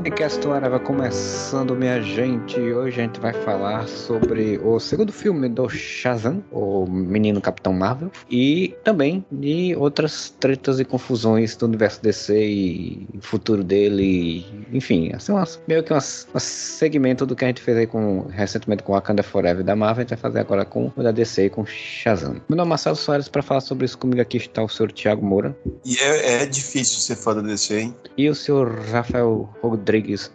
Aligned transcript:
Podcast 0.00 0.48
Areva 0.48 0.80
começando, 0.80 1.76
minha 1.76 2.00
gente. 2.00 2.58
Hoje 2.58 2.98
a 2.98 3.04
gente 3.04 3.20
vai 3.20 3.34
falar 3.34 3.86
sobre 3.86 4.58
o 4.64 4.80
segundo 4.80 5.12
filme 5.12 5.46
do 5.46 5.68
Shazam, 5.68 6.42
o 6.50 6.86
Menino 6.86 7.38
Capitão 7.38 7.74
Marvel, 7.74 8.10
e 8.30 8.74
também 8.82 9.22
de 9.30 9.76
outras 9.76 10.30
tretas 10.40 10.80
e 10.80 10.86
confusões 10.86 11.54
do 11.54 11.66
universo 11.66 12.02
DC 12.02 12.34
e 12.34 13.08
futuro 13.20 13.62
dele. 13.62 14.46
Enfim, 14.72 15.12
assim, 15.14 15.32
umas, 15.32 15.60
meio 15.68 15.82
que 15.82 15.92
um 15.92 16.00
segmento 16.38 17.26
do 17.26 17.36
que 17.36 17.44
a 17.44 17.48
gente 17.48 17.60
fez 17.60 17.76
aí 17.76 17.86
com, 17.86 18.22
recentemente 18.30 18.82
com 18.82 18.94
Wakanda 18.94 19.22
Forever 19.22 19.62
da 19.62 19.76
Marvel, 19.76 19.98
a 19.98 20.00
gente 20.00 20.10
vai 20.10 20.18
fazer 20.18 20.40
agora 20.40 20.64
com 20.64 20.90
o 20.96 21.02
da 21.02 21.10
DC 21.10 21.44
e 21.44 21.50
com 21.50 21.66
Shazam. 21.66 22.40
Meu 22.48 22.56
nome 22.56 22.68
é 22.68 22.70
Marcelo 22.70 22.96
Soares, 22.96 23.28
para 23.28 23.42
falar 23.42 23.60
sobre 23.60 23.84
isso 23.84 23.98
comigo 23.98 24.22
aqui 24.22 24.38
está 24.38 24.62
o 24.62 24.68
senhor 24.68 24.90
Thiago 24.92 25.24
Moura. 25.24 25.54
E 25.84 25.98
é, 25.98 26.42
é 26.42 26.46
difícil 26.46 27.00
ser 27.00 27.16
fã 27.16 27.34
da 27.34 27.42
DC, 27.42 27.78
hein? 27.78 27.94
E 28.16 28.30
o 28.30 28.34
senhor 28.34 28.78
Rafael 28.90 29.46
Rodrigues 29.62 29.89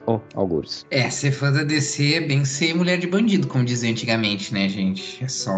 oh, 0.06 0.20
Algures. 0.34 0.86
É, 0.90 1.10
ser 1.10 1.32
fã 1.32 1.52
da 1.52 1.64
DC 1.64 2.16
é 2.16 2.22
bem 2.22 2.44
ser 2.46 2.76
mulher 2.76 2.98
de 2.98 3.08
bandido, 3.08 3.48
como 3.48 3.66
dizia 3.66 3.90
antigamente, 3.90 4.54
né, 4.54 4.68
gente? 4.70 5.24
É 5.24 5.28
só. 5.28 5.54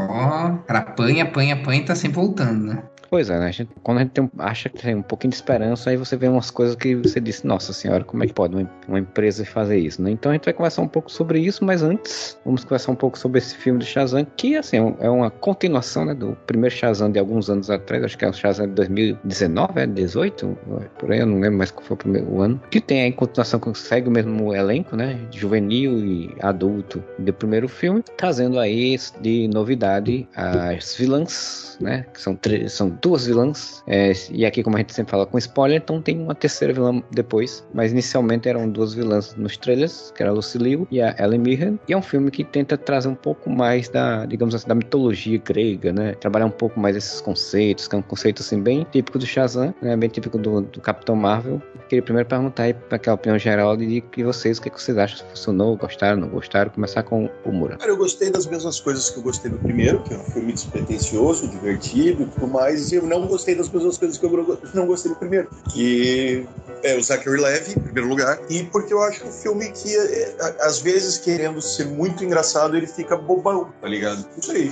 Cara, 0.67 0.79
apanha, 0.79 1.23
apanha, 1.23 1.55
apanha 1.55 1.81
e 1.81 1.85
tá 1.85 1.95
sempre 1.95 2.15
voltando, 2.15 2.65
né? 2.65 2.83
Pois 3.09 3.29
é, 3.29 3.39
né? 3.39 3.47
A 3.47 3.51
gente, 3.51 3.69
quando 3.83 3.99
a 3.99 4.01
gente 4.01 4.11
tem, 4.11 4.29
acha 4.39 4.69
que 4.69 4.81
tem 4.81 4.95
um 4.95 5.01
pouquinho 5.01 5.31
de 5.31 5.37
esperança, 5.37 5.89
aí 5.89 5.97
você 5.97 6.17
vê 6.17 6.27
umas 6.27 6.51
coisas 6.51 6.75
que 6.75 6.95
você 6.95 7.19
disse, 7.19 7.47
nossa 7.47 7.71
senhora, 7.71 8.03
como 8.03 8.23
é 8.23 8.27
que 8.27 8.33
pode 8.33 8.55
uma, 8.55 8.69
uma, 8.87 8.99
empresa 8.99 9.45
fazer 9.45 9.77
isso, 9.77 10.01
né? 10.01 10.11
Então 10.11 10.31
a 10.31 10.35
gente 10.35 10.45
vai 10.45 10.53
conversar 10.53 10.81
um 10.81 10.87
pouco 10.87 11.11
sobre 11.11 11.39
isso, 11.39 11.63
mas 11.63 11.81
antes, 11.81 12.37
vamos 12.43 12.63
conversar 12.63 12.91
um 12.91 12.95
pouco 12.95 13.17
sobre 13.17 13.39
esse 13.39 13.55
filme 13.55 13.79
do 13.79 13.85
Shazam, 13.85 14.25
que, 14.35 14.57
assim, 14.57 14.77
é 14.99 15.09
uma 15.09 15.29
continuação, 15.29 16.05
né, 16.05 16.13
do 16.13 16.37
primeiro 16.45 16.75
Shazam 16.75 17.11
de 17.11 17.19
alguns 17.19 17.49
anos 17.49 17.69
atrás, 17.69 18.03
acho 18.03 18.17
que 18.17 18.25
é 18.25 18.29
o 18.29 18.33
Shazam 18.33 18.67
de 18.67 18.73
2019, 18.73 19.79
é? 19.79 19.87
18? 19.87 20.57
Por 20.97 21.11
aí, 21.11 21.19
eu 21.19 21.25
não 21.25 21.39
lembro 21.39 21.57
mais 21.57 21.71
qual 21.71 21.85
foi 21.85 21.95
o 21.95 21.97
primeiro 21.97 22.41
ano. 22.41 22.61
Que 22.69 22.81
tem 22.81 23.03
aí 23.03 23.11
continuação 23.11 23.59
que 23.59 23.73
segue 23.77 24.09
o 24.09 24.11
mesmo 24.11 24.53
elenco, 24.53 24.95
né? 24.95 25.19
Juvenil 25.31 25.99
e 25.99 26.35
adulto 26.41 27.03
do 27.17 27.33
primeiro 27.33 27.67
filme, 27.67 28.03
trazendo 28.17 28.59
aí 28.59 28.97
de 29.21 29.47
novidade 29.47 30.27
as 30.35 30.95
vilãs, 30.95 31.77
né? 31.79 32.05
Que 32.13 32.21
são, 32.21 32.37
são 32.67 32.96
duas 33.01 33.25
vilãs. 33.25 33.83
É, 33.87 34.11
e 34.31 34.45
aqui, 34.45 34.63
como 34.63 34.75
a 34.75 34.79
gente 34.79 34.93
sempre 34.93 35.11
fala 35.11 35.25
com 35.25 35.37
spoiler, 35.37 35.77
então 35.77 36.01
tem 36.01 36.19
uma 36.19 36.35
terceira 36.35 36.73
vilã 36.73 37.01
depois. 37.11 37.65
Mas 37.73 37.91
inicialmente 37.91 38.47
eram 38.47 38.69
duas 38.69 38.93
vilãs 38.93 39.35
nos 39.35 39.57
trailers, 39.57 40.11
que 40.15 40.21
era 40.21 40.31
a 40.31 40.33
Lucy 40.33 40.57
Liu 40.57 40.87
e 40.91 41.01
a 41.01 41.15
Ellen 41.19 41.39
Mirren. 41.39 41.79
E 41.87 41.93
é 41.93 41.97
um 41.97 42.01
filme 42.01 42.31
que 42.31 42.43
tenta 42.43 42.77
trazer 42.77 43.07
um 43.07 43.15
pouco 43.15 43.49
mais 43.49 43.89
da, 43.89 44.25
digamos 44.25 44.55
assim, 44.55 44.67
da 44.67 44.75
mitologia 44.75 45.37
grega, 45.37 45.91
né? 45.93 46.13
Trabalhar 46.13 46.45
um 46.45 46.51
pouco 46.51 46.79
mais 46.79 46.95
esses 46.95 47.21
conceitos, 47.21 47.87
que 47.87 47.95
é 47.95 47.99
um 47.99 48.01
conceito 48.01 48.41
assim 48.41 48.61
bem 48.61 48.85
típico 48.91 49.19
do 49.19 49.25
Shazam, 49.25 49.73
né? 49.81 49.95
Bem 49.95 50.09
típico 50.09 50.37
do, 50.37 50.61
do 50.61 50.81
Capitão 50.81 51.15
Marvel. 51.15 51.61
Queria 51.89 52.03
primeiro 52.03 52.27
perguntar 52.27 52.63
aí 52.63 52.73
para 52.73 52.97
aquela 52.97 53.15
opinião 53.15 53.37
geral 53.39 53.77
de 53.77 54.01
que 54.01 54.23
vocês, 54.23 54.57
o 54.57 54.61
que, 54.61 54.69
é 54.69 54.71
que 54.71 54.81
vocês 54.81 54.97
acham? 54.97 55.25
Funcionou, 55.29 55.75
gostaram, 55.77 56.19
não 56.19 56.27
gostaram? 56.27 56.69
Começar 56.71 57.03
com 57.03 57.29
o 57.45 57.51
Mura. 57.51 57.77
Cara, 57.77 57.91
eu 57.91 57.97
gostei 57.97 58.29
das 58.29 58.45
mesmas 58.45 58.79
coisas 58.79 59.09
que 59.09 59.19
eu 59.19 59.23
gostei 59.23 59.49
do 59.49 59.57
primeiro, 59.57 60.03
que 60.03 60.13
é 60.13 60.17
um 60.17 60.23
filme 60.23 60.51
despretensioso, 60.51 61.47
divertido 61.47 62.23
e 62.23 62.25
tudo 62.25 62.47
mais. 62.47 62.86
E 62.91 62.95
eu 62.95 63.03
não 63.03 63.27
gostei 63.27 63.55
das 63.55 63.69
mesmas 63.69 63.97
coisas 63.97 64.17
que 64.17 64.25
eu 64.25 64.59
não 64.73 64.87
gostei 64.87 65.11
do 65.11 65.17
primeiro. 65.17 65.49
Que 65.71 66.45
é 66.83 66.95
o 66.95 67.03
Zachary 67.03 67.41
Levy, 67.41 67.71
em 67.71 67.79
primeiro 67.79 68.09
lugar. 68.09 68.39
E 68.49 68.63
porque 68.63 68.93
eu 68.93 69.01
acho 69.01 69.25
um 69.25 69.31
filme 69.31 69.71
que, 69.71 69.95
é, 69.95 70.35
às 70.61 70.79
vezes, 70.79 71.17
querendo 71.17 71.61
ser 71.61 71.85
muito 71.85 72.23
engraçado, 72.23 72.75
ele 72.75 72.87
fica 72.87 73.17
bobão, 73.17 73.71
tá 73.81 73.87
ligado? 73.87 74.25
Não 74.35 74.41
sei. 74.41 74.71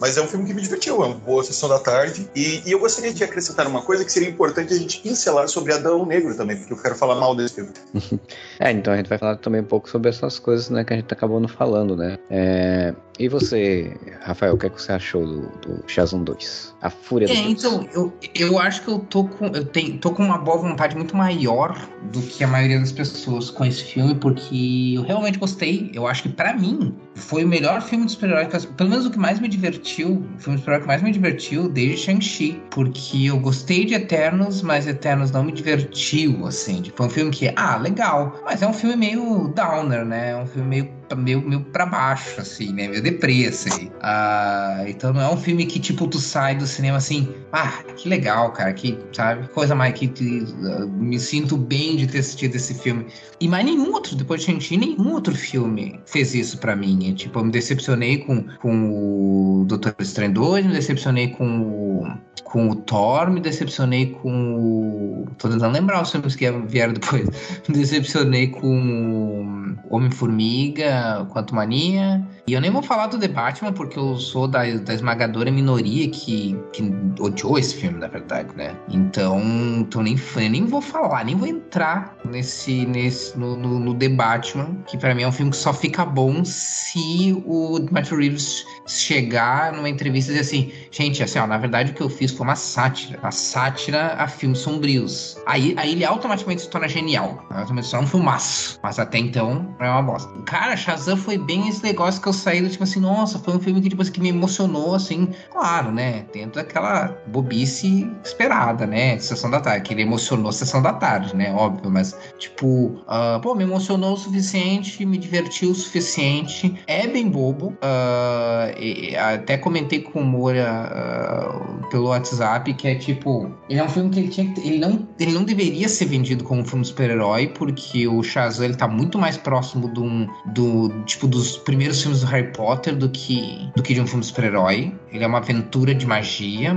Mas 0.00 0.16
é 0.16 0.22
um 0.22 0.26
filme 0.26 0.46
que 0.46 0.54
me 0.54 0.62
divertiu, 0.62 1.02
é 1.02 1.06
uma 1.06 1.14
boa 1.14 1.42
sessão 1.44 1.68
da 1.68 1.78
tarde. 1.78 2.28
E, 2.34 2.62
e 2.66 2.72
eu 2.72 2.78
gostaria 2.78 3.12
de 3.12 3.22
acrescentar 3.22 3.66
uma 3.66 3.82
coisa 3.82 4.04
que 4.04 4.12
seria 4.12 4.28
importante 4.28 4.72
a 4.72 4.76
gente 4.76 5.00
pincelar 5.00 5.48
sobre 5.48 5.72
Adão 5.72 6.04
Negro 6.04 6.36
também, 6.36 6.56
porque 6.56 6.72
eu 6.72 6.82
quero 6.82 6.94
falar 6.94 7.14
mal 7.16 7.34
desse 7.34 7.54
filme. 7.54 7.70
é, 8.58 8.70
então 8.70 8.92
a 8.92 8.96
gente 8.96 9.08
vai 9.08 9.18
falar 9.18 9.36
também 9.36 9.60
um 9.60 9.66
pouco 9.66 9.88
sobre 9.88 10.10
essas 10.10 10.38
coisas, 10.38 10.70
né, 10.70 10.84
que 10.84 10.92
a 10.92 10.96
gente 10.96 11.12
acabou 11.12 11.40
não 11.40 11.48
falando, 11.48 11.96
né? 11.96 12.18
É... 12.30 12.94
E 13.18 13.28
você, 13.28 13.96
Rafael, 14.22 14.54
o 14.54 14.58
que, 14.58 14.66
é 14.66 14.70
que 14.70 14.80
você 14.80 14.92
achou 14.92 15.24
do, 15.24 15.42
do 15.58 15.84
Shazam 15.86 16.24
2? 16.24 16.74
A 16.82 16.90
Fúria 16.90 17.28
do 17.28 17.32
É, 17.32 17.36
então, 17.36 17.88
eu, 17.94 18.12
eu 18.34 18.58
acho 18.58 18.82
que 18.82 18.88
eu 18.88 18.98
tô 18.98 19.24
com, 19.24 19.46
eu 19.46 19.64
tenho, 19.64 19.98
tô 19.98 20.10
com 20.10 20.24
uma 20.24 20.38
boa 20.38 20.58
vontade 20.58 20.96
muito 20.96 21.16
maior 21.16 21.78
do 22.10 22.20
que 22.20 22.42
a 22.42 22.48
maioria 22.48 22.80
das 22.80 22.90
pessoas 22.90 23.50
com 23.50 23.64
esse 23.64 23.84
filme, 23.84 24.16
porque 24.16 24.94
eu 24.96 25.02
realmente 25.02 25.38
gostei. 25.38 25.92
Eu 25.94 26.08
acho 26.08 26.24
que, 26.24 26.28
para 26.28 26.54
mim, 26.54 26.94
foi 27.14 27.44
o 27.44 27.48
melhor 27.48 27.82
filme 27.82 28.04
de 28.04 28.12
super-herói, 28.12 28.46
pelo 28.76 28.90
menos 28.90 29.06
o 29.06 29.10
que 29.10 29.18
mais 29.18 29.38
me 29.38 29.48
divertiu, 29.48 30.24
o 30.36 30.40
filme 30.40 30.56
de 30.56 30.62
super-herói 30.62 30.80
que 30.80 30.86
mais 30.88 31.02
me 31.02 31.12
divertiu 31.12 31.68
desde 31.68 31.98
Shang-Chi, 31.98 32.60
porque 32.70 33.26
eu 33.26 33.38
gostei 33.38 33.84
de 33.84 33.94
Eternos, 33.94 34.60
mas 34.60 34.88
Eternos 34.88 35.30
não 35.30 35.44
me 35.44 35.52
divertiu, 35.52 36.46
assim. 36.46 36.82
Tipo, 36.82 36.96
foi 36.96 37.06
um 37.06 37.10
filme 37.10 37.30
que, 37.30 37.52
ah, 37.54 37.76
legal, 37.76 38.40
mas 38.44 38.60
é 38.60 38.66
um 38.66 38.72
filme 38.72 38.96
meio 38.96 39.52
downer, 39.54 40.04
né? 40.04 40.30
É 40.32 40.36
um 40.36 40.46
filme 40.46 40.68
meio 40.68 41.03
meio, 41.16 41.40
meio 41.42 41.60
pra 41.60 41.86
baixo, 41.86 42.40
assim, 42.40 42.72
né? 42.72 42.88
Meio 42.88 43.02
deprê, 43.02 43.46
assim. 43.46 43.90
Ah, 44.00 44.84
então 44.86 45.12
não 45.12 45.20
é 45.20 45.30
um 45.30 45.36
filme 45.36 45.66
que, 45.66 45.78
tipo, 45.78 46.06
tu 46.06 46.18
sai 46.18 46.54
do 46.54 46.66
cinema 46.66 46.98
assim, 46.98 47.28
ah, 47.52 47.82
que 47.96 48.08
legal, 48.08 48.52
cara, 48.52 48.72
que, 48.72 48.98
sabe? 49.12 49.48
Coisa 49.48 49.74
mais 49.74 49.94
que 49.94 50.06
uh, 50.06 50.88
me 50.88 51.18
sinto 51.18 51.56
bem 51.56 51.96
de 51.96 52.06
ter 52.06 52.18
assistido 52.18 52.54
esse 52.56 52.74
filme. 52.74 53.06
E 53.40 53.48
mais 53.48 53.64
nenhum 53.64 53.92
outro, 53.92 54.16
depois 54.16 54.40
de 54.40 54.46
Shang-Chi, 54.46 54.76
nenhum 54.76 55.12
outro 55.12 55.34
filme 55.34 56.00
fez 56.06 56.34
isso 56.34 56.58
para 56.58 56.74
mim. 56.74 56.98
E, 57.08 57.12
tipo, 57.14 57.38
eu 57.38 57.44
me 57.44 57.50
decepcionei 57.50 58.18
com, 58.18 58.44
com 58.60 59.60
o 59.60 59.64
Doutor 59.64 59.94
Estranho 59.98 60.32
2, 60.32 60.66
me 60.66 60.72
decepcionei 60.72 61.28
com 61.28 61.60
o, 61.60 62.18
com 62.44 62.70
o 62.70 62.76
Thor, 62.76 63.30
me 63.30 63.40
decepcionei 63.40 64.12
com 64.22 64.54
o. 64.54 65.26
Tô 65.38 65.48
tentando 65.48 65.72
lembrar 65.72 66.02
os 66.02 66.10
filmes 66.10 66.36
que 66.36 66.50
vieram 66.68 66.92
depois. 66.92 67.28
Me 67.68 67.74
decepcionei 67.74 68.48
com 68.48 69.74
Homem-Formiga, 69.90 70.93
Quanto 71.30 71.54
Mania. 71.54 72.33
E 72.46 72.52
eu 72.52 72.60
nem 72.60 72.70
vou 72.70 72.82
falar 72.82 73.06
do 73.06 73.18
The 73.18 73.28
Batman, 73.28 73.72
porque 73.72 73.98
eu 73.98 74.16
sou 74.16 74.46
da, 74.46 74.64
da 74.64 74.92
esmagadora 74.92 75.50
minoria 75.50 76.08
que, 76.10 76.54
que 76.74 76.82
odiou 77.18 77.58
esse 77.58 77.74
filme, 77.74 77.98
na 77.98 78.06
verdade, 78.06 78.54
né? 78.54 78.76
Então, 78.90 79.40
então 79.78 80.02
nem, 80.02 80.14
nem 80.50 80.66
vou 80.66 80.82
falar, 80.82 81.24
nem 81.24 81.36
vou 81.36 81.48
entrar 81.48 82.14
nesse, 82.22 82.84
nesse 82.84 83.38
no, 83.38 83.56
no, 83.56 83.80
no 83.80 83.94
The 83.94 84.10
Batman, 84.10 84.76
que 84.86 84.98
para 84.98 85.14
mim 85.14 85.22
é 85.22 85.28
um 85.28 85.32
filme 85.32 85.52
que 85.52 85.56
só 85.56 85.72
fica 85.72 86.04
bom 86.04 86.44
se 86.44 87.32
o 87.46 87.78
Matthew 87.90 88.18
Reeves 88.18 88.66
chegar 88.86 89.72
numa 89.72 89.88
entrevista 89.88 90.30
e 90.30 90.34
dizer 90.34 90.46
assim, 90.46 90.72
gente, 90.90 91.22
assim, 91.22 91.38
ó, 91.38 91.46
na 91.46 91.56
verdade 91.56 91.92
o 91.92 91.94
que 91.94 92.02
eu 92.02 92.10
fiz 92.10 92.30
foi 92.30 92.46
uma 92.46 92.56
sátira, 92.56 93.18
uma 93.20 93.30
sátira 93.30 94.16
a 94.18 94.28
filmes 94.28 94.58
sombrios. 94.58 95.38
Aí, 95.46 95.74
aí 95.78 95.92
ele 95.92 96.04
automaticamente 96.04 96.60
se 96.60 96.68
torna 96.68 96.88
genial, 96.88 97.42
automaticamente 97.48 97.86
se 97.86 97.90
torna 97.92 98.06
um 98.06 98.10
filmaço. 98.10 98.78
Mas 98.82 98.98
até 98.98 99.16
então 99.16 99.74
é 99.80 99.88
uma 99.88 100.02
bosta. 100.02 100.30
Cara, 100.42 100.76
Shazam 100.76 101.16
foi 101.16 101.38
bem 101.38 101.68
esse 101.68 101.82
negócio 101.82 102.20
que 102.20 102.28
eu 102.28 102.33
saí, 102.34 102.66
tipo 102.68 102.84
assim, 102.84 103.00
nossa, 103.00 103.38
foi 103.38 103.56
um 103.56 103.60
filme 103.60 103.80
que, 103.80 103.88
tipo, 103.88 104.02
assim, 104.02 104.12
que 104.12 104.20
me 104.20 104.28
emocionou, 104.28 104.94
assim, 104.94 105.28
claro, 105.50 105.90
né? 105.90 106.26
Dentro 106.32 106.56
daquela 106.56 107.16
bobice 107.26 108.10
esperada, 108.24 108.86
né? 108.86 109.18
Sessão 109.18 109.50
da 109.50 109.60
tarde, 109.60 109.82
que 109.82 109.94
ele 109.94 110.02
emocionou 110.02 110.52
sessão 110.52 110.82
da 110.82 110.92
tarde, 110.92 111.34
né? 111.36 111.52
Óbvio, 111.54 111.90
mas, 111.90 112.16
tipo, 112.38 112.66
uh, 112.66 113.40
pô, 113.42 113.54
me 113.54 113.64
emocionou 113.64 114.14
o 114.14 114.16
suficiente, 114.16 115.04
me 115.04 115.18
divertiu 115.18 115.70
o 115.70 115.74
suficiente. 115.74 116.74
É 116.86 117.06
bem 117.06 117.28
bobo. 117.28 117.68
Uh, 117.74 118.78
e, 118.78 119.16
até 119.16 119.56
comentei 119.56 120.00
com 120.00 120.20
o 120.20 120.24
Moura 120.24 120.90
uh, 120.90 121.88
pelo 121.88 122.08
WhatsApp 122.08 122.72
que 122.74 122.88
é 122.88 122.94
tipo. 122.94 123.50
Ele 123.68 123.80
é 123.80 123.84
um 123.84 123.88
filme 123.88 124.10
que 124.10 124.20
ele 124.20 124.28
tinha. 124.28 124.52
Ele 124.58 124.78
não, 124.78 125.08
ele 125.18 125.32
não 125.32 125.44
deveria 125.44 125.88
ser 125.88 126.06
vendido 126.06 126.44
como 126.44 126.62
um 126.62 126.64
filme 126.64 126.84
super-herói, 126.84 127.48
porque 127.48 128.06
o 128.08 128.22
Shazam 128.22 128.64
ele 128.64 128.74
tá 128.74 128.88
muito 128.88 129.18
mais 129.18 129.36
próximo 129.36 129.88
do, 129.88 130.26
do 130.46 131.02
tipo 131.04 131.26
dos 131.26 131.56
primeiros 131.56 132.02
filmes 132.02 132.22
do 132.24 132.30
Harry 132.30 132.50
Potter 132.52 132.96
do 132.96 133.08
que, 133.08 133.70
do 133.76 133.82
que 133.82 133.94
de 133.94 134.00
um 134.00 134.06
filme 134.06 134.24
super-herói. 134.24 134.92
Ele 135.12 135.22
é 135.22 135.26
uma 135.26 135.38
aventura 135.38 135.94
de 135.94 136.06
magia, 136.06 136.74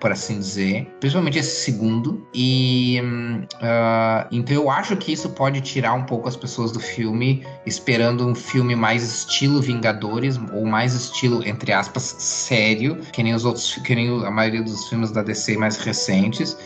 por 0.00 0.10
assim 0.10 0.38
dizer. 0.38 0.86
Principalmente 0.98 1.38
esse 1.38 1.64
segundo. 1.64 2.26
E. 2.34 3.00
Uh, 3.54 4.26
então 4.32 4.54
eu 4.54 4.70
acho 4.70 4.96
que 4.96 5.12
isso 5.12 5.30
pode 5.30 5.60
tirar 5.60 5.94
um 5.94 6.04
pouco 6.04 6.28
as 6.28 6.36
pessoas 6.36 6.72
do 6.72 6.80
filme, 6.80 7.44
esperando 7.64 8.26
um 8.26 8.34
filme 8.34 8.74
mais 8.74 9.02
estilo 9.02 9.60
Vingadores, 9.60 10.38
ou 10.52 10.66
mais 10.66 10.94
estilo, 10.94 11.46
entre 11.46 11.72
aspas, 11.72 12.02
sério, 12.18 12.96
que 13.12 13.22
nem 13.22 13.34
os 13.34 13.44
outros, 13.44 13.74
que 13.76 13.94
nem 13.94 14.08
a 14.24 14.30
maioria 14.30 14.62
dos 14.62 14.88
filmes 14.88 15.10
da 15.12 15.22
DC 15.22 15.56
mais 15.56 15.76
recentes. 15.76 16.56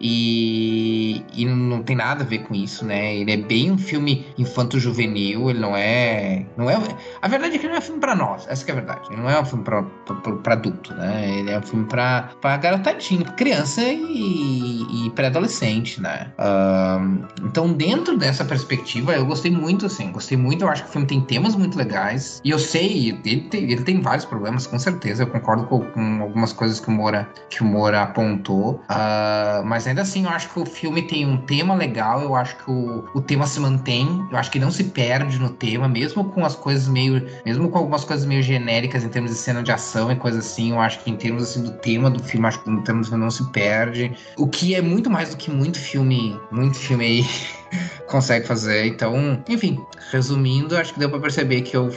E, 0.00 1.24
e 1.34 1.44
não 1.44 1.82
tem 1.82 1.96
nada 1.96 2.22
a 2.22 2.26
ver 2.26 2.40
com 2.40 2.54
isso, 2.54 2.84
né? 2.84 3.16
Ele 3.16 3.32
é 3.32 3.36
bem 3.36 3.70
um 3.70 3.78
filme 3.78 4.26
infanto-juvenil, 4.38 5.50
ele 5.50 5.58
não 5.58 5.76
é. 5.76 6.46
Não 6.56 6.70
é 6.70 6.78
A 7.20 7.28
verdade 7.28 7.56
é 7.56 7.58
que 7.58 7.66
ele 7.66 7.72
não 7.72 7.76
é 7.76 7.78
um 7.78 7.82
filme 7.82 8.00
pra 8.00 8.14
nós, 8.14 8.46
essa 8.48 8.68
é 8.68 8.72
a 8.72 8.74
verdade. 8.74 9.08
Ele 9.10 9.20
não 9.20 9.30
é 9.30 9.40
um 9.40 9.44
filme 9.44 9.64
pra, 9.64 9.82
pra, 9.82 10.32
pra 10.36 10.52
adulto, 10.54 10.94
né? 10.94 11.38
Ele 11.38 11.50
é 11.50 11.58
um 11.58 11.62
filme 11.62 11.86
pra, 11.86 12.30
pra 12.40 12.56
garotadinho, 12.56 13.24
pra 13.24 13.32
criança 13.32 13.82
e, 13.82 15.06
e 15.06 15.10
pré-adolescente, 15.10 16.00
né? 16.00 16.32
Uh, 16.38 17.26
então, 17.44 17.72
dentro 17.72 18.16
dessa 18.16 18.44
perspectiva, 18.44 19.14
eu 19.14 19.26
gostei 19.26 19.50
muito, 19.50 19.86
assim, 19.86 20.12
gostei 20.12 20.36
muito. 20.36 20.64
Eu 20.64 20.68
acho 20.68 20.84
que 20.84 20.90
o 20.90 20.92
filme 20.92 21.06
tem 21.06 21.20
temas 21.20 21.56
muito 21.56 21.76
legais. 21.76 22.40
E 22.44 22.50
eu 22.50 22.58
sei, 22.58 23.08
ele 23.24 23.42
tem, 23.42 23.62
ele 23.64 23.82
tem 23.82 24.00
vários 24.00 24.24
problemas, 24.24 24.66
com 24.66 24.78
certeza. 24.78 25.22
Eu 25.24 25.26
concordo 25.28 25.64
com, 25.64 25.80
com 25.80 26.22
algumas 26.22 26.52
coisas 26.52 26.78
que 26.78 26.88
o 26.88 26.92
Moura, 26.92 27.28
que 27.50 27.62
o 27.62 27.66
Moura 27.66 28.02
apontou. 28.02 28.80
Uh, 28.90 29.64
mas 29.64 29.87
ainda 29.88 30.02
assim, 30.02 30.24
eu 30.24 30.30
acho 30.30 30.48
que 30.50 30.60
o 30.60 30.66
filme 30.66 31.02
tem 31.02 31.26
um 31.26 31.38
tema 31.38 31.74
legal. 31.74 32.20
Eu 32.20 32.34
acho 32.34 32.56
que 32.56 32.70
o, 32.70 33.04
o 33.14 33.20
tema 33.20 33.46
se 33.46 33.58
mantém. 33.60 34.26
Eu 34.30 34.38
acho 34.38 34.50
que 34.50 34.58
não 34.58 34.70
se 34.70 34.84
perde 34.84 35.38
no 35.38 35.50
tema, 35.50 35.88
mesmo 35.88 36.24
com 36.24 36.44
as 36.44 36.54
coisas 36.54 36.88
meio. 36.88 37.26
Mesmo 37.44 37.68
com 37.68 37.78
algumas 37.78 38.04
coisas 38.04 38.24
meio 38.26 38.42
genéricas 38.42 39.04
em 39.04 39.08
termos 39.08 39.30
de 39.30 39.36
cena 39.36 39.62
de 39.62 39.72
ação 39.72 40.10
e 40.12 40.16
coisas 40.16 40.46
assim. 40.46 40.70
Eu 40.70 40.80
acho 40.80 41.00
que 41.00 41.10
em 41.10 41.16
termos 41.16 41.42
assim, 41.42 41.62
do 41.62 41.72
tema 41.72 42.10
do 42.10 42.22
filme, 42.22 42.46
acho 42.46 42.62
que 42.62 42.70
em 42.70 42.82
termos 42.82 43.10
não 43.10 43.30
se 43.30 43.44
perde. 43.50 44.12
O 44.36 44.46
que 44.46 44.74
é 44.74 44.82
muito 44.82 45.10
mais 45.10 45.30
do 45.30 45.36
que 45.36 45.50
muito 45.50 45.78
filme. 45.78 46.38
Muito 46.50 46.76
filme 46.76 47.04
aí. 47.04 47.26
consegue 48.06 48.46
fazer. 48.46 48.86
Então, 48.86 49.42
enfim, 49.48 49.80
resumindo, 50.10 50.76
acho 50.76 50.94
que 50.94 50.98
deu 51.00 51.10
pra 51.10 51.18
perceber 51.18 51.62
que 51.62 51.76
eu, 51.76 51.90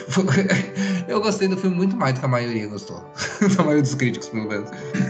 eu 1.07 1.21
gostei 1.21 1.47
do 1.47 1.57
filme 1.57 1.75
muito 1.75 1.95
mais 1.95 2.13
do 2.13 2.19
que 2.19 2.25
a 2.25 2.29
maioria 2.29 2.67
gostou. 2.67 2.97
a 3.57 3.61
maioria 3.61 3.81
dos 3.81 3.95
críticos, 3.95 4.29
pelo 4.29 4.47
menos. 4.47 4.69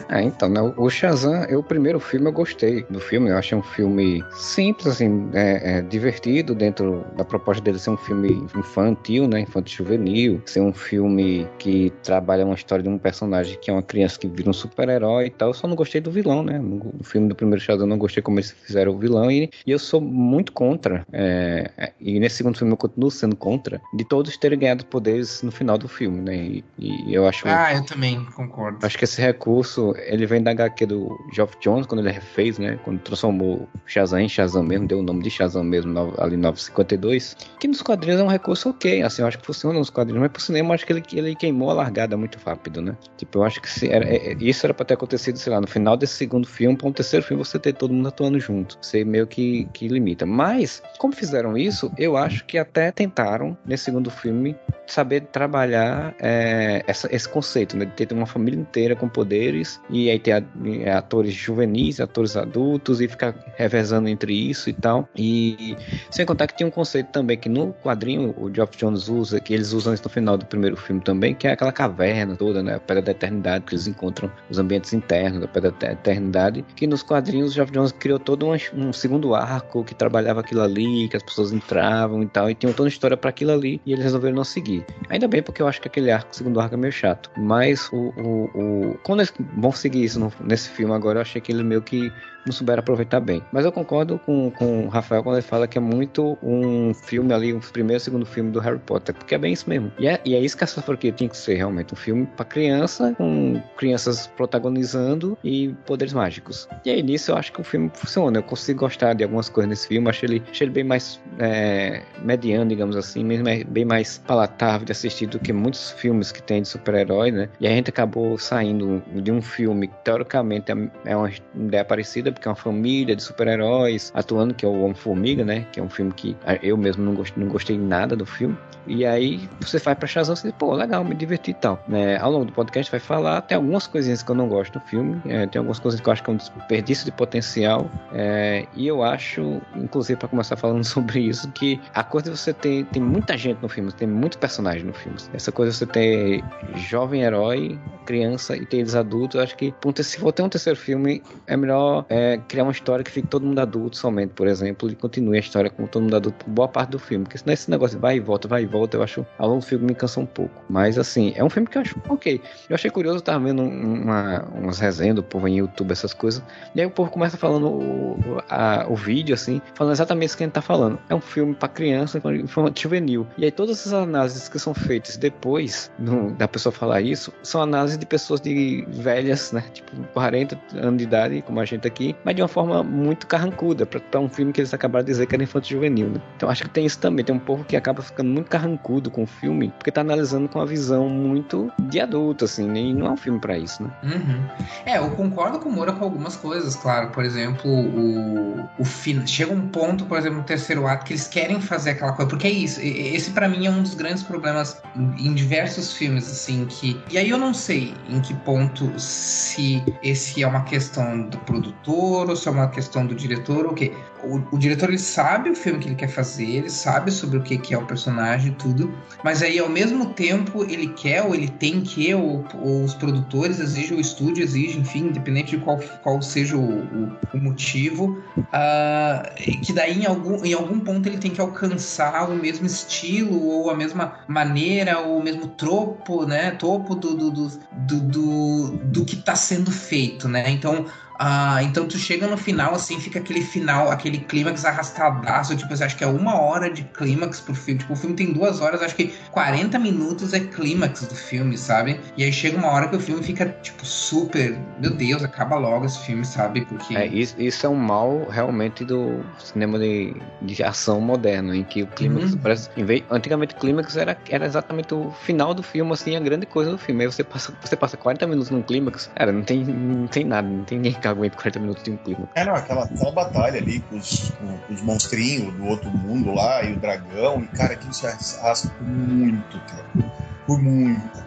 É, 0.09 0.21
então, 0.21 0.49
né, 0.49 0.61
o 0.77 0.89
Shazam, 0.89 1.43
o 1.57 1.63
primeiro 1.63 1.99
filme 1.99 2.27
eu 2.27 2.31
gostei 2.31 2.85
do 2.89 2.99
filme. 2.99 3.29
Eu 3.29 3.37
achei 3.37 3.57
um 3.57 3.63
filme 3.63 4.23
simples, 4.31 4.87
assim, 4.87 5.29
é, 5.33 5.77
é, 5.77 5.81
divertido 5.81 6.53
dentro 6.53 7.05
da 7.15 7.23
proposta 7.23 7.61
dele 7.63 7.79
ser 7.79 7.91
um 7.91 7.97
filme 7.97 8.45
infantil, 8.55 9.27
né, 9.27 9.41
infantil 9.41 9.85
juvenil, 9.85 10.41
ser 10.45 10.59
um 10.59 10.73
filme 10.73 11.47
que 11.57 11.91
trabalha 12.03 12.45
uma 12.45 12.55
história 12.55 12.83
de 12.83 12.89
um 12.89 12.97
personagem 12.97 13.57
que 13.61 13.71
é 13.71 13.73
uma 13.73 13.83
criança 13.83 14.19
que 14.19 14.27
vira 14.27 14.49
um 14.49 14.53
super-herói 14.53 15.27
e 15.27 15.29
tal. 15.29 15.49
Eu 15.49 15.53
só 15.53 15.67
não 15.67 15.75
gostei 15.75 16.01
do 16.01 16.11
vilão, 16.11 16.43
né? 16.43 16.59
No, 16.59 16.91
filme 17.03 17.27
do 17.27 17.35
primeiro 17.35 17.61
Shazam 17.61 17.85
eu 17.85 17.89
não 17.89 17.97
gostei 17.97 18.21
como 18.21 18.37
eles 18.37 18.51
fizeram 18.51 18.93
o 18.93 18.97
vilão 18.97 19.31
e, 19.31 19.49
e 19.65 19.71
eu 19.71 19.79
sou 19.79 20.01
muito 20.01 20.41
muito 20.41 20.51
contra, 20.51 21.05
é, 21.11 21.71
é, 21.77 21.91
e 21.99 22.19
nesse 22.19 22.37
segundo 22.37 22.57
filme 22.57 22.73
eu 22.73 22.77
continuo 22.91 23.11
sendo 23.11 23.35
contra, 23.35 23.81
de 23.93 24.03
todos 24.03 24.37
terem 24.37 24.59
ganhado 24.59 24.85
poderes 24.85 25.41
no 25.41 25.51
final 25.51 25.77
do 25.77 25.87
filme, 25.87 26.21
né? 26.21 26.35
E, 26.35 26.63
e 26.77 27.13
eu 27.13 27.27
acho. 27.27 27.47
Ah, 27.47 27.73
eu 27.73 27.85
também 27.85 28.23
concordo. 28.35 28.85
Acho 28.85 28.97
que 28.97 29.03
esse 29.03 29.21
recurso, 29.21 29.93
ele 29.97 30.25
vem 30.25 30.41
da 30.41 30.51
HQ 30.51 30.85
do 30.85 31.17
Geoff 31.31 31.55
Jones, 31.61 31.85
quando 31.85 32.01
ele 32.01 32.11
refez, 32.11 32.57
né? 32.59 32.79
Quando 32.83 32.99
transformou 32.99 33.67
Shazam 33.85 34.19
em 34.19 34.29
Shazam 34.29 34.63
mesmo, 34.63 34.87
deu 34.87 34.99
o 34.99 35.03
nome 35.03 35.23
de 35.23 35.29
Shazam 35.29 35.63
mesmo, 35.63 36.13
ali 36.17 36.37
952. 36.37 37.35
Que 37.59 37.67
nos 37.67 37.81
quadrinhos 37.81 38.19
é 38.19 38.23
um 38.23 38.27
recurso 38.27 38.69
ok, 38.69 39.01
assim, 39.03 39.21
eu 39.21 39.27
acho 39.27 39.37
que 39.39 39.45
funciona 39.45 39.77
nos 39.77 39.89
quadrinhos, 39.89 40.21
mas 40.21 40.31
pro 40.31 40.41
cinema 40.41 40.69
eu 40.69 40.73
acho 40.73 40.85
que 40.85 40.93
ele, 40.93 41.03
ele 41.13 41.35
queimou 41.35 41.69
a 41.69 41.73
largada 41.73 42.17
muito 42.17 42.37
rápido, 42.45 42.81
né? 42.81 42.95
Tipo, 43.17 43.39
eu 43.39 43.43
acho 43.43 43.61
que 43.61 43.69
se 43.69 43.89
era, 43.89 44.05
é, 44.05 44.35
isso 44.39 44.65
era 44.65 44.73
pra 44.73 44.85
ter 44.85 44.95
acontecido, 44.95 45.37
sei 45.37 45.51
lá, 45.51 45.61
no 45.61 45.67
final 45.67 45.95
desse 45.95 46.15
segundo 46.15 46.47
filme, 46.47 46.75
pra 46.75 46.87
um 46.87 46.91
terceiro 46.91 47.25
filme 47.25 47.43
você 47.43 47.59
ter 47.59 47.73
todo 47.73 47.93
mundo 47.93 48.07
atuando 48.07 48.39
junto. 48.39 48.77
Você 48.81 49.03
meio 49.03 49.27
que, 49.27 49.67
que 49.73 49.87
limita. 49.87 50.25
Mas, 50.25 50.81
como 50.97 51.13
fizeram 51.13 51.57
isso, 51.57 51.91
eu 51.97 52.17
acho 52.17 52.45
que 52.45 52.57
até 52.57 52.80
tentaram, 52.89 53.57
nesse 53.65 53.83
segundo 53.83 54.09
filme, 54.09 54.55
saber 54.87 55.21
trabalhar 55.31 56.13
é, 56.19 56.83
essa, 56.87 57.13
esse 57.13 57.27
conceito, 57.27 57.75
né? 57.77 57.85
De 57.85 58.05
ter 58.05 58.13
uma 58.13 58.25
família 58.25 58.59
inteira 58.59 58.95
com 58.95 59.07
poderes 59.07 59.79
e 59.89 60.09
aí 60.09 60.19
ter 60.19 60.43
é, 60.83 60.91
atores 60.91 61.33
juvenis, 61.33 61.99
atores 61.99 62.35
adultos 62.35 63.01
e 63.01 63.07
ficar 63.07 63.35
revezando 63.55 64.07
entre 64.07 64.33
isso 64.33 64.69
e 64.69 64.73
tal. 64.73 65.07
E 65.15 65.75
sem 66.09 66.25
contar 66.25 66.47
que 66.47 66.55
tinha 66.55 66.67
um 66.67 66.71
conceito 66.71 67.11
também 67.11 67.37
que 67.37 67.49
no 67.49 67.73
quadrinho 67.73 68.33
o 68.37 68.53
Geoff 68.53 68.77
Jones 68.77 69.07
usa, 69.07 69.39
que 69.39 69.53
eles 69.53 69.73
usam 69.73 69.93
isso 69.93 70.03
no 70.03 70.09
final 70.09 70.37
do 70.37 70.45
primeiro 70.45 70.77
filme 70.77 71.01
também, 71.01 71.35
que 71.35 71.47
é 71.47 71.51
aquela 71.51 71.71
caverna 71.71 72.35
toda, 72.35 72.63
né? 72.63 72.75
A 72.75 72.79
Pedra 72.79 73.01
da 73.01 73.11
Eternidade, 73.11 73.65
que 73.65 73.73
eles 73.73 73.87
encontram 73.87 74.31
os 74.49 74.59
ambientes 74.59 74.93
internos 74.93 75.41
da 75.41 75.47
Pedra 75.47 75.71
da 75.71 75.91
Eternidade, 75.91 76.65
que 76.75 76.87
nos 76.87 77.03
quadrinhos 77.03 77.51
o 77.51 77.53
Geoff 77.53 77.71
Jones 77.71 77.91
criou 77.91 78.19
todo 78.19 78.47
um, 78.47 78.55
um 78.73 78.93
segundo 78.93 79.35
arco 79.35 79.83
que 79.83 79.95
trabalhava 79.95 80.41
aquilo 80.41 80.61
ali, 80.61 81.07
que 81.07 81.17
as 81.17 81.23
pessoas 81.23 81.51
entravam 81.51 82.23
e 82.23 82.27
tal, 82.27 82.49
e 82.49 82.55
tinha 82.55 82.70
toda 82.73 82.83
uma 82.83 82.89
história 82.89 83.17
para 83.17 83.29
aquilo 83.29 83.51
ali, 83.51 83.81
e 83.85 83.93
eles 83.93 84.03
resolveram 84.03 84.35
não 84.35 84.43
seguir. 84.43 84.85
Ainda 85.09 85.27
bem, 85.27 85.41
porque 85.41 85.61
eu 85.61 85.67
acho 85.67 85.81
que 85.81 85.87
aquele 85.87 86.11
arco, 86.11 86.35
segundo 86.35 86.59
arco, 86.59 86.75
é 86.75 86.77
meio 86.77 86.93
chato. 86.93 87.29
Mas 87.37 87.89
o. 87.91 88.13
o, 88.17 88.49
o... 88.53 88.99
Quando 89.03 89.19
eles 89.19 89.33
vão 89.57 89.71
seguir 89.71 90.03
isso 90.03 90.19
no, 90.19 90.31
nesse 90.41 90.69
filme 90.69 90.93
agora, 90.93 91.19
eu 91.19 91.21
achei 91.21 91.41
que 91.41 91.51
ele 91.51 91.63
meio 91.63 91.81
que 91.81 92.11
não 92.45 92.51
souberam 92.53 92.79
aproveitar 92.79 93.19
bem. 93.19 93.41
Mas 93.51 93.65
eu 93.65 93.71
concordo 93.71 94.19
com, 94.25 94.51
com 94.51 94.85
o 94.85 94.89
Rafael 94.89 95.23
quando 95.23 95.35
ele 95.35 95.45
fala 95.45 95.67
que 95.67 95.77
é 95.77 95.81
muito 95.81 96.37
um 96.41 96.93
filme 96.93 97.33
ali, 97.33 97.53
um 97.53 97.59
primeiro 97.59 97.99
segundo 97.99 98.25
filme 98.25 98.51
do 98.51 98.59
Harry 98.59 98.79
Potter, 98.79 99.13
porque 99.15 99.35
é 99.35 99.37
bem 99.37 99.53
isso 99.53 99.69
mesmo. 99.69 99.91
E 99.99 100.07
é, 100.07 100.19
e 100.25 100.35
é 100.35 100.39
isso 100.39 100.57
que 100.57 100.63
essa 100.63 100.81
franquia 100.81 101.11
tinha 101.11 101.29
que 101.29 101.37
ser 101.37 101.55
realmente, 101.55 101.93
um 101.93 101.97
filme 101.97 102.25
para 102.35 102.45
criança, 102.45 103.13
com 103.17 103.61
crianças 103.77 104.27
protagonizando 104.27 105.37
e 105.43 105.69
poderes 105.85 106.13
mágicos. 106.13 106.67
E 106.85 106.89
aí 106.89 107.03
nisso 107.03 107.31
eu 107.31 107.37
acho 107.37 107.51
que 107.51 107.61
o 107.61 107.63
filme 107.63 107.91
funciona, 107.93 108.39
eu 108.39 108.43
consigo 108.43 108.81
gostar 108.81 109.13
de 109.13 109.23
algumas 109.23 109.49
coisas 109.49 109.69
nesse 109.69 109.87
filme, 109.87 110.09
achei 110.09 110.27
ele, 110.27 110.43
achei 110.49 110.65
ele 110.65 110.73
bem 110.73 110.83
mais 110.83 111.19
é, 111.39 112.01
mediano, 112.23 112.69
digamos 112.69 112.95
assim, 112.95 113.27
é 113.47 113.63
bem 113.63 113.85
mais 113.85 114.17
palatável 114.19 114.85
de 114.85 114.91
assistir 114.91 115.27
do 115.27 115.39
que 115.39 115.53
muitos 115.53 115.91
filmes 115.91 116.31
que 116.31 116.41
tem 116.41 116.61
de 116.61 116.67
super-herói, 116.67 117.31
né? 117.31 117.49
E 117.59 117.67
a 117.67 117.69
gente 117.69 117.89
acabou 117.89 118.37
saindo 118.37 119.01
de 119.13 119.31
um 119.31 119.41
filme 119.41 119.87
que 119.87 119.93
teoricamente 120.03 120.71
é, 120.71 120.75
é 121.05 121.15
uma 121.15 121.29
ideia 121.55 121.85
parecida 121.85 122.30
porque 122.33 122.47
é 122.47 122.51
uma 122.51 122.55
família 122.55 123.15
de 123.15 123.23
super-heróis 123.23 124.11
atuando, 124.13 124.53
que 124.53 124.65
é 124.65 124.67
o 124.67 124.81
Homem-Formiga, 124.81 125.43
né? 125.43 125.65
Que 125.71 125.79
é 125.79 125.83
um 125.83 125.89
filme 125.89 126.11
que 126.11 126.35
eu 126.61 126.77
mesmo 126.77 127.03
não 127.03 127.13
gostei, 127.13 127.43
não 127.43 127.51
gostei 127.51 127.77
nada 127.77 128.15
do 128.15 128.25
filme. 128.25 128.57
E 128.87 129.05
aí 129.05 129.47
você 129.59 129.77
vai 129.79 129.95
pra 129.95 130.07
Shazam 130.07 130.35
e 130.35 130.41
diz, 130.43 130.51
pô, 130.57 130.73
legal, 130.73 131.03
me 131.03 131.13
diverti 131.15 131.51
e 131.51 131.53
tal. 131.53 131.83
É, 131.91 132.17
ao 132.17 132.31
longo 132.31 132.45
do 132.45 132.53
podcast 132.53 132.91
vai 132.91 132.99
falar, 132.99 133.41
tem 133.41 133.55
algumas 133.55 133.87
coisinhas 133.87 134.23
que 134.23 134.31
eu 134.31 134.35
não 134.35 134.47
gosto 134.47 134.79
do 134.79 134.85
filme, 134.85 135.21
é, 135.25 135.45
tem 135.47 135.59
algumas 135.59 135.79
coisas 135.79 135.99
que 135.99 136.07
eu 136.07 136.13
acho 136.13 136.23
que 136.23 136.29
é 136.29 136.33
um 136.33 136.37
desperdício 136.37 137.05
de 137.05 137.11
potencial. 137.11 137.89
É, 138.13 138.65
e 138.75 138.87
eu 138.87 139.03
acho, 139.03 139.61
inclusive 139.75 140.17
para 140.17 140.27
começar 140.27 140.55
falando 140.55 140.83
sobre 140.85 141.19
isso, 141.19 141.51
que 141.51 141.79
a 141.93 142.03
coisa 142.03 142.31
de 142.31 142.37
você 142.37 142.53
ter 142.53 142.85
tem 142.85 143.01
muita 143.01 143.37
gente 143.37 143.61
no 143.61 143.69
filme, 143.69 143.91
tem 143.91 144.07
muitos 144.07 144.37
personagens 144.37 144.85
no 144.85 144.93
filme. 144.93 145.17
Essa 145.33 145.51
coisa 145.51 145.71
de 145.71 145.77
você 145.77 145.85
ter 145.85 146.43
jovem 146.75 147.21
herói, 147.21 147.79
criança 148.05 148.55
e 148.55 148.65
ter 148.65 148.77
eles 148.77 148.95
adultos, 148.95 149.35
eu 149.35 149.43
acho 149.43 149.55
que 149.55 149.73
se 150.01 150.17
for 150.17 150.31
ter 150.31 150.41
um 150.41 150.49
terceiro 150.49 150.77
filme, 150.77 151.21
é 151.47 151.55
melhor 151.55 152.05
é, 152.09 152.20
criar 152.47 152.63
uma 152.63 152.71
história 152.71 153.03
que 153.03 153.11
fique 153.11 153.27
todo 153.27 153.45
mundo 153.45 153.59
adulto 153.59 153.97
somente, 153.97 154.31
por 154.33 154.47
exemplo, 154.47 154.89
e 154.89 154.95
continue 154.95 155.37
a 155.37 155.39
história 155.39 155.69
com 155.69 155.85
todo 155.85 156.03
mundo 156.03 156.15
adulto 156.15 156.45
por 156.45 156.51
boa 156.51 156.67
parte 156.67 156.91
do 156.91 156.99
filme. 156.99 157.25
Porque 157.25 157.37
senão 157.37 157.53
esse 157.53 157.69
negócio 157.69 157.99
vai 157.99 158.17
e 158.17 158.19
volta, 158.19 158.47
vai 158.47 158.63
e 158.63 158.65
volta, 158.65 158.97
eu 158.97 159.03
acho 159.03 159.25
ao 159.37 159.47
longo 159.47 159.61
do 159.61 159.65
filme 159.65 159.85
me 159.85 159.95
cansa 159.95 160.19
um 160.19 160.25
pouco. 160.25 160.63
Mas 160.69 160.97
assim, 160.97 161.33
é 161.35 161.43
um 161.43 161.49
filme 161.49 161.67
que 161.67 161.77
eu 161.77 161.81
acho 161.81 161.95
ok. 162.09 162.41
Eu 162.69 162.75
achei 162.75 162.89
curioso, 162.89 163.17
eu 163.17 163.21
tava 163.21 163.43
vendo 163.43 163.61
uma, 163.61 164.43
umas 164.53 164.79
resenhas 164.79 165.15
do 165.15 165.23
povo 165.23 165.47
em 165.47 165.57
YouTube, 165.57 165.91
essas 165.91 166.13
coisas. 166.13 166.43
E 166.75 166.81
aí 166.81 166.87
o 166.87 166.91
povo 166.91 167.11
começa 167.11 167.37
falando 167.37 167.67
o, 167.67 168.41
a, 168.49 168.85
o 168.89 168.95
vídeo, 168.95 169.33
assim, 169.33 169.61
falando 169.75 169.93
exatamente 169.93 170.27
isso 170.27 170.37
que 170.37 170.43
a 170.43 170.47
gente 170.47 170.53
tá 170.53 170.61
falando. 170.61 170.99
É 171.09 171.15
um 171.15 171.21
filme 171.21 171.53
para 171.53 171.69
criança, 171.69 172.17
um 172.17 172.47
filme 172.47 172.71
juvenil. 172.75 173.27
E 173.37 173.45
aí 173.45 173.51
todas 173.51 173.79
essas 173.79 173.93
análises 173.93 174.49
que 174.49 174.59
são 174.59 174.73
feitas 174.73 175.17
depois 175.17 175.91
no, 175.97 176.31
da 176.31 176.47
pessoa 176.47 176.71
falar 176.71 177.01
isso, 177.01 177.31
são 177.43 177.61
análises 177.61 177.97
de 177.97 178.05
pessoas 178.05 178.41
de 178.41 178.85
velhas, 178.89 179.51
né? 179.51 179.63
Tipo, 179.73 179.91
40 180.13 180.59
anos 180.75 180.97
de 180.97 181.03
idade, 181.03 181.41
como 181.41 181.59
a 181.59 181.65
gente 181.65 181.87
aqui, 181.87 182.10
mas 182.23 182.35
de 182.35 182.41
uma 182.41 182.47
forma 182.47 182.83
muito 182.83 183.27
carrancuda, 183.27 183.85
para 183.85 184.19
um 184.19 184.29
filme 184.29 184.51
que 184.51 184.61
eles 184.61 184.73
acabaram 184.73 185.05
de 185.05 185.11
dizer 185.11 185.25
que 185.25 185.35
era 185.35 185.43
infantil 185.43 185.77
juvenil, 185.77 186.09
né? 186.09 186.21
Então 186.35 186.49
acho 186.49 186.63
que 186.63 186.69
tem 186.69 186.85
isso 186.85 186.99
também. 186.99 187.23
Tem 187.23 187.35
um 187.35 187.39
povo 187.39 187.63
que 187.63 187.75
acaba 187.75 188.01
ficando 188.01 188.29
muito 188.29 188.49
carrancudo 188.49 189.09
com 189.09 189.23
o 189.23 189.27
filme, 189.27 189.71
porque 189.77 189.91
tá 189.91 190.01
analisando 190.01 190.47
com 190.47 190.59
uma 190.59 190.65
visão 190.65 191.07
muito 191.09 191.71
de 191.79 191.99
adulto, 191.99 192.45
assim, 192.45 192.67
né? 192.67 192.79
e 192.79 192.93
não 192.93 193.07
é 193.07 193.11
um 193.11 193.17
filme 193.17 193.39
para 193.39 193.57
isso, 193.57 193.83
né? 193.83 193.89
Uhum. 194.03 194.65
É, 194.85 194.97
eu 194.97 195.09
concordo 195.11 195.59
com 195.59 195.69
o 195.69 195.71
Moura 195.71 195.93
com 195.93 196.03
algumas 196.03 196.35
coisas, 196.35 196.75
claro. 196.75 197.09
Por 197.11 197.23
exemplo, 197.23 197.69
o, 197.69 198.67
o 198.79 198.85
fim, 198.85 199.25
chega 199.25 199.53
um 199.53 199.67
ponto, 199.67 200.05
por 200.05 200.17
exemplo, 200.17 200.39
no 200.39 200.43
terceiro 200.43 200.85
ato, 200.87 201.05
que 201.05 201.13
eles 201.13 201.27
querem 201.27 201.61
fazer 201.61 201.91
aquela 201.91 202.13
coisa, 202.13 202.29
porque 202.29 202.47
é 202.47 202.51
isso. 202.51 202.79
Esse 202.81 203.31
para 203.31 203.47
mim 203.47 203.65
é 203.65 203.71
um 203.71 203.81
dos 203.81 203.93
grandes 203.93 204.23
problemas 204.23 204.81
em 204.95 205.33
diversos 205.33 205.93
filmes, 205.93 206.29
assim, 206.29 206.65
que. 206.65 206.99
E 207.09 207.17
aí 207.17 207.29
eu 207.29 207.37
não 207.37 207.53
sei 207.53 207.93
em 208.09 208.19
que 208.21 208.33
ponto 208.33 208.91
se 208.97 209.83
esse 210.03 210.43
é 210.43 210.47
uma 210.47 210.63
questão 210.63 211.21
do 211.29 211.37
produtor 211.39 212.00
ou 212.01 212.35
se 212.35 212.47
é 212.47 212.51
uma 212.51 212.67
questão 212.67 213.05
do 213.05 213.15
diretor 213.15 213.65
ou 213.65 213.71
o 213.71 213.75
quê. 213.75 213.91
O, 214.23 214.55
o 214.55 214.59
diretor 214.59 214.89
ele 214.89 214.99
sabe 214.99 215.49
o 215.49 215.55
filme 215.55 215.79
que 215.79 215.87
ele 215.87 215.95
quer 215.95 216.07
fazer, 216.07 216.45
ele 216.45 216.69
sabe 216.69 217.11
sobre 217.11 217.37
o 217.37 217.41
que, 217.41 217.57
que 217.57 217.73
é 217.73 217.77
o 217.77 217.85
personagem 217.85 218.51
e 218.51 218.55
tudo, 218.55 218.93
mas 219.23 219.41
aí 219.41 219.57
ao 219.57 219.69
mesmo 219.69 220.13
tempo 220.13 220.63
ele 220.63 220.89
quer 220.89 221.23
ou 221.23 221.33
ele 221.33 221.47
tem 221.47 221.81
que, 221.81 222.13
ou, 222.13 222.45
ou 222.61 222.83
os 222.83 222.93
produtores 222.93 223.59
exigem, 223.59 223.97
o 223.97 224.01
estúdio 224.01 224.43
exige, 224.43 224.79
enfim, 224.79 225.07
independente 225.07 225.57
de 225.57 225.63
qual, 225.63 225.79
qual 226.03 226.21
seja 226.21 226.55
o, 226.55 226.81
o, 226.81 227.17
o 227.33 227.37
motivo, 227.37 228.21
uh, 228.37 229.61
que 229.63 229.73
daí 229.73 230.01
em 230.01 230.05
algum, 230.05 230.43
em 230.45 230.53
algum 230.53 230.79
ponto 230.79 231.07
ele 231.07 231.17
tem 231.17 231.31
que 231.31 231.41
alcançar 231.41 232.29
o 232.29 232.35
mesmo 232.35 232.65
estilo, 232.65 233.41
ou 233.43 233.69
a 233.69 233.75
mesma 233.75 234.19
maneira, 234.27 234.99
ou 234.99 235.19
o 235.19 235.23
mesmo 235.23 235.47
tropo, 235.47 236.25
né? 236.25 236.51
Topo 236.51 236.95
do, 236.95 237.15
do, 237.15 237.31
do, 237.31 237.99
do, 237.99 238.67
do 238.77 239.05
que 239.05 239.15
está 239.15 239.35
sendo 239.35 239.71
feito, 239.71 240.27
né? 240.27 240.49
Então 240.49 240.85
Ah, 241.23 241.61
então 241.61 241.87
tu 241.87 241.99
chega 241.99 242.25
no 242.25 242.35
final, 242.35 242.73
assim, 242.73 242.99
fica 242.99 243.19
aquele 243.19 243.41
final, 243.41 243.91
aquele 243.91 244.17
clímax 244.17 244.65
arrastadaço, 244.65 245.55
tipo, 245.55 245.69
você 245.69 245.83
acha 245.83 245.95
que 245.95 246.03
é 246.03 246.07
uma 246.07 246.41
hora 246.41 246.67
de 246.67 246.81
clímax 246.83 247.39
pro 247.39 247.53
filme. 247.53 247.79
Tipo, 247.79 247.93
o 247.93 247.95
filme 247.95 248.15
tem 248.15 248.33
duas 248.33 248.59
horas, 248.59 248.81
acho 248.81 248.95
que 248.95 249.13
40 249.29 249.77
minutos 249.77 250.33
é 250.33 250.39
clímax 250.39 251.01
do 251.01 251.13
filme, 251.13 251.59
sabe? 251.59 251.99
E 252.17 252.23
aí 252.23 252.33
chega 252.33 252.57
uma 252.57 252.69
hora 252.69 252.87
que 252.87 252.95
o 252.95 252.99
filme 252.99 253.21
fica, 253.21 253.45
tipo, 253.61 253.85
super. 253.85 254.57
Meu 254.79 254.95
Deus, 254.95 255.23
acaba 255.23 255.57
logo 255.57 255.85
esse 255.85 255.99
filme, 255.99 256.25
sabe? 256.25 256.65
Porque. 256.65 256.97
É, 256.97 257.05
isso, 257.05 257.35
isso 257.37 257.67
é 257.67 257.69
um 257.69 257.75
mal 257.75 258.25
realmente 258.27 258.83
do 258.83 259.23
cinema 259.37 259.77
de, 259.77 260.15
de 260.41 260.63
ação 260.63 260.99
moderno, 260.99 261.53
em 261.53 261.63
que 261.63 261.83
o 261.83 261.87
clímax 261.87 262.31
uhum. 262.31 262.39
parece. 262.39 262.69
Vez, 262.75 263.03
antigamente 263.11 263.53
o 263.53 263.59
clímax 263.59 263.95
era, 263.95 264.17
era 264.27 264.43
exatamente 264.43 264.91
o 264.95 265.11
final 265.21 265.53
do 265.53 265.61
filme, 265.61 265.93
assim, 265.93 266.15
a 266.15 266.19
grande 266.19 266.47
coisa 266.47 266.71
do 266.71 266.79
filme. 266.79 267.03
Aí 267.03 267.11
você 267.11 267.23
passa, 267.23 267.53
você 267.61 267.75
passa 267.75 267.95
40 267.95 268.25
minutos 268.25 268.49
num 268.49 268.63
clímax, 268.63 269.07
cara, 269.15 269.31
não 269.31 269.43
tem, 269.43 269.63
não 269.63 270.07
tem 270.07 270.23
nada, 270.23 270.47
não 270.47 270.63
tem 270.63 270.79
ninguém 270.79 270.99
que 271.13 271.19
aguente 271.19 271.37
40 271.37 271.59
minutos 271.59 271.83
de 271.83 271.91
um 271.91 271.97
clímax. 271.97 272.29
É, 272.35 272.45
não, 272.45 272.55
aquela, 272.55 272.83
aquela 272.85 273.11
batalha 273.11 273.59
ali 273.59 273.79
com 273.81 273.97
os, 273.97 274.31
com 274.31 274.73
os 274.73 274.81
monstrinhos 274.81 275.53
do 275.53 275.65
outro 275.65 275.89
mundo 275.89 276.33
lá 276.33 276.63
e 276.63 276.73
o 276.73 276.79
dragão, 276.79 277.41
e 277.41 277.47
cara, 277.47 277.73
aquilo 277.73 277.93
se 277.93 278.07
arrasta 278.07 278.69
por 278.69 278.87
muito 278.87 279.59
tempo. 279.59 280.11
Por 280.45 280.61
muito. 280.61 281.23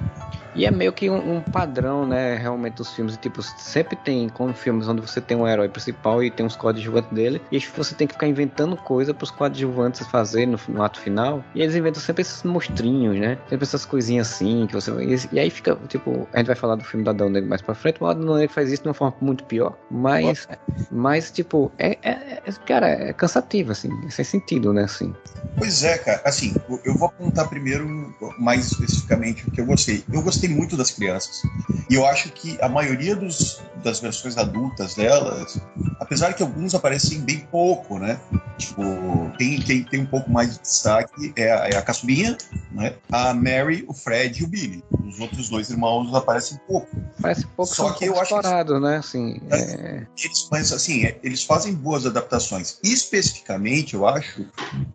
E 0.55 0.67
é 0.67 0.71
meio 0.71 0.93
que 0.93 1.11
um, 1.11 1.37
um, 1.37 1.41
padrão, 1.41 2.07
né, 2.07 2.37
realmente, 2.37 2.75
dos 2.75 2.93
filmes. 2.95 3.17
Tipo, 3.17 3.43
sempre 3.43 3.97
tem 3.97 4.29
como 4.29 4.55
filmes 4.55 4.89
onde 4.89 5.01
você 5.01 5.21
tem 5.21 5.37
um 5.37 5.47
herói 5.47 5.69
principal 5.69 6.23
e 6.23 6.31
tem 6.31 6.47
uns 6.47 6.57
coadjuvantes 6.57 7.11
dele, 7.11 7.43
e 7.51 7.59
você 7.59 7.95
tem 7.95 8.07
que 8.07 8.15
ficar 8.15 8.27
inventando 8.27 8.77
coisa 8.77 9.13
pros 9.13 9.31
coadjuvantes 9.31 10.07
fazer 10.07 10.47
no, 10.47 10.59
no, 10.69 10.83
ato 10.83 11.01
final. 11.01 11.45
E 11.55 11.63
eles 11.63 11.75
inventam 11.75 12.01
sempre 12.01 12.23
esses 12.23 12.43
monstrinhos, 12.43 13.19
né? 13.19 13.39
Sempre 13.49 13.65
essas 13.65 13.85
coisinhas 13.85 14.31
assim 14.33 14.67
que 14.67 14.75
você. 14.75 14.91
E, 15.03 15.35
e 15.35 15.39
aí 15.41 15.51
fica, 15.51 15.77
tipo, 15.89 16.29
a 16.33 16.39
gente 16.39 16.47
vai 16.47 16.57
falar 16.57 16.77
do 16.77 16.85
filme 16.85 17.05
do 17.05 17.11
Adão 17.11 17.29
Negro 17.29 17.49
mais 17.49 17.63
pra 17.63 17.75
frente, 17.75 18.03
o 18.03 18.07
Adão 18.07 18.37
Negro 18.37 18.55
faz 18.55 18.71
isso 18.71 18.83
de 18.83 18.89
uma 18.89 18.95
forma 18.95 19.17
muito 19.21 19.45
pior. 19.45 19.77
Mas, 19.91 20.47
mas 20.91 21.31
tipo, 21.31 21.73
é, 21.79 21.99
é, 22.03 22.43
é, 22.45 22.53
cara, 22.67 22.89
é 22.89 23.13
cansativo, 23.13 23.73
assim, 23.73 23.91
sem 24.11 24.25
sentido, 24.25 24.73
né, 24.73 24.85
assim. 24.85 25.15
Pois 25.57 25.85
é, 25.85 25.99
cara. 25.99 26.21
Assim, 26.25 26.57
eu 26.85 26.95
vou 26.95 27.09
apontar 27.09 27.49
primeiro 27.49 28.15
mais 28.39 28.67
especificamente 28.67 29.47
o 29.47 29.51
que 29.51 29.61
eu 29.61 29.67
gostei. 29.67 30.05
Eu 30.13 30.23
gostei 30.23 30.44
gostei 30.45 30.49
muito 30.49 30.77
das 30.77 30.91
crianças. 30.91 31.43
E 31.91 31.95
eu 31.95 32.07
acho 32.07 32.31
que 32.31 32.59
a 32.61 32.69
maioria 32.69 33.17
dos, 33.17 33.63
das 33.83 34.01
versões 34.01 34.37
adultas 34.37 34.95
delas, 34.95 35.61
apesar 36.01 36.35
que 36.35 36.43
alguns 36.43 36.75
aparecem 36.75 37.21
bem 37.21 37.41
pouco, 37.51 37.99
né? 37.99 38.21
Tipo, 38.59 38.83
tem, 39.39 39.61
tem, 39.61 39.85
tem 39.85 40.01
um 40.01 40.07
pouco 40.07 40.31
mais 40.31 40.55
de 40.55 40.61
destaque, 40.61 41.33
é 41.37 41.53
a, 41.53 41.69
é 41.69 41.77
a 41.77 41.83
caçulinha, 41.83 42.37
né? 42.73 42.95
A 43.11 43.35
Mary, 43.35 43.85
o 43.89 43.95
Fred 43.95 44.41
e 44.41 44.45
o 44.45 44.49
Billy. 44.49 44.85
Os 45.05 45.21
outros 45.21 45.49
dois 45.49 45.71
irmãos 45.71 46.15
aparecem 46.15 46.59
pouco. 46.67 46.89
Parece 47.25 47.47
pouco, 47.47 47.75
Só 47.75 47.91
que 47.93 48.05
eu 48.05 48.21
acho 48.21 48.39
que, 48.39 48.81
né? 48.81 48.99
Assim, 48.99 49.41
é... 49.51 49.57
é. 49.57 50.07
Eles, 50.23 50.47
mas 50.51 50.73
assim, 50.73 51.07
é, 51.07 51.19
eles 51.23 51.43
fazem 51.43 51.73
boas 51.73 52.05
adaptações. 52.05 52.79
Especificamente, 52.85 53.95
eu 53.95 54.07
acho, 54.07 54.45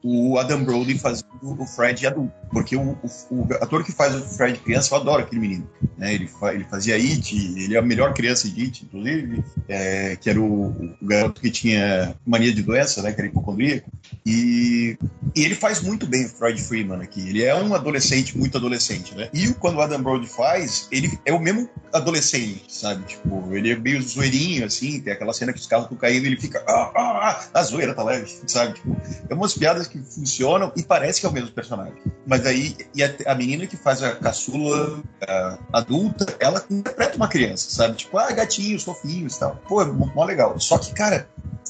o 0.04 0.38
Adam 0.38 0.64
Brody 0.64 1.00
fazendo 1.00 1.26
o 1.42 1.66
Fred 1.66 2.06
adulto. 2.06 2.32
Porque 2.52 2.76
o, 2.76 2.92
o, 2.92 3.08
o 3.32 3.48
ator 3.56 3.84
que 3.84 3.92
faz 3.92 4.16
o 4.16 4.22
Fred 4.22 4.60
criança, 4.60 4.94
eu 4.94 5.00
adoro 5.00 5.24
aquele 5.24 5.42
menino. 5.42 5.68
Né? 5.98 6.14
Ele, 6.14 6.30
ele 6.54 6.64
fazia 6.66 6.96
It, 6.96 7.36
ele 7.36 7.76
é 7.76 7.80
a 7.80 7.82
melhor 7.82 8.14
criança 8.14 8.48
de 8.48 8.62
It, 8.62 8.86
inclusive, 8.86 9.44
é, 9.68 10.16
que 10.16 10.30
era 10.30 10.40
o, 10.40 10.68
o, 10.70 10.96
garoto 11.02 11.42
que 11.42 11.50
tinha 11.50 12.16
mania 12.26 12.54
de 12.54 12.62
doença, 12.62 13.02
né? 13.02 13.12
Que 13.12 13.22
era 13.22 13.28
hipocondríaco. 13.28 13.90
E, 14.26 14.98
e 15.36 15.44
ele 15.44 15.56
faz 15.56 15.82
muito 15.82 16.06
bem 16.06 16.26
o 16.26 16.30
Freud 16.30 16.62
Freeman 16.62 17.02
aqui. 17.02 17.30
Ele 17.30 17.44
é 17.44 17.56
um 17.56 17.74
adolescente, 17.74 18.38
muito 18.38 18.58
adolescente, 18.58 19.16
né? 19.16 19.30
E 19.34 19.52
quando 19.54 19.78
o 19.78 19.82
Adam 19.82 20.02
Brody 20.02 20.28
faz, 20.28 20.88
ele 20.92 21.20
é 21.26 21.34
o 21.34 21.40
mesmo 21.40 21.70
adolescente, 21.94 22.66
sabe? 22.68 23.04
Tipo, 23.06 23.54
ele 23.54 23.72
é 23.72 23.76
meio 23.76 24.02
zoeirinho, 24.02 24.66
assim, 24.66 25.00
tem 25.02 25.14
aquela 25.14 25.34
cena 25.34 25.54
que 25.54 25.60
os 25.60 25.68
carros 25.68 25.86
estão 25.86 25.98
caindo 25.98 26.26
ele 26.26 26.40
fica, 26.40 26.64
ah, 26.68 26.92
ah, 26.96 27.30
ah, 27.30 27.60
a 27.60 27.64
zoeira 27.64 27.94
tá 27.94 28.04
leve, 28.04 28.30
sabe? 28.46 28.74
Tipo, 28.74 28.96
é 29.30 29.34
umas 29.34 29.54
piadas 29.54 29.88
que 29.88 30.00
funcionam 30.00 30.72
e 30.76 30.84
parece 30.84 31.20
que 31.20 31.26
é 31.26 31.30
o 31.30 31.34
mesmo 31.34 31.52
personagem. 31.52 31.98
Mas 32.28 32.46
aí, 32.46 32.76
e 32.94 33.04
a, 33.04 33.14
a 33.26 33.36
menina 33.36 33.66
que 33.66 33.78
faz 33.78 34.04
a 34.04 34.16
caçula 34.16 35.02
a 35.28 35.58
adulta, 35.74 36.26
ela 36.40 36.64
interpreta 36.70 37.16
uma 37.16 37.28
criança, 37.28 37.70
sabe? 37.70 37.96
Tipo, 37.96 38.18
ah, 38.18 38.32
gatinhos, 38.32 38.84
fofinhos 38.84 39.36
e 39.36 39.40
tal. 39.40 39.56
Pô, 39.68 39.82
é 39.82 39.86
mó 39.86 40.24
legal. 40.26 40.60
Só 40.60 40.78
que, 40.78 40.94
cara, 40.94 41.28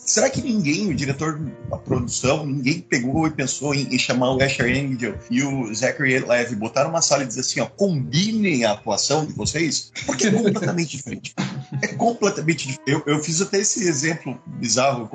será 0.10 0.30
que 0.30 0.42
ninguém, 0.42 0.90
o 0.90 0.96
diretor 0.96 1.40
da 1.70 1.78
produção, 1.78 2.46
ninguém 2.46 2.82
pegou 2.82 3.28
e 3.28 3.32
pensou 3.32 3.76
em, 3.76 3.94
em 3.94 4.00
chamar 4.00 4.34
o 4.34 4.42
Asher 4.42 4.66
Angel 4.66 5.16
e 5.30 5.44
o 5.44 5.74
Zachary 5.74 6.20
Levi, 6.20 6.56
botaram 6.56 6.90
uma 6.90 7.02
sala 7.02 7.24
e 7.24 7.28
dizer 7.28 7.42
assim, 7.42 7.60
ó, 7.60 7.68
combinem 7.68 8.66
a 8.66 8.72
atuação 8.72 9.26
de 9.26 9.34
vocês? 9.34 9.92
Porque 10.06 10.28
é 10.28 10.32
completamente 10.32 10.98
diferente. 10.98 11.36
É 11.82 11.88
completamente 11.88 12.68
diferente. 12.68 12.82
Eu, 12.88 13.04
eu 13.06 13.24
fiz 13.24 13.42
até 13.42 13.60
esse 13.60 13.88
exemplo 13.88 14.40
bizarro, 14.46 15.10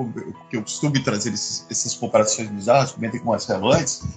que 0.49 0.57
eu 0.57 0.61
costumo 0.61 1.01
trazer 1.03 1.33
esses, 1.33 1.65
essas 1.69 1.93
comparações 1.95 2.49
bizarras, 2.49 2.91
comentei 2.91 3.19
com 3.19 3.27
o 3.27 3.29
Marcelo 3.29 3.65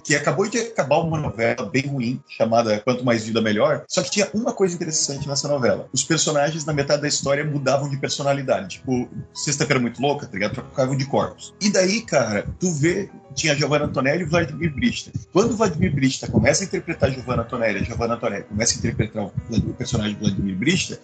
que 0.03 0.15
acabou 0.15 0.47
de 0.47 0.57
acabar 0.57 0.99
uma 0.99 1.19
novela 1.19 1.65
bem 1.65 1.87
ruim, 1.87 2.21
chamada 2.27 2.79
Quanto 2.79 3.03
Mais 3.03 3.23
Vida 3.23 3.41
Melhor, 3.41 3.83
só 3.87 4.01
que 4.01 4.11
tinha 4.11 4.29
uma 4.33 4.53
coisa 4.53 4.75
interessante 4.75 5.27
nessa 5.27 5.47
novela. 5.47 5.89
Os 5.91 6.03
personagens, 6.03 6.65
na 6.65 6.73
metade 6.73 7.01
da 7.01 7.07
história, 7.07 7.43
mudavam 7.43 7.89
de 7.89 7.97
personalidade. 7.97 8.77
Tipo, 8.79 9.09
Sexta-feira 9.33 9.79
Muito 9.79 10.01
Louca, 10.01 10.25
tá 10.25 10.33
ligado? 10.33 10.53
Trocavam 10.53 10.95
de 10.95 11.05
corpos. 11.05 11.53
E 11.61 11.69
daí, 11.69 12.01
cara, 12.01 12.45
tu 12.59 12.71
vê 12.71 13.09
tinha 13.33 13.55
Giovanna 13.55 13.85
Antonelli 13.85 14.23
e 14.23 14.25
Vladimir 14.25 14.73
Brista. 14.73 15.11
Quando 15.31 15.55
Vladimir 15.55 15.93
Brista 15.93 16.27
começa 16.27 16.63
a 16.63 16.65
interpretar 16.65 17.11
Giovanna 17.11 17.43
Antonelli, 17.43 17.79
a 17.79 17.83
Giovanna 17.83 18.15
Antonelli 18.15 18.43
começa 18.43 18.75
a 18.75 18.77
interpretar 18.77 19.25
o, 19.25 19.73
personagem 19.73 20.17
Vladimir 20.19 20.55
Brista, 20.55 20.99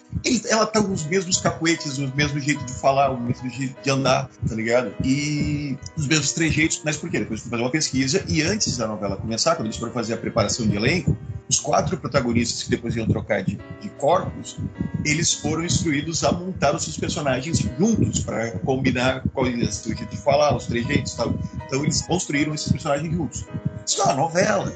ela 0.50 0.66
tá 0.66 0.82
com 0.82 0.92
os 0.92 1.06
mesmos 1.06 1.25
cacuetes, 1.38 1.98
o 1.98 2.12
mesmo 2.16 2.40
jeito 2.40 2.64
de 2.64 2.74
falar, 2.74 3.12
o 3.12 3.20
mesmo 3.20 3.50
jeito 3.50 3.76
de 3.82 3.90
andar, 3.90 4.30
tá 4.48 4.56
ligado? 4.56 4.94
E 5.04 5.78
os 5.96 6.08
mesmos 6.08 6.32
trejeitos. 6.32 6.82
Mas 6.84 6.98
por 6.98 7.10
quê? 7.10 7.20
Depois 7.20 7.42
fui 7.42 7.50
fazer 7.50 7.64
uma 7.64 7.72
pesquisa 7.72 8.24
e 8.28 8.42
antes 8.42 8.78
da 8.78 8.88
novela 8.88 9.18
começar, 9.18 9.56
quando 9.56 9.68
eles 9.68 9.78
foram 9.78 9.92
fazer 9.92 10.14
a 10.14 10.18
preparação 10.18 10.68
de 10.68 10.76
elenco, 10.76 11.18
os 11.50 11.60
quatro 11.60 11.98
protagonistas 11.98 12.64
que 12.64 12.70
depois 12.70 12.96
iam 12.96 13.06
trocar 13.08 13.44
de, 13.44 13.60
de 13.82 13.90
corpos, 13.98 14.58
eles 15.04 15.34
foram 15.34 15.64
instruídos 15.64 16.24
a 16.24 16.32
montar 16.32 16.76
os 16.76 16.84
seus 16.84 16.98
personagens 16.98 17.60
juntos 17.78 18.20
para 18.20 18.52
combinar 18.60 19.24
qual 19.34 19.46
é 19.46 19.50
o 19.50 19.58
jeito 19.58 20.06
de 20.06 20.18
falar, 20.18 20.56
os 20.56 20.66
trejeitos 20.66 21.14
e 21.14 21.18
tal. 21.18 21.36
Então 21.68 21.84
eles 21.84 22.02
construíram 22.02 22.54
esses 22.54 22.72
personagens 22.72 23.14
juntos. 23.14 23.46
Isso 23.86 24.02
é 24.02 24.06
uma 24.06 24.16
novela. 24.16 24.76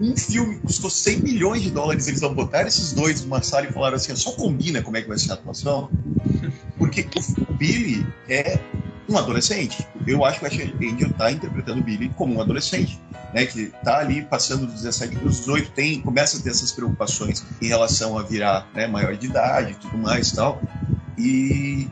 Um 0.00 0.16
filme 0.16 0.58
custou 0.60 0.88
100 0.88 1.20
milhões 1.20 1.62
de 1.62 1.70
dólares, 1.70 2.08
eles 2.08 2.20
vão 2.20 2.34
botar 2.34 2.66
esses 2.66 2.94
dois 2.94 3.22
numa 3.22 3.42
sala 3.42 3.66
e 3.66 3.72
falaram 3.72 3.96
assim: 3.96 4.16
só 4.16 4.32
combina 4.32 4.82
como 4.82 4.96
é 4.96 5.02
que 5.02 5.08
vai 5.08 5.18
ser 5.18 5.32
a 5.32 5.34
atuação. 5.34 5.89
Porque 6.78 7.06
o 7.48 7.52
Billy 7.54 8.06
é 8.28 8.58
um 9.08 9.18
adolescente. 9.18 9.86
Eu 10.06 10.24
acho 10.24 10.38
que 10.38 10.44
o 10.44 10.48
Asher 10.48 10.74
Angel 10.76 11.08
está 11.08 11.30
interpretando 11.30 11.80
o 11.80 11.82
Billy 11.82 12.08
como 12.16 12.34
um 12.34 12.40
adolescente, 12.40 13.00
né? 13.34 13.44
Que 13.44 13.62
está 13.62 13.98
ali 13.98 14.22
passando 14.22 14.66
dos 14.66 14.76
17 14.76 15.16
para 15.16 15.28
os 15.28 15.38
18, 15.38 15.72
tem, 15.72 16.00
começa 16.00 16.38
a 16.38 16.40
ter 16.40 16.50
essas 16.50 16.72
preocupações 16.72 17.44
em 17.60 17.66
relação 17.66 18.16
a 18.16 18.22
virar 18.22 18.66
né, 18.74 18.86
maior 18.86 19.16
de 19.16 19.26
idade 19.26 19.76
tudo 19.80 19.98
mais 19.98 20.32
tal. 20.32 20.62
E, 21.18 21.88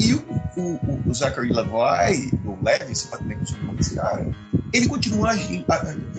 e 0.00 0.14
o, 0.14 0.24
o, 0.56 1.02
o 1.06 1.14
Zachary 1.14 1.52
Levi, 1.52 2.36
o 2.44 2.58
Levi, 2.62 3.06
pode 3.08 3.24
nem 3.24 3.38
como 3.38 3.78
esse 3.78 3.94
cara, 3.94 4.28
ele 4.72 4.88
continua 4.88 5.30
agindo, 5.30 5.64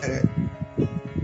é, 0.02 0.24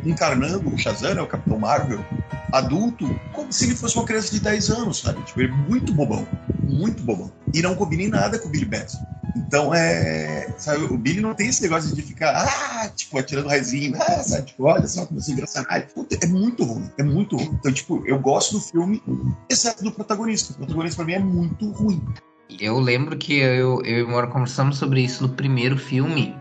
encarnando 0.05 0.67
o 0.67 0.77
Shazam, 0.77 1.13
né, 1.13 1.21
o 1.21 1.27
Capitão 1.27 1.57
Marvel, 1.57 2.03
adulto, 2.51 3.19
como 3.33 3.51
se 3.51 3.65
ele 3.65 3.75
fosse 3.75 3.95
uma 3.95 4.05
criança 4.05 4.31
de 4.31 4.39
10 4.39 4.69
anos, 4.69 4.99
sabe? 4.99 5.21
Tipo, 5.23 5.41
ele 5.41 5.51
é 5.51 5.55
muito 5.55 5.93
bobão, 5.93 6.27
muito 6.63 7.03
bobão. 7.03 7.31
E 7.53 7.61
não 7.61 7.75
combina 7.75 8.03
em 8.03 8.09
nada 8.09 8.39
com 8.39 8.47
o 8.47 8.51
Billy 8.51 8.65
Batson. 8.65 8.99
Então, 9.35 9.73
é. 9.73 10.53
Sabe, 10.57 10.83
o 10.85 10.97
Billy 10.97 11.21
não 11.21 11.33
tem 11.33 11.47
esse 11.47 11.61
negócio 11.61 11.93
de 11.95 12.01
ficar, 12.01 12.31
ah, 12.35 12.89
tipo, 12.89 13.17
atirando 13.17 13.47
raizinho, 13.47 13.95
ah, 13.95 14.23
sabe, 14.23 14.47
tipo, 14.47 14.63
olha 14.63 14.87
só 14.87 15.05
como 15.05 15.21
você 15.21 15.31
engraçado. 15.31 15.67
É 15.69 16.27
muito 16.27 16.63
ruim, 16.63 16.89
é 16.97 17.03
muito 17.03 17.37
ruim. 17.37 17.51
Então, 17.59 17.71
tipo, 17.71 18.03
eu 18.05 18.19
gosto 18.19 18.53
do 18.53 18.61
filme, 18.61 19.01
exceto 19.49 19.83
do 19.83 19.91
protagonista. 19.91 20.53
O 20.53 20.57
protagonista 20.57 20.97
pra 20.97 21.05
mim 21.05 21.13
é 21.13 21.19
muito 21.19 21.71
ruim. 21.71 22.03
Eu 22.59 22.79
lembro 22.79 23.15
que 23.17 23.37
eu, 23.37 23.81
eu 23.83 23.99
e 23.99 24.03
o 24.03 24.09
Mora 24.09 24.27
conversamos 24.27 24.77
sobre 24.77 25.01
isso 25.01 25.21
no 25.21 25.29
primeiro 25.29 25.77
filme. 25.77 26.35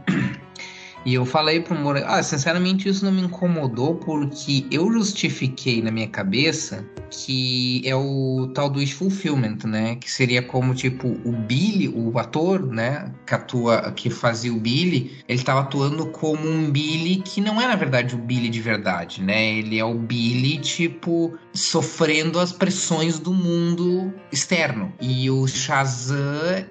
E 1.05 1.15
eu 1.15 1.25
falei 1.25 1.61
pro 1.61 1.75
Moro, 1.75 2.03
ah, 2.05 2.23
sinceramente 2.23 2.89
isso 2.89 3.05
não 3.05 3.13
me 3.13 3.23
incomodou 3.23 3.95
porque 3.95 4.67
eu 4.71 4.93
justifiquei 4.93 5.81
na 5.81 5.91
minha 5.91 6.09
cabeça 6.09 6.85
que 7.11 7.83
é 7.87 7.95
o 7.95 8.51
tal 8.55 8.69
do 8.69 8.87
fulfillment, 8.87 9.59
né? 9.65 9.97
Que 9.97 10.11
seria 10.11 10.43
como 10.43 10.75
tipo 10.75 11.09
o 11.25 11.33
Billy, 11.33 11.89
o 11.89 12.19
ator, 12.19 12.67
né? 12.67 13.13
Que 13.27 13.35
atua, 13.35 13.93
que 13.93 14.11
fazia 14.11 14.53
o 14.53 14.59
Billy, 14.59 15.23
ele 15.29 15.39
estava 15.39 15.61
atuando 15.61 16.07
como 16.07 16.49
um 16.49 16.71
Billy 16.71 17.23
que 17.23 17.41
não 17.41 17.61
é 17.61 17.67
na 17.67 17.77
verdade 17.77 18.15
o 18.15 18.19
Billy 18.19 18.49
de 18.49 18.61
verdade, 18.61 19.23
né? 19.23 19.55
Ele 19.55 19.79
é 19.79 19.85
o 19.85 19.95
Billy 19.95 20.59
tipo 20.59 21.39
sofrendo 21.59 22.39
as 22.39 22.53
pressões 22.53 23.19
do 23.19 23.33
mundo 23.33 24.13
externo 24.31 24.93
e 25.01 25.31
o 25.31 25.47
Shazam 25.47 26.17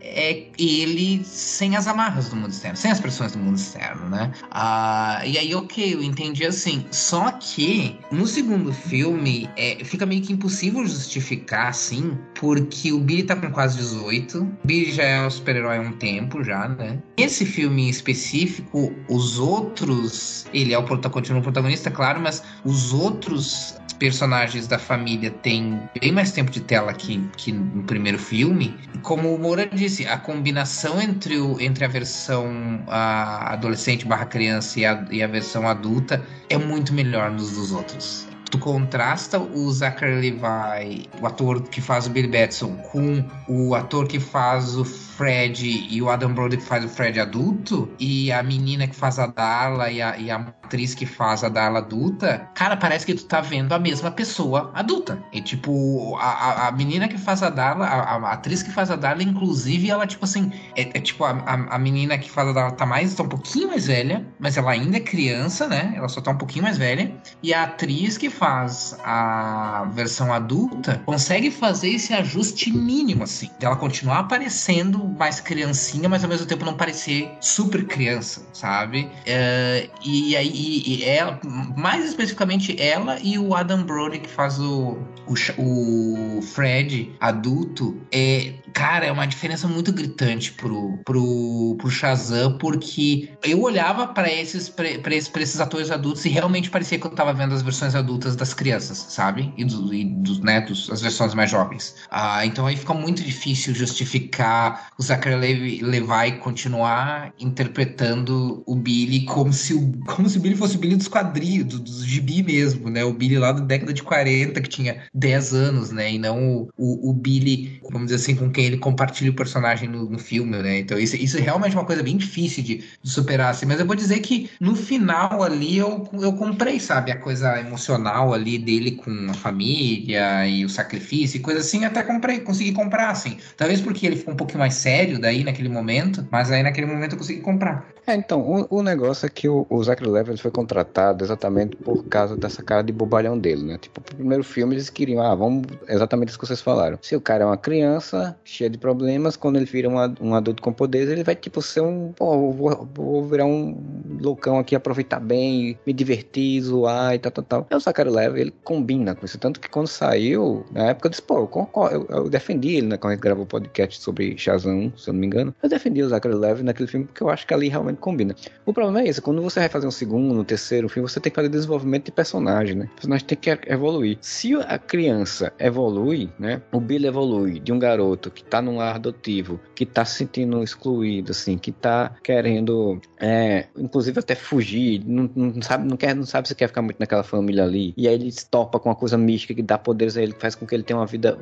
é 0.01 0.47
ele 0.57 1.23
sem 1.23 1.75
as 1.75 1.87
amarras 1.87 2.29
do 2.29 2.35
mundo 2.35 2.51
externo, 2.51 2.77
sem 2.77 2.91
as 2.91 2.99
pressões 2.99 3.33
do 3.33 3.39
mundo 3.39 3.57
externo, 3.57 4.09
né? 4.09 4.31
Ah, 4.49 5.21
e 5.25 5.37
aí, 5.37 5.53
ok, 5.53 5.93
eu 5.93 6.01
entendi 6.01 6.45
assim. 6.45 6.85
Só 6.91 7.31
que 7.31 7.99
no 8.11 8.25
segundo 8.25 8.71
filme 8.71 9.49
é, 9.57 9.83
fica 9.83 10.05
meio 10.05 10.21
que 10.21 10.33
impossível 10.33 10.85
justificar 10.85 11.67
assim, 11.67 12.17
porque 12.35 12.91
o 12.91 12.99
Billy 12.99 13.23
tá 13.23 13.35
com 13.35 13.51
quase 13.51 13.77
18. 13.77 14.41
O 14.41 14.57
Billy 14.63 14.91
já 14.91 15.03
é 15.03 15.25
um 15.25 15.29
super-herói 15.29 15.77
há 15.77 15.81
um 15.81 15.93
tempo 15.93 16.43
já, 16.43 16.67
né? 16.67 17.01
Esse 17.17 17.45
filme 17.45 17.89
específico, 17.89 18.93
os 19.09 19.37
outros. 19.37 20.45
Ele 20.53 20.73
é 20.73 20.77
o 20.77 20.87
continua 21.09 21.39
o 21.39 21.43
protagonista, 21.43 21.91
claro, 21.91 22.19
mas 22.19 22.43
os 22.63 22.93
outros 22.93 23.76
personagens 23.99 24.67
da 24.67 24.79
família 24.79 25.31
têm 25.31 25.81
bem 25.99 26.11
mais 26.11 26.31
tempo 26.31 26.51
de 26.51 26.61
tela 26.61 26.93
que, 26.93 27.19
que 27.37 27.51
no 27.51 27.83
primeiro 27.83 28.19
filme. 28.19 28.75
Como 29.01 29.33
o 29.33 29.39
Moura 29.39 29.67
disse, 29.67 30.05
a 30.05 30.17
combinação 30.17 31.01
entre, 31.01 31.37
o, 31.37 31.59
entre 31.59 31.85
a 31.85 31.87
versão 31.87 32.83
a 32.87 33.53
adolescente 33.53 34.05
barra 34.05 34.25
criança 34.25 34.79
e 34.79 34.85
a, 34.85 35.05
e 35.11 35.23
a 35.23 35.27
versão 35.27 35.67
adulta 35.67 36.23
é 36.49 36.57
muito 36.57 36.93
melhor 36.93 37.31
nos 37.31 37.51
dos 37.51 37.71
outros 37.71 38.26
tu 38.49 38.57
contrasta 38.57 39.39
o 39.39 39.71
Zachary 39.71 40.15
Levi, 40.15 41.09
o 41.21 41.27
ator 41.27 41.61
que 41.61 41.81
faz 41.81 42.07
o 42.07 42.09
Billy 42.09 42.27
Batson, 42.27 42.75
com 42.91 43.23
o 43.47 43.75
ator 43.75 44.07
que 44.07 44.19
faz 44.19 44.75
o 44.75 44.85
Fred 44.85 45.87
e 45.89 46.01
o 46.01 46.09
Adam 46.09 46.33
Brody 46.33 46.57
que 46.57 46.63
faz 46.63 46.85
o 46.85 46.89
Fred 46.89 47.19
adulto, 47.19 47.89
e 47.99 48.31
a 48.31 48.43
menina 48.43 48.87
que 48.87 48.95
faz 48.95 49.17
a 49.19 49.27
Darla 49.27 49.89
e 49.89 50.01
a, 50.01 50.17
e 50.17 50.29
a 50.29 50.37
atriz 50.67 50.93
que 50.93 51.05
faz 51.05 51.43
a 51.43 51.49
Darla 51.49 51.79
adulta, 51.79 52.49
cara, 52.53 52.75
parece 52.75 53.05
que 53.05 53.15
tu 53.15 53.25
tá 53.25 53.41
vendo 53.41 53.73
a 53.73 53.79
mesma 53.79 54.11
pessoa 54.11 54.69
adulta. 54.75 55.23
E 55.31 55.41
tipo, 55.41 56.15
a, 56.17 56.67
a 56.67 56.71
menina 56.71 57.07
que 57.07 57.17
faz 57.17 57.41
a 57.41 57.49
Darla, 57.49 57.85
a, 57.85 58.15
a, 58.15 58.33
atriz 58.33 58.61
que 58.61 58.71
faz 58.71 58.91
a 58.91 58.95
Darla, 58.95 59.23
inclusive, 59.23 59.89
ela, 59.89 60.05
tipo 60.05 60.25
assim, 60.25 60.51
é, 60.75 60.81
é 60.81 61.01
tipo, 61.01 61.23
a, 61.23 61.31
a, 61.31 61.79
menina 61.79 62.17
que 62.17 62.29
faz 62.29 62.49
a 62.49 62.51
Darla 62.51 62.71
tá 62.71 62.85
mais, 62.85 63.15
tá 63.15 63.23
um 63.23 63.29
pouquinho 63.29 63.69
mais 63.69 63.87
velha, 63.87 64.27
mas 64.39 64.57
ela 64.57 64.71
ainda 64.71 64.97
é 64.97 64.99
criança, 64.99 65.67
né? 65.67 65.93
Ela 65.95 66.09
só 66.09 66.21
tá 66.21 66.31
um 66.31 66.37
pouquinho 66.37 66.63
mais 66.63 66.77
velha. 66.77 67.15
E 67.41 67.53
a 67.53 67.63
atriz 67.63 68.17
que 68.17 68.29
faz 68.37 68.95
a 69.03 69.89
versão 69.91 70.31
adulta 70.31 71.01
consegue 71.05 71.49
fazer 71.49 71.89
esse 71.89 72.13
ajuste 72.13 72.71
mínimo, 72.71 73.23
assim, 73.23 73.49
dela 73.59 73.75
continuar 73.75 74.19
aparecendo 74.19 75.03
mais 75.17 75.39
criancinha, 75.39 76.07
mas 76.07 76.23
ao 76.23 76.29
mesmo 76.29 76.45
tempo 76.45 76.63
não 76.63 76.75
parecer 76.75 77.31
super 77.41 77.85
criança, 77.85 78.45
sabe? 78.53 79.09
É, 79.25 79.89
e 80.03 80.35
aí, 80.35 80.47
e, 80.47 80.99
e 80.99 81.03
ela, 81.03 81.39
mais 81.75 82.05
especificamente 82.05 82.79
ela 82.81 83.17
e 83.21 83.37
o 83.39 83.55
Adam 83.55 83.83
Brody 83.83 84.19
que 84.19 84.29
faz 84.29 84.59
o, 84.59 84.97
o, 85.27 86.37
o 86.37 86.41
Fred 86.41 87.15
adulto, 87.19 87.99
é, 88.11 88.53
cara, 88.73 89.05
é 89.05 89.11
uma 89.11 89.25
diferença 89.25 89.67
muito 89.67 89.91
gritante 89.91 90.51
pro, 90.53 90.97
pro, 91.05 91.75
pro 91.77 91.89
Shazam, 91.89 92.57
porque 92.57 93.29
eu 93.43 93.61
olhava 93.61 94.07
para 94.07 94.31
esses, 94.31 94.69
pra, 94.69 94.87
esses, 94.87 95.31
esses 95.35 95.59
atores 95.59 95.91
adultos 95.91 96.25
e 96.25 96.29
realmente 96.29 96.69
parecia 96.69 96.99
que 96.99 97.05
eu 97.05 97.11
tava 97.11 97.33
vendo 97.33 97.53
as 97.53 97.61
versões 97.61 97.95
adultas 97.95 98.35
das 98.35 98.53
crianças, 98.53 98.97
sabe? 99.09 99.53
E, 99.57 99.65
do, 99.65 99.93
e 99.93 100.05
dos 100.05 100.39
netos, 100.39 100.89
as 100.91 101.01
versões 101.01 101.33
mais 101.33 101.51
jovens. 101.51 101.95
Ah, 102.09 102.45
então 102.45 102.65
aí 102.65 102.75
fica 102.75 102.93
muito 102.93 103.23
difícil 103.23 103.73
justificar 103.73 104.89
o 104.97 105.03
Zachary 105.03 105.35
Levi, 105.35 105.81
Levi 105.81 106.37
continuar 106.39 107.33
interpretando 107.39 108.63
o 108.65 108.75
Billy 108.75 109.25
como 109.25 109.53
se 109.53 109.73
o, 109.73 109.91
como 110.05 110.29
se 110.29 110.37
o 110.37 110.41
Billy 110.41 110.55
fosse 110.55 110.75
o 110.75 110.79
Billy 110.79 110.95
dos 110.95 111.07
quadrinhos, 111.07 111.65
do, 111.65 111.79
dos 111.79 112.05
gibi 112.05 112.43
mesmo, 112.43 112.89
né? 112.89 113.03
O 113.03 113.13
Billy 113.13 113.37
lá 113.37 113.51
da 113.51 113.61
década 113.61 113.93
de 113.93 114.03
40, 114.03 114.61
que 114.61 114.69
tinha 114.69 115.03
10 115.13 115.53
anos, 115.53 115.91
né? 115.91 116.13
E 116.13 116.19
não 116.19 116.47
o, 116.47 116.69
o, 116.77 117.09
o 117.09 117.13
Billy, 117.13 117.79
vamos 117.91 118.07
dizer 118.07 118.15
assim, 118.15 118.35
com 118.35 118.51
quem 118.57 118.65
ele 118.65 118.77
compartilha 118.77 119.29
o 119.29 119.35
personagem 119.35 119.87
no, 119.87 120.09
no 120.09 120.17
filme, 120.17 120.57
né? 120.57 120.79
Então 120.79 120.97
isso, 120.97 121.15
isso 121.15 121.37
é 121.37 121.41
realmente 121.41 121.75
uma 121.75 121.85
coisa 121.85 122.01
bem 122.01 122.17
difícil 122.17 122.63
de, 122.63 122.83
de, 123.03 123.09
superar, 123.09 123.51
assim. 123.51 123.67
Mas 123.67 123.79
eu 123.79 123.85
vou 123.85 123.95
dizer 123.95 124.19
que 124.19 124.49
no 124.59 124.75
final 124.75 125.43
ali 125.43 125.77
eu, 125.77 126.09
eu 126.13 126.33
comprei, 126.33 126.79
sabe? 126.79 127.11
A 127.11 127.19
coisa 127.19 127.59
emocional 127.59 128.33
ali 128.33 128.57
dele 128.57 128.93
com 128.93 129.11
a 129.29 129.33
família 129.35 130.47
e 130.47 130.65
o 130.65 130.69
sacrifício 130.69 131.37
e 131.37 131.39
coisa 131.39 131.59
assim. 131.59 131.85
Até 131.85 132.01
comprei, 132.01 132.39
consegui 132.39 132.71
comprar, 132.71 133.11
assim. 133.11 133.37
Talvez 133.55 133.79
porque 133.79 134.07
ele 134.07 134.15
ficou 134.15 134.33
um 134.33 134.37
pouquinho 134.37 134.59
mais 134.59 134.73
sério 134.73 135.19
daí 135.19 135.43
naquele 135.43 135.69
momento, 135.69 136.27
mas 136.31 136.51
aí 136.51 136.63
naquele 136.63 136.87
momento 136.87 137.11
eu 137.11 137.19
consegui 137.19 137.41
comprar. 137.41 137.85
É, 138.07 138.15
então, 138.15 138.39
o, 138.39 138.77
o 138.77 138.81
negócio 138.81 139.25
é 139.25 139.29
que 139.29 139.49
o, 139.49 139.67
o 139.69 139.83
Zachary 139.83 140.37
foi 140.37 140.49
contratado 140.49 141.25
exatamente 141.25 141.75
por 141.75 142.05
causa 142.05 142.37
dessa 142.37 142.63
cara 142.63 142.81
de 142.81 142.93
bobalhão 142.93 143.37
dele, 143.37 143.63
né? 143.63 143.77
Tipo, 143.77 143.99
no 143.99 144.15
primeiro 144.15 144.43
filme 144.45 144.75
eles 144.75 144.89
queriam, 144.89 145.21
ah, 145.21 145.35
vamos, 145.35 145.67
exatamente 145.89 146.29
isso 146.29 146.39
que 146.39 146.47
vocês 146.47 146.61
falaram. 146.61 146.97
Se 147.01 147.17
o 147.17 147.21
cara 147.21 147.43
é 147.43 147.45
uma 147.45 147.57
criança, 147.57 148.37
cheia 148.47 148.69
de 148.69 148.77
problemas, 148.77 149.35
quando 149.35 149.57
ele 149.57 149.65
vira 149.65 149.89
um, 149.89 150.33
adulto 150.33 150.61
com 150.61 150.71
poderes, 150.71 151.09
ele 151.09 151.23
vai, 151.23 151.35
tipo, 151.35 151.61
ser 151.61 151.81
um, 151.81 152.11
pô, 152.13 152.51
vou, 152.51 152.89
vou 152.93 153.25
virar 153.25 153.45
um 153.45 153.77
loucão 154.21 154.57
aqui, 154.57 154.75
aproveitar 154.75 155.19
bem, 155.19 155.77
me 155.85 155.93
divertir, 155.93 156.61
zoar 156.61 157.15
e 157.15 157.19
tal, 157.19 157.31
tal, 157.31 157.43
tal. 157.43 157.67
E 157.69 157.75
o 157.75 157.79
Zachary 157.79 158.09
Levi, 158.09 158.41
ele 158.41 158.53
combina 158.63 159.13
com 159.13 159.25
isso, 159.25 159.37
tanto 159.37 159.59
que 159.59 159.69
quando 159.69 159.87
saiu, 159.87 160.65
na 160.71 160.87
época 160.87 161.07
eu 161.07 161.09
disse, 161.09 161.21
pô, 161.21 161.37
eu, 161.37 161.89
eu, 161.91 162.07
eu 162.09 162.29
defendi 162.29 162.75
ele, 162.75 162.87
né, 162.87 162.97
quando 162.97 163.11
a 163.11 163.15
gente 163.15 163.23
gravou 163.23 163.43
o 163.43 163.47
podcast 163.47 164.01
sobre 164.01 164.37
Shazam, 164.37 164.91
se 164.95 165.09
eu 165.09 165.13
não 165.13 165.19
me 165.19 165.27
engano, 165.27 165.53
eu 165.61 165.69
defendi 165.69 166.01
o 166.01 166.09
Zachary 166.09 166.35
Levi 166.35 166.63
naquele 166.63 166.87
filme 166.87 167.05
porque 167.05 167.21
eu 167.21 167.29
acho 167.29 167.45
que 167.45 167.53
ali 167.53 167.67
realmente 167.67 167.97
combina. 167.97 168.35
O 168.65 168.73
problema 168.73 169.01
é 169.01 169.09
esse, 169.09 169.21
quando 169.21 169.41
você 169.41 169.59
vai 169.59 169.69
fazer 169.69 169.87
um 169.87 169.91
segundo, 169.91 170.39
um 170.39 170.43
terceiro 170.43 170.87
filme, 170.87 171.09
você 171.09 171.19
tem 171.19 171.31
que 171.31 171.35
fazer 171.35 171.49
desenvolvimento 171.49 172.05
de 172.05 172.11
personagem, 172.11 172.75
né? 172.75 172.89
O 172.93 172.95
personagem 172.95 173.25
tem 173.25 173.37
que 173.37 173.71
evoluir. 173.71 174.17
Se 174.21 174.55
a 174.55 174.77
criança 174.77 175.51
evolui, 175.59 176.29
né? 176.39 176.61
O 176.71 176.79
Billy 176.79 177.07
evolui 177.07 177.59
de 177.59 177.71
um 177.71 177.79
garoto 177.79 178.31
que 178.37 178.43
tá 178.43 178.61
num 178.61 178.77
lar 178.77 178.95
adotivo, 178.95 179.59
que 179.73 179.85
tá 179.85 180.05
se 180.05 180.17
sentindo 180.17 180.63
excluído, 180.63 181.31
assim, 181.31 181.57
que 181.57 181.71
tá 181.71 182.15
querendo, 182.23 183.01
é, 183.19 183.65
inclusive 183.75 184.19
até 184.19 184.35
fugir, 184.35 185.03
não, 185.05 185.29
não, 185.35 185.61
sabe, 185.61 185.87
não, 185.87 185.97
quer, 185.97 186.15
não 186.15 186.25
sabe 186.25 186.47
se 186.47 186.53
quer 186.53 186.67
ficar 186.67 186.83
muito 186.83 186.99
naquela 186.99 187.23
família 187.23 187.63
ali, 187.63 187.95
e 187.97 188.07
aí 188.07 188.13
ele 188.13 188.31
se 188.31 188.47
topa 188.47 188.79
com 188.79 188.89
uma 188.89 188.95
coisa 188.95 189.17
mística 189.17 189.55
que 189.55 189.63
dá 189.63 189.77
poderes 189.77 190.15
a 190.17 190.21
ele, 190.21 190.33
que 190.33 190.41
faz 190.41 190.53
com 190.53 190.67
que 190.67 190.75
ele 190.75 190.83
tenha 190.83 190.99
uma 190.99 191.05
vida 191.07 191.37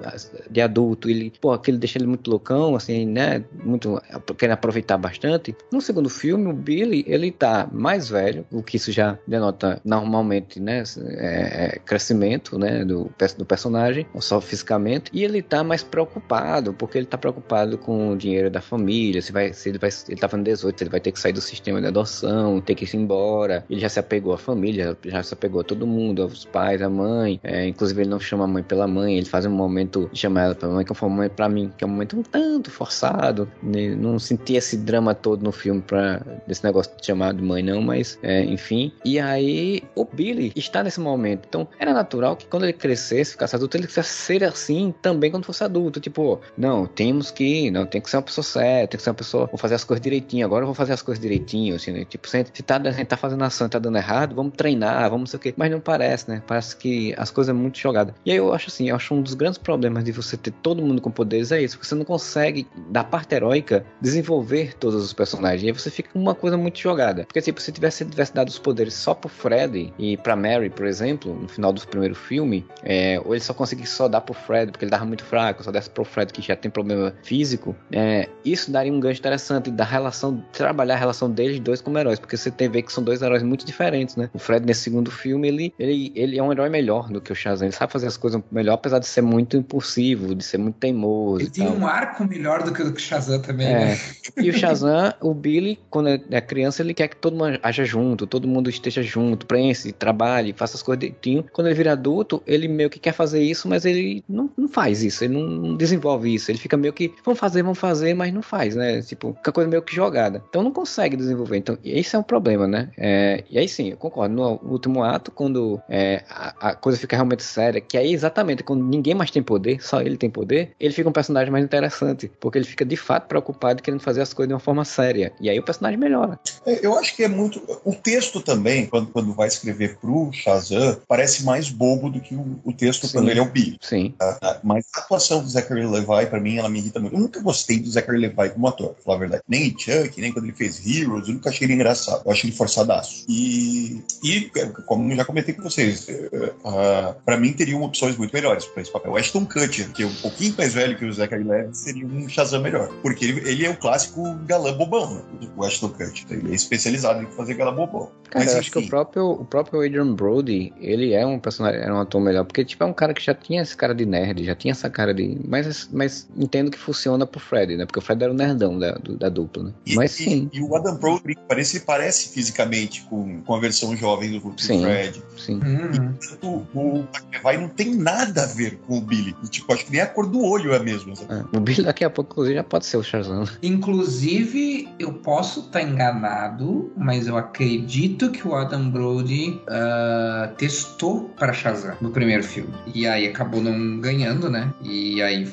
de 0.50 0.62
adulto, 0.62 1.10
ele, 1.10 1.34
pô, 1.42 1.52
aquele 1.52 1.78
deixa 1.78 1.98
ele 1.98 2.08
muito 2.08 2.30
loucão, 2.30 2.76
assim, 2.76 3.06
né? 3.06 3.44
Muito, 3.64 4.02
querendo 4.38 4.54
aproveitar 4.54 4.98
bastante. 4.98 5.56
No 5.72 5.82
segundo 5.82 6.10
filme, 6.10 6.50
o 6.50 6.54
Billy, 6.54 7.04
ele 7.08 7.32
tá 7.32 7.68
mais 7.72 8.08
velho, 8.10 8.46
o 8.52 8.64
que 8.64 8.78
isso 8.78 8.92
já 8.92 9.18
denota 9.28 9.82
normalmente, 9.84 10.60
né, 10.60 10.84
é, 11.18 11.76
é 11.76 11.80
crescimento, 11.80 12.58
né, 12.58 12.86
do, 12.86 13.12
do 13.38 13.46
personagem, 13.46 14.06
só 14.20 14.40
fisicamente, 14.40 15.12
e 15.14 15.24
ele 15.24 15.42
tá 15.42 15.64
mais 15.64 15.84
preocupado, 15.84 16.74
porque 16.86 17.00
ele 17.00 17.08
tá 17.08 17.18
preocupado 17.18 17.78
com 17.78 18.12
o 18.12 18.18
dinheiro 18.18 18.50
da 18.50 18.62
família, 18.62 19.22
se 19.22 19.32
vai, 19.32 19.52
se 19.54 19.70
ele 19.70 19.80
vai, 19.80 19.90
ele 20.08 20.20
tá 20.20 20.30
falando 20.30 20.46
18, 20.46 20.84
ele 20.84 20.90
vai 20.90 21.00
ter 21.00 21.12
que 21.12 21.20
sair 21.20 21.34
do 21.34 21.42
sistema 21.42 21.82
de 21.82 21.88
adoção, 21.88 22.62
ter 22.62 22.76
que 22.76 22.86
ir 22.86 22.96
embora, 22.96 23.66
ele 23.70 23.80
já 23.80 23.90
se 23.90 24.00
apegou 24.00 24.34
à 24.34 24.38
família, 24.38 24.96
já 25.04 25.24
se 25.24 25.34
apegou 25.34 25.62
a 25.62 25.64
todo 25.64 25.88
mundo, 25.88 26.22
aos 26.22 26.46
pais, 26.46 26.82
à 26.82 26.90
mãe, 26.90 27.40
é, 27.44 27.68
inclusive 27.68 28.02
ele 28.02 28.10
não 28.10 28.20
chama 28.20 28.44
a 28.44 28.48
mãe 28.48 28.62
pela 28.62 28.88
mãe, 28.88 29.18
ele 29.18 29.26
faz 29.26 29.46
um 29.46 29.52
momento 29.52 30.10
de 30.14 30.20
chamar 30.20 30.44
ela 30.44 30.56
pela 30.56 30.74
mãe, 30.74 30.86
que 30.86 30.94
foi 30.94 31.10
um 31.10 31.12
momento 31.12 31.32
pra 31.32 31.50
mim, 31.50 31.72
que 31.76 31.84
é 31.84 31.88
um 31.88 31.90
momento 31.90 32.18
um 32.18 32.24
tanto 32.24 32.70
forçado, 32.70 33.50
né? 33.64 33.96
não 33.96 34.20
senti 34.20 34.56
esse 34.56 34.78
drama 34.78 35.16
todo 35.16 35.44
no 35.44 35.52
filme 35.52 35.82
pra, 35.82 36.22
desse 36.48 36.64
negócio 36.64 36.92
de 36.98 37.06
chamar 37.06 37.34
de 37.34 37.42
mãe 37.42 37.64
não, 37.64 37.82
mas 37.82 38.20
é, 38.22 38.44
enfim, 38.44 38.92
e 39.04 39.20
aí 39.20 39.82
o 39.96 40.06
Billy 40.06 40.54
está 40.56 40.84
nesse 40.84 41.00
momento, 41.00 41.46
então 41.48 41.68
era 41.80 41.94
natural 41.94 42.36
que 42.36 42.46
quando 42.46 42.64
ele 42.64 42.74
crescesse, 42.74 43.32
ficasse 43.32 43.56
adulto, 43.56 43.76
ele 43.76 43.88
quisesse 43.88 44.14
ser 44.14 44.44
assim 44.44 44.94
também 45.02 45.32
quando 45.32 45.46
fosse 45.46 45.64
adulto, 45.64 46.00
tipo, 46.00 46.40
não, 46.58 46.75
temos 46.86 47.32
que, 47.32 47.72
não, 47.72 47.86
tem 47.86 48.02
que 48.02 48.10
ser 48.10 48.18
uma 48.18 48.24
pessoa 48.24 48.44
séria, 48.44 48.88
tem 48.88 48.98
que 48.98 49.04
ser 49.04 49.10
uma 49.10 49.16
pessoa, 49.16 49.46
vou 49.46 49.58
fazer 49.58 49.76
as 49.76 49.84
coisas 49.84 50.04
direitinho, 50.04 50.46
agora 50.46 50.64
eu 50.64 50.68
vou 50.68 50.76
fazer 50.76 50.94
as 50.94 51.02
coisas 51.02 51.22
direitinho, 51.22 51.76
assim, 51.76 51.92
né? 51.92 52.06
tipo, 52.06 52.28
se, 52.28 52.46
se 52.54 52.64
tá, 52.64 52.76
a 52.78 52.92
gente 52.92 53.08
tá 53.08 53.16
fazendo 53.16 53.44
ação 53.44 53.68
e 53.68 53.70
tá 53.70 53.80
dando 53.80 53.98
errado, 53.98 54.36
vamos 54.36 54.54
treinar, 54.58 55.10
vamos 55.10 55.22
não 55.22 55.28
sei 55.28 55.38
o 55.38 55.42
quê, 55.42 55.54
mas 55.56 55.72
não 55.72 55.80
parece, 55.80 56.30
né, 56.30 56.44
parece 56.46 56.76
que 56.76 57.14
as 57.18 57.32
coisas 57.32 57.50
é 57.50 57.54
muito 57.54 57.80
jogadas. 57.80 58.14
E 58.26 58.32
aí 58.32 58.38
eu 58.38 58.54
acho 58.54 58.68
assim, 58.68 58.90
eu 58.90 58.96
acho 58.96 59.14
um 59.14 59.22
dos 59.22 59.34
grandes 59.34 59.58
problemas 59.58 60.04
de 60.04 60.12
você 60.12 60.36
ter 60.36 60.52
todo 60.52 60.82
mundo 60.82 61.02
com 61.02 61.10
poderes 61.10 61.52
é 61.52 61.62
isso, 61.62 61.80
você 61.82 61.96
não 61.96 62.04
consegue, 62.04 62.68
da 62.90 63.04
parte 63.04 63.34
heróica, 63.34 63.86
desenvolver 64.02 64.76
todos 64.76 65.04
os 65.04 65.14
personagens, 65.14 65.64
e 65.64 65.68
aí 65.68 65.72
você 65.72 65.90
fica 65.90 66.10
uma 66.14 66.36
coisa 66.36 66.58
muito 66.58 66.80
jogada, 66.80 67.24
porque 67.26 67.42
tipo, 67.42 67.62
se 67.62 67.72
tivesse, 67.72 68.04
tivesse 68.06 68.34
dado 68.34 68.50
os 68.50 68.60
poderes 68.60 68.94
só 68.94 69.14
pro 69.14 69.30
Fred 69.30 69.94
e 69.98 70.18
pra 70.18 70.36
Mary, 70.36 70.70
por 70.70 70.86
exemplo, 70.86 71.34
no 71.34 71.48
final 71.48 71.72
do 71.72 71.86
primeiro 71.88 72.16
filme, 72.16 72.66
é, 72.84 73.22
ou 73.24 73.34
ele 73.34 73.44
só 73.44 73.54
conseguisse 73.54 73.94
só 73.94 74.08
dar 74.08 74.22
pro 74.22 74.34
Fred, 74.34 74.72
porque 74.72 74.86
ele 74.86 74.92
tava 74.92 75.06
muito 75.06 75.24
fraco, 75.24 75.64
só 75.64 75.72
desse 75.72 75.90
pro 75.90 76.04
Fred 76.04 76.32
que 76.34 76.42
já 76.42 76.56
tem 76.66 76.72
problema 76.72 77.14
físico, 77.24 77.76
é, 77.92 78.28
isso 78.44 78.72
daria 78.72 78.92
um 78.92 79.00
gancho 79.00 79.20
interessante 79.20 79.70
da 79.70 79.84
relação, 79.84 80.44
trabalhar 80.52 80.96
a 80.96 80.98
relação 80.98 81.30
deles 81.30 81.60
dois 81.60 81.82
como 81.82 81.98
heróis, 81.98 82.20
porque 82.20 82.36
você 82.36 82.50
tem 82.50 82.70
ver 82.70 82.82
que 82.82 82.92
são 82.92 83.04
dois 83.04 83.22
heróis 83.22 83.44
muito 83.44 83.66
diferentes, 83.66 84.16
né? 84.16 84.30
O 84.34 84.40
Fred 84.40 84.66
nesse 84.66 84.82
segundo 84.82 85.12
filme, 85.12 85.48
ele, 85.48 85.74
ele, 85.78 86.12
ele 86.16 86.38
é 86.38 86.44
um 86.44 86.52
herói 86.52 86.70
melhor 86.70 87.10
do 87.10 87.22
que 87.22 87.32
o 87.32 87.36
Shazam, 87.36 87.68
ele 87.68 87.76
sabe 87.76 87.94
fazer 87.94 88.08
as 88.08 88.18
coisas 88.18 88.42
melhor, 88.52 88.74
apesar 88.74 89.00
de 89.00 89.06
ser 89.06 89.22
muito 89.22 89.56
impulsivo, 89.56 90.34
de 90.34 90.44
ser 90.44 90.58
muito 90.58 90.76
teimoso. 90.76 91.42
Ele 91.42 91.50
tem 91.50 91.68
tal. 91.68 91.76
um 91.76 91.88
arco 91.88 92.26
melhor 92.26 92.64
do 92.64 92.74
que 92.74 92.82
o 92.82 92.98
Shazam 92.98 93.40
também, 93.40 93.68
é. 93.68 93.86
né? 93.86 94.00
E 94.38 94.50
o 94.50 94.54
Shazam, 94.54 95.14
o 95.22 95.34
Billy, 95.34 95.80
quando 95.90 96.10
é 96.10 96.42
criança, 96.42 96.82
ele 96.82 96.94
quer 96.94 97.08
que 97.08 97.16
todo 97.16 97.38
mundo 97.38 97.60
haja 97.62 97.86
junto, 97.86 98.26
todo 98.26 98.48
mundo 98.48 98.70
esteja 98.70 99.04
junto, 99.04 99.46
pense, 99.46 99.92
trabalhe, 99.92 100.54
faça 100.54 100.78
as 100.78 100.82
coisas 100.82 101.00
direitinho. 101.00 101.46
Quando 101.54 101.68
ele 101.68 101.76
vira 101.76 101.92
adulto, 101.92 102.42
ele 102.48 102.68
meio 102.68 102.90
que 102.90 103.00
quer 103.00 103.14
fazer 103.14 103.42
isso, 103.42 103.68
mas 103.68 103.86
ele 103.86 104.24
não, 104.28 104.50
não 104.58 104.68
faz 104.68 105.04
isso, 105.04 105.24
ele 105.24 105.34
não 105.34 105.76
desenvolve 105.76 106.34
isso. 106.34 106.52
Ele 106.56 106.62
fica 106.62 106.78
meio 106.78 106.94
que, 106.94 107.14
vamos 107.24 107.40
fazer, 107.40 107.62
vamos 107.62 107.78
fazer, 107.78 108.14
mas 108.14 108.34
não 108.34 108.42
faz, 108.42 108.76
né? 108.76 109.02
Tipo, 109.02 109.34
fica 109.34 109.52
coisa 109.52 109.70
meio 109.70 109.82
que 109.82 109.94
jogada. 109.94 110.42
Então 110.50 110.64
não 110.64 110.72
consegue 110.72 111.18
desenvolver. 111.18 111.58
Então, 111.58 111.78
esse 111.84 112.16
é 112.16 112.20
um 112.20 112.24
problema, 112.24 112.66
né? 112.66 112.90
É, 112.98 113.44
e 113.50 113.60
aí 113.60 113.68
sim, 113.68 113.90
eu 113.90 113.98
concordo. 113.98 114.34
No 114.34 114.60
último 114.64 115.04
ato, 115.04 115.32
quando 115.32 115.82
é, 115.90 116.24
a, 116.30 116.70
a, 116.70 116.76
coisa 116.76 116.98
fica 116.98 117.16
realmente 117.16 117.44
séria, 117.44 117.82
que 117.82 117.98
aí 117.98 118.14
exatamente 118.14 118.64
quando 118.64 118.84
ninguém 118.84 119.14
mais 119.14 119.32
tem 119.32 119.44
poder, 119.44 119.84
só 119.84 120.02
ele 120.02 120.18
tem 120.18 120.30
poder, 120.30 120.72
ele 120.80 120.94
fica 120.94 121.10
um 121.10 121.12
personagem 121.12 121.52
mais 121.52 121.64
interessante, 121.64 122.32
porque 122.40 122.58
ele 122.58 122.66
fica 122.66 122.86
de 122.86 122.96
fato 122.96 123.28
preocupado 123.28 123.84
querendo 123.84 124.00
fazer 124.00 124.22
as 124.22 124.34
coisas 124.34 124.48
de 124.48 124.54
uma 124.54 124.60
forma 124.60 124.86
séria. 124.86 125.34
E 125.40 125.50
aí 125.50 125.60
o 125.60 125.64
personagem 125.64 126.00
melhora. 126.00 126.40
É, 126.66 126.86
eu 126.86 126.98
acho 126.98 127.16
que 127.16 127.24
é 127.24 127.28
muito. 127.28 127.62
O 127.84 127.94
texto 127.94 128.40
também, 128.40 128.86
quando, 128.86 129.08
quando 129.08 129.34
vai 129.34 129.48
escrever 129.48 129.98
pro 129.98 130.32
Shazam, 130.32 130.98
parece 131.08 131.44
mais 131.44 131.70
bobo 131.70 132.10
do 132.10 132.22
que 132.22 132.36
o, 132.36 132.60
o 132.64 132.72
texto 132.72 133.08
Sim. 133.08 133.18
quando 133.18 133.30
ele 133.30 133.40
é 133.40 133.44
o 133.44 133.50
Billy. 133.50 133.78
Sim. 133.82 134.14
Ah, 134.22 134.60
mas 134.64 134.86
a 134.96 135.00
atuação 135.00 135.42
do 135.42 135.50
Zachary 135.50 135.86
Levi, 135.86 136.26
para 136.30 136.40
mim, 136.46 136.58
ela 136.58 136.70
me 136.70 136.80
irrita 136.80 137.00
muito. 137.00 137.16
Eu 137.16 137.20
nunca 137.20 137.42
gostei 137.42 137.80
do 137.80 137.90
Zachary 137.90 138.20
Levi 138.20 138.50
como 138.52 138.68
ator, 138.68 138.94
pra 138.94 139.04
falar 139.04 139.18
a 139.18 139.20
verdade. 139.20 139.44
Nem 139.48 139.68
em 139.68 139.78
Chuck, 139.78 140.22
nem 140.22 140.32
quando 140.32 140.46
ele 140.46 140.54
fez 140.54 140.86
Heroes, 140.86 141.28
eu 141.28 141.34
nunca 141.34 141.50
achei 141.50 141.66
ele 141.66 141.74
engraçado. 141.74 142.22
Eu 142.26 142.32
acho 142.32 142.46
ele 142.46 142.54
forçadaço. 142.54 143.26
E, 143.28 144.02
e 144.24 144.52
como 144.86 145.14
já 145.16 145.26
comentei 145.26 145.54
com 145.54 145.64
vocês, 145.64 146.08
uh, 146.08 147.16
para 147.26 147.38
mim 147.38 147.54
teriam 147.54 147.82
opções 147.82 148.16
muito 148.18 148.34
melhores 148.34 148.66
para 148.66 148.82
esse 148.82 148.92
papel. 148.92 149.12
O 149.12 149.18
Ashton 149.18 149.46
Kutcher, 149.46 149.92
que 149.92 150.04
é 150.04 150.06
um 150.06 150.16
pouquinho 150.16 150.54
mais 150.58 150.74
velho 150.74 150.98
que 150.98 151.06
o 151.06 151.12
Zachary 151.12 151.44
Levi, 151.44 151.76
seria 151.76 152.06
um 152.06 152.30
Shazam 152.30 152.62
melhor. 152.62 152.90
Porque 153.02 153.26
ele, 153.26 153.50
ele 153.50 153.66
é 153.66 153.70
o 153.70 153.78
clássico 153.78 154.36
galã 154.46 154.74
bobão, 154.74 155.16
né? 155.16 155.22
O 155.58 155.64
Ashton 155.64 155.90
Kutcher. 155.90 156.26
Ele 156.30 156.52
é 156.52 156.56
especializado 156.56 157.24
em 157.24 157.28
fazer 157.28 157.56
galã 157.56 157.74
bobão. 157.74 158.12
Cara, 158.30 158.46
Mas, 158.46 158.54
eu 158.54 158.60
acho 158.60 158.72
que 158.72 158.80
o 158.80 158.88
próprio, 158.88 159.32
o 159.32 159.46
próprio 159.46 159.82
Adrian 159.82 160.14
Brody, 160.14 160.74
ele 160.80 161.14
é 161.14 161.26
um 161.26 161.40
personagem, 161.40 161.82
é 161.82 161.92
um 161.92 162.00
ator 162.00 162.22
melhor. 162.22 162.46
Porque, 162.46 162.64
tipo, 162.66 162.84
é 162.84 162.88
um 162.88 162.94
cara 162.94 163.14
que 163.14 163.24
já 163.24 163.34
tinha 163.34 163.62
esse 163.62 163.76
cara 163.76 163.96
de 163.96 164.06
nerd, 164.06 164.44
já 164.44 164.56
tinha 164.56 164.72
essa 164.72 164.90
cara 164.90 165.14
de. 165.14 165.40
Mas, 165.48 165.90
mas 165.92 166.25
entendo 166.36 166.72
que 166.72 166.78
funciona 166.78 167.26
pro 167.26 167.40
Fred, 167.40 167.76
né? 167.76 167.86
Porque 167.86 168.00
o 168.00 168.02
Fred 168.02 168.24
era 168.24 168.32
o 168.32 168.36
nerdão 168.36 168.78
da, 168.78 168.94
do, 168.94 169.18
da 169.18 169.30
dupla, 169.30 169.64
né? 169.64 169.72
E, 169.86 169.96
mas 169.96 170.12
sim. 170.12 170.50
E, 170.52 170.60
e, 170.60 170.62
o 170.62 170.76
Adam 170.76 170.96
Brody 170.96 171.36
parece, 171.48 171.82
parece 171.82 172.30
fisicamente 172.30 173.04
com, 173.04 173.42
com 173.42 173.56
a 173.56 173.60
versão 173.60 173.96
jovem 173.96 174.32
do, 174.32 174.40
do 174.40 174.62
sim, 174.62 174.82
Fred. 174.82 175.24
Sim. 175.38 175.60
Uhum. 175.64 176.14
E, 176.42 176.46
o, 176.46 176.66
o 176.74 177.08
vai 177.42 177.58
não 177.58 177.70
tem 177.70 177.96
nada 177.96 178.44
a 178.44 178.46
ver 178.46 178.78
com 178.88 178.98
o 178.98 179.02
Billy. 179.02 179.36
E, 179.44 179.48
tipo, 179.48 179.72
acho 179.74 179.86
que 179.86 179.92
nem 179.92 180.02
a 180.02 180.08
cor 180.08 180.28
do 180.28 180.44
olho 180.44 180.74
é 180.74 180.78
a 180.78 180.84
mesma. 180.84 181.14
É, 181.30 181.58
o 181.58 181.60
Billy 181.60 181.84
daqui 181.84 182.04
a 182.04 182.10
pouco, 182.10 182.32
inclusive, 182.34 182.56
já 182.56 182.64
pode 182.64 182.86
ser 182.86 182.98
o 182.98 183.04
Shazam. 183.04 183.46
Inclusive, 183.62 184.90
eu 185.00 185.14
posso 185.14 185.62
estar 185.62 185.80
tá 185.80 185.82
enganado, 185.82 186.92
mas 186.98 187.28
eu 187.28 187.38
acredito 187.38 188.32
que 188.32 188.48
o 188.48 188.56
Adam 188.56 188.90
Brody 188.90 189.62
uh, 189.68 190.54
testou 190.56 191.30
para 191.38 191.54
Shazam 191.54 191.96
no 192.02 192.12
primeiro 192.12 192.44
filme. 192.44 192.74
E 192.94 193.08
aí 193.08 193.28
acabou 193.28 193.62
não 193.62 194.00
ganhando, 194.00 194.50
né? 194.50 194.74
E 194.84 195.22
aí 195.22 195.48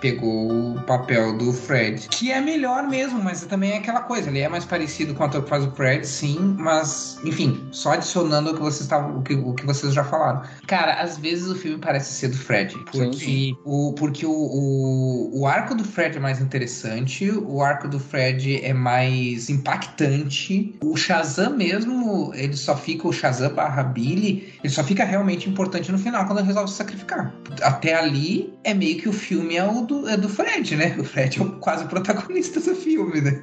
pegou 0.00 0.74
o 0.74 0.82
papel 0.82 1.36
do 1.36 1.52
Fred, 1.52 2.08
que 2.08 2.30
é 2.30 2.40
melhor 2.40 2.84
mesmo, 2.88 3.22
mas 3.22 3.44
também 3.44 3.72
é 3.72 3.78
aquela 3.78 4.00
coisa, 4.00 4.28
ele 4.28 4.40
é 4.40 4.48
mais 4.48 4.64
parecido 4.64 5.14
com 5.14 5.22
o 5.22 5.26
ator 5.26 5.42
que 5.42 5.48
faz 5.48 5.64
o 5.64 5.70
Fred, 5.72 6.06
sim, 6.06 6.56
mas, 6.58 7.18
enfim, 7.24 7.66
só 7.70 7.92
adicionando 7.92 8.50
o 8.50 8.54
que 8.54 8.60
vocês 8.60 8.82
estavam, 8.82 9.18
o 9.18 9.22
que, 9.22 9.34
o 9.34 9.54
que 9.54 9.66
vocês 9.66 9.92
já 9.92 10.04
falaram. 10.04 10.42
Cara, 10.66 10.94
às 10.94 11.18
vezes 11.18 11.48
o 11.48 11.54
filme 11.54 11.78
parece 11.78 12.12
ser 12.12 12.28
do 12.28 12.36
Fred, 12.36 12.76
porque, 12.90 13.18
sim. 13.18 13.56
O, 13.64 13.92
porque 13.94 14.26
o, 14.26 14.30
o, 14.30 15.40
o 15.40 15.46
arco 15.46 15.74
do 15.74 15.84
Fred 15.84 16.16
é 16.16 16.20
mais 16.20 16.40
interessante, 16.40 17.30
o 17.30 17.62
arco 17.62 17.88
do 17.88 17.98
Fred 17.98 18.64
é 18.64 18.72
mais 18.72 19.48
impactante, 19.50 20.76
o 20.82 20.96
Shazam 20.96 21.56
mesmo, 21.56 22.32
ele 22.34 22.56
só 22.56 22.76
fica, 22.76 23.06
o 23.08 23.12
Shazam 23.12 23.52
barra 23.54 23.82
Billy, 23.82 24.54
ele 24.62 24.72
só 24.72 24.82
fica 24.84 25.04
realmente 25.04 25.48
importante 25.48 25.90
no 25.90 25.98
final, 25.98 26.26
quando 26.26 26.38
ele 26.38 26.48
resolve 26.48 26.70
se 26.70 26.76
sacrificar. 26.76 27.34
Até 27.62 27.94
ali, 27.94 28.52
é 28.68 28.74
meio 28.74 29.00
que 29.00 29.08
o 29.08 29.12
filme 29.12 29.56
é, 29.56 29.64
o 29.64 29.82
do, 29.82 30.08
é 30.08 30.16
do 30.16 30.28
Fred, 30.28 30.76
né? 30.76 30.94
O 30.98 31.04
Fred 31.04 31.40
é 31.40 31.42
o 31.42 31.52
quase 31.52 31.86
protagonista 31.86 32.60
do 32.60 32.74
filme, 32.74 33.20
né? 33.20 33.42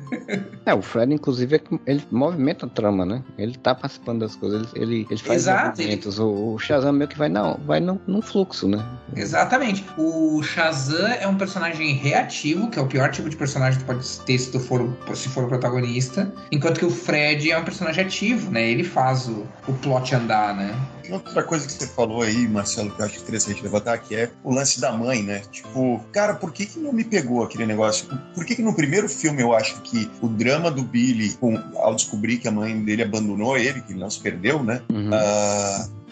É, 0.66 0.74
o 0.74 0.82
Fred, 0.82 1.14
inclusive, 1.14 1.56
é 1.56 1.62
ele 1.86 2.04
movimenta 2.12 2.66
a 2.66 2.70
trama, 2.70 3.06
né? 3.06 3.24
Ele 3.38 3.56
tá 3.58 3.74
participando 3.74 4.20
das 4.20 4.36
coisas, 4.36 4.68
ele, 4.76 5.08
ele, 5.10 5.20
faz 5.20 5.42
Exato, 5.42 5.82
movimentos. 5.82 6.20
Ele... 6.20 6.28
O, 6.28 6.54
o 6.54 6.60
Shazam 6.60 6.94
meio 6.94 7.08
que 7.10 7.18
vai, 7.18 7.30
não, 7.30 7.60
vai 7.66 7.80
num, 7.80 8.00
num 8.06 8.22
fluxo, 8.22 8.68
né? 8.68 8.86
Exatamente. 9.16 9.84
O 9.98 10.42
Shazam 10.44 11.08
é 11.08 11.28
um 11.28 11.36
personagem 11.36 11.94
reativo, 11.94 12.70
que 12.70 12.78
é 12.78 12.82
o 12.82 12.88
pior 12.88 13.10
tipo 13.10 13.30
de 13.30 13.36
personagem 13.36 13.80
que 13.80 13.86
pode 13.86 14.08
ter 14.22 14.38
se, 14.38 14.58
for, 14.60 14.96
se 15.16 15.30
for 15.30 15.46
o 15.46 15.48
protagonista, 15.48 16.32
enquanto 16.52 16.80
que 16.80 16.86
o 16.86 16.92
Fred 16.92 17.52
é 17.52 17.58
um 17.58 17.64
personagem 17.64 18.06
ativo, 18.06 18.52
né? 18.52 18.70
Ele 18.70 18.84
faz 18.84 19.28
o, 19.28 19.46
o 19.68 19.74
plot 19.74 20.14
andar, 20.14 20.56
né? 20.56 20.76
Outra 21.10 21.44
coisa 21.44 21.66
que 21.66 21.74
você 21.74 21.88
falou 21.88 22.22
aí, 22.22 22.48
Marcelo, 22.48 22.92
que 22.92 23.02
eu 23.02 23.06
acho 23.06 23.20
interessante 23.20 23.62
levantar, 23.62 23.98
que 24.00 24.16
é 24.16 24.32
o 24.44 24.54
lance 24.54 24.80
da 24.80 24.92
mãe, 24.92 25.22
né? 25.22 25.42
Tipo, 25.52 26.04
cara, 26.12 26.34
por 26.34 26.52
que, 26.52 26.66
que 26.66 26.80
não 26.80 26.92
me 26.94 27.04
pegou 27.04 27.44
aquele 27.44 27.66
negócio? 27.66 28.08
Por 28.34 28.46
que, 28.46 28.56
que 28.56 28.62
no 28.62 28.74
primeiro 28.74 29.08
filme 29.08 29.42
eu 29.42 29.54
acho 29.54 29.82
que 29.82 30.10
o 30.22 30.28
drama 30.28 30.72
do 30.72 30.84
Billy, 30.84 31.34
com, 31.34 31.58
ao 31.78 31.96
descobrir 31.96 32.38
que 32.38 32.48
a 32.48 32.52
mãe 32.52 32.84
dele 32.84 33.04
abandonou 33.04 33.58
ele, 33.58 33.82
que 33.82 33.92
ele 33.92 34.00
não 34.00 34.10
se 34.10 34.20
perdeu, 34.20 34.64
né? 34.64 34.82
Uhum. 34.90 35.10
Uh, 35.10 36.06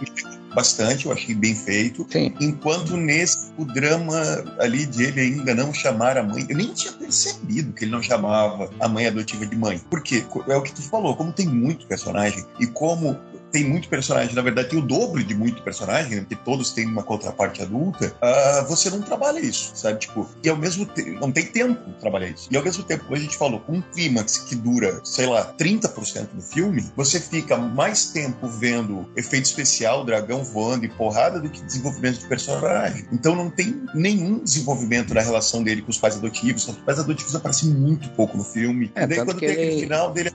bastante, 0.53 1.05
eu 1.05 1.11
achei 1.11 1.33
bem 1.33 1.55
feito. 1.55 2.05
Sim. 2.09 2.33
Enquanto 2.39 2.95
nesse, 2.95 3.51
o 3.57 3.65
drama 3.65 4.21
ali 4.59 4.85
de 4.85 5.03
ele 5.03 5.21
ainda 5.21 5.55
não 5.55 5.73
chamar 5.73 6.17
a 6.17 6.23
mãe, 6.23 6.45
eu 6.49 6.55
nem 6.55 6.73
tinha 6.73 6.93
percebido 6.93 7.73
que 7.73 7.85
ele 7.85 7.91
não 7.91 8.01
chamava 8.01 8.69
a 8.79 8.87
mãe 8.87 9.07
adotiva 9.07 9.45
de 9.45 9.55
mãe. 9.55 9.79
Por 9.89 10.01
quê? 10.01 10.23
É 10.47 10.55
o 10.55 10.61
que 10.61 10.73
tu 10.73 10.81
falou, 10.81 11.15
como 11.15 11.31
tem 11.31 11.47
muito 11.47 11.87
personagem 11.87 12.45
e 12.59 12.67
como 12.67 13.19
tem 13.53 13.63
muito 13.63 13.87
personagem, 13.87 14.33
na 14.33 14.41
verdade 14.41 14.69
tem 14.69 14.79
o 14.79 14.81
dobro 14.81 15.23
de 15.23 15.35
muito 15.35 15.61
personagem, 15.61 16.15
né? 16.15 16.19
porque 16.21 16.35
todos 16.35 16.71
têm 16.71 16.87
uma 16.87 17.03
contraparte 17.03 17.61
adulta, 17.61 18.07
uh, 18.07 18.67
você 18.67 18.89
não 18.89 18.99
trabalha 18.99 19.39
isso, 19.39 19.71
sabe? 19.75 19.99
Tipo, 19.99 20.27
e 20.43 20.49
ao 20.49 20.57
mesmo 20.57 20.87
tempo, 20.87 21.19
não 21.19 21.31
tem 21.31 21.45
tempo 21.45 21.79
para 21.79 21.93
trabalhar 21.99 22.29
isso. 22.29 22.47
E 22.49 22.57
ao 22.57 22.63
mesmo 22.63 22.83
tempo, 22.83 23.03
como 23.03 23.15
a 23.15 23.19
gente 23.19 23.37
falou, 23.37 23.59
com 23.59 23.73
um 23.73 23.81
clímax 23.81 24.39
que 24.39 24.55
dura, 24.55 24.99
sei 25.03 25.27
lá, 25.27 25.53
30% 25.53 26.29
do 26.33 26.41
filme, 26.41 26.83
você 26.95 27.19
fica 27.19 27.55
mais 27.55 28.07
tempo 28.07 28.47
vendo 28.47 29.07
efeito 29.15 29.45
especial, 29.45 30.03
dragão 30.03 30.43
voando 30.43 30.85
e 30.85 30.89
porrada 30.89 31.39
do 31.39 31.47
que 31.47 31.61
desenvolvimento 31.61 32.19
de 32.19 32.25
personagem. 32.25 33.05
Então 33.11 33.35
não 33.35 33.51
tem 33.51 33.83
nenhum 33.93 34.43
desenvolvimento 34.43 35.13
na 35.13 35.21
relação 35.21 35.63
dele 35.63 35.83
com 35.83 35.91
os 35.91 35.97
pais 35.99 36.17
adotivos. 36.17 36.67
Os 36.67 36.77
pais 36.77 36.97
adotivos 36.97 37.35
aparecem 37.35 37.69
muito 37.69 38.09
pouco 38.09 38.35
no 38.35 38.43
filme. 38.43 38.91
É, 38.95 39.03
e 39.03 39.07
daí 39.07 39.17
quando 39.23 39.39
tem 39.39 39.49
ele... 39.49 39.61
aquele 39.61 39.81
final 39.81 40.11
dele, 40.11 40.31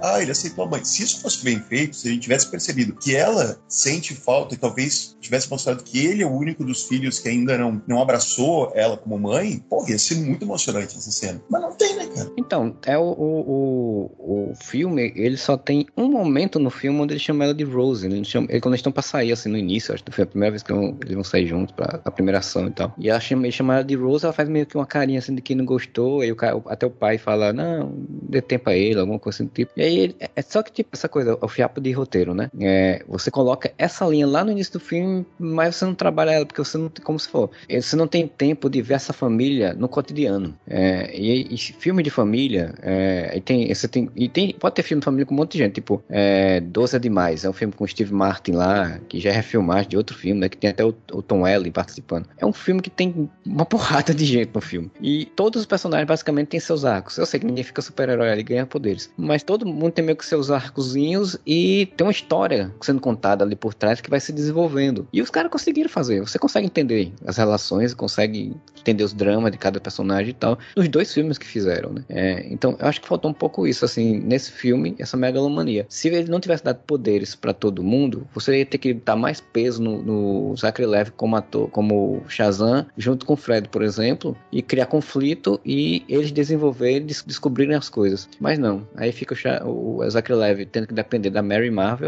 ah, 0.00 0.20
ele 0.20 0.32
aceitou 0.32 0.64
a 0.64 0.68
mãe. 0.68 0.84
Se 0.84 1.04
isso 1.04 1.20
fosse 1.20 1.44
bem 1.44 1.60
feito, 1.60 1.94
se 1.94 2.08
a 2.08 2.10
gente 2.10 2.31
tivesse 2.32 2.50
percebido 2.50 2.94
que 2.94 3.14
ela 3.14 3.58
sente 3.68 4.14
falta 4.14 4.54
e 4.54 4.58
talvez 4.58 5.16
tivesse 5.20 5.50
mostrado 5.50 5.84
que 5.84 6.04
ele 6.04 6.22
é 6.22 6.26
o 6.26 6.30
único 6.30 6.64
dos 6.64 6.84
filhos 6.84 7.18
que 7.18 7.28
ainda 7.28 7.58
não, 7.58 7.82
não 7.86 8.00
abraçou 8.00 8.72
ela 8.74 8.96
como 8.96 9.18
mãe, 9.18 9.62
pô, 9.68 9.84
ia 9.86 9.98
ser 9.98 10.16
muito 10.16 10.44
emocionante 10.44 10.96
essa 10.96 11.10
cena. 11.10 11.42
Mas 11.50 11.60
não 11.60 11.72
tem, 11.72 11.94
né, 11.96 12.06
cara? 12.06 12.32
Então, 12.36 12.74
é 12.86 12.96
o, 12.96 13.02
o, 13.02 14.10
o, 14.18 14.50
o 14.50 14.54
filme, 14.54 15.12
ele 15.14 15.36
só 15.36 15.56
tem 15.56 15.86
um 15.96 16.08
momento 16.08 16.58
no 16.58 16.70
filme 16.70 17.00
onde 17.00 17.12
ele 17.12 17.20
chama 17.20 17.44
ela 17.44 17.54
de 17.54 17.64
Rose. 17.64 18.06
Ele 18.06 18.24
chama, 18.24 18.46
ele, 18.50 18.60
quando 18.60 18.72
eles 18.72 18.80
estão 18.80 18.92
pra 18.92 19.02
sair, 19.02 19.32
assim, 19.32 19.50
no 19.50 19.58
início, 19.58 19.92
acho 19.92 20.02
que 20.02 20.12
foi 20.12 20.24
a 20.24 20.26
primeira 20.26 20.52
vez 20.52 20.62
que 20.62 20.72
eles 20.72 21.14
vão 21.14 21.24
sair 21.24 21.46
juntos 21.46 21.74
pra 21.74 22.00
a 22.04 22.10
primeira 22.10 22.38
ação 22.38 22.66
e 22.66 22.70
tal. 22.70 22.94
E 22.98 23.10
ela 23.10 23.20
chama, 23.20 23.44
ele 23.44 23.52
chama 23.52 23.74
ela 23.74 23.84
de 23.84 23.94
Rose, 23.94 24.24
ela 24.24 24.32
faz 24.32 24.48
meio 24.48 24.64
que 24.64 24.76
uma 24.76 24.86
carinha 24.86 25.18
assim 25.18 25.34
de 25.34 25.42
que 25.42 25.54
não 25.54 25.64
gostou, 25.64 26.24
e 26.24 26.32
o 26.32 26.36
até 26.66 26.86
o 26.86 26.90
pai 26.90 27.18
fala, 27.18 27.52
não, 27.52 27.92
dê 28.08 28.40
tempo 28.40 28.70
a 28.70 28.76
ele, 28.76 28.98
alguma 28.98 29.18
coisa 29.18 29.36
assim 29.36 29.44
do 29.44 29.52
tipo. 29.52 29.72
E 29.76 29.82
aí, 29.82 30.16
é, 30.18 30.30
é 30.36 30.42
só 30.42 30.62
que, 30.62 30.72
tipo, 30.72 30.90
essa 30.92 31.08
coisa, 31.08 31.36
o 31.40 31.48
fiapo 31.48 31.80
de 31.80 31.92
roteiro 31.92 32.21
roteiro, 32.22 32.34
né? 32.34 32.50
É, 32.60 33.02
você 33.08 33.30
coloca 33.30 33.72
essa 33.76 34.06
linha 34.06 34.26
lá 34.26 34.44
no 34.44 34.52
início 34.52 34.74
do 34.74 34.80
filme, 34.80 35.26
mas 35.38 35.76
você 35.76 35.84
não 35.84 35.94
trabalha 35.94 36.30
ela, 36.30 36.46
porque 36.46 36.62
você 36.62 36.78
não 36.78 36.90
como 37.02 37.18
se 37.18 37.28
for, 37.28 37.50
você 37.68 37.96
não 37.96 38.06
tem 38.06 38.26
tempo 38.26 38.70
de 38.70 38.80
ver 38.80 38.94
essa 38.94 39.12
família 39.12 39.74
no 39.74 39.88
cotidiano. 39.88 40.56
É, 40.66 41.10
e, 41.16 41.54
e, 41.54 41.58
filme 41.58 42.02
de 42.02 42.10
família, 42.10 42.74
é, 42.82 43.32
e 43.36 43.40
tem, 43.40 43.72
você 43.74 43.88
tem, 43.88 44.08
e 44.14 44.28
tem, 44.28 44.54
pode 44.54 44.74
ter 44.74 44.82
filme 44.82 45.00
de 45.00 45.04
família 45.04 45.26
com 45.26 45.34
um 45.34 45.38
monte 45.38 45.52
de 45.52 45.58
gente, 45.58 45.74
tipo, 45.74 46.02
é, 46.08 46.60
Doze 46.60 46.96
é 46.96 46.98
Demais, 46.98 47.44
é 47.44 47.50
um 47.50 47.52
filme 47.52 47.72
com 47.74 47.86
Steve 47.86 48.12
Martin 48.12 48.52
lá, 48.52 49.00
que 49.08 49.18
já 49.18 49.30
é 49.30 49.32
refilmagem 49.32 49.88
de 49.88 49.96
outro 49.96 50.16
filme, 50.16 50.40
né? 50.40 50.48
Que 50.48 50.56
tem 50.56 50.70
até 50.70 50.84
o, 50.84 50.94
o 51.12 51.22
Tom 51.22 51.42
Welling 51.42 51.72
participando. 51.72 52.28
É 52.38 52.46
um 52.46 52.52
filme 52.52 52.80
que 52.80 52.90
tem 52.90 53.28
uma 53.44 53.64
porrada 53.64 54.14
de 54.14 54.24
gente 54.24 54.50
no 54.54 54.60
filme. 54.60 54.90
E 55.00 55.24
todos 55.24 55.60
os 55.60 55.66
personagens 55.66 56.06
basicamente 56.06 56.48
têm 56.48 56.60
seus 56.60 56.84
arcos. 56.84 57.16
Eu 57.18 57.26
sei 57.26 57.40
que 57.40 57.46
ninguém 57.46 57.64
fica 57.64 57.82
super-herói 57.82 58.30
ali 58.30 58.42
ganha 58.42 58.66
poderes, 58.66 59.10
mas 59.16 59.42
todo 59.42 59.66
mundo 59.66 59.92
tem 59.92 60.04
meio 60.04 60.16
que 60.16 60.24
seus 60.24 60.50
arcozinhos 60.50 61.38
e 61.46 61.86
tem 61.96 62.06
uma 62.06 62.11
uma 62.12 62.14
história 62.14 62.72
sendo 62.80 63.00
contada 63.00 63.42
ali 63.42 63.56
por 63.56 63.72
trás 63.72 64.00
que 64.00 64.10
vai 64.10 64.20
se 64.20 64.32
desenvolvendo. 64.32 65.08
E 65.12 65.22
os 65.22 65.30
caras 65.30 65.50
conseguiram 65.50 65.88
fazer. 65.88 66.20
Você 66.20 66.38
consegue 66.38 66.66
entender 66.66 67.12
as 67.26 67.38
relações, 67.38 67.94
consegue 67.94 68.54
entender 68.78 69.02
os 69.02 69.12
dramas 69.12 69.50
de 69.50 69.58
cada 69.58 69.80
personagem 69.80 70.30
e 70.30 70.34
tal, 70.34 70.58
nos 70.76 70.88
dois 70.88 71.12
filmes 71.12 71.38
que 71.38 71.46
fizeram, 71.46 71.92
né? 71.92 72.04
É, 72.08 72.46
então, 72.52 72.76
eu 72.78 72.86
acho 72.86 73.00
que 73.00 73.08
faltou 73.08 73.30
um 73.30 73.34
pouco 73.34 73.66
isso, 73.66 73.84
assim, 73.84 74.18
nesse 74.18 74.52
filme, 74.52 74.94
essa 74.98 75.16
megalomania. 75.16 75.86
Se 75.88 76.08
ele 76.08 76.30
não 76.30 76.40
tivesse 76.40 76.64
dado 76.64 76.80
poderes 76.84 77.34
para 77.34 77.54
todo 77.54 77.82
mundo, 77.82 78.26
você 78.34 78.58
ia 78.58 78.66
ter 78.66 78.78
que 78.78 78.92
dar 78.92 79.16
mais 79.16 79.40
peso 79.40 79.82
no, 79.82 80.02
no 80.02 80.56
Zachary 80.56 80.86
Levi 80.86 81.12
como 81.12 81.36
ator, 81.36 81.68
como 81.70 82.22
Shazam, 82.28 82.86
junto 82.98 83.24
com 83.24 83.34
o 83.34 83.36
Fred, 83.36 83.68
por 83.68 83.82
exemplo, 83.82 84.36
e 84.50 84.60
criar 84.60 84.86
conflito 84.86 85.60
e 85.64 86.04
eles 86.08 86.32
desenvolverem, 86.32 87.06
des 87.06 87.22
descobrirem 87.22 87.76
as 87.76 87.88
coisas. 87.88 88.28
Mas 88.40 88.58
não, 88.58 88.86
aí 88.96 89.12
fica 89.12 89.34
o, 89.64 89.98
o 89.98 90.10
Zachary 90.10 90.38
Levi 90.38 90.66
tendo 90.66 90.88
que 90.88 90.94
depender 90.94 91.30
da 91.30 91.42
Mary 91.42 91.70
Marvel, 91.70 92.01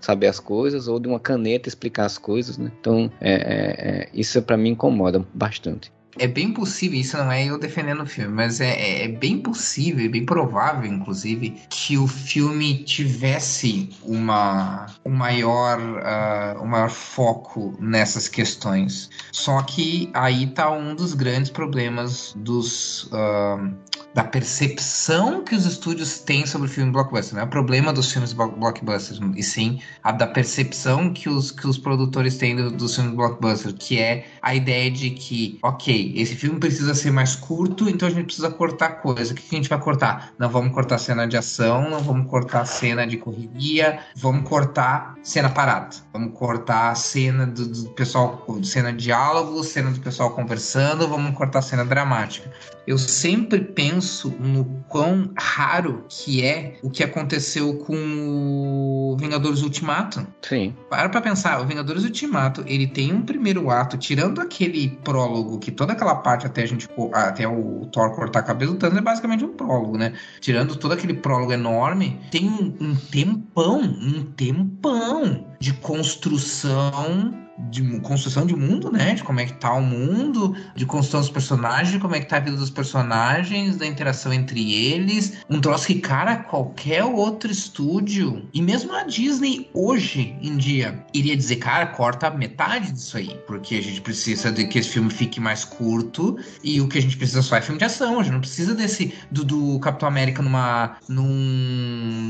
saber 0.00 0.26
as 0.28 0.38
coisas, 0.38 0.88
ou 0.88 1.00
de 1.00 1.08
uma 1.08 1.20
caneta 1.20 1.68
explicar 1.68 2.04
as 2.04 2.18
coisas, 2.18 2.56
né? 2.58 2.70
Então, 2.80 3.10
é, 3.20 3.32
é, 3.32 3.36
é 3.36 4.08
isso 4.14 4.40
para 4.42 4.56
mim 4.56 4.70
incomoda 4.70 5.24
bastante 5.34 5.90
é 6.18 6.26
bem 6.26 6.52
possível, 6.52 6.98
isso 6.98 7.16
não 7.16 7.30
é 7.30 7.44
eu 7.44 7.58
defendendo 7.58 8.02
o 8.02 8.06
filme, 8.06 8.32
mas 8.32 8.60
é, 8.60 8.70
é, 8.70 9.04
é 9.04 9.08
bem 9.08 9.38
possível, 9.38 10.10
bem 10.10 10.24
provável, 10.24 10.90
inclusive, 10.90 11.62
que 11.68 11.98
o 11.98 12.06
filme 12.06 12.84
tivesse 12.84 13.90
uma, 14.02 14.86
um, 15.04 15.10
maior, 15.10 15.78
uh, 15.78 16.62
um 16.62 16.66
maior 16.66 16.90
foco 16.90 17.76
nessas 17.80 18.28
questões. 18.28 19.10
Só 19.32 19.62
que 19.62 20.10
aí 20.14 20.46
tá 20.46 20.70
um 20.70 20.94
dos 20.94 21.14
grandes 21.14 21.50
problemas 21.50 22.34
dos. 22.36 23.04
Uh, 23.04 23.74
da 24.16 24.24
percepção 24.24 25.44
que 25.44 25.54
os 25.54 25.66
estúdios 25.66 26.20
têm 26.20 26.46
sobre 26.46 26.68
o 26.68 26.70
filme 26.70 26.90
blockbuster. 26.90 27.34
Não 27.34 27.42
é 27.42 27.44
o 27.44 27.48
problema 27.48 27.92
dos 27.92 28.10
filmes 28.10 28.32
blockbusters, 28.32 29.20
e 29.36 29.42
sim 29.42 29.78
a 30.02 30.10
da 30.10 30.26
percepção 30.26 31.12
que 31.12 31.28
os, 31.28 31.50
que 31.50 31.66
os 31.66 31.76
produtores 31.76 32.38
têm 32.38 32.56
do, 32.56 32.70
dos 32.70 32.94
filmes 32.94 33.14
blockbusters, 33.14 33.74
que 33.78 33.98
é 33.98 34.26
a 34.40 34.54
ideia 34.54 34.90
de 34.90 35.10
que, 35.10 35.58
ok, 35.62 36.05
esse 36.14 36.34
filme 36.34 36.58
precisa 36.58 36.94
ser 36.94 37.10
mais 37.10 37.34
curto, 37.34 37.88
então 37.88 38.08
a 38.08 38.10
gente 38.10 38.26
precisa 38.26 38.50
cortar 38.50 39.00
coisa. 39.00 39.32
O 39.32 39.36
que, 39.36 39.42
que 39.42 39.54
a 39.54 39.58
gente 39.58 39.68
vai 39.68 39.80
cortar? 39.80 40.32
Não 40.38 40.48
vamos 40.48 40.72
cortar 40.72 40.98
cena 40.98 41.26
de 41.26 41.36
ação, 41.36 41.88
não 41.88 42.00
vamos 42.00 42.28
cortar 42.28 42.64
cena 42.64 43.06
de 43.06 43.16
correria, 43.16 44.00
vamos 44.16 44.48
cortar 44.48 45.14
cena 45.22 45.48
parada. 45.48 45.96
Vamos 46.12 46.36
cortar 46.38 46.94
cena 46.96 47.46
do, 47.46 47.66
do 47.66 47.90
pessoal, 47.90 48.44
cena 48.62 48.92
de 48.92 49.06
diálogo, 49.06 49.62
cena 49.62 49.90
do 49.90 50.00
pessoal 50.00 50.30
conversando, 50.30 51.06
vamos 51.08 51.36
cortar 51.36 51.62
cena 51.62 51.84
dramática 51.84 52.50
eu 52.86 52.96
sempre 52.96 53.60
penso 53.60 54.30
no 54.38 54.64
quão 54.88 55.30
raro 55.36 56.04
que 56.08 56.44
é 56.44 56.78
o 56.82 56.88
que 56.88 57.02
aconteceu 57.02 57.78
com 57.78 57.96
o 57.96 59.16
Vingadores 59.18 59.62
Ultimato. 59.62 60.24
Sim. 60.40 60.74
Para 60.88 61.08
pra 61.08 61.20
pensar, 61.20 61.60
o 61.60 61.66
Vingadores 61.66 62.04
Ultimato, 62.04 62.62
ele 62.66 62.86
tem 62.86 63.12
um 63.12 63.22
primeiro 63.22 63.70
ato, 63.70 63.98
tirando 63.98 64.40
aquele 64.40 64.88
prólogo, 65.02 65.58
que 65.58 65.72
toda 65.72 65.95
aquela 65.96 66.14
parte 66.14 66.46
até 66.46 66.62
a 66.62 66.66
gente 66.66 66.88
até 67.12 67.48
o 67.48 67.86
Thor 67.90 68.14
cortar 68.14 68.40
a 68.40 68.42
cabeça 68.42 68.72
do 68.72 68.78
Thanos 68.78 68.98
é 68.98 69.00
basicamente 69.00 69.44
um 69.44 69.54
prólogo, 69.54 69.98
né? 69.98 70.12
Tirando 70.40 70.76
todo 70.76 70.92
aquele 70.92 71.14
prólogo 71.14 71.52
enorme, 71.52 72.20
tem 72.30 72.48
um, 72.48 72.74
um 72.80 72.94
tempão, 72.94 73.80
um 73.80 74.22
tempão 74.36 75.46
de 75.58 75.72
construção 75.74 77.45
de 77.58 77.82
construção 78.00 78.46
de 78.46 78.54
mundo, 78.54 78.90
né? 78.90 79.14
De 79.14 79.22
como 79.22 79.40
é 79.40 79.46
que 79.46 79.54
tá 79.54 79.72
o 79.72 79.82
mundo, 79.82 80.54
de 80.74 80.84
construção 80.84 81.20
dos 81.20 81.30
personagens, 81.30 82.00
como 82.00 82.14
é 82.14 82.20
que 82.20 82.26
tá 82.26 82.36
a 82.36 82.40
vida 82.40 82.56
dos 82.56 82.70
personagens, 82.70 83.76
da 83.76 83.86
interação 83.86 84.32
entre 84.32 84.74
eles. 84.74 85.38
Um 85.48 85.60
troço 85.60 85.86
que, 85.86 85.96
cara, 85.96 86.36
qualquer 86.36 87.04
outro 87.04 87.50
estúdio, 87.50 88.46
e 88.52 88.60
mesmo 88.60 88.94
a 88.94 89.04
Disney 89.04 89.68
hoje 89.72 90.36
em 90.42 90.56
dia, 90.56 91.04
iria 91.14 91.36
dizer, 91.36 91.56
cara, 91.56 91.86
corta 91.86 92.30
metade 92.30 92.92
disso 92.92 93.16
aí, 93.16 93.38
porque 93.46 93.76
a 93.76 93.82
gente 93.82 94.00
precisa 94.00 94.52
de 94.52 94.66
que 94.66 94.78
esse 94.78 94.90
filme 94.90 95.10
fique 95.10 95.40
mais 95.40 95.64
curto 95.64 96.38
e 96.62 96.80
o 96.80 96.88
que 96.88 96.98
a 96.98 97.02
gente 97.02 97.16
precisa 97.16 97.42
só 97.42 97.56
é 97.56 97.62
filme 97.62 97.78
de 97.78 97.84
ação. 97.84 98.20
A 98.20 98.22
gente 98.22 98.32
não 98.32 98.40
precisa 98.40 98.74
desse 98.74 99.14
do, 99.30 99.44
do 99.44 99.78
Capitão 99.80 100.08
América 100.08 100.42
numa 100.42 100.96
num, 101.08 101.24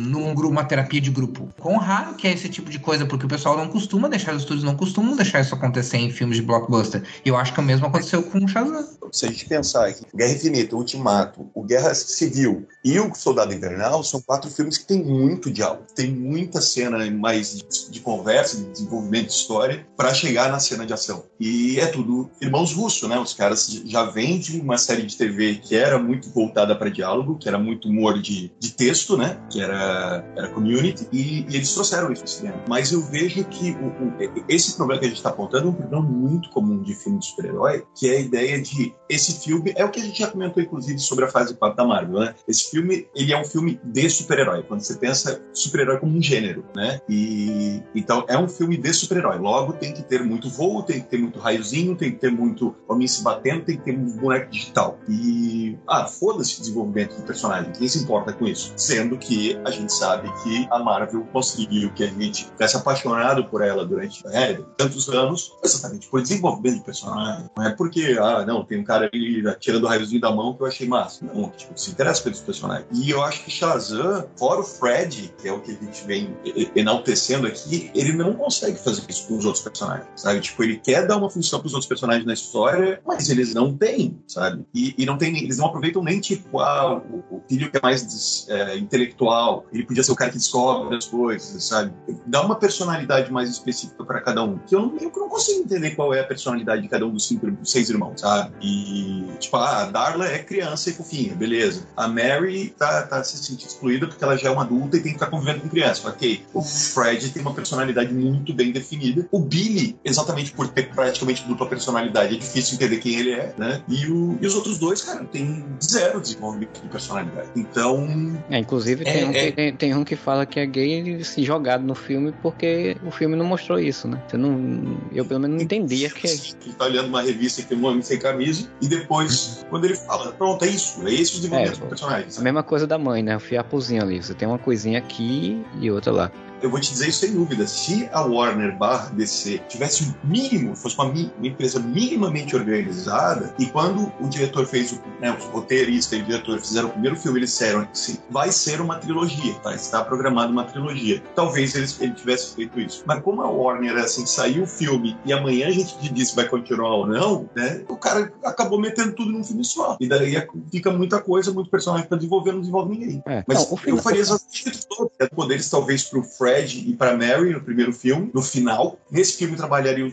num 0.06 0.34
grupo, 0.34 0.52
uma 0.52 0.64
terapia 0.64 1.00
de 1.00 1.10
grupo. 1.10 1.48
Quão 1.58 1.76
raro 1.76 2.14
que 2.14 2.28
é 2.28 2.32
esse 2.32 2.48
tipo 2.48 2.70
de 2.70 2.78
coisa, 2.78 3.06
porque 3.06 3.26
o 3.26 3.28
pessoal 3.28 3.56
não 3.56 3.68
costuma 3.68 4.08
deixar, 4.08 4.34
os 4.34 4.42
estúdios 4.42 4.64
não 4.64 4.76
costumam 4.76 5.15
deixar 5.16 5.40
isso 5.40 5.55
acontecer 5.55 5.98
em 5.98 6.11
filmes 6.11 6.37
de 6.37 6.42
blockbuster. 6.42 7.02
E 7.24 7.29
eu 7.29 7.37
acho 7.37 7.52
que 7.52 7.61
o 7.61 7.62
mesmo 7.62 7.87
aconteceu 7.87 8.22
com 8.22 8.44
o 8.44 8.48
Shazam. 8.48 8.87
Se 9.12 9.26
a 9.26 9.29
gente 9.29 9.46
pensar 9.46 9.87
aqui, 9.87 10.05
Guerra 10.14 10.33
Infinita, 10.33 10.76
Ultimato, 10.76 11.48
o 11.55 11.62
Guerra 11.62 11.94
Civil 11.94 12.66
e 12.85 12.98
o 12.98 13.14
Soldado 13.14 13.55
Invernal 13.55 14.02
são 14.02 14.20
quatro 14.20 14.50
filmes 14.50 14.79
que 14.79 14.85
têm 14.85 15.02
muito 15.02 15.50
diálogo, 15.50 15.85
tem 15.94 16.11
muita 16.11 16.61
cena 16.61 17.09
mais 17.11 17.57
de, 17.57 17.90
de 17.90 18.00
conversa, 18.00 18.57
de 18.57 18.64
desenvolvimento 18.64 19.26
de 19.26 19.33
história, 19.33 19.87
para 19.96 20.12
chegar 20.12 20.50
na 20.50 20.59
cena 20.59 20.85
de 20.85 20.92
ação. 20.92 21.24
E 21.38 21.79
é 21.81 21.87
tudo 21.87 22.31
irmãos 22.40 22.72
russos, 22.72 23.09
né? 23.09 23.18
Os 23.18 23.33
caras 23.33 23.83
já 23.85 24.05
vêm 24.05 24.38
de 24.38 24.61
uma 24.61 24.79
série 24.79 25.02
de 25.02 25.16
TV 25.16 25.57
que 25.57 25.76
era 25.76 25.98
muito 25.98 26.31
voltada 26.31 26.74
para 26.74 26.90
diálogo, 26.90 27.38
que 27.38 27.48
era 27.48 27.59
muito 27.59 27.88
humor 27.88 28.20
de, 28.20 28.52
de 28.59 28.72
texto, 28.72 29.16
né? 29.16 29.38
Que 29.50 29.61
era, 29.61 30.24
era 30.37 30.48
community, 30.48 31.09
e, 31.12 31.46
e 31.48 31.57
eles 31.57 31.72
trouxeram 31.72 32.12
isso 32.12 32.22
no 32.22 32.29
cinema. 32.29 32.64
Mas 32.68 32.92
eu 32.92 33.02
vejo 33.02 33.44
que 33.44 33.72
o, 33.72 33.87
o, 33.87 34.44
esse 34.48 34.76
problema 34.76 35.00
que 35.07 35.12
a 35.12 35.14
gente 35.14 35.16
está 35.16 35.31
apontando 35.31 35.69
é 35.69 35.71
um 35.71 35.75
problema 35.75 36.03
muito 36.03 36.51
comum 36.51 36.83
de 36.83 36.95
filme 36.95 37.19
de 37.19 37.27
super-herói, 37.27 37.85
que 37.95 38.09
é 38.09 38.16
a 38.16 38.21
ideia 38.21 38.61
de 38.61 38.95
esse 39.09 39.40
filme 39.40 39.73
é 39.77 39.85
o 39.85 39.90
que 39.90 40.01
a 40.01 40.05
gente 40.05 40.19
já 40.19 40.27
comentou 40.27 40.62
inclusive 40.62 40.99
sobre 40.99 41.25
a 41.25 41.29
fase 41.29 41.55
4 41.55 41.77
da 41.77 41.85
Marvel, 41.85 42.21
né? 42.21 42.35
Esse 42.49 42.71
filme, 42.71 43.09
ele 43.14 43.33
é 43.33 43.40
um 43.40 43.45
filme 43.45 43.81
de 43.85 44.11
super-herói, 44.11 44.62
quando 44.64 44.81
você 44.81 44.95
pensa 44.97 45.42
super-herói 45.53 45.99
como 45.99 46.16
um 46.16 46.23
gênero, 46.23 46.64
né? 46.75 47.01
E 47.09 47.83
então 47.95 48.25
é 48.29 48.37
um 48.37 48.49
filme 48.49 48.77
de 48.77 48.92
super-herói. 48.92 49.38
Logo 49.38 49.75
tem 49.75 49.92
que 49.92 50.03
ter 50.03 50.25
muito 50.25 50.51
voo, 50.51 50.83
tem 50.83 51.01
que 51.01 51.09
ter 51.09 51.19
muito 51.19 51.38
raiozinho, 51.38 51.97
tem 51.97 52.12
que 52.12 52.19
ter 52.19 52.31
muito 52.31 52.75
homem 52.88 53.07
se 53.07 53.23
batendo, 53.23 53.64
tem 53.64 53.77
que 53.77 53.85
ter 53.85 53.97
um 53.97 54.16
boneco 54.16 54.51
digital. 54.51 54.99
E 55.09 55.79
ah, 55.87 56.07
foda-se 56.07 56.59
o 56.59 56.61
desenvolvimento 56.61 57.16
do 57.16 57.23
personagem, 57.23 57.73
quem 57.73 57.88
se 57.88 57.99
importa 57.99 58.33
com 58.33 58.47
isso? 58.47 58.73
Sendo 58.77 59.16
que 59.16 59.59
a 59.64 59.71
gente 59.71 59.92
sabe 59.92 60.33
que 60.42 60.66
a 60.71 60.79
Marvel 60.79 61.27
conseguiu 61.33 61.92
que 61.92 62.03
a 62.03 62.09
gente 62.09 62.47
tivesse 62.47 62.77
apaixonado 62.77 63.45
por 63.45 63.62
ela 63.62 63.85
durante 63.85 64.27
é, 64.29 64.59
tantos 64.96 65.09
anos, 65.09 65.52
exatamente 65.62 66.09
por 66.09 66.22
desenvolvimento 66.22 66.78
de 66.78 66.85
personagem. 66.85 67.50
Não 67.56 67.64
é 67.64 67.70
porque, 67.70 68.16
ah, 68.18 68.44
não, 68.46 68.64
tem 68.64 68.80
um 68.80 68.85
cara 68.85 69.11
ali 69.12 69.42
tirando 69.59 69.85
o 69.85 69.87
raiozinho 69.87 70.20
da 70.20 70.32
mão 70.32 70.54
que 70.54 70.62
eu 70.62 70.66
achei 70.66 70.88
massa. 70.88 71.24
Não, 71.24 71.50
tipo, 71.50 71.78
se 71.78 71.90
interessa 71.90 72.22
pelos 72.22 72.40
personagens. 72.40 72.87
E 72.92 73.11
eu 73.11 73.22
acho 73.22 73.44
que 73.44 73.50
Shazam, 73.50 74.26
fora 74.37 74.61
o 74.61 74.64
Fred, 74.64 75.35
que 75.40 75.48
é 75.48 75.52
o 75.52 75.61
que 75.61 75.72
a 75.72 75.74
gente 75.74 76.06
vem 76.06 76.37
enaltecendo 76.74 77.46
aqui, 77.46 77.90
ele 77.94 78.12
não 78.12 78.35
consegue 78.35 78.78
fazer 78.78 79.02
isso 79.09 79.26
com 79.26 79.37
os 79.37 79.44
outros 79.44 79.62
personagens, 79.62 80.09
sabe? 80.16 80.40
Tipo, 80.40 80.62
ele 80.64 80.76
quer 80.78 81.06
dar 81.06 81.16
uma 81.16 81.30
função 81.30 81.59
para 81.59 81.66
os 81.66 81.74
outros 81.74 81.88
personagens 81.88 82.24
na 82.24 82.32
história, 82.32 83.00
mas 83.06 83.28
eles 83.28 83.52
não 83.52 83.76
têm, 83.76 84.18
sabe? 84.26 84.64
E, 84.74 84.94
e 84.96 85.06
não 85.06 85.18
tem, 85.18 85.37
eles 85.37 85.59
não 85.59 85.66
aproveitam 85.66 86.02
nem, 86.02 86.20
tipo, 86.20 86.61
ah, 86.61 86.98
o, 86.98 87.37
o 87.37 87.42
filho 87.48 87.70
que 87.70 87.76
é 87.76 87.80
mais 87.82 88.46
é, 88.48 88.76
intelectual, 88.76 89.66
ele 89.72 89.85
podia 89.85 90.02
ser 90.02 90.12
o 90.12 90.16
cara 90.16 90.30
que 90.30 90.38
descobre 90.38 90.96
as 90.96 91.06
coisas, 91.06 91.64
sabe? 91.64 91.92
Dá 92.26 92.42
uma 92.42 92.56
personalidade 92.56 93.30
mais 93.30 93.50
específica 93.50 94.04
para 94.04 94.20
cada 94.20 94.42
um. 94.42 94.59
Que 94.59 94.74
eu 94.74 94.80
não, 94.80 94.86
eu 95.01 95.11
não 95.14 95.29
consigo 95.29 95.61
entender 95.61 95.92
qual 95.92 96.12
é 96.14 96.20
a 96.20 96.25
personalidade 96.25 96.83
de 96.83 96.88
cada 96.88 97.07
um 97.07 97.11
dos 97.11 97.27
cinco, 97.27 97.46
seis 97.64 97.88
irmãos, 97.88 98.20
sabe? 98.20 98.53
E, 98.61 99.27
tipo, 99.38 99.57
ah, 99.57 99.83
a 99.83 99.85
Darla 99.87 100.27
é 100.27 100.38
criança 100.38 100.90
e 100.90 100.92
fofinha, 100.92 101.35
beleza. 101.35 101.87
A 101.96 102.09
Mary 102.09 102.75
tá, 102.77 103.03
tá 103.03 103.22
se 103.25 103.37
sentindo 103.38 103.68
excluída 103.68 104.07
porque 104.07 104.22
ela 104.22 104.37
já 104.37 104.49
é 104.49 104.53
uma 104.53 104.62
adulta 104.62 104.96
e 104.96 105.01
tem 105.01 105.12
que 105.12 105.16
estar 105.16 105.27
convivendo 105.27 105.61
com 105.61 105.68
criança. 105.68 106.09
Ok. 106.09 106.44
O 106.53 106.62
Fred 106.62 107.31
tem 107.31 107.42
uma 107.42 107.55
personalidade 107.55 108.12
muito 108.12 108.53
bem 108.53 108.72
definida. 108.72 109.27
O 109.31 109.40
Billy, 109.40 109.99
exatamente 110.05 110.53
por 110.53 110.68
ter 110.68 110.88
praticamente 110.90 111.44
dupla 111.44 111.66
personalidade, 111.66 112.35
é 112.35 112.38
difícil 112.38 112.75
entender 112.75 112.99
quem 112.99 113.16
ele 113.16 113.33
é, 113.33 113.55
né? 113.57 113.83
E, 113.88 114.07
o, 114.07 114.38
e 114.40 114.46
os 114.46 114.55
outros 114.55 114.79
dois, 114.79 115.03
cara, 115.03 115.25
tem 115.25 115.64
zero 115.83 116.20
desenvolvimento 116.20 116.81
de 116.81 116.88
personalidade. 116.88 117.49
Então. 117.57 118.07
É, 118.51 118.59
inclusive, 118.59 119.05
tem, 119.05 119.22
é, 119.22 119.27
um 119.27 119.31
é... 119.31 119.51
tem, 119.51 119.77
tem, 119.77 119.94
um 119.94 120.05
que 120.05 120.16
fala 120.16 120.46
que 120.46 120.61
é 120.61 120.66
gay 120.66 121.22
se 121.25 121.44
jogado 121.44 121.83
no 121.83 121.94
filme 121.94 122.33
porque 122.42 122.96
o 123.05 123.11
filme 123.11 123.37
não 123.37 123.44
mostrou 123.44 123.79
isso, 123.79 124.09
né? 124.09 124.22
Você 124.29 124.37
não. 124.37 124.75
Eu 125.12 125.24
pelo 125.24 125.40
menos 125.40 125.56
não 125.56 125.62
entendia 125.62 126.10
que. 126.10 126.26
Ele 126.26 126.74
tá 126.78 126.84
olhando 126.84 127.08
uma 127.08 127.22
revista 127.22 127.62
que 127.62 127.68
tem 127.68 127.78
um 127.78 127.86
homem 127.86 128.02
sem 128.02 128.18
camisa 128.18 128.68
e 128.80 128.88
depois, 128.88 129.64
quando 129.70 129.84
ele 129.84 129.96
fala, 129.96 130.32
pronto, 130.32 130.64
é 130.64 130.68
isso, 130.68 131.06
é 131.06 131.12
esse 131.12 131.32
o 131.32 131.36
desenvolvimento 131.36 131.78
é, 131.78 131.80
do 131.80 131.86
personagem. 131.86 132.28
A 132.36 132.40
mesma 132.40 132.62
coisa 132.62 132.86
da 132.86 132.98
mãe, 132.98 133.22
né? 133.22 133.36
O 133.36 133.40
fiapozinho 133.40 134.02
ali. 134.02 134.22
Você 134.22 134.34
tem 134.34 134.46
uma 134.46 134.58
coisinha 134.58 134.98
aqui 134.98 135.64
e 135.80 135.90
outra 135.90 136.12
lá 136.12 136.32
eu 136.62 136.71
vou 136.71 136.81
te 136.81 136.90
dizer 136.90 137.09
isso 137.09 137.21
sem 137.21 137.33
dúvida. 137.33 137.66
Se 137.66 138.09
a 138.12 138.23
Warner 138.23 138.77
barra 138.77 139.11
DC 139.11 139.61
tivesse 139.69 140.05
o 140.05 140.07
um 140.09 140.29
mínimo, 140.29 140.75
fosse 140.75 140.95
uma, 140.97 141.05
uma, 141.05 141.31
empresa 141.42 141.79
minimamente 141.79 142.57
organizada, 142.57 143.55
e 143.59 143.66
quando 143.66 144.12
o 144.21 144.29
diretor 144.29 144.66
fez 144.66 144.92
o, 144.92 145.01
né, 145.21 145.31
o 145.31 145.51
roteirista 145.51 146.16
e 146.16 146.23
o 146.23 146.25
diretor 146.25 146.59
fizeram 146.59 146.88
o 146.88 146.92
primeiro 146.92 147.16
filme, 147.16 147.40
eles 147.40 147.51
disseram 147.51 147.87
assim, 147.92 148.19
vai 148.31 148.51
ser 148.51 148.81
uma 148.81 148.97
trilogia, 148.97 149.55
tá? 149.62 149.75
Está 149.75 150.05
programado 150.05 150.53
uma 150.53 150.64
trilogia. 150.64 151.23
Talvez 151.35 151.75
eles, 151.75 152.01
ele 152.01 152.12
tivesse 152.12 152.55
feito 152.55 152.81
isso. 152.81 153.03
Mas 153.07 153.23
como 153.23 153.42
a 153.42 153.51
Warner, 153.51 153.97
assim, 153.97 154.27
saiu 154.27 154.64
o 154.64 154.66
filme 154.66 155.16
e 155.25 155.33
amanhã 155.33 155.69
a 155.69 155.71
gente 155.71 155.97
diz 156.12 156.31
se 156.31 156.37
vai 156.37 156.49
continuar 156.49 156.95
ou 156.95 157.07
não, 157.07 157.49
né? 157.55 157.85
O 157.88 157.97
cara 157.97 158.33
acabou 158.45 158.81
metendo 158.81 159.12
tudo 159.12 159.31
num 159.31 159.45
filme 159.45 159.64
só. 159.64 159.97
E 160.01 160.09
daí 160.09 160.35
fica 160.71 160.90
muita 160.90 161.21
coisa, 161.21 161.53
muito 161.53 161.71
personagem 161.71 162.07
para 162.07 162.16
desenvolver, 162.16 162.53
não 162.53 162.61
desenvolve 162.61 162.97
ninguém. 162.97 163.23
É. 163.27 163.45
Mas 163.47 163.71
não, 163.71 163.79
eu 163.87 163.97
faria 163.99 164.21
exatamente 164.21 164.71
isso. 164.71 164.87
Poderes 165.35 165.69
talvez 165.69 166.05
pro 166.05 166.23
Fred 166.23 166.45
Fred 166.46 166.88
e 166.88 166.92
para 166.94 167.16
Mary 167.16 167.52
no 167.52 167.61
primeiro 167.61 167.92
filme, 167.92 168.30
no 168.32 168.40
final. 168.40 169.00
Nesse 169.11 169.37
filme 169.37 169.56
trabalharia 169.56 170.06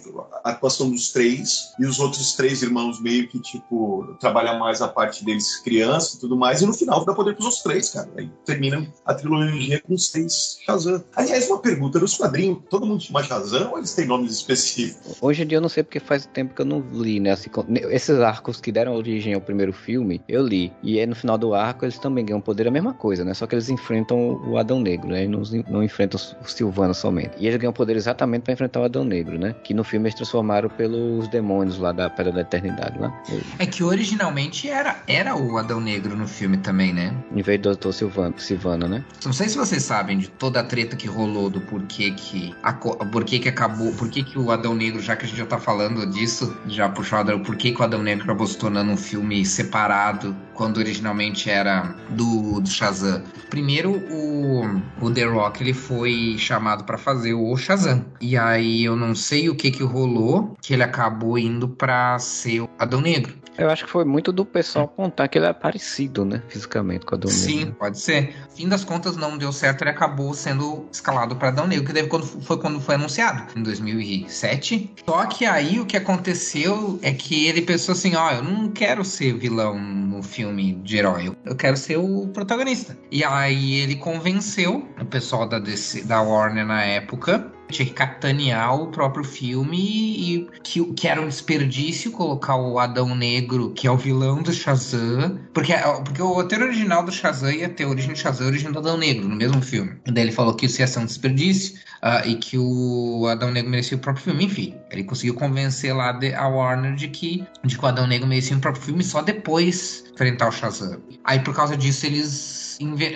a 0.44 0.50
atuação 0.50 0.90
dos 0.90 1.12
três 1.12 1.74
e 1.80 1.86
os 1.86 2.00
outros 2.00 2.34
três 2.34 2.64
irmãos 2.64 3.00
meio 3.00 3.28
que, 3.28 3.40
tipo, 3.40 4.16
trabalhar 4.20 4.58
mais 4.58 4.82
a 4.82 4.88
parte 4.88 5.24
deles 5.24 5.58
criança 5.58 6.18
e 6.18 6.20
tudo 6.20 6.36
mais. 6.36 6.62
E 6.62 6.66
no 6.66 6.74
final 6.74 7.06
dá 7.06 7.14
poder 7.14 7.36
pros 7.36 7.46
outros 7.46 7.62
três, 7.62 7.90
cara. 7.92 8.10
Aí 8.18 8.32
termina 8.46 8.88
a 9.06 9.14
trilogia 9.14 9.80
com 9.82 9.94
os 9.94 10.10
três 10.10 10.58
Shazam. 10.66 11.04
Aliás, 11.16 11.48
uma 11.48 11.60
pergunta, 11.60 12.00
nos 12.00 12.18
quadrinhos, 12.18 12.60
todo 12.68 12.86
mundo 12.86 13.04
chama 13.04 13.24
Shazam 13.24 13.72
ou 13.72 13.78
eles 13.78 13.94
têm 13.94 14.08
nomes 14.08 14.32
específicos? 14.34 15.18
Hoje 15.22 15.44
em 15.44 15.48
dia 15.48 15.58
eu 15.60 15.62
não 15.62 15.70
sei 15.70 15.84
porque 15.84 16.00
faz 16.00 16.26
tempo 16.26 16.56
que 16.56 16.62
eu 16.62 16.66
não 16.66 16.80
li, 16.94 17.20
né? 17.20 17.32
Assim, 17.32 17.52
esses 17.92 18.20
arcos 18.20 18.60
que 18.60 18.72
deram 18.72 18.96
origem 18.96 19.36
ao 19.36 19.42
primeiro 19.42 19.72
filme, 19.72 20.20
eu 20.28 20.42
li. 20.42 20.74
E 20.82 21.00
aí 21.00 21.06
no 21.06 21.16
final 21.16 21.38
do 21.38 21.54
arco 21.54 21.86
eles 21.86 22.00
também 22.00 22.26
ganham 22.26 22.42
poder 22.42 22.68
a 22.68 22.72
mesma 22.72 22.94
coisa, 22.94 23.24
né? 23.24 23.36
Só 23.36 23.46
que 23.46 23.54
eles 23.54 23.70
enfrentam 23.70 24.42
o 24.48 24.58
Adão 24.58 24.80
Negro, 24.80 25.10
né? 25.10 25.26
E 25.26 25.28
não, 25.28 25.44
não 25.70 25.84
enfrentam 25.84 26.23
o 26.42 26.48
Silvano 26.48 26.94
somente. 26.94 27.32
E 27.38 27.48
eles 27.48 27.60
ganham 27.60 27.74
poder 27.74 27.96
exatamente 27.96 28.44
para 28.44 28.54
enfrentar 28.54 28.80
o 28.80 28.84
Adão 28.84 29.04
Negro, 29.04 29.38
né? 29.38 29.56
Que 29.64 29.74
no 29.74 29.84
filme 29.84 30.08
eles 30.08 30.16
transformaram 30.16 30.70
pelos 30.70 31.28
demônios 31.28 31.78
lá 31.78 31.92
da 31.92 32.10
Pedra 32.10 32.32
da 32.32 32.42
Eternidade, 32.42 33.00
né? 33.00 33.14
É 33.60 33.66
que 33.66 33.84
originalmente 33.84 34.70
era, 34.70 35.02
era 35.08 35.36
o 35.36 35.58
Adão 35.58 35.80
Negro 35.80 36.16
no 36.16 36.28
filme 36.28 36.58
também, 36.58 36.94
né? 36.94 37.16
Em 37.36 37.42
vez 37.42 37.60
do 37.62 37.76
Dr. 37.76 37.92
Silvano, 37.92 38.34
Silvano, 38.38 38.88
né? 38.88 39.04
Não 39.26 39.34
sei 39.34 39.50
se 39.50 39.58
vocês 39.58 39.84
sabem 39.84 40.18
de 40.18 40.30
toda 40.30 40.60
a 40.60 40.64
treta 40.64 40.96
que 40.96 41.08
rolou 41.08 41.50
do 41.50 41.62
porquê 41.62 42.12
que 42.12 42.54
a, 42.64 42.74
porquê 42.74 43.40
que 43.40 43.50
acabou, 43.50 43.92
porquê 43.94 44.24
que 44.24 44.38
o 44.38 44.52
Adão 44.52 44.76
Negro, 44.76 45.02
já 45.02 45.16
que 45.16 45.26
a 45.26 45.28
gente 45.28 45.38
já 45.38 45.46
tá 45.46 45.60
falando 45.60 46.06
disso, 46.06 46.56
já 46.68 46.90
puxou 46.90 47.18
o 47.18 47.22
Adão, 47.22 47.40
porquê 47.40 47.72
que 47.72 47.82
o 47.82 47.84
Adão 47.84 48.02
Negro 48.02 48.24
acabou 48.24 48.48
se 48.48 48.58
tornando 48.58 48.92
um 48.92 48.98
filme 48.98 49.46
separado 49.46 50.36
quando 50.54 50.78
originalmente 50.78 51.50
era 51.50 51.96
do, 52.10 52.60
do 52.62 52.70
Shazam. 52.70 53.24
Primeiro, 53.50 53.92
o, 54.12 54.82
o 55.02 55.12
The 55.12 55.26
Rock 55.26 55.64
ele 55.64 55.74
foi 55.74 56.13
chamado 56.38 56.84
para 56.84 56.98
fazer 56.98 57.34
o 57.34 57.56
Shazam. 57.56 58.06
E 58.22 58.38
aí 58.38 58.84
eu 58.84 58.96
não 58.96 59.14
sei 59.16 59.50
o 59.50 59.56
que 59.56 59.72
que 59.72 59.84
rolou, 59.84 60.56
que 60.62 60.74
ele 60.74 60.84
acabou 60.84 61.38
indo 61.38 61.68
para 61.68 62.18
ser 62.20 62.62
o 62.62 62.70
Adão 62.80 63.02
Negro. 63.02 63.43
Eu 63.58 63.70
acho 63.70 63.86
que 63.86 63.92
foi 63.92 64.04
muito 64.04 64.32
do 64.32 64.46
pessoal 64.46 64.88
contar 64.88 65.28
que 65.28 65.38
ele 65.38 65.46
é 65.46 65.54
parecido, 65.54 66.26
né, 66.26 66.42
fisicamente 66.48 67.06
com 67.06 67.16
Adão 67.16 67.30
Negro. 67.30 67.46
Sim, 67.46 67.72
pode 67.72 68.00
ser. 68.00 68.36
Fim 68.56 68.68
das 68.68 68.84
contas 68.84 69.16
não 69.16 69.38
deu 69.38 69.52
certo, 69.52 69.84
ele 69.84 69.92
acabou 69.92 70.34
sendo 70.34 70.88
escalado 70.92 71.36
para 71.36 71.52
Negro, 71.68 71.86
que 71.86 71.94
deve 71.94 72.08
quando 72.08 72.26
foi 72.26 72.58
quando 72.58 72.80
foi 72.82 72.96
anunciado, 72.96 73.58
em 73.58 73.64
2007. 73.64 74.94
Só 75.06 75.26
que 75.26 75.46
aí 75.46 75.80
o 75.80 75.86
que 75.86 75.96
aconteceu 75.96 77.00
é 77.02 77.14
que 77.14 77.48
ele 77.48 77.62
pensou 77.62 77.94
assim, 77.94 78.16
ó, 78.16 78.30
oh, 78.30 78.32
eu 78.32 78.44
não 78.44 78.70
quero 78.70 79.06
ser 79.06 79.38
vilão 79.38 79.80
no 79.80 80.24
filme 80.24 80.74
de 80.84 80.98
herói, 80.98 81.36
eu 81.46 81.56
quero 81.56 81.78
ser 81.78 81.98
o 81.98 82.28
protagonista. 82.34 82.98
E 83.12 83.24
aí 83.24 83.76
ele 83.76 83.96
convenceu 83.96 84.88
o 85.00 85.06
pessoal 85.06 85.48
da 85.48 85.60
DC, 85.60 86.04
da 86.04 86.22
Warner 86.22 86.66
na 86.66 86.84
época 86.84 87.53
tinha 87.70 87.86
que 87.86 87.94
capitanear 87.94 88.76
o 88.76 88.88
próprio 88.88 89.24
filme 89.24 89.78
e 89.78 90.50
que, 90.64 90.84
que 90.94 91.08
era 91.08 91.22
um 91.22 91.28
desperdício 91.28 92.12
colocar 92.12 92.56
o 92.56 92.80
Adão 92.80 93.16
Negro, 93.16 93.72
que 93.72 93.88
é 93.88 93.92
o 93.92 93.98
vilão 93.98 94.42
do 94.42 94.54
Shazam, 94.54 95.40
porque, 95.54 95.74
porque 96.04 96.22
o 96.22 96.34
roteiro 96.34 96.66
original 96.66 97.04
do 97.04 97.12
Shazam 97.12 97.52
ia 97.52 97.70
ter 97.70 97.86
a 97.86 97.90
origem 97.90 98.14
do 98.14 98.18
Shazam 98.18 98.46
e 98.46 98.46
a 98.46 98.50
origem 98.52 98.72
do 98.72 98.80
Adão 98.80 98.98
Negro 98.98 99.28
no 99.28 99.36
mesmo 99.36 99.62
filme. 99.62 99.96
Daí 100.06 100.24
ele 100.24 100.32
falou 100.32 100.54
que 100.54 100.66
isso 100.66 100.82
ia 100.82 100.88
ser 100.88 101.00
um 101.00 101.06
desperdício 101.06 101.76
uh, 102.04 102.28
e 102.28 102.36
que 102.36 102.58
o 102.58 103.28
Adão 103.28 103.52
Negro 103.52 103.72
merecia 103.72 103.98
o 103.98 104.00
próprio 104.00 104.26
filme. 104.26 104.46
Enfim, 104.46 104.76
ele 104.92 105.04
conseguiu 105.04 105.34
convencer 105.34 105.96
lá 105.96 106.18
a 106.38 106.48
Warner 106.48 106.96
de 106.96 107.08
que, 107.08 107.46
de 107.64 107.78
que 107.78 107.84
o 107.84 107.88
Adão 107.88 108.08
Negro 108.08 108.28
merecia 108.28 108.56
o 108.56 108.60
próprio 108.60 108.84
filme 108.84 109.04
só 109.04 109.22
depois 109.22 110.04
enfrentar 110.14 110.50
o 110.50 110.52
Shazam. 110.52 111.02
Aí 111.24 111.40
por 111.40 111.56
causa 111.56 111.76
disso 111.76 112.06
eles 112.06 112.63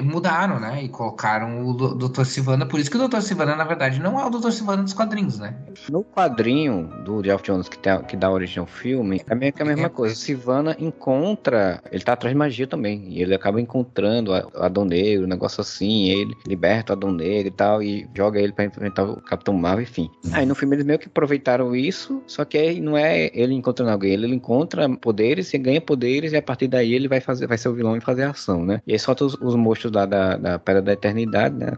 mudaram, 0.01 0.59
né? 0.59 0.83
E 0.83 0.89
colocaram 0.89 1.67
o 1.67 1.73
Dr. 1.73 2.23
Sivana. 2.23 2.65
Por 2.65 2.79
isso 2.79 2.89
que 2.89 2.97
o 2.97 3.07
Dr. 3.07 3.21
Sivana, 3.21 3.55
na 3.55 3.63
verdade, 3.63 3.99
não 3.99 4.19
é 4.19 4.25
o 4.25 4.29
Dr. 4.29 4.51
Sivana 4.51 4.83
dos 4.83 4.93
quadrinhos, 4.93 5.39
né? 5.39 5.55
No 5.89 6.03
quadrinho 6.03 6.89
do 7.03 7.21
Jeff 7.21 7.43
Jones, 7.43 7.67
que, 7.69 7.77
que 8.07 8.15
dá 8.15 8.29
origem 8.29 8.59
ao 8.59 8.65
filme, 8.65 9.21
é 9.27 9.35
meio 9.35 9.53
que 9.53 9.61
a 9.61 9.65
mesma 9.65 9.87
é. 9.87 9.89
coisa. 9.89 10.15
Sivana 10.15 10.75
encontra. 10.79 11.81
Ele 11.91 12.03
tá 12.03 12.13
atrás 12.13 12.33
de 12.33 12.37
magia 12.37 12.67
também. 12.67 13.05
E 13.09 13.21
ele 13.21 13.33
acaba 13.33 13.59
encontrando 13.59 14.31
o 14.31 14.63
Adão 14.63 14.85
Negro, 14.85 15.25
um 15.25 15.29
negócio 15.29 15.61
assim. 15.61 16.09
ele 16.09 16.35
liberta 16.45 16.93
o 16.93 16.95
Adão 16.95 17.11
Negro 17.11 17.47
e 17.47 17.51
tal. 17.51 17.83
E 17.83 18.07
joga 18.13 18.39
ele 18.39 18.53
pra 18.53 18.65
enfrentar 18.65 19.03
o 19.03 19.21
Capitão 19.21 19.53
Marvel, 19.53 19.83
enfim. 19.83 20.09
Aí 20.31 20.45
no 20.45 20.55
filme 20.55 20.75
eles 20.75 20.85
meio 20.85 20.99
que 20.99 21.07
aproveitaram 21.07 21.75
isso. 21.75 22.21
Só 22.27 22.45
que 22.45 22.57
aí 22.57 22.79
não 22.79 22.97
é 22.97 23.31
ele 23.33 23.53
encontrando 23.53 23.91
alguém. 23.91 24.13
Ele, 24.13 24.27
encontra 24.27 24.87
poderes 24.97 25.53
e 25.53 25.57
ganha 25.57 25.81
poderes. 25.81 26.33
E 26.33 26.37
a 26.37 26.41
partir 26.41 26.67
daí 26.67 26.93
ele 26.93 27.07
vai 27.07 27.19
fazer 27.19 27.47
vai 27.47 27.57
ser 27.57 27.69
o 27.69 27.73
vilão 27.73 27.95
e 27.95 28.01
fazer 28.01 28.23
a 28.23 28.31
ação, 28.31 28.65
né? 28.65 28.81
E 28.85 28.93
aí 28.93 28.99
solta 28.99 29.25
os, 29.25 29.35
os 29.47 29.55
monstros 29.55 29.91
lá 29.91 30.05
da, 30.05 30.37
da 30.37 30.59
Pedra 30.59 30.81
da 30.81 30.93
Eternidade, 30.93 31.55
né? 31.55 31.73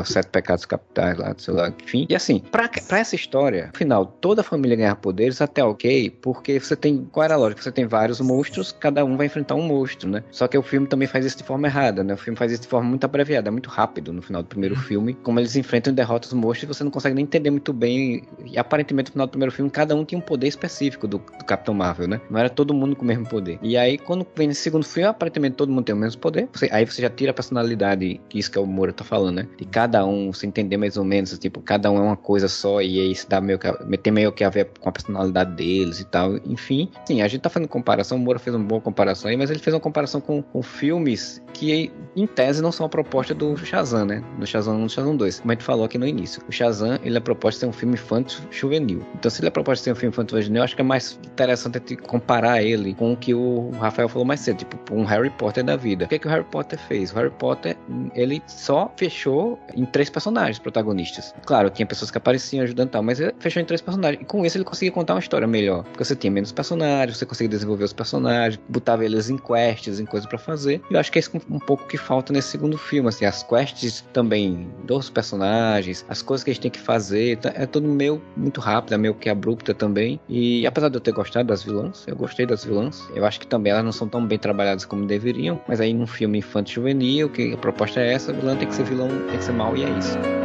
Os 0.00 0.08
sete 0.08 0.28
pecados 0.28 0.64
capitais 0.64 1.18
lá, 1.18 1.34
sei 1.36 1.54
lá, 1.54 1.72
enfim. 1.82 2.06
E 2.08 2.14
assim, 2.14 2.38
pra, 2.38 2.68
pra 2.68 2.98
essa 2.98 3.14
história, 3.14 3.70
no 3.72 3.78
final, 3.78 4.06
toda 4.06 4.40
a 4.40 4.44
família 4.44 4.76
ganha 4.76 4.96
poderes, 4.96 5.40
até 5.40 5.64
ok, 5.64 6.10
porque 6.10 6.58
você 6.58 6.76
tem. 6.76 7.04
Qual 7.10 7.24
era 7.24 7.34
a 7.34 7.36
lógica? 7.36 7.62
Você 7.62 7.72
tem 7.72 7.86
vários 7.86 8.20
monstros, 8.20 8.72
cada 8.72 9.04
um 9.04 9.16
vai 9.16 9.26
enfrentar 9.26 9.54
um 9.54 9.62
monstro, 9.62 10.08
né? 10.08 10.22
Só 10.30 10.46
que 10.48 10.56
o 10.56 10.62
filme 10.62 10.86
também 10.86 11.08
faz 11.08 11.24
isso 11.24 11.38
de 11.38 11.44
forma 11.44 11.66
errada, 11.66 12.02
né? 12.02 12.14
O 12.14 12.16
filme 12.16 12.36
faz 12.36 12.52
isso 12.52 12.62
de 12.62 12.68
forma 12.68 12.88
muito 12.88 13.04
abreviada, 13.04 13.50
muito 13.50 13.68
rápido 13.70 14.12
no 14.12 14.22
final 14.22 14.42
do 14.42 14.48
primeiro 14.48 14.74
uhum. 14.74 14.82
filme. 14.82 15.14
Como 15.14 15.38
eles 15.38 15.56
enfrentam 15.56 15.92
e 15.92 15.96
derrotam 15.96 16.28
os 16.28 16.34
monstros, 16.34 16.76
você 16.76 16.84
não 16.84 16.90
consegue 16.90 17.14
nem 17.14 17.24
entender 17.24 17.50
muito 17.50 17.72
bem. 17.72 18.22
E 18.44 18.58
aparentemente 18.58 19.10
no 19.10 19.12
final 19.12 19.26
do 19.26 19.30
primeiro 19.30 19.52
filme, 19.52 19.70
cada 19.70 19.94
um 19.94 20.04
tinha 20.04 20.18
um 20.18 20.22
poder 20.22 20.48
específico 20.48 21.06
do, 21.06 21.18
do 21.18 21.44
Capitão 21.44 21.74
Marvel, 21.74 22.08
né? 22.08 22.20
Não 22.30 22.38
era 22.38 22.48
todo 22.50 22.74
mundo 22.74 22.96
com 22.96 23.02
o 23.02 23.06
mesmo 23.06 23.26
poder. 23.26 23.58
E 23.62 23.76
aí, 23.76 23.98
quando 23.98 24.26
vem 24.34 24.48
nesse 24.48 24.62
segundo 24.62 24.84
filme, 24.84 25.08
aparentemente 25.08 25.56
todo 25.56 25.70
mundo 25.70 25.84
tem 25.84 25.94
o 25.94 25.98
mesmo 25.98 26.20
poder. 26.20 26.48
Você, 26.52 26.68
aí 26.72 26.86
você 26.86 27.02
já 27.02 27.10
tira 27.10 27.30
a 27.30 27.34
personalidade, 27.34 28.20
que 28.28 28.38
isso 28.38 28.50
que 28.50 28.58
o 28.58 28.66
Moura 28.66 28.92
tá 28.92 29.04
falando, 29.04 29.36
né? 29.36 29.48
De 29.56 29.64
cada 29.64 30.04
um, 30.04 30.32
você 30.32 30.46
entender 30.46 30.76
mais 30.76 30.96
ou 30.96 31.04
menos, 31.04 31.38
tipo, 31.38 31.60
cada 31.60 31.90
um 31.90 31.98
é 31.98 32.00
uma 32.00 32.16
coisa 32.16 32.48
só 32.48 32.80
e 32.80 32.98
aí 32.98 33.12
isso 33.12 33.28
dá 33.28 33.40
meio 33.40 33.58
que, 33.58 33.70
tem 33.98 34.12
meio 34.12 34.32
que 34.32 34.42
a 34.42 34.48
ver 34.48 34.70
com 34.80 34.88
a 34.88 34.92
personalidade 34.92 35.54
deles 35.54 36.00
e 36.00 36.04
tal. 36.04 36.36
Enfim, 36.46 36.90
sim, 37.04 37.20
a 37.20 37.28
gente 37.28 37.42
tá 37.42 37.50
fazendo 37.50 37.68
comparação, 37.68 38.16
o 38.16 38.20
Moura 38.20 38.38
fez 38.38 38.56
uma 38.56 38.64
boa 38.64 38.80
comparação 38.80 39.30
aí, 39.30 39.36
mas 39.36 39.50
ele 39.50 39.58
fez 39.58 39.74
uma 39.74 39.80
comparação 39.80 40.20
com, 40.20 40.42
com 40.42 40.62
filmes 40.62 41.42
que, 41.52 41.92
em 42.16 42.26
tese, 42.26 42.62
não 42.62 42.72
são 42.72 42.86
a 42.86 42.88
proposta 42.88 43.34
do 43.34 43.56
Shazam, 43.56 44.06
né? 44.06 44.22
Do 44.38 44.46
Shazam 44.46 44.76
1 44.76 44.78
e 44.78 44.82
do 44.84 44.90
Shazam 44.90 45.16
2. 45.16 45.40
Como 45.40 45.52
a 45.52 45.54
gente 45.54 45.64
falou 45.64 45.84
aqui 45.84 45.98
no 45.98 46.06
início. 46.06 46.42
O 46.48 46.52
Shazam, 46.52 46.98
ele 47.02 47.16
é 47.16 47.20
proposta 47.20 47.60
ser 47.60 47.66
um 47.66 47.72
filme 47.72 47.94
infantil 47.94 48.40
juvenil. 48.50 49.04
Então, 49.14 49.30
se 49.30 49.40
ele 49.40 49.48
é 49.48 49.50
proposta 49.50 49.84
ser 49.84 49.92
um 49.92 49.94
filme 49.94 50.12
infantil 50.12 50.40
juvenil, 50.40 50.62
acho 50.62 50.74
que 50.74 50.80
é 50.80 50.84
mais 50.84 51.18
interessante 51.24 51.96
comparar 51.96 52.62
ele 52.62 52.94
com 52.94 53.12
o 53.12 53.16
que 53.16 53.34
o 53.34 53.70
Rafael 53.72 54.08
falou 54.08 54.24
mais 54.24 54.40
cedo, 54.40 54.58
tipo, 54.58 54.94
um 54.94 55.04
Harry 55.04 55.30
Potter 55.30 55.62
da 55.62 55.76
vida. 55.76 56.06
O 56.06 56.08
que, 56.08 56.14
é 56.14 56.18
que 56.18 56.26
o 56.26 56.30
Harry 56.30 56.44
Potter 56.44 56.61
fez? 56.76 57.12
O 57.12 57.16
Harry 57.16 57.30
Potter, 57.30 57.76
ele 58.14 58.42
só 58.46 58.92
fechou 58.96 59.58
em 59.74 59.84
três 59.84 60.08
personagens 60.08 60.58
protagonistas. 60.58 61.34
Claro, 61.44 61.70
tinha 61.70 61.86
pessoas 61.86 62.10
que 62.10 62.18
apareciam 62.18 62.62
ajudando 62.64 62.88
e 62.88 62.92
tal, 62.92 63.02
mas 63.02 63.20
ele 63.20 63.34
fechou 63.38 63.60
em 63.60 63.64
três 63.64 63.80
personagens. 63.80 64.22
E 64.22 64.24
com 64.24 64.44
isso 64.44 64.56
ele 64.56 64.64
conseguia 64.64 64.92
contar 64.92 65.14
uma 65.14 65.20
história 65.20 65.46
melhor. 65.46 65.84
Porque 65.84 66.04
você 66.04 66.16
tinha 66.16 66.30
menos 66.30 66.52
personagens, 66.52 67.18
você 67.18 67.26
conseguia 67.26 67.48
desenvolver 67.48 67.84
os 67.84 67.92
personagens, 67.92 68.60
botava 68.68 69.04
eles 69.04 69.30
em 69.30 69.36
quests, 69.36 70.00
em 70.00 70.06
coisas 70.06 70.28
para 70.28 70.38
fazer. 70.38 70.80
E 70.90 70.94
eu 70.94 71.00
acho 71.00 71.10
que 71.10 71.18
é 71.18 71.20
isso 71.20 71.30
um 71.50 71.58
pouco 71.58 71.86
que 71.86 71.96
falta 71.96 72.32
nesse 72.32 72.48
segundo 72.48 72.78
filme, 72.78 73.08
assim, 73.08 73.24
as 73.24 73.42
quests 73.42 74.04
também 74.12 74.70
dos 74.84 75.10
personagens, 75.10 76.04
as 76.08 76.22
coisas 76.22 76.44
que 76.44 76.52
gente 76.52 76.62
tem 76.62 76.70
que 76.70 76.78
fazer, 76.78 77.38
tá, 77.38 77.52
é 77.54 77.66
tudo 77.66 77.88
meio 77.88 78.22
muito 78.36 78.60
rápido, 78.60 78.94
é 78.94 78.98
meio 78.98 79.14
que 79.14 79.28
abrupta 79.28 79.74
também. 79.74 80.20
E 80.28 80.66
apesar 80.66 80.88
de 80.88 80.96
eu 80.96 81.00
ter 81.00 81.12
gostado 81.12 81.48
das 81.48 81.62
vilãs, 81.62 82.04
eu 82.06 82.16
gostei 82.16 82.46
das 82.46 82.64
vilãs. 82.64 83.08
Eu 83.14 83.24
acho 83.24 83.40
que 83.40 83.46
também 83.46 83.72
elas 83.72 83.84
não 83.84 83.92
são 83.92 84.08
tão 84.08 84.24
bem 84.26 84.38
trabalhadas 84.38 84.84
como 84.84 85.06
deveriam, 85.06 85.60
mas 85.66 85.80
aí 85.80 85.92
num 85.92 86.06
filme 86.06 86.40
infantil 86.52 86.82
juvenil, 86.82 87.30
que 87.30 87.54
a 87.54 87.56
proposta 87.56 88.00
é 88.00 88.12
essa, 88.12 88.32
o 88.32 88.34
vilão 88.34 88.56
tem 88.56 88.68
que 88.68 88.74
ser 88.74 88.84
vilão, 88.84 89.08
tem 89.28 89.38
que 89.38 89.44
ser 89.44 89.52
mal 89.52 89.74
e 89.76 89.84
é 89.84 89.98
isso. 89.98 90.41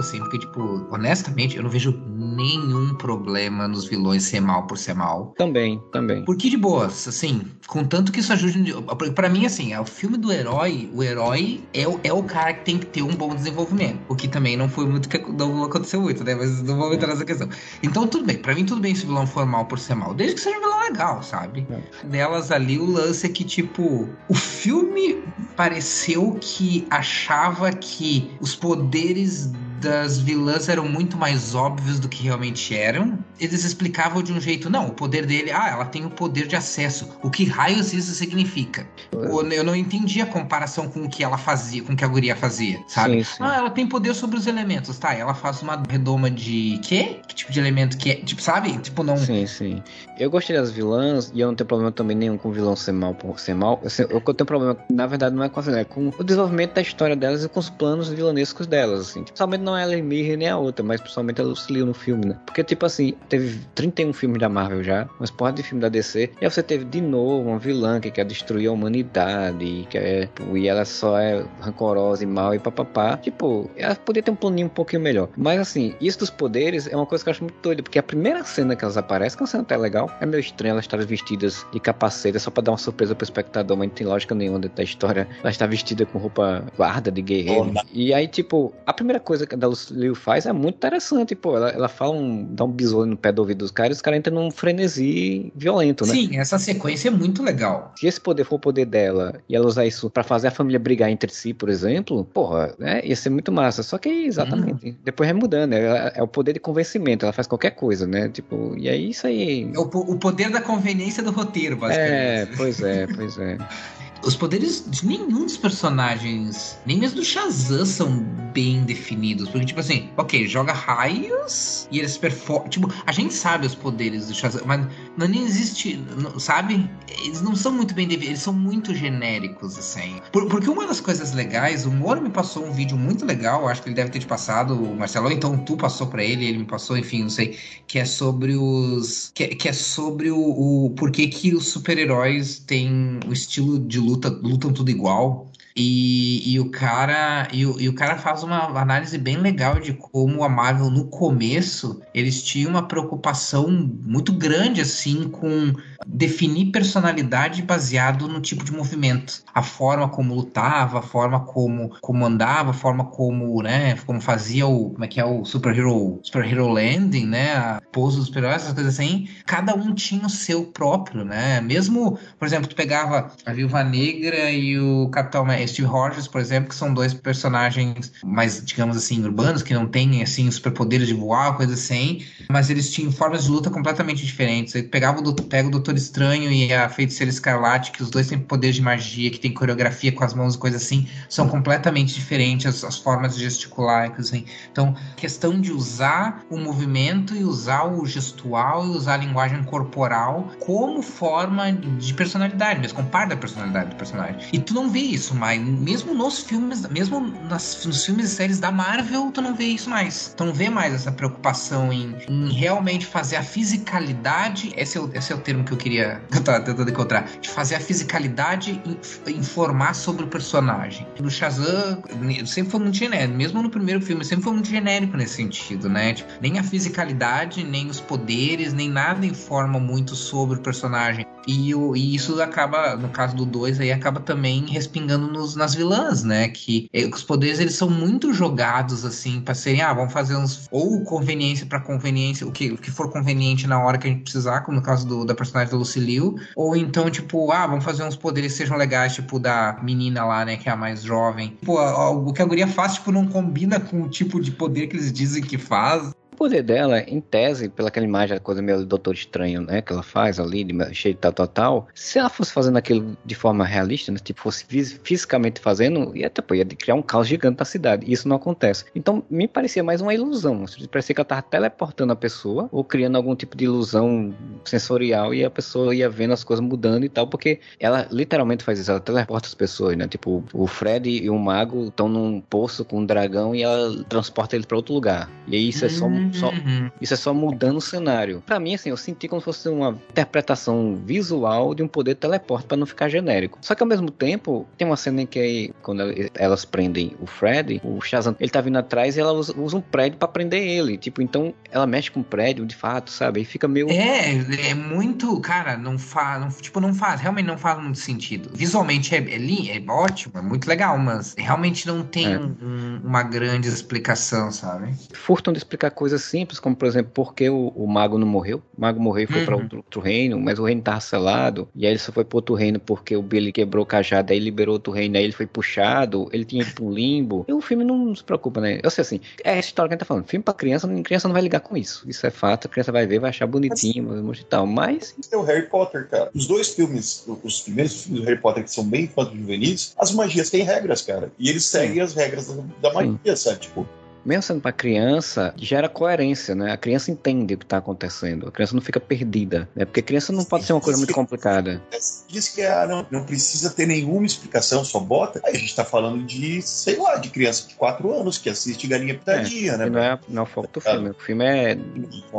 Assim, 0.00 0.18
porque, 0.18 0.38
tipo, 0.38 0.86
honestamente, 0.90 1.56
eu 1.56 1.62
não 1.62 1.70
vejo 1.70 1.92
nenhum 2.08 2.94
problema 2.94 3.66
nos 3.66 3.86
vilões 3.86 4.22
ser 4.24 4.40
mal 4.40 4.66
por 4.66 4.78
ser 4.78 4.94
mal. 4.94 5.34
Também, 5.36 5.82
também. 5.92 6.24
Porque 6.24 6.48
de 6.48 6.56
boas, 6.56 7.08
assim, 7.08 7.42
contanto 7.66 8.12
que 8.12 8.20
isso 8.20 8.32
ajude. 8.32 8.74
para 9.14 9.28
mim, 9.28 9.46
assim, 9.46 9.72
é 9.72 9.80
o 9.80 9.84
filme 9.84 10.16
do 10.16 10.32
herói, 10.32 10.90
o 10.94 11.02
herói 11.02 11.60
é 11.72 11.86
o, 11.86 12.00
é 12.04 12.12
o 12.12 12.22
cara 12.22 12.54
que 12.54 12.64
tem 12.64 12.78
que 12.78 12.86
ter 12.86 13.02
um 13.02 13.14
bom 13.14 13.34
desenvolvimento. 13.34 14.00
O 14.08 14.14
que 14.14 14.28
também 14.28 14.56
não 14.56 14.68
foi 14.68 14.86
muito 14.86 15.08
que 15.08 15.18
não 15.32 15.64
aconteceu 15.64 16.00
muito, 16.00 16.24
né? 16.24 16.34
Mas 16.34 16.62
não 16.62 16.76
vou 16.76 16.92
entrar 16.92 17.08
nessa 17.08 17.24
questão. 17.24 17.48
Então, 17.82 18.06
tudo 18.06 18.24
bem, 18.24 18.38
para 18.38 18.54
mim, 18.54 18.64
tudo 18.64 18.80
bem 18.80 18.94
se 18.94 19.04
o 19.04 19.08
vilão 19.08 19.26
for 19.26 19.46
mal 19.46 19.66
por 19.66 19.78
ser 19.78 19.94
mal, 19.94 20.14
desde 20.14 20.36
que 20.36 20.40
seja 20.40 20.56
um 20.56 20.60
vilão 20.60 20.80
legal, 20.80 21.22
sabe? 21.22 21.66
É. 21.70 22.06
Delas 22.06 22.50
ali, 22.50 22.78
o 22.78 22.90
lance 22.90 23.26
é 23.26 23.28
que, 23.28 23.44
tipo, 23.44 24.08
o 24.28 24.34
filme 24.34 25.22
pareceu 25.56 26.36
que 26.40 26.86
achava 26.90 27.72
que 27.72 28.30
os 28.40 28.54
poderes 28.54 29.52
das 29.80 30.18
vilãs 30.18 30.68
eram 30.68 30.88
muito 30.88 31.16
mais 31.16 31.54
óbvios 31.54 31.98
do 31.98 32.08
que 32.08 32.22
realmente 32.22 32.74
eram. 32.74 33.18
Eles 33.40 33.64
explicavam 33.64 34.22
de 34.22 34.32
um 34.32 34.40
jeito, 34.40 34.68
não, 34.68 34.88
o 34.88 34.92
poder 34.92 35.24
dele, 35.24 35.50
ah, 35.50 35.68
ela 35.68 35.84
tem 35.84 36.04
o 36.04 36.10
poder 36.10 36.46
de 36.46 36.56
acesso. 36.56 37.08
O 37.22 37.30
que 37.30 37.44
raios 37.44 37.92
isso 37.92 38.12
significa? 38.12 38.86
Eu 39.12 39.64
não 39.64 39.74
entendi 39.74 40.20
a 40.20 40.26
comparação 40.26 40.88
com 40.88 41.04
o 41.04 41.08
que 41.08 41.22
ela 41.22 41.38
fazia, 41.38 41.82
com 41.82 41.92
o 41.92 41.96
que 41.96 42.04
a 42.04 42.08
guria 42.08 42.34
fazia, 42.34 42.80
sabe? 42.88 43.24
Sim, 43.24 43.36
sim. 43.36 43.38
Ah, 43.40 43.56
ela 43.56 43.70
tem 43.70 43.86
poder 43.86 44.14
sobre 44.14 44.36
os 44.36 44.46
elementos, 44.46 44.98
tá? 44.98 45.14
Ela 45.14 45.34
faz 45.34 45.62
uma 45.62 45.80
redoma 45.88 46.30
de 46.30 46.80
quê? 46.82 47.20
Que 47.26 47.34
tipo 47.34 47.52
de 47.52 47.60
elemento 47.60 47.96
que 47.96 48.10
é? 48.10 48.14
Tipo, 48.16 48.42
sabe? 48.42 48.76
Tipo, 48.78 49.02
não. 49.02 49.16
Sim, 49.16 49.46
sim. 49.46 49.82
Eu 50.18 50.30
gostei 50.30 50.56
das 50.56 50.70
vilãs 50.70 51.30
e 51.34 51.40
eu 51.40 51.48
não 51.48 51.54
tenho 51.54 51.66
problema 51.66 51.92
também 51.92 52.16
nenhum 52.16 52.36
com 52.36 52.48
o 52.48 52.52
vilão 52.52 52.74
ser 52.74 52.92
mal 52.92 53.14
por 53.14 53.38
ser 53.38 53.54
mal. 53.54 53.80
Eu, 53.98 54.22
eu 54.26 54.34
tenho 54.34 54.46
problema, 54.46 54.76
na 54.90 55.06
verdade, 55.06 55.34
não 55.34 55.44
é 55.44 55.48
com 55.48 55.60
a 55.60 55.62
vilã, 55.62 55.78
é 55.78 55.84
com 55.84 56.08
o 56.18 56.24
desenvolvimento 56.24 56.74
da 56.74 56.82
história 56.82 57.14
delas 57.14 57.44
e 57.44 57.48
com 57.48 57.60
os 57.60 57.70
planos 57.70 58.08
vilanescos 58.08 58.66
delas, 58.66 59.00
assim. 59.00 59.22
Principalmente 59.22 59.62
não 59.68 59.76
é 59.76 59.82
a 59.82 59.86
Lemire 59.86 60.36
nem 60.36 60.48
a 60.48 60.56
outra, 60.56 60.84
mas 60.84 61.00
principalmente 61.00 61.40
a 61.40 61.44
Lucille 61.44 61.84
no 61.84 61.94
filme, 61.94 62.26
né? 62.26 62.36
Porque, 62.46 62.64
tipo 62.64 62.86
assim, 62.86 63.14
teve 63.28 63.60
31 63.74 64.12
filmes 64.12 64.40
da 64.40 64.48
Marvel 64.48 64.82
já, 64.82 65.08
mas 65.20 65.30
porra 65.30 65.52
de 65.52 65.62
filme 65.62 65.80
da 65.80 65.88
DC, 65.88 66.30
e 66.40 66.44
aí 66.44 66.50
você 66.50 66.62
teve 66.62 66.84
de 66.84 67.00
novo 67.00 67.48
uma 67.48 67.58
vilã 67.58 68.00
que 68.00 68.10
quer 68.10 68.24
destruir 68.24 68.68
a 68.68 68.72
humanidade, 68.72 69.86
que 69.90 69.98
é, 69.98 70.28
e 70.54 70.68
ela 70.68 70.84
só 70.84 71.18
é 71.18 71.44
rancorosa 71.60 72.22
e 72.22 72.26
mal 72.26 72.54
e 72.54 72.58
papapá. 72.58 73.16
Tipo, 73.18 73.70
ela 73.76 73.94
podia 73.94 74.22
ter 74.22 74.30
um 74.30 74.36
planinho 74.36 74.66
um 74.66 74.70
pouquinho 74.70 75.02
melhor. 75.02 75.28
Mas 75.36 75.60
assim, 75.60 75.94
isso 76.00 76.18
dos 76.18 76.30
poderes 76.30 76.86
é 76.86 76.96
uma 76.96 77.06
coisa 77.06 77.22
que 77.22 77.28
eu 77.28 77.32
acho 77.32 77.44
muito 77.44 77.60
doida, 77.62 77.82
porque 77.82 77.98
a 77.98 78.02
primeira 78.02 78.42
cena 78.44 78.74
que 78.74 78.84
elas 78.84 78.96
aparecem, 78.96 79.36
que 79.36 79.42
é 79.42 79.44
uma 79.44 79.50
cena 79.50 79.62
até 79.62 79.76
legal, 79.76 80.10
é 80.20 80.26
meio 80.26 80.40
estranho 80.40 80.72
elas 80.72 80.84
estarem 80.84 81.06
vestidas 81.06 81.66
de 81.72 81.80
capacete 81.80 82.38
só 82.38 82.50
pra 82.50 82.62
dar 82.62 82.72
uma 82.72 82.78
surpresa 82.78 83.14
pro 83.14 83.24
espectador, 83.24 83.76
mas 83.76 83.88
não 83.88 83.94
tem 83.94 84.06
lógica 84.06 84.34
nenhuma 84.34 84.58
dentro 84.58 84.76
da 84.76 84.82
história. 84.82 85.28
Ela 85.40 85.50
está 85.50 85.66
vestida 85.66 86.06
com 86.06 86.18
roupa 86.18 86.64
guarda 86.76 87.10
de 87.10 87.22
guerreiro. 87.22 87.72
E 87.92 88.14
aí, 88.14 88.28
tipo, 88.28 88.72
a 88.86 88.92
primeira 88.92 89.20
coisa 89.20 89.46
que 89.46 89.54
a 89.66 89.94
Liu 89.94 90.14
faz 90.14 90.46
é 90.46 90.52
muito 90.52 90.76
interessante, 90.76 91.34
pô. 91.34 91.56
Ela, 91.56 91.70
ela 91.70 91.88
fala 91.88 92.12
um. 92.12 92.46
dá 92.54 92.64
um 92.64 92.70
besouro 92.70 93.06
no 93.06 93.16
pé 93.16 93.32
do 93.32 93.40
ouvido 93.40 93.58
dos 93.58 93.70
caras 93.70 93.96
e 93.96 93.98
os 93.98 94.02
caras 94.02 94.18
entram 94.18 94.34
num 94.34 94.50
frenesi 94.50 95.52
violento, 95.54 96.06
né? 96.06 96.12
Sim, 96.12 96.36
essa 96.38 96.58
sequência 96.58 97.08
é 97.08 97.10
muito 97.10 97.42
legal. 97.42 97.92
Se 97.96 98.06
esse 98.06 98.20
poder 98.20 98.44
for 98.44 98.56
o 98.56 98.58
poder 98.58 98.86
dela 98.86 99.40
e 99.48 99.56
ela 99.56 99.66
usar 99.66 99.86
isso 99.86 100.08
para 100.10 100.22
fazer 100.22 100.48
a 100.48 100.50
família 100.50 100.78
brigar 100.78 101.10
entre 101.10 101.32
si, 101.32 101.52
por 101.52 101.68
exemplo, 101.68 102.24
porra, 102.24 102.74
né? 102.78 103.00
Ia 103.04 103.16
ser 103.16 103.30
muito 103.30 103.50
massa. 103.50 103.82
Só 103.82 103.98
que 103.98 104.08
exatamente. 104.08 104.90
Hum. 104.90 104.94
Depois 105.04 105.28
é 105.28 105.32
mudando. 105.32 105.72
É, 105.72 106.12
é, 106.16 106.22
o 106.22 106.28
poder 106.28 106.52
de 106.52 106.60
convencimento. 106.60 107.24
Ela 107.24 107.32
faz 107.32 107.46
qualquer 107.46 107.70
coisa, 107.72 108.06
né? 108.06 108.28
Tipo, 108.28 108.74
e 108.76 108.88
aí 108.88 109.10
isso 109.10 109.26
aí. 109.26 109.70
É 109.74 109.78
o, 109.78 109.82
o 109.82 110.18
poder 110.18 110.50
da 110.50 110.60
conveniência 110.60 111.22
do 111.22 111.30
roteiro, 111.30 111.76
basicamente. 111.76 112.12
É, 112.12 112.48
pois 112.56 112.80
é, 112.80 113.06
pois 113.06 113.38
é. 113.38 113.58
Os 114.22 114.36
poderes 114.36 114.84
de 114.88 115.06
nenhum 115.06 115.44
dos 115.44 115.56
personagens, 115.56 116.78
nem 116.84 116.98
mesmo 116.98 117.16
do 117.16 117.24
Shazam, 117.24 117.86
são 117.86 118.22
bem 118.52 118.82
definidos. 118.84 119.48
Porque, 119.48 119.66
tipo 119.66 119.80
assim, 119.80 120.08
ok, 120.16 120.46
joga 120.46 120.72
raios 120.72 121.88
e 121.90 121.98
ele 121.98 122.06
é 122.06 122.08
super 122.08 122.30
forte. 122.30 122.70
Tipo, 122.70 122.92
a 123.06 123.12
gente 123.12 123.32
sabe 123.32 123.66
os 123.66 123.74
poderes 123.74 124.26
do 124.26 124.34
Shazam, 124.34 124.62
mas 124.66 124.86
não 125.16 125.28
nem 125.28 125.44
existe, 125.44 125.96
não, 126.16 126.38
sabe? 126.38 126.88
Eles 127.24 127.40
não 127.40 127.54
são 127.54 127.72
muito 127.72 127.94
bem 127.94 128.06
definidos, 128.06 128.28
eles 128.28 128.42
são 128.42 128.52
muito 128.52 128.94
genéricos, 128.94 129.78
assim. 129.78 130.20
Por, 130.32 130.46
porque 130.48 130.68
uma 130.68 130.86
das 130.86 131.00
coisas 131.00 131.32
legais, 131.32 131.86
o 131.86 131.90
Moro 131.90 132.20
me 132.20 132.30
passou 132.30 132.66
um 132.66 132.72
vídeo 132.72 132.96
muito 132.96 133.24
legal, 133.24 133.68
acho 133.68 133.82
que 133.82 133.88
ele 133.88 133.96
deve 133.96 134.10
ter 134.10 134.18
te 134.18 134.26
passado, 134.26 134.76
Marcelo, 134.76 135.30
então 135.30 135.56
tu 135.58 135.76
passou 135.76 136.06
para 136.06 136.22
ele, 136.22 136.44
ele 136.44 136.58
me 136.58 136.64
passou, 136.64 136.96
enfim, 136.96 137.22
não 137.22 137.30
sei, 137.30 137.56
que 137.86 137.98
é 137.98 138.04
sobre 138.04 138.56
os. 138.56 139.30
que, 139.34 139.48
que 139.48 139.68
é 139.68 139.72
sobre 139.72 140.30
o, 140.30 140.38
o 140.86 140.90
porquê 140.90 141.28
que 141.28 141.54
os 141.54 141.68
super-heróis 141.68 142.58
têm 142.58 143.20
o 143.26 143.32
estilo 143.32 143.78
de 143.78 143.98
luta, 144.08 144.28
lutam 144.28 144.72
tudo 144.72 144.90
igual. 144.90 145.50
E, 145.76 146.54
e, 146.54 146.58
o 146.58 146.70
cara 146.70 147.46
e 147.52 147.64
o, 147.64 147.80
e 147.80 147.88
o 147.88 147.94
cara 147.94 148.18
faz 148.18 148.42
uma 148.42 148.64
análise 148.80 149.16
bem 149.16 149.36
legal 149.36 149.78
de 149.78 149.92
como 149.92 150.42
a 150.42 150.48
Marvel 150.48 150.90
no 150.90 151.04
começo 151.04 152.02
eles 152.12 152.42
tinham 152.42 152.70
uma 152.70 152.88
preocupação 152.88 153.70
muito 154.04 154.32
grande 154.32 154.80
assim 154.80 155.28
com 155.28 155.72
definir 156.06 156.70
personalidade 156.70 157.62
baseado 157.62 158.28
no 158.28 158.40
tipo 158.40 158.64
de 158.64 158.72
movimento, 158.72 159.42
a 159.54 159.62
forma 159.62 160.08
como 160.08 160.34
lutava, 160.34 161.00
a 161.00 161.02
forma 161.02 161.40
como 161.40 161.96
como 162.00 162.24
andava, 162.24 162.70
a 162.70 162.74
forma 162.74 163.04
como, 163.04 163.62
né, 163.62 163.96
como 164.06 164.20
fazia 164.20 164.66
o 164.66 164.90
como 164.90 165.04
é 165.04 165.08
que 165.08 165.20
é 165.20 165.24
o 165.24 165.44
superhero 165.44 166.20
superhero 166.22 166.68
landing, 166.68 167.26
né, 167.26 167.54
a 167.54 167.82
pose 167.92 168.16
dos 168.16 168.26
super 168.26 168.44
essas 168.44 168.72
coisas 168.72 168.94
assim. 168.94 169.28
Cada 169.46 169.74
um 169.74 169.94
tinha 169.94 170.26
o 170.26 170.30
seu 170.30 170.64
próprio, 170.64 171.24
né? 171.24 171.60
Mesmo, 171.60 172.18
por 172.38 172.46
exemplo, 172.46 172.68
tu 172.68 172.76
pegava 172.76 173.30
a 173.44 173.52
Viúva 173.52 173.82
Negra 173.82 174.50
e 174.50 174.78
o 174.78 175.08
Capitão 175.08 175.46
Steve 175.66 175.88
Rogers, 175.88 176.28
por 176.28 176.40
exemplo, 176.40 176.68
que 176.68 176.74
são 176.74 176.92
dois 176.92 177.14
personagens 177.14 178.12
mais, 178.24 178.64
digamos 178.64 178.96
assim, 178.96 179.22
urbanos, 179.24 179.62
que 179.62 179.74
não 179.74 179.86
têm, 179.86 180.22
assim, 180.22 180.50
superpoderes 180.50 181.08
de 181.08 181.14
voar, 181.14 181.56
coisa 181.56 181.74
assim, 181.74 182.24
mas 182.48 182.70
eles 182.70 182.90
tinham 182.90 183.10
formas 183.10 183.44
de 183.44 183.50
luta 183.50 183.70
completamente 183.70 184.24
diferentes. 184.24 184.74
Ele 184.74 184.88
pegava 184.88 185.20
o, 185.20 185.34
pega 185.34 185.68
o 185.68 185.70
Doutor 185.88 185.96
Estranho 185.96 186.52
e 186.52 186.70
a 186.70 186.86
Feiticeira 186.86 187.30
Escarlate, 187.30 187.92
que 187.92 188.02
os 188.02 188.10
dois 188.10 188.28
têm 188.28 188.38
poder 188.38 188.72
de 188.72 188.82
magia, 188.82 189.30
que 189.30 189.40
tem 189.40 189.54
coreografia 189.54 190.12
com 190.12 190.22
as 190.22 190.34
mãos 190.34 190.54
e 190.54 190.58
coisa 190.58 190.76
assim, 190.76 191.08
são 191.30 191.48
completamente 191.48 192.12
diferentes 192.12 192.66
as, 192.66 192.84
as 192.84 192.98
formas 192.98 193.34
de 193.34 193.42
gesticular, 193.44 194.12
assim. 194.18 194.44
Então, 194.70 194.94
questão 195.16 195.58
de 195.58 195.72
usar 195.72 196.44
o 196.50 196.58
movimento 196.58 197.34
e 197.34 197.42
usar 197.42 197.84
o 197.84 198.04
gestual 198.04 198.84
e 198.84 198.90
usar 198.90 199.14
a 199.14 199.16
linguagem 199.16 199.62
corporal 199.64 200.52
como 200.60 201.00
forma 201.00 201.72
de 201.72 202.12
personalidade, 202.12 202.80
mesmo 202.80 202.96
como 202.96 203.08
parte 203.08 203.30
da 203.30 203.36
personalidade 203.38 203.88
do 203.88 203.96
personagem. 203.96 204.46
E 204.52 204.58
tu 204.58 204.74
não 204.74 204.90
vê 204.90 205.00
isso 205.00 205.34
mais 205.34 205.58
mesmo 205.58 206.12
nos 206.12 206.40
filmes, 206.40 206.86
mesmo 206.88 207.18
nas, 207.48 207.86
nos 207.86 208.04
filmes 208.04 208.26
e 208.26 208.34
séries 208.34 208.58
da 208.58 208.70
Marvel, 208.70 209.30
tu 209.32 209.40
não 209.40 209.54
vê 209.54 209.64
isso 209.64 209.88
mais. 209.88 210.34
Tu 210.36 210.44
não 210.44 210.52
vê 210.52 210.68
mais 210.68 210.92
essa 210.92 211.10
preocupação 211.10 211.90
em, 211.90 212.14
em 212.28 212.52
realmente 212.52 213.06
fazer 213.06 213.36
a 213.36 213.42
fisicalidade. 213.42 214.70
Esse 214.76 214.98
é, 214.98 215.00
o, 215.00 215.10
esse 215.14 215.32
é 215.32 215.34
o 215.34 215.38
termo 215.38 215.64
que 215.64 215.72
eu 215.72 215.77
queria. 215.78 216.20
Que 216.30 216.38
eu 216.38 216.44
tava 216.44 216.60
tentando 216.60 216.90
encontrar. 216.90 217.28
De 217.40 217.48
fazer 217.48 217.76
a 217.76 217.80
fisicalidade 217.80 218.80
informar 219.26 219.94
sobre 219.94 220.24
o 220.24 220.28
personagem. 220.28 221.06
No 221.20 221.30
Shazam, 221.30 222.02
sempre 222.46 222.70
foi 222.70 222.80
muito 222.80 222.96
genérico. 222.96 223.36
Mesmo 223.36 223.62
no 223.62 223.70
primeiro 223.70 224.00
filme, 224.00 224.24
sempre 224.24 224.44
foi 224.44 224.52
muito 224.52 224.68
genérico 224.68 225.16
nesse 225.16 225.34
sentido, 225.34 225.88
né? 225.88 226.14
Tipo, 226.14 226.30
nem 226.40 226.58
a 226.58 226.62
fisicalidade, 226.62 227.64
nem 227.64 227.88
os 227.88 228.00
poderes, 228.00 228.72
nem 228.72 228.90
nada 228.90 229.24
informa 229.24 229.78
muito 229.78 230.14
sobre 230.14 230.58
o 230.58 230.60
personagem. 230.60 231.26
E, 231.46 231.74
o, 231.74 231.96
e 231.96 232.14
isso 232.14 232.42
acaba, 232.42 232.94
no 232.94 233.08
caso 233.08 233.34
do 233.34 233.46
2, 233.46 233.80
aí 233.80 233.90
acaba 233.90 234.20
também 234.20 234.66
respingando 234.66 235.26
nos, 235.28 235.56
nas 235.56 235.74
vilãs, 235.74 236.22
né? 236.22 236.48
Que 236.48 236.90
é, 236.92 237.06
os 237.06 237.22
poderes 237.22 237.58
eles 237.58 237.74
são 237.74 237.88
muito 237.88 238.34
jogados 238.34 239.02
assim 239.04 239.40
para 239.40 239.54
serem, 239.54 239.80
ah, 239.80 239.94
vamos 239.94 240.12
fazer 240.12 240.36
uns 240.36 240.68
ou 240.70 241.02
conveniência 241.04 241.64
para 241.64 241.80
conveniência, 241.80 242.46
o 242.46 242.52
que, 242.52 242.72
o 242.72 242.76
que 242.76 242.90
for 242.90 243.10
conveniente 243.10 243.66
na 243.66 243.82
hora 243.82 243.96
que 243.96 244.06
a 244.06 244.10
gente 244.10 244.24
precisar, 244.24 244.60
como 244.60 244.76
no 244.76 244.82
caso 244.82 245.06
do, 245.06 245.24
da 245.24 245.34
personagem 245.34 245.67
Lucille, 245.76 246.34
ou 246.56 246.76
então 246.76 247.10
tipo, 247.10 247.50
ah, 247.52 247.66
vamos 247.66 247.84
fazer 247.84 248.04
uns 248.04 248.16
poderes 248.16 248.52
que 248.52 248.58
sejam 248.58 248.76
legais, 248.76 249.14
tipo 249.14 249.38
da 249.38 249.78
menina 249.82 250.24
lá, 250.24 250.44
né, 250.44 250.56
que 250.56 250.68
é 250.68 250.72
a 250.72 250.76
mais 250.76 251.02
jovem. 251.02 251.56
Pô, 251.64 251.80
o 251.80 252.32
que 252.32 252.42
a 252.42 252.44
guria 252.44 252.66
faz 252.66 252.94
tipo 252.94 253.12
não 253.12 253.26
combina 253.26 253.78
com 253.80 254.02
o 254.02 254.08
tipo 254.08 254.40
de 254.40 254.50
poder 254.50 254.86
que 254.86 254.96
eles 254.96 255.12
dizem 255.12 255.42
que 255.42 255.58
faz 255.58 256.12
poder 256.38 256.62
dela, 256.62 257.00
em 257.00 257.20
tese, 257.20 257.68
pela 257.68 257.88
aquela 257.88 258.06
imagem, 258.06 258.36
a 258.36 258.40
coisa 258.40 258.62
meio 258.62 258.78
do 258.78 258.86
Doutor 258.86 259.12
Estranho, 259.12 259.62
né? 259.62 259.82
Que 259.82 259.92
ela 259.92 260.04
faz 260.04 260.38
ali, 260.38 260.64
cheio 260.92 261.14
de 261.14 261.20
tal, 261.20 261.32
tal, 261.32 261.48
tal. 261.48 261.88
Se 261.94 262.18
ela 262.18 262.30
fosse 262.30 262.52
fazendo 262.52 262.76
aquilo 262.76 263.16
de 263.24 263.34
forma 263.34 263.64
realista, 263.64 264.12
né? 264.12 264.18
Tipo, 264.22 264.42
fosse 264.42 264.64
fisicamente 265.02 265.60
fazendo, 265.60 266.16
ia, 266.16 266.30
tipo, 266.30 266.54
ia 266.54 266.64
criar 266.64 266.94
um 266.94 267.02
caos 267.02 267.26
gigante 267.26 267.58
na 267.58 267.64
cidade. 267.64 268.10
Isso 268.10 268.28
não 268.28 268.36
acontece. 268.36 268.84
Então, 268.94 269.24
me 269.28 269.48
parecia 269.48 269.82
mais 269.82 270.00
uma 270.00 270.14
ilusão. 270.14 270.64
Parecia 270.90 271.14
que 271.14 271.20
ela 271.20 271.24
tava 271.24 271.42
teleportando 271.42 272.12
a 272.12 272.16
pessoa, 272.16 272.68
ou 272.70 272.84
criando 272.84 273.16
algum 273.16 273.34
tipo 273.34 273.56
de 273.56 273.64
ilusão 273.64 274.32
sensorial, 274.64 275.34
e 275.34 275.44
a 275.44 275.50
pessoa 275.50 275.94
ia 275.94 276.08
vendo 276.08 276.34
as 276.34 276.44
coisas 276.44 276.64
mudando 276.64 277.04
e 277.04 277.08
tal, 277.08 277.26
porque 277.26 277.58
ela 277.80 278.06
literalmente 278.12 278.62
faz 278.62 278.78
isso, 278.78 278.90
ela 278.90 279.00
teleporta 279.00 279.48
as 279.48 279.54
pessoas, 279.54 279.96
né? 279.96 280.06
Tipo, 280.06 280.44
o 280.52 280.66
Fred 280.66 281.08
e 281.08 281.28
o 281.28 281.38
Mago 281.38 281.86
estão 281.86 282.08
num 282.08 282.40
poço 282.40 282.84
com 282.84 283.00
um 283.00 283.04
dragão 283.04 283.54
e 283.54 283.62
ela 283.62 284.04
transporta 284.04 284.54
eles 284.54 284.66
para 284.66 284.76
outro 284.76 284.94
lugar. 284.94 285.28
E 285.46 285.56
aí 285.56 285.68
isso 285.68 285.84
é 285.84 285.88
só 285.88 286.06
um 286.06 286.27
só, 286.32 286.50
uhum. 286.50 286.90
Isso 287.00 287.14
é 287.14 287.16
só 287.16 287.32
mudando 287.32 287.76
o 287.76 287.80
cenário. 287.80 288.42
Para 288.44 288.58
mim, 288.58 288.74
assim, 288.74 288.90
eu 288.90 288.96
senti 288.96 289.28
como 289.28 289.40
se 289.40 289.44
fosse 289.44 289.68
uma 289.68 289.98
interpretação 290.10 290.96
visual 291.04 291.74
de 291.74 291.82
um 291.82 291.88
poder 291.88 292.14
de 292.14 292.20
teleporte 292.20 292.66
para 292.66 292.76
não 292.76 292.86
ficar 292.86 293.08
genérico. 293.08 293.58
Só 293.60 293.74
que 293.74 293.82
ao 293.82 293.88
mesmo 293.88 294.10
tempo, 294.10 294.66
tem 294.76 294.86
uma 294.86 294.96
cena 294.96 295.22
em 295.22 295.26
que 295.26 295.72
quando 295.82 296.02
elas 296.34 296.64
prendem 296.64 297.12
o 297.20 297.26
Fred, 297.26 297.80
o 297.84 298.00
Shazam, 298.00 298.36
ele 298.38 298.50
tá 298.50 298.60
vindo 298.60 298.78
atrás 298.78 299.16
e 299.16 299.20
ela 299.20 299.32
usa, 299.32 299.54
usa 299.58 299.76
um 299.76 299.80
prédio 299.80 300.18
para 300.18 300.28
prender 300.28 300.62
ele. 300.62 300.96
Tipo, 300.98 301.22
então 301.22 301.54
ela 301.70 301.86
mexe 301.86 302.10
com 302.10 302.20
o 302.20 302.24
prédio 302.24 302.66
de 302.66 302.74
fato, 302.74 303.10
sabe? 303.10 303.40
E 303.40 303.44
fica 303.44 303.68
meio. 303.68 303.88
É, 303.90 304.70
é 304.70 304.74
muito. 304.74 305.38
Cara, 305.40 305.76
não 305.76 305.98
faz. 305.98 306.40
Não, 306.40 306.48
tipo, 306.48 306.80
não 306.80 306.94
faz. 306.94 307.20
Realmente 307.20 307.46
não 307.46 307.58
faz 307.58 307.80
muito 307.80 307.98
sentido. 307.98 308.50
Visualmente 308.52 309.14
é, 309.14 309.18
é, 309.18 309.76
é 309.76 309.84
ótimo, 309.88 310.38
é 310.38 310.42
muito 310.42 310.68
legal, 310.68 310.98
mas 310.98 311.34
realmente 311.36 311.86
não 311.86 312.02
tem 312.02 312.34
é. 312.34 312.38
um, 312.38 313.00
uma 313.04 313.22
grande 313.22 313.68
explicação, 313.68 314.50
sabe? 314.50 314.94
Furtam 315.12 315.52
de 315.52 315.58
explicar 315.58 315.90
coisas 315.90 316.17
coisas 316.18 316.22
simples, 316.24 316.58
como 316.58 316.74
por 316.74 316.86
exemplo, 316.86 317.12
por 317.12 317.34
que 317.34 317.48
o, 317.48 317.68
o 317.68 317.86
mago 317.86 318.18
não 318.18 318.26
morreu? 318.26 318.62
O 318.76 318.80
mago 318.80 319.00
morreu 319.00 319.24
e 319.24 319.26
foi 319.26 319.40
uhum. 319.40 319.46
para 319.46 319.56
outro, 319.56 319.76
outro, 319.78 320.00
reino, 320.00 320.38
mas 320.38 320.58
o 320.58 320.64
reino 320.64 320.82
tava 320.82 321.00
selado, 321.00 321.68
e 321.74 321.86
aí 321.86 321.92
ele 321.92 321.98
só 321.98 322.12
foi 322.12 322.24
para 322.24 322.36
outro 322.36 322.54
reino 322.54 322.80
porque 322.80 323.16
o 323.16 323.22
Billy 323.22 323.52
quebrou 323.52 323.84
o 323.84 323.86
cajado, 323.86 324.32
aí 324.32 324.38
liberou 324.38 324.74
outro 324.74 324.92
reino, 324.92 325.16
aí 325.16 325.24
ele 325.24 325.32
foi 325.32 325.46
puxado, 325.46 326.28
ele 326.32 326.44
tinha 326.44 326.62
ido 326.62 326.72
pro 326.74 326.90
limbo. 326.90 327.44
E 327.48 327.52
o 327.52 327.60
filme 327.60 327.84
não 327.84 328.14
se 328.14 328.24
preocupa, 328.24 328.60
né? 328.60 328.80
Eu 328.82 328.90
sei 328.90 329.02
assim, 329.02 329.20
é 329.44 329.58
essa 329.58 329.68
história 329.68 329.88
que 329.88 329.94
a 329.94 329.96
gente 329.96 330.00
tá 330.00 330.06
falando. 330.06 330.26
Filme 330.26 330.42
pra 330.42 330.54
criança, 330.54 330.88
criança 331.02 331.28
não 331.28 331.32
vai 331.32 331.42
ligar 331.42 331.60
com 331.60 331.76
isso. 331.76 332.08
Isso 332.08 332.26
é 332.26 332.30
fato, 332.30 332.66
a 332.66 332.70
criança 332.70 332.90
vai 332.90 333.06
ver, 333.06 333.20
vai 333.20 333.30
achar 333.30 333.46
bonitinho 333.46 334.04
mas, 334.24 334.40
e 334.40 334.44
tal, 334.44 334.66
mas... 334.66 335.14
É 335.30 335.36
o 335.36 335.42
Harry 335.42 335.66
Potter, 335.66 336.08
cara. 336.08 336.30
Os 336.34 336.46
dois 336.46 336.68
filmes, 336.70 337.26
os 337.42 337.60
primeiros 337.60 338.02
filmes 338.02 338.22
do 338.22 338.26
Harry 338.26 338.40
Potter 338.40 338.64
que 338.64 338.70
são 338.70 338.84
bem 338.84 339.04
infanto-juvenis, 339.04 339.94
as 339.98 340.12
magias 340.12 340.50
têm 340.50 340.62
regras, 340.62 341.02
cara. 341.02 341.30
E 341.38 341.48
eles 341.48 341.64
seguem 341.64 341.94
Sim. 341.94 342.00
as 342.00 342.14
regras 342.14 342.48
da, 342.48 342.62
da 342.82 342.92
magia, 342.92 343.18
Sim. 343.24 343.36
sabe? 343.36 343.60
Tipo, 343.60 343.86
mesmo 344.28 344.42
sendo 344.42 344.60
para 344.60 344.72
criança, 344.72 345.54
gera 345.56 345.88
coerência, 345.88 346.54
né? 346.54 346.70
A 346.70 346.76
criança 346.76 347.10
entende 347.10 347.54
o 347.54 347.58
que 347.58 347.64
está 347.64 347.78
acontecendo. 347.78 348.46
A 348.46 348.52
criança 348.52 348.74
não 348.74 348.82
fica 348.82 349.00
perdida, 349.00 349.66
né? 349.74 349.86
Porque 349.86 350.02
criança 350.02 350.34
não 350.34 350.44
pode 350.44 350.64
ser 350.64 350.74
uma 350.74 350.82
coisa 350.82 350.98
muito 350.98 351.14
complicada. 351.14 351.80
Diz 352.28 352.50
que 352.50 352.62
ah, 352.62 352.86
não, 352.86 353.06
não 353.10 353.24
precisa 353.24 353.70
ter 353.70 353.86
nenhuma 353.86 354.26
explicação, 354.26 354.84
só 354.84 355.00
bota. 355.00 355.40
Aí 355.44 355.54
a 355.54 355.58
gente 355.58 355.70
está 355.70 355.82
falando 355.82 356.26
de, 356.26 356.60
sei 356.60 356.98
lá, 356.98 357.16
de 357.16 357.30
criança 357.30 357.66
de 357.68 357.74
4 357.74 358.20
anos 358.20 358.36
que 358.36 358.50
assiste 358.50 358.86
Galinha 358.86 359.14
Pitadinha, 359.14 359.72
é, 359.72 359.76
né? 359.78 359.88
Não 359.88 359.98
é, 359.98 360.18
não 360.28 360.42
é 360.42 360.44
o 360.44 360.46
foco 360.46 360.68
do 360.74 360.80
filme. 360.82 361.08
O 361.08 361.14
filme 361.14 361.44
é 361.46 361.78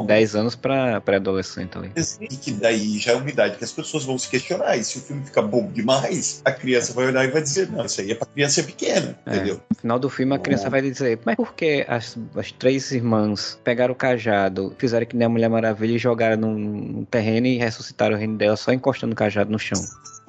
10 0.05 0.35
anos 0.35 0.55
para 0.55 1.01
pré-adolescente 1.01 1.75
ali. 1.75 1.91
E 2.21 2.27
que 2.37 2.51
daí 2.51 2.99
já 2.99 3.13
é 3.13 3.15
uma 3.15 3.29
idade 3.29 3.57
que 3.57 3.63
as 3.63 3.71
pessoas 3.71 4.05
vão 4.05 4.17
se 4.19 4.29
questionar. 4.29 4.77
E 4.77 4.83
se 4.83 4.99
o 4.99 5.01
filme 5.01 5.25
fica 5.25 5.41
bom 5.41 5.71
demais, 5.71 6.43
a 6.45 6.51
criança 6.51 6.93
vai 6.93 7.07
olhar 7.07 7.25
e 7.25 7.29
vai 7.29 7.41
dizer, 7.41 7.71
não, 7.71 7.83
isso 7.85 7.99
aí 7.99 8.11
é 8.11 8.15
para 8.15 8.27
criança 8.27 8.61
pequena, 8.61 9.17
é. 9.25 9.35
entendeu? 9.35 9.59
No 9.71 9.75
final 9.75 9.97
do 9.97 10.09
filme 10.09 10.35
a 10.35 10.39
criança 10.39 10.69
vai 10.69 10.83
dizer, 10.83 11.19
mas 11.25 11.35
por 11.35 11.53
que 11.55 11.78
as, 11.87 12.17
as 12.35 12.51
três 12.51 12.91
irmãs 12.91 13.59
pegaram 13.63 13.93
o 13.93 13.97
cajado, 13.97 14.73
fizeram 14.77 15.05
que 15.05 15.15
nem 15.15 15.25
a 15.25 15.29
Mulher 15.29 15.49
Maravilha 15.49 15.95
e 15.95 15.99
jogaram 15.99 16.37
num, 16.37 16.57
num 16.57 17.05
terreno 17.05 17.47
e 17.47 17.57
ressuscitaram 17.57 18.15
o 18.15 18.17
reino 18.17 18.37
dela 18.37 18.55
só 18.55 18.71
encostando 18.71 19.13
o 19.13 19.15
cajado 19.15 19.51
no 19.51 19.59
chão 19.59 19.79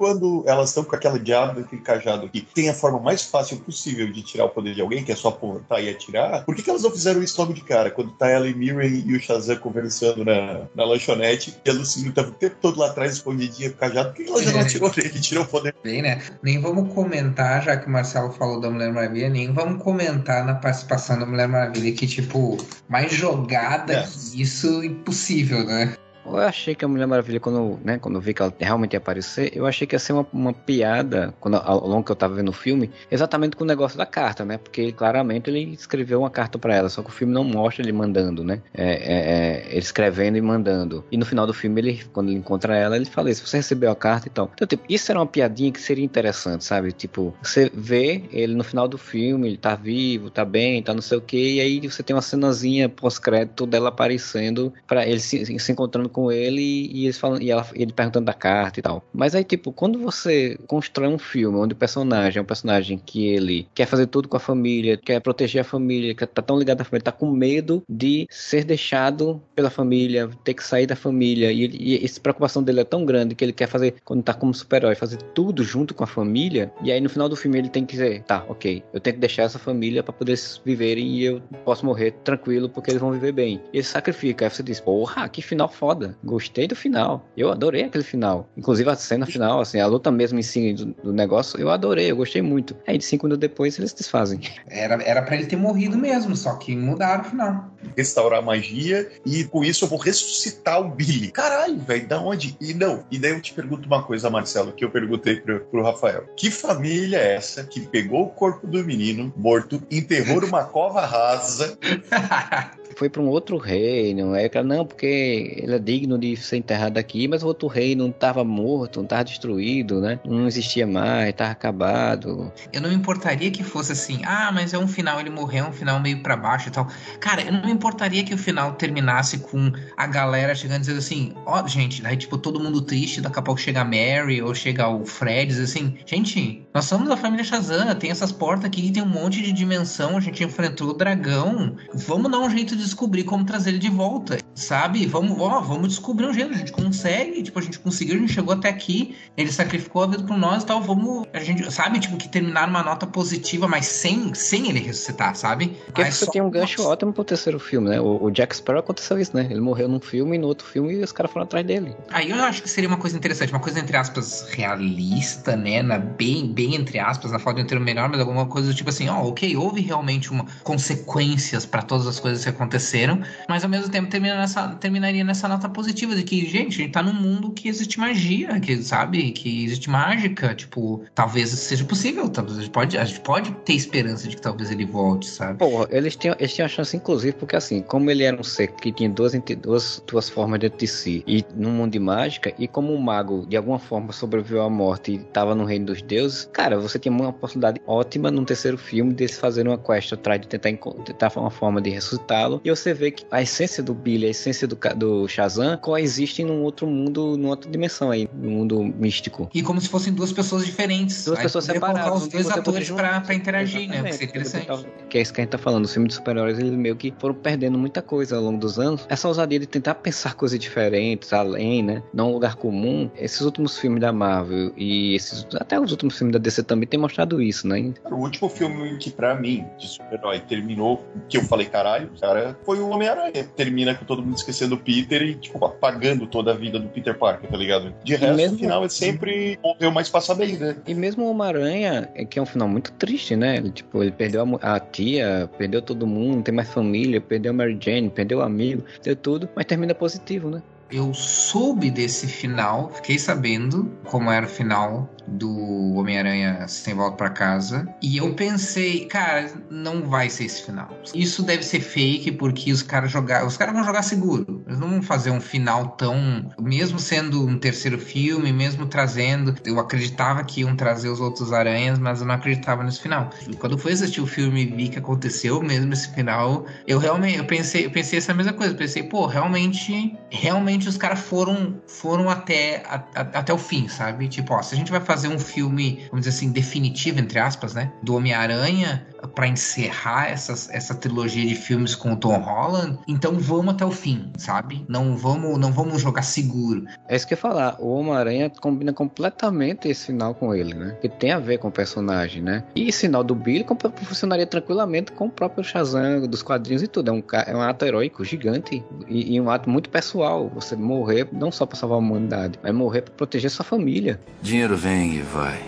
quando 0.01 0.43
elas 0.47 0.69
estão 0.69 0.83
com 0.83 0.95
aquela 0.95 1.19
diabo 1.19 1.61
daquele 1.61 1.79
cajado 1.83 2.25
aqui, 2.25 2.41
tem 2.41 2.67
a 2.67 2.73
forma 2.73 2.99
mais 2.99 3.21
fácil 3.21 3.57
possível 3.57 4.11
de 4.11 4.23
tirar 4.23 4.45
o 4.45 4.49
poder 4.49 4.73
de 4.73 4.81
alguém, 4.81 5.03
que 5.03 5.11
é 5.11 5.15
só 5.15 5.27
apontar 5.27 5.83
e 5.83 5.91
atirar, 5.91 6.43
por 6.43 6.55
que, 6.55 6.63
que 6.63 6.69
elas 6.71 6.81
não 6.81 6.89
fizeram 6.89 7.21
isso 7.21 7.39
logo 7.39 7.53
de 7.53 7.61
cara? 7.61 7.91
Quando 7.91 8.09
tá 8.13 8.27
ela 8.27 8.47
e 8.47 8.55
Miriam 8.55 8.83
e 8.83 9.15
o 9.15 9.19
Shazam 9.19 9.57
conversando 9.57 10.25
na, 10.25 10.61
na 10.73 10.85
lanchonete, 10.85 11.55
e 11.63 11.69
a 11.69 11.73
Lucille 11.73 12.11
tava 12.11 12.29
o 12.29 12.31
tempo 12.31 12.55
todo 12.59 12.79
lá 12.79 12.87
atrás, 12.87 13.13
escondidinha 13.13 13.69
com 13.69 13.75
o 13.75 13.79
cajado, 13.79 14.09
por 14.09 14.15
que, 14.15 14.23
que 14.23 14.31
ela 14.31 14.41
já 14.41 14.51
não 14.53 14.61
atirou 14.61 14.91
nele 14.97 15.11
e 15.13 15.21
tirou 15.21 15.43
o 15.43 15.47
poder? 15.47 15.75
Bem, 15.83 16.01
né? 16.01 16.19
Nem 16.41 16.59
vamos 16.59 16.91
comentar, 16.95 17.61
já 17.61 17.77
que 17.77 17.85
o 17.85 17.91
Marcelo 17.91 18.31
falou 18.31 18.59
da 18.59 18.71
Mulher 18.71 18.91
Maravilha, 18.91 19.29
nem 19.29 19.53
vamos 19.53 19.83
comentar 19.83 20.43
na 20.43 20.55
participação 20.55 21.19
da 21.19 21.27
Mulher 21.27 21.47
Maravilha, 21.47 21.93
que, 21.93 22.07
tipo, 22.07 22.57
mais 22.89 23.13
jogada 23.13 23.93
é. 23.93 24.01
que 24.07 24.41
isso, 24.41 24.83
impossível, 24.83 25.63
né? 25.63 25.93
Eu 26.25 26.37
achei 26.37 26.75
que 26.75 26.85
a 26.85 26.87
Mulher 26.87 27.07
Maravilha, 27.07 27.39
quando, 27.39 27.79
né, 27.83 27.97
quando 27.97 28.15
eu 28.15 28.21
vi 28.21 28.33
que 28.33 28.41
ela 28.41 28.53
realmente 28.59 28.93
ia 28.93 28.97
aparecer, 28.97 29.51
eu 29.55 29.65
achei 29.65 29.87
que 29.87 29.95
ia 29.95 29.99
ser 29.99 30.13
uma, 30.13 30.25
uma 30.31 30.53
piada, 30.53 31.33
quando, 31.39 31.55
ao 31.57 31.87
longo 31.87 32.03
que 32.03 32.11
eu 32.11 32.15
tava 32.15 32.35
vendo 32.35 32.49
o 32.49 32.53
filme, 32.53 32.91
exatamente 33.09 33.55
com 33.55 33.63
o 33.63 33.67
negócio 33.67 33.97
da 33.97 34.05
carta, 34.05 34.45
né? 34.45 34.57
Porque 34.57 34.91
claramente 34.91 35.49
ele 35.49 35.73
escreveu 35.73 36.19
uma 36.19 36.29
carta 36.29 36.59
para 36.59 36.75
ela, 36.75 36.89
só 36.89 37.01
que 37.01 37.09
o 37.09 37.13
filme 37.13 37.33
não 37.33 37.43
mostra 37.43 37.83
ele 37.83 37.91
mandando, 37.91 38.43
né? 38.43 38.61
É, 38.73 38.91
é, 38.91 38.91
é, 38.91 39.67
ele 39.69 39.79
escrevendo 39.79 40.37
e 40.37 40.41
mandando. 40.41 41.03
E 41.11 41.17
no 41.17 41.25
final 41.25 41.47
do 41.47 41.53
filme, 41.53 41.81
ele, 41.81 42.03
quando 42.13 42.29
ele 42.29 42.37
encontra 42.37 42.75
ela, 42.75 42.95
ele 42.95 43.05
fala 43.05 43.29
isso: 43.29 43.45
você 43.45 43.57
recebeu 43.57 43.91
a 43.91 43.95
carta 43.95 44.27
e 44.27 44.31
tal. 44.31 44.51
Então, 44.53 44.67
tipo, 44.67 44.83
isso 44.87 45.11
era 45.11 45.19
uma 45.19 45.27
piadinha 45.27 45.71
que 45.71 45.81
seria 45.81 46.05
interessante, 46.05 46.63
sabe? 46.63 46.91
Tipo, 46.91 47.33
você 47.41 47.71
vê 47.73 48.23
ele 48.31 48.53
no 48.53 48.63
final 48.63 48.87
do 48.87 48.97
filme, 48.97 49.47
ele 49.47 49.57
tá 49.57 49.75
vivo, 49.75 50.29
tá 50.29 50.45
bem, 50.45 50.83
tá 50.83 50.93
não 50.93 51.01
sei 51.01 51.17
o 51.17 51.21
que, 51.21 51.55
e 51.55 51.59
aí 51.59 51.79
você 51.87 52.03
tem 52.03 52.15
uma 52.15 52.21
cenazinha 52.21 52.87
pós-crédito 52.87 53.65
dela 53.65 53.89
aparecendo, 53.89 54.73
para 54.87 55.05
ele 55.05 55.19
se, 55.19 55.59
se 55.59 55.71
encontrando 55.71 56.10
com 56.11 56.31
ele 56.31 56.61
e, 56.61 57.05
eles 57.05 57.17
falam, 57.17 57.41
e 57.41 57.49
ela, 57.49 57.65
ele 57.73 57.93
perguntando 57.93 58.25
da 58.25 58.33
carta 58.33 58.79
e 58.79 58.83
tal. 58.83 59.03
Mas 59.13 59.33
aí, 59.35 59.43
tipo, 59.43 59.71
quando 59.71 59.99
você 59.99 60.57
constrói 60.67 61.07
um 61.07 61.17
filme 61.17 61.57
onde 61.57 61.73
o 61.73 61.77
personagem 61.77 62.39
é 62.39 62.41
um 62.41 62.45
personagem 62.45 63.01
que 63.03 63.27
ele 63.27 63.67
quer 63.73 63.85
fazer 63.85 64.07
tudo 64.07 64.27
com 64.27 64.37
a 64.37 64.39
família, 64.39 64.97
quer 64.97 65.19
proteger 65.19 65.61
a 65.61 65.63
família, 65.63 66.13
que 66.13 66.25
tá 66.25 66.41
tão 66.41 66.59
ligado 66.59 66.81
à 66.81 66.83
família, 66.83 67.03
tá 67.03 67.11
com 67.11 67.29
medo 67.31 67.83
de 67.89 68.27
ser 68.29 68.63
deixado 68.63 69.41
pela 69.55 69.69
família, 69.69 70.29
ter 70.43 70.53
que 70.53 70.63
sair 70.63 70.85
da 70.85 70.95
família, 70.95 71.51
e, 71.51 71.65
e 71.65 72.05
essa 72.05 72.19
preocupação 72.19 72.61
dele 72.61 72.81
é 72.81 72.83
tão 72.83 73.05
grande 73.05 73.35
que 73.35 73.43
ele 73.43 73.53
quer 73.53 73.67
fazer, 73.67 73.95
quando 74.03 74.23
tá 74.23 74.33
como 74.33 74.53
super-herói, 74.53 74.95
fazer 74.95 75.17
tudo 75.33 75.63
junto 75.63 75.93
com 75.93 76.03
a 76.03 76.07
família, 76.07 76.71
e 76.83 76.91
aí 76.91 76.99
no 76.99 77.09
final 77.09 77.29
do 77.29 77.35
filme 77.35 77.57
ele 77.57 77.69
tem 77.69 77.85
que 77.85 77.93
dizer, 77.93 78.23
tá, 78.23 78.43
ok, 78.47 78.83
eu 78.93 78.99
tenho 78.99 79.15
que 79.15 79.19
deixar 79.19 79.43
essa 79.43 79.59
família 79.59 80.03
para 80.03 80.13
poder 80.13 80.37
viverem 80.65 81.07
e 81.07 81.23
eu 81.25 81.41
posso 81.63 81.85
morrer 81.85 82.11
tranquilo 82.23 82.69
porque 82.69 82.91
eles 82.91 83.01
vão 83.01 83.11
viver 83.11 83.31
bem. 83.31 83.61
E 83.73 83.77
ele 83.77 83.83
sacrifica, 83.83 84.45
aí 84.45 84.51
você 84.51 84.63
diz, 84.63 84.79
porra, 84.79 85.27
que 85.29 85.41
final 85.41 85.69
foda 85.69 86.00
foda. 86.01 86.17
Gostei 86.23 86.67
do 86.67 86.75
final. 86.75 87.25
Eu 87.37 87.51
adorei 87.51 87.83
aquele 87.83 88.03
final. 88.03 88.49
Inclusive 88.57 88.89
a 88.89 88.95
cena 88.95 89.25
final, 89.25 89.61
assim, 89.61 89.79
a 89.79 89.85
luta 89.85 90.11
mesmo 90.11 90.39
em 90.39 90.43
si 90.43 90.73
do, 90.73 90.85
do 90.85 91.13
negócio, 91.13 91.59
eu 91.59 91.69
adorei, 91.69 92.11
eu 92.11 92.15
gostei 92.15 92.41
muito. 92.41 92.75
Aí 92.87 92.97
de 92.97 93.05
cinco 93.05 93.25
minutos 93.25 93.41
depois 93.41 93.77
eles 93.77 93.93
desfazem. 93.93 94.39
Era, 94.67 95.01
era 95.03 95.21
pra 95.21 95.35
ele 95.35 95.45
ter 95.45 95.55
morrido 95.55 95.97
mesmo, 95.97 96.35
só 96.35 96.55
que 96.55 96.75
mudaram 96.75 97.21
o 97.21 97.25
final. 97.25 97.71
Restaurar 97.95 98.39
a 98.39 98.41
magia 98.41 99.09
e 99.25 99.43
com 99.43 99.63
isso 99.63 99.85
eu 99.85 99.89
vou 99.89 99.99
ressuscitar 99.99 100.81
o 100.81 100.89
Billy. 100.89 101.31
Caralho, 101.31 101.79
velho, 101.79 102.07
da 102.07 102.19
onde? 102.19 102.55
E 102.59 102.73
não. 102.73 103.03
E 103.11 103.19
daí 103.19 103.31
eu 103.31 103.41
te 103.41 103.53
pergunto 103.53 103.87
uma 103.87 104.03
coisa, 104.03 104.29
Marcelo, 104.29 104.71
que 104.71 104.83
eu 104.83 104.89
perguntei 104.89 105.37
pro, 105.37 105.61
pro 105.61 105.83
Rafael. 105.83 106.25
Que 106.35 106.49
família 106.49 107.17
é 107.17 107.35
essa 107.35 107.63
que 107.63 107.81
pegou 107.81 108.23
o 108.23 108.29
corpo 108.29 108.65
do 108.65 108.83
menino 108.83 109.33
morto, 109.35 109.81
enterrou 109.91 110.41
numa 110.41 110.63
cova 110.63 111.05
rasa 111.05 111.77
foi 112.95 113.09
para 113.09 113.21
um 113.21 113.27
outro 113.27 113.57
reino. 113.57 114.33
Aí 114.33 114.49
cara, 114.49 114.65
não, 114.65 114.85
porque 114.85 115.55
ele 115.57 115.75
é 115.75 115.79
digno 115.79 116.17
de 116.17 116.35
ser 116.35 116.57
enterrado 116.57 116.97
aqui, 116.97 117.27
mas 117.27 117.43
o 117.43 117.47
outro 117.47 117.67
reino 117.67 118.03
não 118.03 118.11
estava 118.11 118.43
morto, 118.43 118.97
não 118.97 119.03
estava 119.03 119.23
destruído, 119.23 120.01
né? 120.01 120.19
Não 120.25 120.47
existia 120.47 120.85
mais, 120.85 121.29
estava 121.29 121.51
acabado. 121.51 122.51
Eu 122.71 122.81
não 122.81 122.89
me 122.89 122.95
importaria 122.95 123.51
que 123.51 123.63
fosse 123.63 123.91
assim, 123.91 124.21
ah, 124.25 124.51
mas 124.53 124.73
é 124.73 124.77
um 124.77 124.87
final, 124.87 125.19
ele 125.19 125.29
morreu, 125.29 125.65
um 125.65 125.71
final 125.71 125.99
meio 125.99 126.21
para 126.21 126.35
baixo 126.35 126.69
e 126.69 126.71
tal. 126.71 126.87
Cara, 127.19 127.43
eu 127.43 127.51
não 127.51 127.65
me 127.65 127.71
importaria 127.71 128.23
que 128.23 128.33
o 128.33 128.37
final 128.37 128.73
terminasse 128.73 129.39
com 129.39 129.71
a 129.97 130.07
galera 130.07 130.55
chegando 130.55 130.81
dizendo 130.81 130.99
assim, 130.99 131.33
ó, 131.45 131.63
oh, 131.63 131.67
gente, 131.67 132.01
daí 132.01 132.17
tipo 132.17 132.37
todo 132.37 132.59
mundo 132.59 132.81
triste, 132.81 133.21
daqui 133.21 133.39
a 133.39 133.41
pouco 133.41 133.59
chega 133.59 133.81
a 133.81 133.85
Mary 133.85 134.41
ou 134.41 134.53
chega 134.53 134.87
o 134.87 135.05
Fred, 135.05 135.47
diz 135.47 135.59
assim, 135.59 135.97
gente, 136.05 136.65
nós 136.73 136.85
somos 136.85 137.09
a 137.09 137.17
família 137.17 137.43
Shazam, 137.43 137.93
tem 137.95 138.11
essas 138.11 138.31
portas 138.31 138.65
aqui, 138.65 138.91
tem 138.91 139.03
um 139.03 139.07
monte 139.07 139.41
de 139.41 139.51
dimensão, 139.51 140.15
a 140.15 140.21
gente 140.21 140.41
enfrentou 140.41 140.91
o 140.91 140.93
dragão, 140.93 141.75
vamos 141.93 142.31
dar 142.31 142.39
um 142.39 142.49
jeito 142.49 142.77
de 142.77 142.83
descobrir 142.83 143.25
como 143.25 143.43
trazer 143.43 143.71
ele 143.71 143.79
de 143.79 143.89
volta, 143.89 144.37
sabe? 144.55 145.05
Vamos, 145.05 145.37
ó, 145.37 145.59
vamos 145.59 145.89
descobrir 145.89 146.27
um 146.27 146.33
jeito, 146.33 146.53
a 146.53 146.57
gente 146.57 146.71
consegue, 146.71 147.43
tipo, 147.43 147.59
a 147.59 147.61
gente 147.61 147.77
conseguiu, 147.77 148.15
a 148.15 148.19
gente 148.19 148.31
chegou 148.31 148.53
até 148.53 148.69
aqui, 148.69 149.17
ele 149.35 149.51
sacrificou 149.51 150.03
a 150.03 150.07
vida 150.07 150.23
por 150.23 150.37
nós 150.37 150.63
e 150.63 150.65
tal, 150.65 150.81
vamos, 150.81 151.27
a 151.33 151.39
gente, 151.39 151.69
sabe, 151.71 151.99
tipo, 151.99 152.15
que 152.15 152.29
terminar 152.29 152.69
uma 152.69 152.83
nota 152.83 153.05
positiva, 153.05 153.67
mas 153.67 153.85
sem, 153.87 154.33
sem 154.33 154.69
ele 154.69 154.79
ressuscitar, 154.79 155.35
sabe? 155.35 155.75
Porque 155.87 156.05
você 156.05 156.25
só... 156.25 156.31
tem 156.31 156.41
um 156.41 156.49
gancho 156.49 156.83
ótimo 156.83 157.11
pro 157.11 157.25
terceiro 157.25 157.59
filme, 157.59 157.89
né? 157.89 157.99
O, 157.99 158.23
o, 158.23 158.31
Jack 158.31 158.55
Sparrow 158.55 158.79
aconteceu 158.79 159.19
isso, 159.19 159.35
né? 159.35 159.45
Ele 159.51 159.59
morreu 159.59 159.89
num 159.89 159.99
filme 159.99 160.37
e 160.37 160.39
no 160.39 160.47
outro 160.47 160.65
filme 160.65 160.93
e 160.93 161.03
os 161.03 161.11
caras 161.11 161.31
foram 161.33 161.43
atrás 161.43 161.65
dele. 161.65 161.93
Aí 162.11 162.29
eu 162.29 162.41
acho 162.41 162.61
que 162.63 162.69
seria 162.69 162.87
uma 162.87 162.97
coisa 162.97 163.17
interessante, 163.17 163.51
uma 163.51 163.59
coisa 163.59 163.79
entre 163.79 163.97
aspas 163.97 164.47
realista, 164.51 165.55
né? 165.57 165.83
Na, 165.83 165.97
bem, 165.97 166.47
bem 166.47 166.60
entre 166.65 166.99
aspas, 166.99 167.31
na 167.31 167.39
falta 167.39 167.59
de 167.59 167.65
um 167.65 167.67
termo 167.67 167.85
melhor, 167.85 168.09
mas 168.09 168.19
alguma 168.19 168.45
coisa 168.45 168.69
do 168.69 168.73
tipo 168.73 168.89
assim, 168.89 169.07
ó, 169.09 169.21
oh, 169.21 169.29
ok, 169.29 169.55
houve 169.55 169.81
realmente 169.81 170.31
uma 170.31 170.45
consequências 170.63 171.65
para 171.65 171.81
todas 171.81 172.07
as 172.07 172.19
coisas 172.19 172.43
que 172.43 172.49
aconteceram, 172.49 173.21
mas 173.47 173.63
ao 173.63 173.69
mesmo 173.69 173.89
tempo 173.89 174.09
termina 174.09 174.35
nessa, 174.35 174.69
terminaria 174.75 175.23
nessa 175.23 175.47
nota 175.47 175.69
positiva 175.69 176.15
de 176.15 176.23
que, 176.23 176.45
gente, 176.45 176.75
a 176.75 176.83
gente 176.83 176.91
tá 176.91 177.03
num 177.03 177.13
mundo 177.13 177.51
que 177.51 177.67
existe 177.67 177.99
magia, 177.99 178.59
que 178.59 178.81
sabe, 178.81 179.31
que 179.31 179.65
existe 179.65 179.89
mágica, 179.89 180.53
tipo, 180.55 181.03
talvez 181.13 181.49
seja 181.49 181.83
possível, 181.83 182.29
talvez 182.29 182.57
a 182.57 182.61
gente 182.61 182.71
pode, 182.71 182.97
a 182.97 183.05
gente 183.05 183.19
pode 183.21 183.51
ter 183.65 183.73
esperança 183.73 184.27
de 184.27 184.35
que 184.35 184.41
talvez 184.41 184.71
ele 184.71 184.85
volte, 184.85 185.27
sabe? 185.27 185.57
Pô, 185.59 185.87
eles 185.89 186.15
tinham, 186.15 186.35
eles 186.39 186.53
tinham 186.53 186.65
a 186.65 186.69
chance, 186.69 186.95
inclusive, 186.95 187.33
porque 187.33 187.55
assim, 187.55 187.81
como 187.81 188.09
ele 188.09 188.23
era 188.23 188.39
um 188.39 188.43
ser 188.43 188.67
que 188.73 188.91
tinha 188.91 189.09
duas, 189.09 189.33
duas, 189.61 190.03
duas 190.07 190.29
formas 190.29 190.59
dentro 190.59 190.79
de 190.79 190.87
si, 190.87 191.23
e 191.27 191.43
num 191.55 191.71
mundo 191.71 191.91
de 191.91 191.99
mágica, 191.99 192.53
e 192.57 192.67
como 192.67 192.93
o 192.93 193.01
mago, 193.01 193.45
de 193.47 193.57
alguma 193.57 193.79
forma, 193.79 194.11
sobreviveu 194.11 194.61
à 194.61 194.69
morte 194.69 195.13
e 195.13 195.19
tava 195.19 195.55
no 195.55 195.65
reino 195.65 195.87
dos 195.87 196.01
deuses, 196.01 196.49
cara, 196.51 196.79
você 196.79 196.99
tinha 196.99 197.11
uma 197.11 197.33
possibilidade 197.33 197.81
ótima 197.85 198.29
num 198.31 198.45
terceiro 198.45 198.77
filme 198.77 199.13
de 199.13 199.27
fazer 199.27 199.67
uma 199.67 199.77
quest 199.77 200.13
atrás 200.13 200.41
de 200.41 200.47
tentar, 200.47 200.71
tentar 201.05 201.31
uma 201.35 201.51
forma 201.51 201.81
de 201.81 201.89
ressuscitá-lo, 201.89 202.61
e 202.63 202.69
você 202.69 202.93
vê 202.93 203.11
que 203.11 203.25
a 203.31 203.41
essência 203.41 203.81
do 203.81 203.93
Billy, 203.93 204.27
a 204.27 204.29
essência 204.29 204.67
do, 204.67 204.77
do 204.95 205.27
Shazam 205.27 205.77
coexistem 205.77 206.45
num 206.45 206.63
outro 206.63 206.87
mundo, 206.87 207.37
numa 207.37 207.49
outra 207.51 207.69
dimensão 207.69 208.11
aí, 208.11 208.29
no 208.33 208.49
mundo 208.49 208.81
místico. 208.81 209.49
E 209.53 209.61
como 209.61 209.79
se 209.79 209.89
fossem 209.89 210.13
duas 210.13 210.31
pessoas 210.31 210.65
diferentes. 210.65 211.25
Duas 211.25 211.39
pessoas 211.39 211.65
separadas. 211.65 212.23
os 212.23 212.27
dois 212.27 212.49
atores 212.49 212.89
pra, 212.89 213.21
pra 213.21 213.33
interagir, 213.33 213.87
né? 213.89 214.01
Vai 214.01 214.13
ser 214.13 214.25
interessante. 214.25 214.85
Que 215.09 215.17
é 215.17 215.21
isso 215.21 215.33
que 215.33 215.41
a 215.41 215.43
gente 215.43 215.51
tá 215.51 215.57
falando. 215.57 215.85
Os 215.85 215.93
filmes 215.93 216.09
de 216.09 216.15
super-heróis, 216.15 216.59
eles 216.59 216.71
meio 216.71 216.95
que 216.95 217.13
foram 217.19 217.35
perdendo 217.35 217.77
muita 217.77 218.01
coisa 218.01 218.35
ao 218.35 218.43
longo 218.43 218.59
dos 218.59 218.79
anos. 218.79 219.05
Essa 219.09 219.27
ousadia 219.27 219.59
de 219.59 219.67
tentar 219.67 219.95
pensar 219.95 220.35
coisas 220.35 220.57
diferentes, 220.59 221.33
além, 221.33 221.83
né? 221.83 222.03
Não 222.13 222.29
um 222.29 222.33
lugar 222.33 222.55
comum. 222.55 223.09
Esses 223.15 223.41
últimos 223.41 223.77
filmes 223.77 224.01
da 224.01 224.11
Marvel 224.11 224.71
e 224.75 225.15
esses, 225.15 225.45
até 225.55 225.79
os 225.79 225.91
últimos 225.91 226.17
filmes 226.17 226.33
da 226.33 226.39
DC 226.41 226.63
também 226.63 226.87
têm 226.87 226.99
mostrado 226.99 227.41
isso, 227.41 227.67
né? 227.67 227.93
O 228.09 228.15
último 228.15 228.49
filme 228.49 228.97
que, 228.97 229.11
pra 229.11 229.35
mim, 229.35 229.65
de 229.77 229.87
super-herói 229.87 230.39
terminou, 230.39 231.05
que 231.29 231.37
eu 231.37 231.43
falei, 231.43 231.67
caralho, 231.67 232.09
cara 232.19 232.31
cara, 232.31 232.57
foi 232.63 232.79
o 232.79 232.89
Homem-Aranha. 232.89 233.43
Termina 233.55 233.93
com 233.93 234.05
todo 234.05 234.21
mundo 234.21 234.37
esquecendo 234.37 234.75
o 234.75 234.77
Peter 234.77 235.21
e, 235.21 235.35
tipo, 235.35 235.63
apagando 235.63 236.25
toda 236.25 236.51
a 236.51 236.55
vida 236.55 236.79
do 236.79 236.87
Peter 236.87 237.17
Parker, 237.17 237.49
tá 237.49 237.57
ligado? 237.57 237.93
De 238.03 238.15
resto, 238.15 238.35
mesmo... 238.35 238.55
o 238.55 238.59
final 238.59 238.85
é 238.85 238.89
sempre 238.89 239.59
morreu, 239.63 239.91
mas 239.91 240.09
passa 240.09 240.33
bem, 240.33 240.57
né? 240.57 240.75
E 240.87 240.93
mesmo 240.93 241.25
o 241.25 241.31
Homem-Aranha, 241.31 242.09
é 242.15 242.25
que 242.25 242.39
é 242.39 242.41
um 242.41 242.45
final 242.45 242.67
muito 242.67 242.91
triste, 242.93 243.35
né? 243.35 243.57
Ele, 243.57 243.71
tipo, 243.71 244.01
ele 244.01 244.11
perdeu 244.11 244.43
a, 244.61 244.75
a 244.75 244.79
tia, 244.79 245.49
perdeu 245.57 245.81
todo 245.81 246.07
mundo, 246.07 246.37
não 246.37 246.41
tem 246.41 246.53
mais 246.53 246.69
família, 246.69 247.19
perdeu 247.21 247.51
a 247.51 247.53
Mary 247.53 247.77
Jane, 247.79 248.09
perdeu 248.09 248.39
o 248.39 248.41
amigo, 248.41 248.83
deu 249.03 249.15
tudo, 249.15 249.49
mas 249.55 249.65
termina 249.65 249.93
positivo, 249.93 250.49
né? 250.49 250.61
Eu 250.91 251.13
soube 251.13 251.89
desse 251.89 252.27
final, 252.27 252.89
fiquei 252.89 253.17
sabendo 253.17 253.89
como 254.03 254.29
era 254.29 254.45
o 254.45 254.49
final 254.49 255.09
do 255.27 255.93
Homem-Aranha 255.95 256.67
Sem 256.67 256.93
Volta 256.93 257.17
para 257.17 257.29
Casa. 257.29 257.87
E 258.01 258.17
eu 258.17 258.33
pensei, 258.33 259.05
cara, 259.05 259.51
não 259.69 260.03
vai 260.03 260.29
ser 260.29 260.45
esse 260.45 260.65
final. 260.65 260.89
Isso 261.13 261.43
deve 261.43 261.63
ser 261.63 261.79
fake 261.79 262.31
porque 262.33 262.71
os 262.71 262.81
caras 262.81 263.11
jogar, 263.11 263.45
os 263.45 263.57
caras 263.57 263.73
vão 263.73 263.83
jogar 263.83 264.01
seguro. 264.01 264.63
Eles 264.67 264.79
não 264.79 264.89
vão 264.89 265.01
fazer 265.01 265.31
um 265.31 265.41
final 265.41 265.89
tão, 265.89 266.51
mesmo 266.59 266.99
sendo 266.99 267.45
um 267.45 267.57
terceiro 267.57 267.97
filme, 267.97 268.51
mesmo 268.51 268.85
trazendo, 268.85 269.55
eu 269.65 269.79
acreditava 269.79 270.43
que 270.43 270.61
iam 270.61 270.75
trazer 270.75 271.09
os 271.09 271.19
outros 271.19 271.53
aranhas, 271.53 271.99
mas 271.99 272.21
eu 272.21 272.27
não 272.27 272.35
acreditava 272.35 272.83
nesse 272.83 273.01
final. 273.01 273.29
E 273.47 273.55
quando 273.55 273.77
fui 273.77 273.93
assistir 273.93 274.21
o 274.21 274.27
filme 274.27 274.63
e 274.63 274.65
vi 274.65 274.89
que 274.89 274.99
aconteceu 274.99 275.61
mesmo 275.61 275.93
esse 275.93 276.13
final, 276.13 276.65
eu 276.87 276.99
realmente 276.99 277.37
eu 277.37 277.45
pensei, 277.45 277.85
eu 277.85 277.91
pensei 277.91 278.19
essa 278.19 278.33
mesma 278.33 278.53
coisa, 278.53 278.73
pensei, 278.75 279.03
pô, 279.03 279.25
realmente, 279.25 280.17
realmente 280.29 280.89
os 280.89 280.97
caras 280.97 281.19
foram 281.19 281.81
foram 281.87 282.29
até 282.29 282.83
a, 282.87 282.95
a, 283.15 283.21
até 283.39 283.53
o 283.53 283.57
fim, 283.57 283.87
sabe? 283.87 284.27
Tipo, 284.27 284.53
ó, 284.53 284.61
se 284.61 284.73
a 284.73 284.77
gente 284.77 284.91
vai 284.91 284.99
fazer 284.99 285.10
um 285.27 285.39
filme, 285.39 286.05
vamos 286.09 286.25
dizer 286.25 286.37
assim, 286.37 286.51
definitivo, 286.51 287.19
entre 287.19 287.39
aspas, 287.39 287.73
né? 287.73 287.91
Do 288.01 288.15
Homem-Aranha, 288.15 289.07
para 289.27 289.47
encerrar 289.47 290.29
essas, 290.29 290.69
essa 290.69 290.95
trilogia 290.95 291.45
de 291.45 291.55
filmes 291.55 291.95
com 291.95 292.13
o 292.13 292.15
Tom 292.15 292.37
Holland, 292.39 292.99
então 293.07 293.37
vamos 293.37 293.73
até 293.73 293.85
o 293.85 293.91
fim, 293.91 294.31
sabe? 294.37 294.85
Não 294.87 295.15
vamos, 295.15 295.57
não 295.59 295.71
vamos 295.71 296.01
jogar 296.01 296.23
seguro. 296.23 296.85
É 297.07 297.15
isso 297.15 297.27
que 297.27 297.33
eu 297.33 297.37
ia 297.37 297.41
falar. 297.41 297.75
O 297.79 297.93
Homem-Aranha 297.93 298.49
combina 298.49 298.93
completamente 298.93 299.87
esse 299.87 300.07
final 300.07 300.33
com 300.33 300.53
ele, 300.53 300.73
né? 300.73 300.97
Que 301.01 301.09
tem 301.09 301.31
a 301.31 301.39
ver 301.39 301.57
com 301.57 301.67
o 301.67 301.71
personagem, 301.71 302.41
né? 302.41 302.63
E 302.75 302.87
esse 302.87 303.01
final 303.01 303.23
do 303.23 303.35
Billy 303.35 303.65
funcionaria 304.03 304.45
tranquilamente 304.45 305.11
com 305.11 305.25
o 305.25 305.29
próprio 305.29 305.63
Shazam 305.63 306.27
dos 306.27 306.41
quadrinhos 306.41 306.83
e 306.83 306.87
tudo. 306.87 307.09
É 307.09 307.13
um, 307.13 307.23
é 307.45 307.55
um 307.55 307.61
ato 307.61 307.85
heróico 307.85 308.23
gigante 308.23 308.83
e, 309.07 309.35
e 309.35 309.41
um 309.41 309.49
ato 309.49 309.69
muito 309.69 309.89
pessoal. 309.89 310.49
Você 310.55 310.75
morrer 310.75 311.27
não 311.31 311.51
só 311.51 311.65
para 311.65 311.77
salvar 311.77 311.97
a 311.97 311.99
humanidade, 311.99 312.59
mas 312.61 312.73
morrer 312.73 313.01
para 313.01 313.13
proteger 313.13 313.49
sua 313.49 313.65
família. 313.65 314.19
Dinheiro 314.41 314.75
vem 314.75 315.15
e 315.15 315.21
vai. 315.21 315.59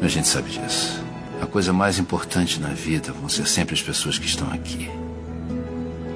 A 0.00 0.08
gente 0.08 0.26
sabe 0.26 0.50
disso. 0.50 1.11
A 1.42 1.46
coisa 1.46 1.72
mais 1.72 1.98
importante 1.98 2.60
na 2.60 2.68
vida 2.68 3.12
vão 3.12 3.28
ser 3.28 3.48
sempre 3.48 3.74
as 3.74 3.82
pessoas 3.82 4.16
que 4.16 4.26
estão 4.26 4.48
aqui. 4.52 4.88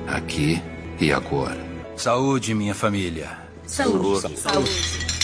Aqui 0.07 0.63
e 1.01 1.13
agora. 1.13 1.59
Saúde, 1.97 2.55
minha 2.55 2.77
família. 2.77 3.37
Saúde. 3.67 4.21
Saúde. 4.21 4.39
Saúde 4.39 5.16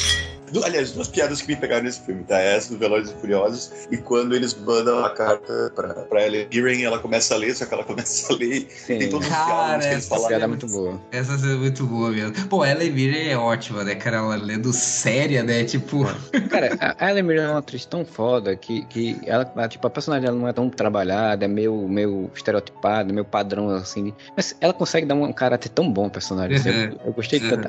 aliás, 0.64 0.92
duas 0.92 1.08
piadas 1.08 1.40
que 1.40 1.48
me 1.48 1.56
pegaram 1.56 1.84
nesse 1.84 2.00
filme, 2.00 2.24
tá? 2.24 2.38
Essa 2.38 2.72
do 2.72 2.78
Velozes 2.78 3.12
e 3.12 3.20
Furiosos 3.20 3.72
e 3.90 3.96
quando 3.96 4.34
eles 4.34 4.54
mandam 4.54 5.04
a 5.04 5.10
carta 5.10 5.72
pra, 5.74 5.94
pra 5.94 6.26
Ellen 6.26 6.48
Mirren, 6.52 6.84
ela 6.84 6.98
começa 6.98 7.34
a 7.34 7.38
ler, 7.38 7.54
só 7.54 7.64
que 7.64 7.74
ela 7.74 7.84
começa 7.84 8.32
a 8.32 8.36
ler 8.36 8.66
Sim. 8.70 8.98
tem 8.98 9.08
todos 9.08 9.26
os 9.26 9.32
diálogos 9.32 9.86
que 9.86 9.92
eles 9.92 10.08
falaram. 10.08 10.36
Essa 10.36 10.44
é 10.44 10.46
muito 10.46 10.66
boa. 10.66 11.00
Essa 11.10 11.32
é 11.32 11.54
muito 11.54 11.86
boa 11.86 12.10
mesmo. 12.10 12.48
Pô, 12.48 12.62
a 12.62 12.70
Ellen 12.70 12.92
Mirren 12.92 13.28
é 13.28 13.36
ótima, 13.36 13.84
né, 13.84 13.94
cara? 13.94 14.18
Ela 14.18 14.36
lendo 14.36 14.72
séria, 14.72 15.42
né? 15.42 15.64
Tipo... 15.64 16.04
Cara, 16.50 16.76
a 16.98 17.10
Ellen 17.10 17.22
Mirren 17.22 17.44
é 17.44 17.48
uma 17.50 17.58
atriz 17.58 17.84
tão 17.84 18.04
foda 18.04 18.54
que, 18.56 18.84
que 18.86 19.18
ela, 19.26 19.44
tipo, 19.68 19.86
a 19.86 19.90
personagem 19.90 20.26
dela 20.26 20.38
não 20.38 20.48
é 20.48 20.52
tão 20.52 20.68
trabalhada, 20.68 21.44
é 21.44 21.48
meio, 21.48 21.88
meio 21.88 22.30
estereotipada, 22.34 23.12
meio 23.12 23.24
padrão, 23.24 23.70
assim. 23.70 24.12
Mas 24.36 24.54
ela 24.60 24.72
consegue 24.72 25.06
dar 25.06 25.14
um 25.14 25.32
caráter 25.32 25.68
tão 25.68 25.90
bom 25.90 26.04
ao 26.04 26.10
personagem. 26.10 26.56
Assim, 26.56 26.70
eu, 26.92 27.00
eu, 27.06 27.12
gostei 27.12 27.38
de 27.38 27.48
tanto. 27.48 27.68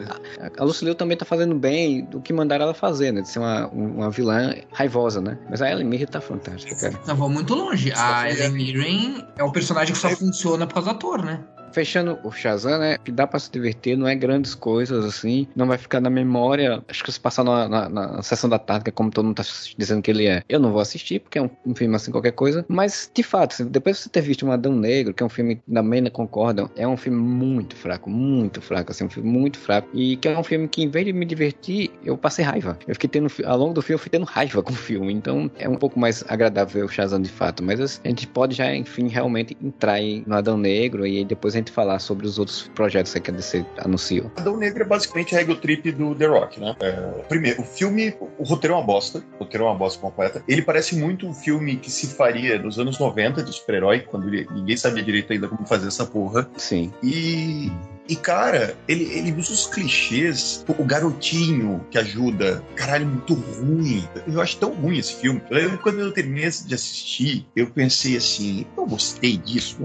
A 0.57 0.63
Lucy 0.63 0.86
Liu 0.86 0.95
também 0.95 1.17
tá 1.17 1.25
fazendo 1.25 1.55
bem 1.55 2.03
do 2.05 2.19
que 2.19 2.34
mandaram 2.34 2.65
ela 2.65 2.72
ela 2.74 2.80
fazer, 2.80 3.11
né? 3.11 3.21
De 3.21 3.30
ser 3.30 3.39
uma, 3.39 3.67
uma 3.67 4.09
vilã 4.09 4.53
raivosa, 4.71 5.21
né? 5.21 5.38
Mas 5.49 5.61
a 5.61 5.71
Ellen 5.71 5.86
Mirren 5.86 6.07
tá 6.07 6.19
fantástica, 6.19 6.76
cara. 6.76 6.99
Não, 7.05 7.15
vou 7.15 7.30
muito 7.30 7.53
longe. 7.53 7.93
A 7.95 8.30
Ellen 8.30 8.51
Mirren 8.51 9.28
é 9.38 9.43
o 9.43 9.51
personagem 9.51 9.93
que 9.93 9.99
só 9.99 10.09
funciona 10.09 10.65
por 10.67 10.74
causa 10.76 10.89
do 10.91 10.95
ator, 10.95 11.24
né? 11.24 11.39
Fechando 11.74 12.19
o 12.24 12.32
Shazam, 12.32 12.78
né? 12.80 12.97
Que 13.03 13.11
dá 13.11 13.26
pra 13.26 13.39
se 13.39 13.51
divertir, 13.51 13.97
não 13.97 14.07
é 14.07 14.15
grandes 14.15 14.53
coisas 14.53 15.03
assim. 15.03 15.47
Não 15.55 15.65
vai 15.65 15.78
ficar 15.78 15.99
na 15.99 16.09
memória. 16.09 16.84
Acho 16.88 17.03
que 17.03 17.11
se 17.11 17.19
passar 17.19 17.43
na, 17.43 17.67
na, 17.67 17.89
na, 17.89 18.21
sessão 18.21 18.49
da 18.49 18.59
tarde, 18.59 18.86
que 18.86 18.89
é 18.89 18.93
como 18.93 19.09
todo 19.09 19.26
mundo 19.26 19.36
tá 19.36 19.43
dizendo 19.78 20.01
que 20.01 20.11
ele 20.11 20.28
é, 20.28 20.43
eu 20.47 20.59
não 20.59 20.71
vou 20.71 20.82
assistir, 20.82 21.19
porque 21.19 21.39
é 21.39 21.41
um, 21.41 21.49
um 21.65 21.74
filme 21.74 21.95
assim, 21.95 22.11
qualquer 22.11 22.34
coisa. 22.34 22.63
Mas, 22.67 23.09
de 23.13 23.24
fato, 23.24 23.53
assim, 23.53 23.65
depois 23.65 23.97
de 23.97 24.03
você 24.03 24.09
ter 24.09 24.21
visto 24.21 24.45
um 24.45 24.51
Adão 24.51 24.74
Negro, 24.74 25.13
que 25.13 25.24
é 25.24 25.26
um 25.26 25.30
filme 25.30 25.61
da 25.67 25.82
Mena 25.82 26.09
concordam, 26.09 26.69
é 26.76 26.88
um 26.88 26.95
filme 26.95 27.19
muito 27.19 27.76
fraco, 27.76 28.09
muito 28.09 28.61
fraco, 28.61 28.91
assim, 28.91 29.05
um 29.05 29.09
filme 29.09 29.30
muito 29.30 29.57
fraco. 29.57 29.89
E 29.93 30.15
que 30.17 30.28
é 30.28 30.38
um 30.38 30.43
filme 30.43 30.67
que, 30.67 30.84
em 30.84 30.89
vez 30.89 31.05
de 31.05 31.13
me 31.13 31.26
divertir, 31.26 31.89
eu 32.05 32.15
passei 32.15 32.45
raiva. 32.45 32.78
Eu 32.88 32.93
fiquei 32.93 33.09
tendo, 33.09 33.32
ao 33.45 33.57
longo 33.57 33.74
do 33.74 33.82
filme, 33.82 33.95
eu 33.95 33.99
fui 33.99 34.09
tendo 34.09 34.26
raiva 34.26 34.61
com 34.61 34.74
o 34.74 34.76
filme. 34.76 35.11
Então, 35.11 35.49
é 35.57 35.67
um 35.67 35.76
pouco 35.76 35.99
mais 35.99 36.24
agradável 36.28 36.86
o 36.86 36.89
Shazam 36.89 37.21
de 37.21 37.30
fato. 37.30 37.63
Mas 37.63 37.99
a 38.03 38.07
gente 38.07 38.28
pode 38.28 38.55
já, 38.55 38.76
enfim, 38.76 39.07
realmente 39.07 39.57
entrar 39.61 39.99
no 40.26 40.36
Adão 40.36 40.57
Negro 40.57 41.05
e 41.07 41.26
depois 41.26 41.55
a 41.55 41.57
gente 41.57 41.62
falar 41.72 41.99
sobre 41.99 42.26
os 42.26 42.38
outros 42.38 42.70
projetos 42.74 43.14
que 43.14 43.32
a 43.32 43.34
DC 43.34 43.66
anunciou. 43.78 44.32
Adão 44.36 44.57
Negro 44.57 44.84
é 44.84 44.86
basicamente 44.86 45.36
a 45.36 45.39
ego 45.39 45.55
trip 45.55 45.91
do 45.91 46.16
The 46.16 46.26
Rock, 46.26 46.59
né? 46.59 46.76
É, 46.80 46.91
primeiro, 47.30 47.61
o 47.61 47.66
filme, 47.66 48.16
o 48.38 48.43
roteiro 48.43 48.76
é 48.76 48.78
uma 48.78 48.86
bosta, 48.86 49.24
o 49.39 49.43
roteiro 49.43 49.66
é 49.66 49.68
uma 49.68 49.76
bosta 49.76 49.99
completa. 49.99 50.43
Ele 50.47 50.61
parece 50.61 50.95
muito 50.95 51.28
um 51.28 51.34
filme 51.34 51.78
que 51.78 51.91
se 51.91 52.07
faria 52.07 52.57
nos 52.59 52.80
anos 52.80 52.99
90 52.99 53.43
de 53.43 53.53
super-herói, 53.53 54.01
quando 54.01 54.30
ninguém 54.30 54.78
sabia 54.78 55.03
direito 55.03 55.32
ainda 55.32 55.47
como 55.47 55.66
fazer 55.66 55.88
essa 55.88 56.05
porra. 56.05 56.49
Sim. 56.57 56.91
E 57.01 57.72
e, 58.08 58.16
cara, 58.16 58.76
ele, 58.88 59.06
ele 59.06 59.32
usa 59.32 59.54
os 59.54 59.66
clichês. 59.66 60.66
O 60.68 60.84
garotinho 60.84 61.86
que 61.89 61.97
ajuda. 61.97 62.64
Caralho, 62.76 63.08
muito 63.08 63.34
ruim. 63.34 64.08
Eu 64.28 64.41
acho 64.41 64.58
tão 64.58 64.74
ruim 64.74 64.97
esse 64.97 65.16
filme. 65.16 65.41
Eu 65.49 65.58
lembro 65.58 65.78
quando 65.78 65.99
eu 65.99 66.12
terminei 66.12 66.49
de 66.49 66.76
assistir, 66.76 67.47
eu 67.56 67.68
pensei 67.68 68.18
assim: 68.18 68.66
eu 68.78 68.86
gostei 68.86 69.38
disso. 69.38 69.78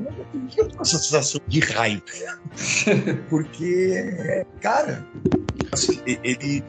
Eu 0.57 0.69
tô 0.69 0.77
com 0.77 0.83
essa 0.83 0.99
sensação 0.99 1.41
de 1.47 1.61
raiva. 1.61 2.03
Porque, 3.31 4.45
cara, 4.61 5.07
assim, 5.73 6.01
ele 6.05 6.65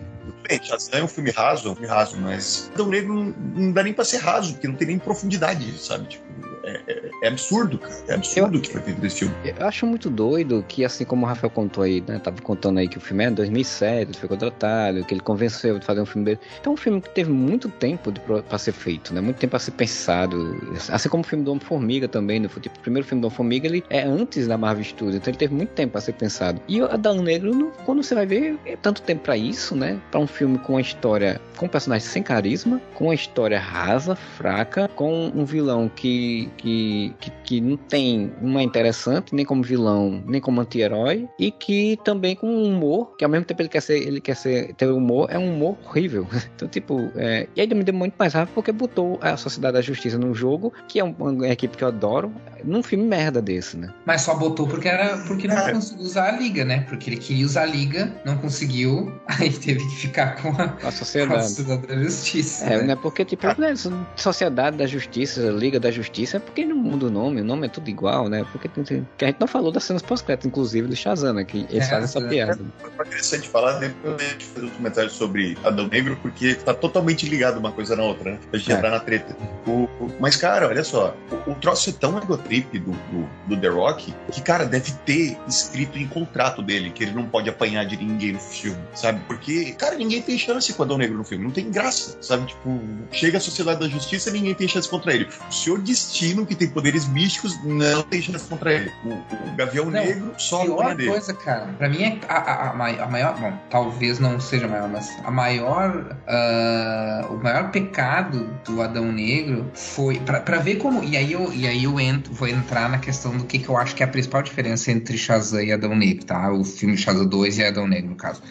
bem, 0.47 0.63
Shazam 0.63 0.99
é 0.99 1.03
um 1.03 1.07
filme 1.07 1.31
raso, 1.31 1.67
é 1.67 1.71
um 1.71 1.75
filme 1.75 1.87
raso, 1.87 2.17
mas 2.17 2.69
Adão 2.73 2.87
Negro 2.87 3.13
não, 3.13 3.33
não, 3.55 3.71
dá 3.71 3.83
nem 3.83 3.93
pra 3.93 4.05
ser 4.05 4.17
raso, 4.17 4.53
porque 4.53 4.67
não 4.67 4.75
tem 4.75 4.87
nem 4.87 4.99
profundidade, 4.99 5.77
sabe? 5.77 6.07
Tipo, 6.07 6.23
é, 6.69 6.81
é, 6.87 7.09
é, 7.23 7.27
absurdo, 7.27 7.77
cara. 7.77 7.93
É 8.07 8.13
absurdo 8.13 8.57
o 8.57 8.61
que 8.61 8.71
foi 8.71 8.81
feito 8.81 9.01
nesse 9.01 9.19
filme. 9.19 9.35
Eu 9.43 9.67
acho 9.67 9.85
muito 9.85 10.09
doido 10.09 10.63
que, 10.67 10.85
assim 10.85 11.03
como 11.03 11.25
o 11.25 11.29
Rafael 11.29 11.49
contou 11.49 11.83
aí, 11.83 12.03
né? 12.07 12.19
Tava 12.19 12.41
contando 12.41 12.79
aí 12.79 12.87
que 12.87 12.97
o 12.97 13.01
filme 13.01 13.23
é 13.23 13.29
em 13.29 13.33
2007, 13.33 14.11
ele 14.11 14.17
foi 14.17 14.29
contratado, 14.29 15.03
que 15.05 15.13
ele 15.13 15.21
convenceu 15.21 15.79
de 15.79 15.85
fazer 15.85 16.01
um 16.01 16.05
filme 16.05 16.25
dele. 16.25 16.39
Então, 16.59 16.71
é 16.71 16.75
um 16.75 16.77
filme 16.77 17.01
que 17.01 17.09
teve 17.09 17.31
muito 17.31 17.69
tempo 17.69 18.11
de, 18.11 18.19
pra 18.19 18.57
ser 18.57 18.71
feito, 18.71 19.13
né? 19.13 19.21
Muito 19.21 19.37
tempo 19.37 19.55
a 19.55 19.59
ser 19.59 19.71
pensado. 19.71 20.57
Assim 20.89 21.09
como 21.09 21.23
o 21.23 21.25
filme 21.25 21.43
do 21.43 21.51
Homem-Formiga 21.51 22.07
também, 22.07 22.39
né? 22.39 22.47
Tipo, 22.47 22.77
o 22.77 22.81
primeiro 22.81 23.07
filme 23.07 23.21
do 23.21 23.25
Homem-Formiga, 23.25 23.67
ele 23.67 23.83
é 23.89 24.03
antes 24.03 24.47
da 24.47 24.57
Marvel 24.57 24.83
Studios, 24.83 25.15
então 25.15 25.31
ele 25.31 25.37
teve 25.37 25.53
muito 25.53 25.69
tempo 25.69 25.97
a 25.97 26.01
ser 26.01 26.13
pensado. 26.13 26.61
E 26.67 26.81
o 26.81 26.85
Adão 26.85 27.21
Negro, 27.21 27.71
quando 27.85 28.03
você 28.03 28.13
vai 28.13 28.25
ver, 28.25 28.57
é 28.65 28.75
tanto 28.75 29.01
tempo 29.01 29.23
para 29.23 29.37
isso, 29.37 29.75
né? 29.75 29.99
Para 30.11 30.19
um 30.19 30.27
filme 30.27 30.57
com 30.59 30.73
uma 30.73 30.81
história, 30.81 31.39
com 31.57 31.65
um 31.65 31.69
personagem 31.69 32.07
sem 32.07 32.21
carisma, 32.21 32.81
com 32.93 33.05
uma 33.05 33.15
história 33.15 33.59
rasa, 33.59 34.15
fraca, 34.15 34.89
com 34.95 35.31
um 35.33 35.45
vilão 35.45 35.89
que 35.93 36.49
que, 36.59 37.13
que, 37.19 37.31
que 37.43 37.61
não 37.61 37.77
tem 37.77 38.31
uma 38.41 38.61
interessante, 38.61 39.33
nem 39.33 39.45
como 39.45 39.63
vilão, 39.63 40.21
nem 40.27 40.41
como 40.41 40.59
anti-herói, 40.59 41.27
e 41.39 41.51
que 41.51 41.97
também 42.03 42.35
com 42.35 42.47
um 42.47 42.65
humor, 42.65 43.15
que 43.17 43.23
ao 43.23 43.31
mesmo 43.31 43.45
tempo 43.45 43.61
ele 43.61 43.69
quer 43.69 43.81
ser, 43.81 43.97
ele 43.97 44.19
quer 44.19 44.35
ser, 44.35 44.73
ter 44.73 44.87
humor, 44.87 45.29
é 45.31 45.37
um 45.37 45.53
humor 45.53 45.77
horrível. 45.85 46.27
Então, 46.59 46.67
tipo, 46.67 47.09
é, 47.15 47.47
e 47.55 47.61
aí 47.61 47.73
me 47.73 47.83
deu 47.83 47.93
muito 47.93 48.15
mais 48.17 48.33
raiva 48.33 48.51
porque 48.53 48.71
botou 48.71 49.17
a 49.21 49.37
Sociedade 49.37 49.75
da 49.75 49.81
Justiça 49.81 50.17
no 50.17 50.33
jogo, 50.33 50.73
que 50.89 50.99
é 50.99 51.03
uma 51.03 51.47
equipe 51.47 51.77
que 51.77 51.83
eu 51.83 51.87
adoro, 51.87 52.33
num 52.65 52.83
filme 52.83 53.05
merda 53.05 53.41
desse, 53.41 53.77
né? 53.77 53.93
Mas 54.05 54.23
só 54.23 54.35
botou 54.35 54.67
porque 54.67 54.89
era 54.89 55.17
porque 55.19 55.47
não 55.47 55.57
é. 55.57 55.71
conseguiu 55.71 56.03
usar 56.03 56.29
a 56.29 56.31
liga, 56.31 56.65
né? 56.65 56.85
Porque 56.89 57.09
ele 57.09 57.17
queria 57.17 57.45
usar 57.45 57.61
a 57.61 57.65
liga, 57.65 58.11
não 58.25 58.37
conseguiu, 58.37 59.13
aí 59.27 59.51
teve 59.51 59.79
que 59.79 59.95
ficar 59.95 60.41
com 60.41 60.49
a, 60.49 60.75
a 60.85 60.91
sociedade. 60.91 61.33
Com 61.33 61.39
a 61.39 61.43
sociedade 61.43 61.87
da 61.87 62.03
Justiça. 62.03 62.65
É, 62.65 62.77
né? 62.77 62.83
né? 62.83 62.95
Porque, 62.95 63.23
tipo, 63.23 63.47
né, 63.57 63.73
Sociedade 64.15 64.75
da 64.75 64.85
Justiça, 64.85 65.41
Liga 65.51 65.79
da 65.79 65.91
Justiça, 65.91 66.38
é 66.39 66.41
porque 66.41 66.65
não 66.65 66.75
muda 66.75 67.07
o 67.07 67.09
nome, 67.09 67.41
o 67.41 67.45
nome 67.45 67.67
é 67.67 67.69
tudo 67.69 67.89
igual, 67.89 68.29
né? 68.29 68.45
Porque 68.51 68.67
tem, 68.67 68.83
que 69.17 69.25
a 69.25 69.27
gente 69.27 69.39
não 69.39 69.47
falou 69.47 69.71
das 69.71 69.83
cenas 69.83 70.01
pós-créditos, 70.01 70.47
inclusive, 70.47 70.87
do 70.87 70.95
Shazam, 70.95 71.33
né? 71.33 71.43
Que 71.43 71.67
eles 71.69 71.85
é, 71.85 71.89
fazem 71.89 72.03
essa 72.03 72.19
é. 72.19 72.27
piada. 72.27 72.59
É 72.83 73.01
interessante 73.05 73.47
falar, 73.47 73.79
depois 73.79 74.15
a 74.15 74.23
gente 74.23 74.45
fez 74.45 74.65
um 74.65 74.69
comentário 74.69 75.09
sobre 75.09 75.57
Adão 75.63 75.87
Negro, 75.87 76.17
porque 76.21 76.55
tá 76.55 76.73
totalmente 76.73 77.27
ligado 77.27 77.57
uma 77.57 77.71
coisa 77.71 77.95
na 77.95 78.03
outra, 78.03 78.31
né? 78.31 78.39
A 78.51 78.57
gente 78.57 78.71
é. 78.71 78.75
entrar 78.75 78.89
na 78.89 78.99
treta. 78.99 79.35
O, 79.67 79.71
o, 79.71 80.11
mas, 80.19 80.35
cara, 80.35 80.67
olha 80.67 80.83
só, 80.83 81.15
o, 81.45 81.51
o 81.51 81.55
troço 81.55 81.89
é 81.89 81.93
tão 81.93 82.17
egotrip 82.17 82.79
do, 82.79 82.91
do, 82.91 83.29
do, 83.47 83.61
The 83.61 83.67
Rock 83.67 84.13
que, 84.31 84.41
cara, 84.41 84.65
deve 84.65 84.91
ter 85.05 85.37
escrito 85.47 85.97
em 85.97 86.07
contrato 86.07 86.61
dele 86.61 86.89
que 86.91 87.03
ele 87.03 87.11
não 87.11 87.25
pode 87.25 87.49
apanhar 87.49 87.85
de 87.85 87.97
ninguém 87.97 88.33
no 88.33 88.39
filme, 88.39 88.79
sabe? 88.95 89.21
Porque, 89.27 89.73
cara, 89.73 89.95
ninguém 89.95 90.21
tem 90.21 90.37
chance 90.37 90.71
com 90.73 90.83
Adão 90.83 90.97
Negro 90.97 91.17
no 91.17 91.23
filme, 91.23 91.43
não 91.43 91.51
tem 91.51 91.69
graça, 91.69 92.17
sabe? 92.21 92.47
Tipo, 92.47 92.79
chega 93.11 93.37
a 93.37 93.41
Sociedade 93.41 93.79
da 93.79 93.87
Justiça 93.87 94.29
ninguém 94.31 94.53
tem 94.53 94.67
chance 94.67 94.87
contra 94.87 95.13
ele. 95.13 95.27
O 95.49 95.53
Senhor 95.53 95.79
Destino, 95.79 96.28
que 96.45 96.55
tem 96.55 96.69
poderes 96.69 97.07
místicos 97.07 97.57
não 97.63 98.01
tem 98.03 98.21
chance 98.21 98.47
contra 98.47 98.73
ele. 98.73 98.91
O, 99.03 99.09
o 99.13 99.55
Gavião 99.55 99.85
Não, 99.85 99.91
Negro 99.91 100.33
só 100.37 100.63
apanha 100.63 100.95
dele. 100.95 101.09
coisa, 101.09 101.33
cara, 101.33 101.67
pra 101.77 101.89
mim 101.89 102.03
é 102.03 102.19
a, 102.27 102.37
a- 102.37 102.69
a 102.69 102.73
mai- 102.73 102.99
a 102.99 103.05
maior. 103.07 103.37
Bom, 103.39 103.53
talvez 103.69 104.19
não 104.19 104.39
seja 104.39 104.65
a 104.65 104.69
maior, 104.69 104.89
mas 104.89 105.09
a 105.23 105.31
maior. 105.31 106.15
ah, 106.27 107.27
o 107.29 107.35
maior 107.37 107.71
pecado 107.71 108.49
do 108.65 108.81
Adão 108.81 109.11
Negro 109.11 109.69
foi. 109.73 110.19
Pra, 110.19 110.39
pra 110.39 110.57
ver 110.59 110.75
como. 110.77 111.03
E 111.03 111.15
aí 111.17 111.31
eu, 111.33 111.51
e 111.53 111.67
aí 111.67 111.83
eu 111.83 111.99
entro, 111.99 112.33
vou 112.33 112.47
entrar 112.47 112.89
na 112.89 112.97
questão 112.97 113.35
do 113.37 113.43
que, 113.45 113.59
que 113.59 113.69
eu 113.69 113.77
acho 113.77 113.95
que 113.95 114.03
é 114.03 114.05
a 114.05 114.09
principal 114.09 114.41
diferença 114.41 114.91
entre 114.91 115.17
Shazam 115.17 115.61
e 115.61 115.71
Adão 115.71 115.95
Negro, 115.95 116.25
tá? 116.25 116.51
O 116.51 116.63
filme 116.63 116.97
Shazam 116.97 117.25
2 117.27 117.57
e 117.57 117.63
Adão 117.65 117.87
Negro, 117.87 118.09
no 118.11 118.15
caso. 118.15 118.41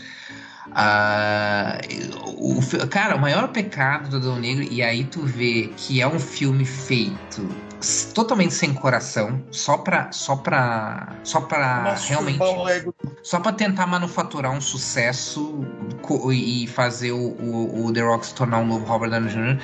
Ah, 0.74 1.78
o, 2.36 2.60
cara, 2.88 3.16
o 3.16 3.20
maior 3.20 3.48
pecado 3.48 4.08
do 4.10 4.16
Adão 4.16 4.38
Negro, 4.38 4.66
e 4.70 4.82
aí 4.82 5.04
tu 5.04 5.22
vê 5.22 5.72
que 5.76 6.00
é 6.00 6.06
um 6.06 6.18
filme 6.18 6.64
feito 6.64 7.48
totalmente 8.14 8.54
sem 8.54 8.74
coração, 8.74 9.42
só 9.50 9.78
pra, 9.78 10.10
só 10.10 10.36
pra, 10.36 11.14
só 11.22 11.40
pra 11.40 11.82
Masturbar 11.82 12.34
realmente, 12.34 12.94
só 13.22 13.38
pra 13.38 13.52
tentar 13.52 13.86
manufaturar 13.86 14.52
um 14.52 14.60
sucesso 14.60 15.64
e 16.32 16.66
fazer 16.66 17.12
o, 17.12 17.18
o, 17.18 17.86
o 17.86 17.92
The 17.92 18.02
Rock 18.02 18.26
se 18.26 18.34
tornar 18.34 18.58
um 18.58 18.66
novo 18.66 18.84
Robert 18.84 19.10
Downey 19.10 19.30
Jr., 19.30 19.62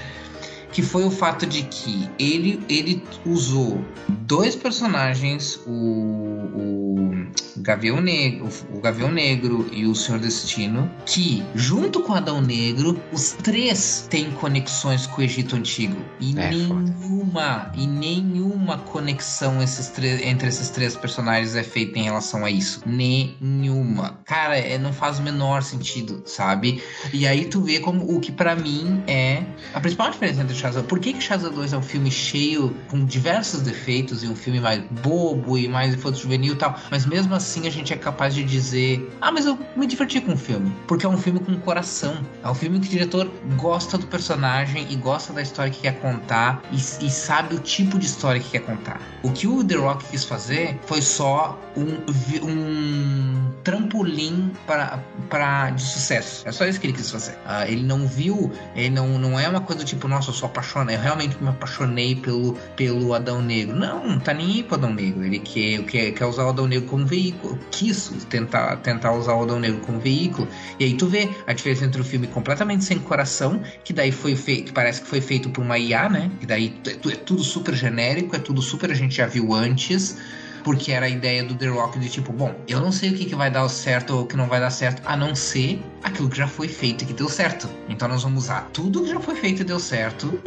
que 0.74 0.82
foi 0.82 1.04
o 1.04 1.10
fato 1.10 1.46
de 1.46 1.62
que 1.62 2.08
ele, 2.18 2.60
ele 2.68 3.02
usou 3.24 3.80
dois 4.26 4.54
personagens, 4.56 5.58
o, 5.66 5.70
o 5.70 7.24
Gavião 7.58 8.00
Negro, 8.00 8.48
o 8.74 8.80
Gavião 8.80 9.10
Negro 9.10 9.66
e 9.72 9.86
o 9.86 9.94
Senhor 9.94 10.18
Destino, 10.20 10.90
que 11.06 11.42
junto 11.54 12.00
com 12.02 12.12
Adão 12.12 12.40
Negro, 12.42 13.00
os 13.12 13.30
três 13.32 14.06
têm 14.10 14.30
conexões 14.32 15.06
com 15.06 15.20
o 15.20 15.24
Egito 15.24 15.56
Antigo 15.56 15.96
e 16.20 16.38
É, 16.38 16.50
nenhuma 16.50 17.72
e 17.74 17.86
nenhuma 17.86 18.78
conexão 18.78 19.62
esses 19.62 19.88
três- 19.88 20.20
entre 20.22 20.48
esses 20.48 20.68
três 20.70 20.96
personagens 20.96 21.54
é 21.54 21.62
feita 21.62 21.98
em 21.98 22.02
relação 22.02 22.44
a 22.44 22.50
isso, 22.50 22.80
nenhuma. 22.84 24.18
Cara, 24.24 24.58
é, 24.58 24.76
não 24.76 24.92
faz 24.92 25.18
o 25.18 25.22
menor 25.22 25.62
sentido, 25.62 26.22
sabe? 26.26 26.82
E 27.12 27.26
aí 27.26 27.46
tu 27.46 27.60
vê 27.62 27.80
como 27.80 28.14
o 28.14 28.20
que 28.20 28.32
pra 28.32 28.54
mim 28.54 29.02
é 29.06 29.42
a 29.72 29.80
principal 29.80 30.10
diferença 30.10 30.42
entre 30.42 30.54
Shazam. 30.64 30.82
Por 30.84 30.98
que 30.98 31.12
que 31.12 31.20
Shazam 31.20 31.52
2 31.52 31.74
é 31.74 31.76
um 31.76 31.82
filme 31.82 32.10
cheio 32.10 32.74
com 32.88 33.04
diversos 33.04 33.60
defeitos 33.60 34.24
e 34.24 34.28
um 34.28 34.34
filme 34.34 34.60
mais 34.60 34.82
bobo 35.02 35.58
e 35.58 35.68
mais 35.68 35.92
infanto 35.92 36.18
juvenil 36.18 36.54
e 36.54 36.56
tal, 36.56 36.78
mas 36.90 37.04
mesmo 37.04 37.34
assim 37.34 37.66
a 37.66 37.70
gente 37.70 37.92
é 37.92 37.96
capaz 37.96 38.34
de 38.34 38.42
dizer: 38.42 39.06
"Ah, 39.20 39.30
mas 39.30 39.44
eu 39.44 39.58
me 39.76 39.86
diverti 39.86 40.20
com 40.20 40.32
o 40.32 40.36
filme", 40.36 40.74
porque 40.86 41.04
é 41.04 41.08
um 41.08 41.18
filme 41.18 41.40
com 41.40 41.54
coração. 41.58 42.16
É 42.42 42.48
um 42.48 42.54
filme 42.54 42.80
que 42.80 42.86
o 42.86 42.90
diretor 42.90 43.30
gosta 43.56 43.98
do 43.98 44.06
personagem 44.06 44.86
e 44.90 44.96
gosta 44.96 45.32
da 45.32 45.42
história 45.42 45.70
que 45.70 45.82
quer 45.82 46.00
contar 46.00 46.62
e, 46.72 46.76
e 46.76 47.10
sabe 47.10 47.54
o 47.54 47.58
tipo 47.58 47.98
de 47.98 48.06
história 48.06 48.40
que 48.40 48.50
quer 48.50 48.60
contar. 48.60 49.00
O 49.22 49.30
que 49.32 49.46
o 49.46 49.62
The 49.62 49.76
Rock 49.76 50.04
quis 50.06 50.24
fazer 50.24 50.78
foi 50.86 51.02
só 51.02 51.58
um, 51.76 52.48
um 52.48 53.52
trampolim 53.64 54.52
para, 54.66 55.70
de 55.70 55.82
sucesso. 55.82 56.46
É 56.46 56.52
só 56.52 56.66
isso 56.66 56.78
que 56.78 56.86
ele 56.86 56.92
quis 56.92 57.10
fazer. 57.10 57.36
Ah, 57.44 57.66
ele 57.66 57.82
não 57.82 58.06
viu, 58.06 58.52
ele 58.76 58.90
não, 58.90 59.18
não 59.18 59.40
é 59.40 59.48
uma 59.48 59.60
coisa 59.60 59.84
tipo, 59.84 60.06
nossa, 60.06 60.30
eu 60.30 60.34
sou 60.34 60.48
apaixonado, 60.54 60.92
eu 60.92 61.00
realmente 61.00 61.36
me 61.42 61.48
apaixonei 61.48 62.14
pelo, 62.14 62.54
pelo 62.76 63.12
Adão 63.12 63.42
Negro. 63.42 63.76
Não, 63.76 64.06
não 64.06 64.20
tá 64.20 64.32
nem 64.32 64.46
aí 64.46 64.62
pro 64.62 64.76
Adão 64.76 64.94
Negro. 64.94 65.24
Ele 65.24 65.40
quer, 65.40 65.82
quer, 65.84 66.12
quer 66.12 66.26
usar 66.26 66.44
o 66.44 66.48
Adão 66.50 66.66
Negro 66.68 66.88
como 66.88 67.04
veículo. 67.04 67.58
Quis 67.70 68.12
tentar, 68.30 68.76
tentar 68.76 69.12
usar 69.12 69.34
o 69.34 69.42
Adão 69.42 69.58
Negro 69.58 69.80
como 69.80 69.98
veículo. 69.98 70.48
E 70.78 70.84
aí 70.84 70.94
tu 70.94 71.06
vê 71.06 71.28
a 71.46 71.52
diferença 71.52 71.84
entre 71.84 72.00
o 72.00 72.04
filme 72.04 72.28
completamente 72.28 72.84
sem 72.84 72.98
coração, 72.98 73.60
que 73.82 73.92
daí 73.92 74.12
foi 74.12 74.36
feito, 74.36 74.66
que 74.66 74.72
parece 74.72 75.02
que 75.02 75.08
foi 75.08 75.20
feito 75.20 75.50
por 75.50 75.62
uma 75.62 75.78
IA, 75.78 76.08
né? 76.08 76.30
Que 76.38 76.46
daí 76.46 76.74
é, 76.86 77.08
é 77.12 77.16
tudo 77.16 77.42
super 77.42 77.74
genérico, 77.74 78.36
é 78.36 78.38
tudo 78.38 78.62
super 78.62 78.90
a 78.90 78.94
gente 78.94 79.16
já 79.16 79.26
viu 79.26 79.52
antes. 79.52 80.16
Porque 80.64 80.90
era 80.90 81.06
a 81.06 81.08
ideia 81.08 81.44
do 81.44 81.54
The 81.54 81.68
Rock 81.68 81.98
de 81.98 82.08
tipo, 82.08 82.32
bom, 82.32 82.54
eu 82.66 82.80
não 82.80 82.90
sei 82.90 83.10
o 83.10 83.14
que, 83.14 83.26
que 83.26 83.34
vai 83.34 83.50
dar 83.50 83.68
certo 83.68 84.16
ou 84.16 84.22
o 84.22 84.26
que 84.26 84.36
não 84.36 84.48
vai 84.48 84.58
dar 84.58 84.70
certo, 84.70 85.02
a 85.04 85.16
não 85.16 85.34
ser 85.34 85.80
aquilo 86.02 86.28
que 86.28 86.36
já 86.36 86.48
foi 86.48 86.66
feito 86.68 87.04
e 87.04 87.06
que 87.06 87.12
deu 87.12 87.28
certo. 87.28 87.68
Então 87.88 88.08
nós 88.08 88.22
vamos 88.22 88.44
usar 88.44 88.70
tudo 88.72 89.02
que 89.02 89.10
já 89.10 89.20
foi 89.20 89.36
feito 89.36 89.60
e 89.60 89.64
deu 89.64 89.78
certo, 89.78 90.40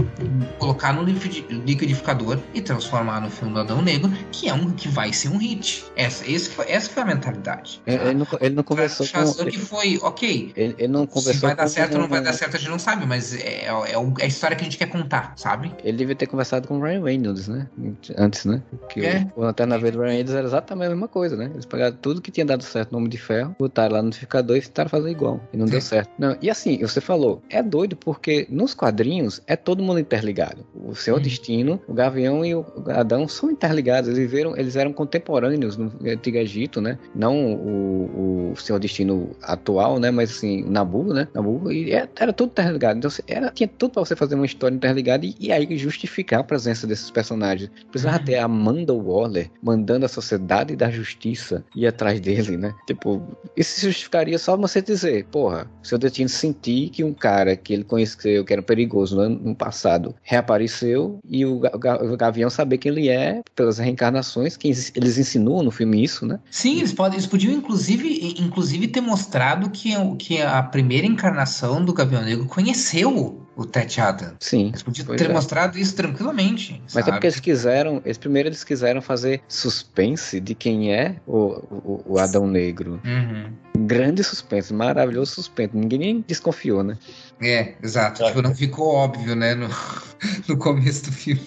colocar 0.58 0.94
no 0.94 1.04
liquidi- 1.04 1.46
liquidificador 1.50 2.38
e 2.54 2.62
transformar 2.62 3.22
no 3.22 3.30
filme 3.30 3.54
do 3.54 3.60
Adão 3.60 3.82
Negro, 3.82 4.12
que 4.32 4.48
é 4.50 4.54
um 4.54 4.72
que 4.72 4.88
vai 4.88 5.14
ser 5.14 5.30
um 5.30 5.38
hit. 5.38 5.86
Essa, 5.96 6.30
esse 6.30 6.50
foi, 6.50 6.66
essa 6.70 6.90
foi 6.90 7.04
a 7.04 7.06
mentalidade. 7.06 7.82
Ele, 7.86 8.04
ele 8.04 8.14
não, 8.16 8.28
ele 8.42 8.56
não 8.56 8.64
conversou 8.64 9.06
com. 9.08 9.46
Que 9.46 9.58
foi, 9.60 10.00
ok, 10.02 10.52
Ele, 10.56 10.76
ele 10.78 10.88
não 10.88 11.02
se 11.02 11.08
conversou 11.08 11.48
vai 11.50 11.56
dar 11.56 11.68
certo 11.68 11.94
ou 11.96 12.00
não 12.02 12.08
vai 12.08 12.22
dar 12.22 12.34
certo, 12.34 12.56
a 12.56 12.60
gente 12.60 12.70
não 12.70 12.80
sabe, 12.80 13.06
mas 13.06 13.34
é, 13.36 13.66
é, 13.66 13.98
o- 13.98 14.14
é 14.20 14.24
a 14.24 14.28
história 14.28 14.56
que 14.56 14.62
a 14.62 14.66
gente 14.66 14.78
quer 14.78 14.88
contar, 14.88 15.34
sabe? 15.36 15.72
Ele 15.84 15.98
devia 15.98 16.16
ter 16.16 16.28
conversado 16.28 16.68
com 16.68 16.78
o 16.78 16.82
Ryan 16.82 17.04
Reynolds, 17.04 17.48
né? 17.48 17.68
Antes, 18.18 18.46
né? 18.46 18.62
Que 18.90 19.06
É. 19.06 19.28
o, 19.36 19.42
o 19.42 19.44
Lanterna 19.44 19.78
Verde 19.78 19.98
do 19.98 20.04
Ryan 20.04 20.12
Reynolds 20.14 20.34
era 20.36 20.48
exatamente 20.48 20.88
a 20.88 20.90
mesma 20.90 21.08
coisa, 21.08 21.36
né? 21.36 21.50
Eles 21.54 21.66
pegaram 21.66 21.96
tudo 22.02 22.22
que 22.22 22.32
tinha 22.32 22.46
dado 22.46 22.64
certo 22.64 22.92
no 22.92 22.98
Homem 22.98 23.10
de 23.10 23.18
Ferro, 23.18 23.56
botaram 23.60 23.94
lá 23.94 24.00
no 24.02 24.06
notificador 24.08 24.58
e 24.58 24.62
tentaram 24.62 24.90
fazer 24.90 25.10
igual. 25.10 25.40
E 25.54 25.58
não 25.58 25.66
deu 25.66 25.82
certo. 25.82 26.10
Não, 26.18 26.38
e 26.42 26.50
assim, 26.50 26.78
você 26.80 27.00
falou, 27.02 27.42
é 27.50 27.62
doido 27.62 27.96
porque 27.96 28.48
nos 28.50 28.74
quadrinhos 28.74 29.42
é 29.48 29.56
todo 29.56 29.84
mundo 29.84 30.00
interligado. 30.08 30.66
O 30.74 30.96
Senhor 30.96 31.18
Hum. 31.20 31.22
Destino, 31.22 31.82
o 31.88 31.94
Gavião 31.94 32.46
e 32.46 32.56
o 32.56 32.66
Adão 32.88 33.28
são 33.28 33.52
interligados. 33.52 34.08
Eles, 34.10 34.20
viveram, 34.20 34.56
eles 34.58 34.76
eram 34.76 34.94
contemporâneos 34.94 35.76
no 35.78 35.92
Antigo 36.06 36.38
Egito, 36.38 36.80
né? 36.82 36.98
Não 37.14 37.54
o, 37.54 38.52
o 38.54 38.56
Senhor 38.56 38.80
Destino 38.80 39.32
atual, 39.44 40.00
né? 40.00 40.10
Mas 40.12 40.32
assim, 40.32 40.64
Nabu, 40.68 41.14
né? 41.14 41.28
Nabu, 41.34 41.72
e 41.72 41.92
é- 41.92 42.08
era 42.18 42.32
tudo 42.34 42.50
interligado. 42.52 42.98
Então 43.00 43.12
era, 43.28 43.52
tinha 43.52 43.68
tudo 43.68 43.92
pra 43.92 44.06
você 44.06 44.16
fazer 44.16 44.36
uma 44.36 44.46
história 44.46 44.76
interligada 44.76 45.26
e, 45.26 45.36
e 45.40 45.52
aí 45.52 45.78
justificar 45.78 46.40
a 46.40 46.44
presença 46.44 46.88
desses 46.88 47.12
personagens. 47.12 47.70
Precisava 47.92 48.18
Uhum. 48.18 48.24
ter 48.24 48.36
a 48.38 48.46
Amanda 48.46 48.94
Waller 48.94 49.50
mandando 49.62 50.06
a 50.06 50.10
sociedade 50.10 50.76
da 50.76 50.90
justiça 50.90 51.64
ir 51.76 51.86
atrás 51.86 52.20
dele, 52.22 52.56
né? 52.58 52.74
Tipo, 52.88 53.22
isso 53.56 53.80
se 53.80 53.86
justificaria 53.88 54.38
só 54.40 54.56
você 54.56 54.82
dizer, 54.82 55.26
porra, 55.26 55.70
o 55.84 55.88
seu 55.88 55.98
destino 55.98 56.30
sentir 56.30 56.90
que 56.90 57.04
um 57.04 57.14
cara 57.14 57.56
que 57.58 57.74
ele 57.74 57.84
conheceu, 57.84 58.46
que 58.46 58.54
era 58.54 58.62
perigoso 58.62 59.16
no 59.16 59.28
no 59.48 59.56
passado, 59.56 59.97
reapareceu 60.24 61.20
e 61.28 61.46
o, 61.46 61.60
Ga- 61.60 61.72
o 61.74 61.80
Ga- 61.80 62.04
o 62.04 62.18
Gavião 62.18 62.50
saber 62.50 62.78
quem 62.78 62.92
ele 62.92 63.10
é 63.10 63.42
pelas 63.56 63.78
reencarnações, 63.78 64.56
que 64.56 64.68
eles 64.68 65.18
insinuam 65.18 65.64
no 65.64 65.72
filme 65.72 66.04
isso, 66.04 66.26
né? 66.26 66.40
Sim, 66.50 66.78
eles, 66.78 66.94
podem, 66.94 67.18
eles 67.18 67.28
podiam 67.28 67.54
inclusive, 67.54 68.36
inclusive 68.40 68.88
ter 68.88 69.02
mostrado 69.02 69.70
que, 69.70 69.94
que 70.18 70.42
a 70.42 70.62
primeira 70.64 71.06
encarnação 71.08 71.84
do 71.84 71.94
Gavião 71.94 72.24
Negro 72.24 72.46
conheceu 72.46 73.48
o 73.58 73.66
Ted 73.66 74.00
Adam. 74.00 74.34
Sim. 74.40 74.68
Eles 74.68 74.84
podiam 74.84 75.08
ter 75.16 75.30
é. 75.30 75.34
mostrado 75.34 75.80
isso 75.80 75.96
tranquilamente. 75.96 76.80
Mas 76.84 76.94
sabe? 76.94 77.10
é 77.10 77.12
porque 77.14 77.28
eles 77.28 77.40
quiseram, 77.40 78.02
eles 78.06 78.18
primeiro 78.18 78.50
eles 78.50 78.64
quiseram 78.64 79.02
fazer 79.02 79.42
suspense 79.48 80.40
de 80.40 80.54
quem 80.54 80.94
é 80.94 81.16
o, 81.26 81.38
o, 81.72 82.04
o 82.06 82.20
Adão 82.20 82.46
Negro. 82.46 83.02
Uhum. 83.04 83.52
Grande 83.86 84.24
suspense, 84.24 84.74
maravilhoso 84.74 85.34
suspense. 85.34 85.76
Ninguém 85.76 86.00
nem 86.00 86.26
desconfiou, 86.28 86.84
né? 86.84 86.98
É, 87.40 87.76
exato. 87.84 88.24
Tipo, 88.26 88.42
não 88.42 88.56
ficou 88.56 88.88
óbvio, 88.96 89.36
né, 89.36 89.54
no, 89.54 89.68
no 90.50 90.58
começo 90.58 91.06
do 91.06 91.12
filme. 91.12 91.42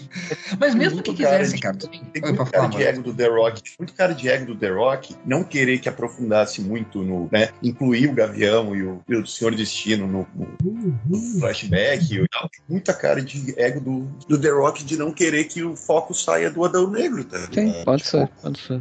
Mas 0.59 0.73
mesmo 0.75 0.95
muito 0.95 1.13
que 1.15 1.23
cara 1.25 1.39
quisessem, 1.39 1.57
de- 1.57 1.63
cara. 1.63 1.77
Tem 1.77 2.23
Oi, 2.23 2.33
muito 2.33 2.51
cara 2.51 2.69
falar, 2.69 2.69
de 2.79 2.83
ego 2.85 3.03
do 3.03 3.13
The 3.15 3.27
Rock, 3.29 3.63
muito 3.79 3.95
cara 3.95 4.13
de 4.15 4.29
ego 4.29 4.47
do 4.47 4.57
The 4.57 4.69
Rock, 4.71 5.17
não 5.27 5.43
querer 5.43 5.79
que 5.81 5.89
aprofundasse 5.89 6.61
muito 6.63 7.03
no, 7.03 7.29
né, 7.33 7.49
incluir 7.61 8.09
o 8.09 8.13
Gavião 8.15 8.75
e 8.77 8.83
o, 8.85 9.01
e 9.09 9.17
o 9.17 9.27
Senhor 9.27 9.53
Destino 9.55 10.07
no, 10.07 10.27
no- 10.35 10.99
no 11.07 11.41
flashback 11.41 12.15
e 12.15 12.29
tal. 12.29 12.49
Muita 12.69 12.95
cara 12.95 13.21
de 13.21 13.53
ego 13.59 13.81
do, 13.81 14.01
do 14.29 14.41
The 14.41 14.51
Rock 14.51 14.85
de 14.85 14.97
não 14.97 15.13
querer 15.13 15.45
que 15.45 15.65
o 15.65 15.75
foco 15.75 16.15
saia 16.15 16.51
do 16.51 16.65
Adão 16.65 16.89
Negro, 16.89 17.25
tá? 17.25 17.39
Sim, 17.53 17.73
pode 17.85 18.07
ser, 18.07 18.29
pode 18.41 18.61
ser. 18.61 18.81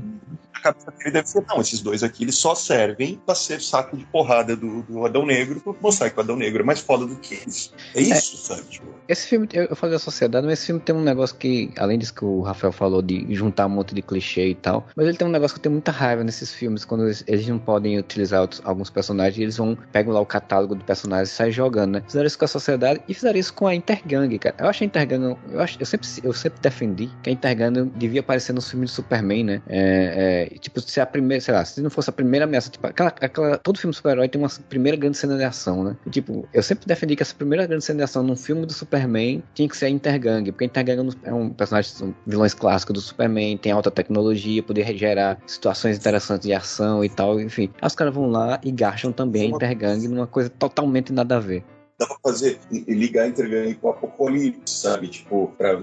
Cabeça 0.62 0.92
dele 0.98 1.12
deve 1.12 1.28
ser, 1.28 1.44
não, 1.48 1.62
esses 1.62 1.82
dois 1.82 2.04
aqui, 2.04 2.24
eles 2.24 2.36
só 2.38 2.54
servem 2.56 3.22
pra 3.26 3.36
ser 3.36 3.62
saco 3.62 3.98
de 3.98 4.06
porrada 4.06 4.56
do, 4.56 4.84
do 4.84 5.06
Adão 5.06 5.26
Negro, 5.26 5.62
pra 5.62 5.74
mostrar 5.82 6.10
que 6.10 6.18
o 6.18 6.22
Adão 6.22 6.36
Negro 6.36 6.62
é 6.62 6.66
mais 6.66 6.80
foda 6.80 7.06
do 7.06 7.16
que 7.18 7.36
eles. 7.36 7.72
É 7.96 8.02
isso, 8.02 8.38
sabe? 8.38 8.64
Tipo, 8.70 8.96
Esse 9.08 9.28
filme, 9.28 9.48
eu 9.54 9.66
eu 9.70 9.76
falei 9.76 9.94
da 9.96 10.00
sociedade, 10.00 10.46
mas 10.46 10.60
esse 10.60 10.68
filme 10.68 10.82
tem 10.82 10.96
um 10.96 11.02
negócio 11.04 11.36
que, 11.38 11.72
além 11.78 11.98
disso 12.00 12.14
que 12.14 12.26
o 12.26 12.42
Rafael 12.42 12.72
falou, 12.74 13.02
de 13.02 13.26
juntar 13.36 13.66
um 13.68 13.70
monte 13.70 13.94
de 13.94 14.02
clichê 14.02 14.50
e 14.50 14.56
tal, 14.56 14.88
mas 14.96 15.08
ele 15.08 15.18
tem 15.18 15.28
um 15.28 15.32
negócio 15.32 15.54
que 15.56 15.60
eu 15.60 15.64
tenho 15.64 15.74
muita 15.74 15.92
raiva 15.92 16.24
nesses 16.24 16.54
filmes, 16.54 16.84
quando 16.86 17.06
eles, 17.06 17.24
eles 17.28 17.48
não 17.48 17.60
podem 17.60 17.98
utilizar 18.00 18.42
outros- 18.42 18.62
alguns 18.66 18.90
personagens, 18.90 19.38
eles 19.40 19.58
vão, 19.58 19.78
pegam 19.92 20.14
lá 20.14 20.20
o 20.20 20.26
catálogo 20.26 20.76
do 20.76 20.84
personagem 20.84 21.26
e 21.26 21.28
saem 21.36 21.52
jogando, 21.52 21.92
né? 21.94 22.04
Fizeram 22.06 22.26
isso 22.28 22.38
com 22.38 22.46
a 22.46 22.48
sociedade 22.48 23.02
e 23.08 23.14
fizeram 23.14 23.40
isso 23.40 23.54
com 23.54 23.68
a 23.68 23.76
Intergang, 23.76 24.38
cara. 24.40 24.56
Eu 24.60 24.68
acho 24.68 24.84
a 24.84 24.86
Intergang, 24.88 25.38
eu, 25.50 25.60
acho, 25.62 25.78
eu, 25.80 25.86
sempre, 25.86 26.08
eu 26.24 26.34
sempre 26.34 26.60
defendi 26.62 27.10
que 27.22 27.30
a 27.30 27.34
Intergang 27.34 27.92
devia 27.96 28.22
aparecer 28.22 28.54
nos 28.54 28.70
filmes 28.70 28.90
do 28.92 28.96
Superman, 28.96 29.44
né? 29.44 29.62
É, 29.68 30.49
é, 30.49 30.49
tipo, 30.58 30.80
se 30.82 31.00
a 31.00 31.06
primeira, 31.06 31.42
sei 31.42 31.54
lá, 31.54 31.64
se 31.64 31.82
não 31.82 31.90
fosse 31.90 32.10
a 32.10 32.14
primeira 32.14 32.46
ameaça, 32.46 32.70
tipo, 32.70 32.86
aquela, 32.88 33.10
aquela, 33.10 33.58
todo 33.58 33.78
filme 33.78 33.94
super-herói 33.94 34.28
tem 34.28 34.42
uma 34.42 34.50
primeira 34.68 34.98
grande 34.98 35.18
cena 35.18 35.38
de 35.38 35.44
ação, 35.44 35.84
né? 35.84 35.98
E, 36.06 36.10
tipo, 36.10 36.48
eu 36.54 36.64
sempre 36.64 36.88
defendi 36.88 37.16
que 37.16 37.24
essa 37.24 37.36
primeira 37.36 37.66
grande 37.66 37.84
cena 37.84 37.98
de 37.98 38.04
ação 38.04 38.24
num 38.24 38.36
filme 38.36 38.66
do 38.66 38.74
Superman 38.74 39.44
tinha 39.54 39.68
que 39.68 39.78
ser 39.78 39.86
a 39.86 39.90
Intergang, 39.90 40.52
porque 40.52 40.64
a 40.64 40.68
Intergang 40.68 41.10
é 41.24 41.34
um 41.34 41.50
personagem, 41.50 41.92
são 41.92 42.16
vilões 42.26 42.54
clássicos 42.54 42.94
do 42.94 43.02
Superman, 43.02 43.58
tem 43.58 43.72
alta 43.72 43.92
tecnologia, 43.92 44.64
poder 44.64 44.96
gerar 44.98 45.38
situações 45.46 45.98
interessantes 45.98 46.48
de 46.48 46.54
ação 46.54 47.04
e 47.04 47.10
tal, 47.10 47.40
enfim. 47.40 47.70
Aí 47.82 47.88
os 47.88 47.96
caras 47.96 48.14
vão 48.14 48.30
lá 48.30 48.60
e 48.64 48.72
gastam 48.72 49.12
também 49.12 49.44
a 49.44 49.56
Intergang 49.56 50.08
numa 50.08 50.28
coisa 50.28 50.50
totalmente 50.50 51.12
nada 51.14 51.38
a 51.38 51.40
ver. 51.40 51.64
dá 52.00 52.08
pra 52.08 52.18
fazer, 52.24 52.60
ligar 52.72 53.28
Intergang 53.28 53.74
com 53.76 53.88
o 53.88 53.92
Apocalipse, 53.92 54.74
sabe? 54.74 55.10
Tipo, 55.10 55.52
pra 55.58 55.78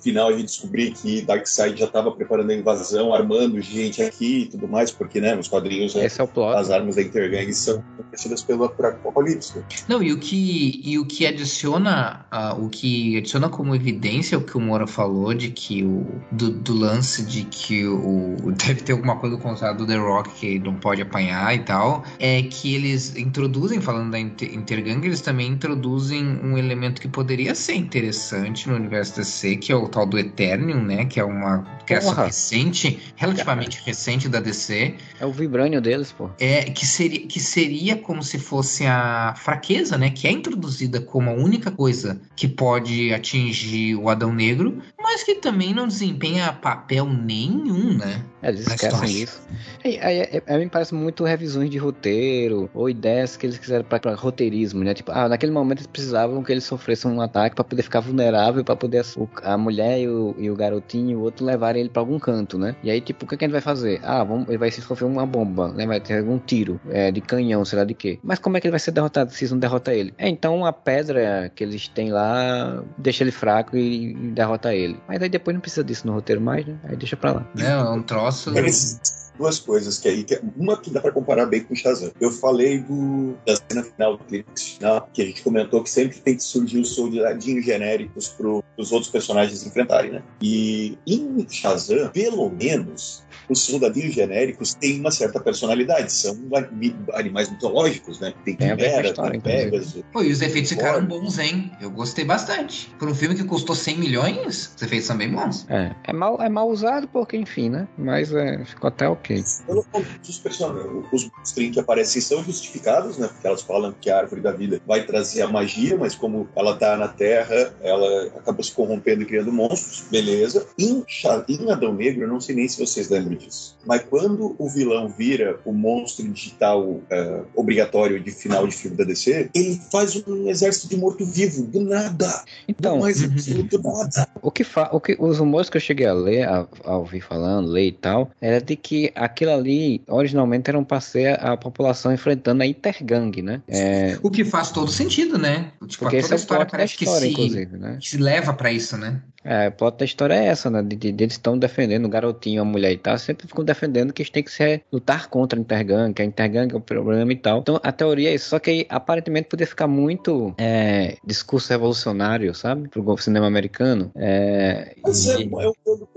final 0.00 0.28
a 0.28 0.32
gente 0.32 0.46
descobrir 0.46 0.92
que 0.92 1.22
Darkseid 1.22 1.78
já 1.78 1.86
tava 1.86 2.10
preparando 2.12 2.50
a 2.50 2.54
invasão, 2.54 3.14
armando 3.14 3.60
gente 3.60 4.02
aqui 4.02 4.42
e 4.42 4.46
tudo 4.46 4.68
mais, 4.68 4.90
porque, 4.90 5.20
né, 5.20 5.34
nos 5.34 5.48
quadrinhos 5.48 5.94
Esse 5.94 6.20
é 6.20 6.24
o 6.24 6.28
plot. 6.28 6.56
as 6.56 6.70
armas 6.70 6.96
da 6.96 7.02
Intergang 7.02 7.52
são 7.52 7.82
conhecidas 8.08 8.42
pelo 8.42 8.64
Apocalipse. 8.64 9.62
Não, 9.88 10.02
e 10.02 10.12
o 10.12 10.18
que, 10.18 10.80
e 10.84 10.98
o 10.98 11.04
que 11.04 11.26
adiciona, 11.26 12.24
uh, 12.32 12.64
o 12.64 12.68
que 12.68 13.18
adiciona 13.18 13.48
como 13.48 13.74
evidência 13.74 14.38
o 14.38 14.42
que 14.42 14.56
o 14.56 14.60
Moura 14.60 14.86
falou 14.86 15.34
de 15.34 15.50
que 15.50 15.84
o 15.84 16.06
do, 16.32 16.50
do 16.50 16.74
lance 16.74 17.24
de 17.24 17.44
que 17.44 17.86
o 17.86 18.52
deve 18.56 18.82
ter 18.82 18.92
alguma 18.92 19.16
coisa 19.16 19.36
contra 19.36 19.72
do 19.72 19.86
The 19.86 19.96
Rock 19.96 20.30
que 20.30 20.58
não 20.58 20.74
pode 20.74 21.02
apanhar 21.02 21.54
e 21.54 21.60
tal, 21.60 22.04
é 22.18 22.42
que 22.42 22.74
eles 22.74 23.16
introduzem, 23.16 23.80
falando 23.80 24.10
da 24.10 24.18
Inter 24.18 24.52
Intergang, 24.54 25.04
eles 25.06 25.20
também 25.20 25.48
introduzem 25.48 26.24
um 26.42 26.56
elemento 26.56 27.00
que 27.00 27.08
poderia 27.08 27.54
ser 27.54 27.74
interessante 27.74 28.68
no 28.68 28.76
universo 28.76 29.16
DC, 29.16 29.56
que 29.56 29.72
é 29.72 29.76
o 29.76 29.88
tal 29.90 30.06
do 30.06 30.18
Eternium, 30.18 30.82
né? 30.82 31.04
Que 31.04 31.20
é 31.20 31.24
uma 31.24 31.62
criação 31.84 32.14
Porra. 32.14 32.26
recente, 32.26 32.98
relativamente 33.16 33.82
recente 33.84 34.28
da 34.28 34.40
DC. 34.40 34.94
É 35.18 35.26
o 35.26 35.32
vibrânio 35.32 35.80
deles, 35.80 36.12
pô. 36.12 36.30
É, 36.38 36.64
que 36.64 36.86
seria, 36.86 37.26
que 37.26 37.40
seria 37.40 37.96
como 37.96 38.22
se 38.22 38.38
fosse 38.38 38.86
a 38.86 39.34
fraqueza, 39.36 39.98
né? 39.98 40.10
Que 40.10 40.28
é 40.28 40.30
introduzida 40.30 41.00
como 41.00 41.30
a 41.30 41.34
única 41.34 41.70
coisa 41.70 42.20
que 42.36 42.46
pode 42.46 43.12
atingir 43.12 43.96
o 43.96 44.08
Adão 44.08 44.32
Negro, 44.32 44.80
mas 45.00 45.22
que 45.22 45.34
também 45.34 45.74
não 45.74 45.88
desempenha 45.88 46.52
papel 46.52 47.06
nenhum, 47.06 47.96
né? 47.96 48.24
É, 48.42 48.48
eles 48.48 48.60
esquecem 48.66 48.88
história. 48.88 49.08
disso. 49.08 49.40
É, 49.84 49.90
é, 49.90 50.36
é, 50.38 50.42
é, 50.46 50.58
me 50.58 50.68
parece 50.68 50.94
muito 50.94 51.24
revisões 51.24 51.68
de 51.70 51.78
roteiro 51.78 52.70
ou 52.74 52.88
ideias 52.88 53.36
que 53.36 53.46
eles 53.46 53.58
quiseram 53.58 53.84
pra, 53.84 53.98
pra 53.98 54.14
roteirismo, 54.14 54.82
né? 54.84 54.94
Tipo, 54.94 55.12
ah, 55.12 55.28
naquele 55.28 55.52
momento 55.52 55.78
eles 55.78 55.86
precisavam 55.86 56.42
que 56.42 56.52
eles 56.52 56.64
sofressem 56.64 57.10
um 57.10 57.20
ataque 57.20 57.54
pra 57.54 57.64
poder 57.64 57.82
ficar 57.82 58.00
vulnerável, 58.00 58.64
pra 58.64 58.76
poder 58.76 59.04
o- 59.16 59.28
a 59.42 59.56
mulher 59.58 60.00
e 60.00 60.08
o, 60.08 60.34
e 60.38 60.50
o 60.50 60.56
garotinho 60.56 61.10
e 61.10 61.16
o 61.16 61.20
outro 61.20 61.44
levarem 61.44 61.80
ele 61.80 61.90
pra 61.90 62.00
algum 62.00 62.18
canto, 62.18 62.58
né? 62.58 62.74
E 62.82 62.90
aí, 62.90 63.00
tipo, 63.00 63.24
o 63.24 63.28
que, 63.28 63.36
que 63.36 63.44
a 63.44 63.46
gente 63.48 63.52
vai 63.52 63.60
fazer? 63.60 64.00
Ah, 64.02 64.22
vamos, 64.24 64.48
ele 64.48 64.58
vai 64.58 64.70
se 64.70 64.80
sofrer 64.80 65.06
uma 65.06 65.26
bomba, 65.26 65.72
né? 65.72 65.86
Vai 65.86 66.00
ter 66.00 66.18
algum 66.18 66.38
tiro 66.38 66.80
é, 66.90 67.10
de 67.10 67.20
canhão, 67.20 67.64
sei 67.64 67.78
lá 67.78 67.84
de 67.84 67.94
quê. 67.94 68.18
Mas 68.22 68.38
como 68.38 68.56
é 68.56 68.60
que 68.60 68.66
ele 68.66 68.72
vai 68.72 68.80
ser 68.80 68.90
derrotado 68.92 69.32
se 69.32 69.42
eles 69.44 69.52
não 69.52 69.58
derrotam 69.58 69.92
ele? 69.94 70.14
É, 70.18 70.28
então 70.28 70.64
a 70.64 70.72
pedra 70.72 71.50
que 71.54 71.62
eles 71.64 71.88
têm 71.88 72.10
lá 72.12 72.82
deixa 72.96 73.22
ele 73.24 73.30
fraco 73.32 73.76
e, 73.76 74.12
e 74.12 74.14
derrota 74.30 74.74
ele. 74.74 74.96
Mas 75.08 75.22
aí 75.22 75.28
depois 75.28 75.54
não 75.54 75.60
precisa 75.60 75.84
disso 75.84 76.06
no 76.06 76.12
roteiro 76.14 76.40
mais, 76.40 76.64
né? 76.66 76.76
Aí 76.84 76.96
deixa 76.96 77.16
pra 77.16 77.32
lá. 77.32 77.46
É 77.58 77.76
um 77.90 78.02
troço. 78.02 78.29
Mas 78.52 79.00
duas 79.40 79.58
coisas 79.58 79.98
que 79.98 80.06
aí, 80.06 80.22
que 80.22 80.34
é- 80.34 80.40
uma 80.56 80.76
que 80.76 80.90
dá 80.90 81.00
pra 81.00 81.10
comparar 81.10 81.46
bem 81.46 81.64
com 81.64 81.72
o 81.72 81.76
Shazam. 81.76 82.12
Eu 82.20 82.30
falei 82.30 82.78
do, 82.80 83.34
da 83.46 83.56
cena 83.56 83.82
final, 83.82 84.16
do 84.18 84.24
clímax 84.24 84.62
final, 84.74 85.08
que 85.14 85.22
a 85.22 85.24
gente 85.24 85.42
comentou 85.42 85.82
que 85.82 85.88
sempre 85.90 86.18
tem 86.18 86.36
que 86.36 86.42
surgir 86.44 86.78
os 86.78 86.94
soldadinhos 86.94 87.64
genéricos 87.64 88.28
pro, 88.28 88.62
os 88.76 88.92
outros 88.92 89.10
personagens 89.10 89.66
enfrentarem, 89.66 90.12
né? 90.12 90.22
E 90.42 90.98
em 91.06 91.46
Shazam, 91.48 92.10
pelo 92.10 92.50
menos, 92.50 93.22
os 93.48 93.60
soldadinhos 93.62 94.14
genéricos 94.14 94.74
têm 94.74 95.00
uma 95.00 95.10
certa 95.10 95.40
personalidade, 95.40 96.12
são 96.12 96.36
ani- 96.54 96.94
animais 97.14 97.50
mitológicos, 97.50 98.20
né? 98.20 98.34
Tem 98.44 98.54
Quimera, 98.76 99.02
tem 99.30 99.40
Pegasus. 99.70 100.04
Pô, 100.12 100.22
e 100.22 100.30
os 100.30 100.42
efeitos 100.42 100.70
ficaram 100.70 101.04
bons, 101.06 101.38
hein? 101.38 101.70
Eu 101.80 101.90
gostei 101.90 102.24
bastante. 102.26 102.90
Por 102.98 103.08
um 103.08 103.14
filme 103.14 103.34
que 103.34 103.44
custou 103.44 103.74
100 103.74 103.98
milhões, 103.98 104.72
os 104.76 104.82
efeitos 104.82 105.06
são 105.06 105.16
bem 105.16 105.30
bons. 105.30 105.66
É, 105.70 105.94
é 106.04 106.12
mal, 106.12 106.40
é 106.42 106.48
mal 106.48 106.68
usado 106.68 107.08
porque, 107.08 107.36
enfim, 107.38 107.70
né? 107.70 107.88
Mas 107.96 108.32
é, 108.34 108.62
ficou 108.66 108.88
até 108.88 109.08
ok. 109.08 109.29
Pelo 109.66 109.84
dos 110.24 110.38
personagens, 110.38 111.04
os 111.12 111.30
monstrinhos 111.36 111.74
que 111.74 111.80
aparecem 111.80 112.20
são 112.20 112.42
justificados, 112.42 113.18
né? 113.18 113.28
Porque 113.28 113.46
elas 113.46 113.62
falam 113.62 113.94
que 114.00 114.10
a 114.10 114.18
árvore 114.18 114.40
da 114.40 114.52
vida 114.52 114.80
vai 114.86 115.04
trazer 115.04 115.42
a 115.42 115.48
magia, 115.48 115.96
mas 115.96 116.14
como 116.14 116.48
ela 116.56 116.76
tá 116.76 116.96
na 116.96 117.08
Terra, 117.08 117.74
ela 117.80 118.26
acaba 118.36 118.62
se 118.62 118.72
corrompendo 118.72 119.22
e 119.22 119.26
criando 119.26 119.52
monstros, 119.52 120.04
beleza. 120.10 120.66
Em, 120.78 121.04
em 121.48 121.70
Adão 121.70 121.94
Negro, 121.94 122.22
eu 122.22 122.28
não 122.28 122.40
sei 122.40 122.54
nem 122.54 122.68
se 122.68 122.84
vocês 122.84 123.08
lembram 123.08 123.36
disso, 123.36 123.76
mas 123.86 124.02
quando 124.02 124.54
o 124.58 124.68
vilão 124.68 125.08
vira 125.08 125.58
o 125.64 125.72
monstro 125.72 126.26
digital 126.28 127.00
eh, 127.10 127.42
obrigatório 127.54 128.20
de 128.22 128.30
final 128.30 128.66
de 128.66 128.74
filme 128.74 128.96
da 128.96 129.04
DC, 129.04 129.50
ele 129.54 129.80
faz 129.90 130.16
um 130.26 130.48
exército 130.48 130.88
de 130.88 130.96
morto-vivo, 130.96 131.64
do 131.64 131.80
nada. 131.80 132.44
Então, 132.68 132.94
não 132.94 133.02
mais 133.02 133.22
absoluto 133.24 133.80
nada. 133.82 134.28
O 134.42 134.50
que, 134.50 134.64
fa 134.64 134.88
o 134.92 135.00
que 135.00 135.16
os 135.18 135.38
rumores 135.38 135.68
que 135.68 135.76
eu 135.76 135.80
cheguei 135.80 136.06
a 136.06 136.12
ler, 136.12 136.48
a, 136.48 136.66
a 136.84 136.96
ouvir 136.96 137.20
falando, 137.20 137.68
ler 137.68 137.86
e 137.86 137.92
tal, 137.92 138.30
era 138.40 138.60
de 138.60 138.76
que 138.76 139.09
aquilo 139.14 139.52
ali 139.52 140.02
originalmente 140.08 140.68
eram 140.68 140.84
pra 140.84 141.00
ser 141.00 141.38
a, 141.42 141.56
população 141.56 142.12
enfrentando 142.12 142.62
a 142.62 142.66
Intergang, 142.66 143.42
né? 143.42 143.62
É, 143.68 144.18
O 144.22 144.30
que 144.30 144.44
faz 144.44 144.70
todo 144.70 144.90
sentido, 144.90 145.38
né? 145.38 145.72
Tipo, 145.86 146.04
porque 146.04 146.16
esse 146.16 146.32
é 146.32 146.36
o 146.36 146.38
história 146.38 146.64
da 146.64 146.70
parece 146.70 146.96
que 146.96 147.04
história, 147.04 147.26
se, 147.26 147.32
inclusive, 147.32 147.76
né? 147.76 147.98
que 148.00 148.08
se 148.08 148.16
leva 148.18 148.52
pra 148.52 148.72
isso, 148.72 148.96
né? 148.96 149.20
É, 149.44 149.68
o 149.68 149.72
plot 149.72 149.96
da 149.98 150.04
história 150.04 150.34
é 150.34 150.46
essa, 150.46 150.68
né? 150.70 150.82
De, 150.82 150.96
de- 150.96 151.12
de 151.12 151.24
eles 151.24 151.34
estão 151.34 151.58
defendendo 151.58 152.04
o 152.04 152.08
garotinho, 152.08 152.60
a 152.62 152.64
mulher 152.64 152.92
e 152.92 152.98
tal, 152.98 153.18
sempre 153.18 153.46
ficam 153.46 153.64
defendendo 153.64 154.12
que 154.12 154.22
eles 154.22 154.30
têm 154.30 154.42
que 154.42 154.50
se 154.50 154.82
lutar 154.92 155.28
contra 155.28 155.58
a 155.58 155.60
Intergang, 155.60 156.12
que 156.12 156.22
a 156.22 156.24
Intergang 156.24 156.72
é 156.72 156.76
o 156.76 156.80
problema 156.80 157.32
e 157.32 157.36
tal. 157.36 157.60
Então 157.60 157.80
a 157.82 157.92
teoria 157.92 158.30
é 158.30 158.34
isso, 158.34 158.50
só 158.50 158.58
que 158.58 158.70
aí, 158.70 158.86
aparentemente 158.88 159.48
podia 159.48 159.66
ficar 159.66 159.86
muito 159.86 160.54
é, 160.58 161.16
discurso 161.24 161.70
revolucionário, 161.70 162.54
sabe? 162.54 162.88
Pro 162.88 163.16
cinema 163.18 163.46
americano. 163.46 164.10
É, 164.14 164.94
Mas 165.02 165.26
é, 165.28 165.40
e- 165.40 165.50
é 165.58 165.68
o 165.68 165.74
todo 165.84 166.08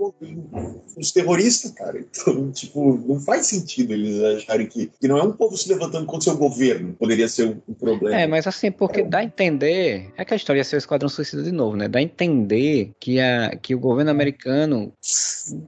os 0.96 1.12
terroristas, 1.12 1.70
cara. 1.72 1.98
Então, 1.98 2.50
tipo, 2.52 2.96
não 3.06 3.20
faz 3.20 3.46
sentido 3.46 3.92
eles 3.92 4.22
acharem 4.22 4.66
que, 4.66 4.90
que 5.00 5.08
não 5.08 5.18
é 5.18 5.22
um 5.22 5.32
povo 5.32 5.56
se 5.56 5.68
levantando 5.68 6.06
contra 6.06 6.20
o 6.20 6.22
seu 6.22 6.36
governo. 6.36 6.94
Poderia 6.94 7.28
ser 7.28 7.46
um, 7.48 7.60
um 7.68 7.74
problema. 7.74 8.20
É, 8.20 8.26
mas 8.26 8.46
assim, 8.46 8.70
porque 8.70 9.02
dá 9.02 9.18
a 9.18 9.24
entender. 9.24 10.12
É 10.16 10.24
que 10.24 10.34
a 10.34 10.36
história 10.36 10.60
ia 10.60 10.64
ser 10.64 10.76
o 10.76 10.78
Esquadrão 10.78 11.08
Suicida 11.08 11.42
de 11.42 11.52
novo, 11.52 11.76
né? 11.76 11.88
Dá 11.88 11.98
a 11.98 12.02
entender 12.02 12.92
que, 13.00 13.13
a, 13.20 13.56
que 13.60 13.74
o 13.74 13.78
governo 13.78 14.10
americano 14.10 14.92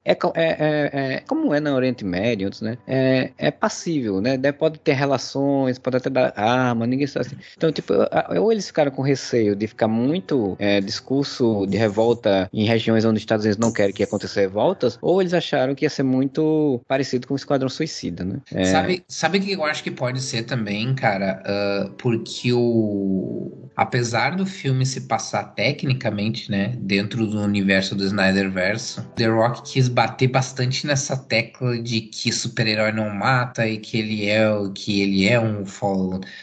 é, 0.04 0.12
é, 0.12 0.16
é- 0.34 1.14
é- 1.16 1.20
como 1.26 1.52
é 1.54 1.60
no 1.60 1.74
Oriente 1.74 2.04
Médio, 2.04 2.50
né? 2.62 2.78
É, 2.86 3.32
é 3.38 3.50
passível, 3.50 4.20
né? 4.20 4.36
Pode 4.52 4.78
ter 4.78 4.92
relações, 4.94 5.78
pode 5.78 5.96
até 5.96 6.08
dar 6.10 6.32
arma, 6.36 6.86
ninguém 6.86 7.06
sabe. 7.06 7.26
Assim. 7.26 7.36
Então, 7.56 7.72
tipo, 7.72 7.92
ou 8.38 8.52
eles 8.52 8.66
ficaram 8.66 8.90
com 8.90 9.02
receio 9.02 9.54
de 9.56 9.66
ficar 9.66 9.88
muito 9.88 10.56
é, 10.58 10.80
discurso 10.80 11.66
de 11.66 11.76
revolta 11.76 12.48
em 12.52 12.64
regiões 12.64 13.04
onde 13.04 13.16
os 13.16 13.22
Estados 13.22 13.44
Unidos 13.44 13.58
não 13.58 13.72
querem 13.72 13.92
que 13.94 14.02
aconteça 14.02 14.40
revoltas, 14.40 14.98
ou 15.02 15.20
eles 15.20 15.34
acharam 15.34 15.74
que 15.74 15.84
ia 15.84 15.90
ser 15.90 16.02
muito 16.02 16.80
parecido 16.86 17.26
com 17.26 17.34
o 17.34 17.36
Esquadrão 17.36 17.68
Suicida, 17.68 18.24
né? 18.24 18.38
É, 18.52 18.64
Sabe, 18.64 19.04
sabe 19.08 19.38
o 19.38 19.40
que 19.40 19.52
eu 19.52 19.64
acho 19.64 19.82
que 19.82 19.90
pode 19.90 20.20
ser 20.20 20.44
também, 20.44 20.94
cara? 20.94 21.42
Ah, 21.44 21.90
porque 21.98 22.52
o. 22.52 23.70
Apesar 23.76 24.36
do 24.36 24.46
filme 24.46 24.86
se 24.86 25.02
passar 25.02 25.44
tecnicamente, 25.54 26.50
né, 26.50 26.76
dentro 26.80 27.26
do 27.26 27.35
universo 27.42 27.94
do 27.94 28.04
Snyderverse, 28.04 29.00
The 29.16 29.26
Rock 29.26 29.62
quis 29.62 29.88
bater 29.88 30.28
bastante 30.28 30.86
nessa 30.86 31.16
tecla 31.16 31.78
de 31.80 32.02
que 32.02 32.32
super-herói 32.32 32.92
não 32.92 33.10
mata 33.10 33.66
e 33.66 33.78
que 33.78 33.98
ele 33.98 34.26
é 34.26 34.46
que 34.74 35.00
ele 35.00 35.28
é 35.28 35.38
um 35.40 35.64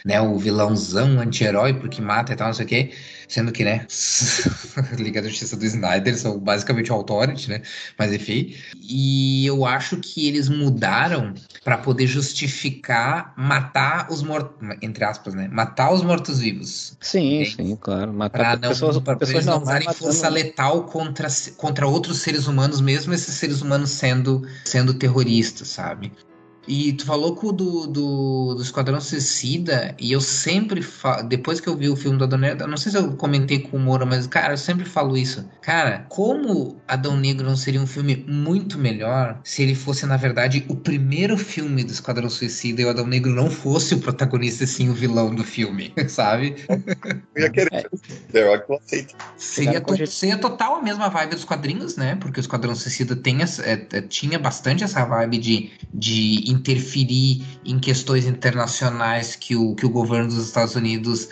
né, 0.04 0.20
o 0.20 0.38
vilãozão 0.38 1.20
anti-herói 1.20 1.74
porque 1.74 2.00
mata 2.00 2.32
e 2.32 2.36
tal, 2.36 2.48
não 2.48 2.54
sei 2.54 2.64
o 2.64 2.68
quê. 2.68 2.92
Sendo 3.28 3.52
que, 3.52 3.64
né, 3.64 3.86
Liga 4.98 5.22
da 5.22 5.28
Justiça 5.28 5.56
do 5.56 5.64
Snyder 5.64 6.16
são 6.16 6.38
basicamente 6.38 6.92
o 6.92 6.94
Authority, 6.94 7.50
né? 7.50 7.62
Mas 7.98 8.12
enfim. 8.12 8.54
E 8.80 9.46
eu 9.46 9.64
acho 9.64 9.96
que 9.98 10.28
eles 10.28 10.48
mudaram 10.48 11.34
para 11.62 11.78
poder 11.78 12.06
justificar 12.06 13.32
matar 13.36 14.08
os 14.10 14.22
mortos, 14.22 14.54
entre 14.82 15.04
aspas, 15.04 15.34
né? 15.34 15.48
Matar 15.48 15.92
os 15.92 16.02
mortos-vivos. 16.02 16.96
Sim, 17.00 17.42
Entende? 17.42 17.56
sim, 17.56 17.76
claro. 17.76 18.12
Matar 18.12 18.38
Para 18.38 18.56
não, 18.56 18.68
pessoas, 18.68 18.98
pra 18.98 19.16
pessoas 19.16 19.46
não 19.46 19.62
usarem 19.62 19.92
força 19.92 20.28
letal 20.28 20.84
contra, 20.84 21.28
contra 21.56 21.86
outros 21.86 22.18
seres 22.18 22.46
humanos, 22.46 22.80
mesmo 22.80 23.14
esses 23.14 23.34
seres 23.34 23.62
humanos 23.62 23.90
sendo, 23.90 24.46
sendo 24.64 24.94
terroristas, 24.94 25.68
sabe? 25.68 26.12
E 26.66 26.92
tu 26.94 27.04
falou 27.04 27.34
com 27.34 27.48
o 27.48 27.52
do, 27.52 27.86
do, 27.86 28.54
do 28.54 28.62
Esquadrão 28.62 29.00
Suicida, 29.00 29.94
e 29.98 30.12
eu 30.12 30.20
sempre 30.20 30.80
falo, 30.82 31.22
depois 31.28 31.60
que 31.60 31.68
eu 31.68 31.76
vi 31.76 31.88
o 31.88 31.96
filme 31.96 32.16
do 32.18 32.24
Adão 32.24 32.38
Negro, 32.38 32.64
eu 32.64 32.68
não 32.68 32.76
sei 32.76 32.92
se 32.92 32.98
eu 32.98 33.12
comentei 33.16 33.58
com 33.60 33.76
o 33.76 33.80
Moura, 33.80 34.06
mas, 34.06 34.26
cara, 34.26 34.54
eu 34.54 34.58
sempre 34.58 34.84
falo 34.84 35.16
isso. 35.16 35.44
Cara, 35.60 36.06
como 36.08 36.80
Adão 36.88 37.16
Negro 37.16 37.46
não 37.46 37.56
seria 37.56 37.80
um 37.80 37.86
filme 37.86 38.24
muito 38.28 38.78
melhor 38.78 39.40
se 39.44 39.62
ele 39.62 39.74
fosse, 39.74 40.06
na 40.06 40.16
verdade, 40.16 40.64
o 40.68 40.76
primeiro 40.76 41.36
filme 41.36 41.84
do 41.84 41.92
Esquadrão 41.92 42.30
Suicida 42.30 42.82
e 42.82 42.84
o 42.84 42.90
Adão 42.90 43.06
Negro 43.06 43.32
não 43.34 43.50
fosse 43.50 43.94
o 43.94 43.98
protagonista, 44.00 44.64
e 44.64 44.66
sim 44.66 44.88
o 44.88 44.94
vilão 44.94 45.34
do 45.34 45.44
filme, 45.44 45.92
sabe? 46.08 46.56
Eu 47.34 47.42
ia 47.42 47.50
querer. 47.50 47.68
É. 47.72 48.64
Não 48.68 48.76
aceita. 48.76 49.14
Seria, 49.36 49.80
to- 49.80 49.94
total 50.38 50.76
a 50.76 50.82
mesma 50.82 51.08
vibe 51.08 51.34
dos 51.34 51.44
quadrinhos, 51.44 51.96
né? 51.96 52.16
Porque 52.16 52.40
o 52.40 52.42
Esquadrão 52.42 52.74
Suicida 52.74 53.14
tem 53.16 53.42
essa- 53.42 53.62
é- 53.62 53.86
é- 53.92 54.00
tinha 54.02 54.38
bastante 54.38 54.84
essa 54.84 55.04
vibe 55.04 55.38
de, 55.38 55.70
de 55.92 56.53
interferir 56.54 57.44
em 57.64 57.78
questões 57.78 58.26
internacionais 58.26 59.36
que 59.36 59.56
o, 59.56 59.74
que 59.74 59.86
o 59.86 59.90
governo 59.90 60.28
dos 60.28 60.46
Estados 60.46 60.74
Unidos 60.74 61.28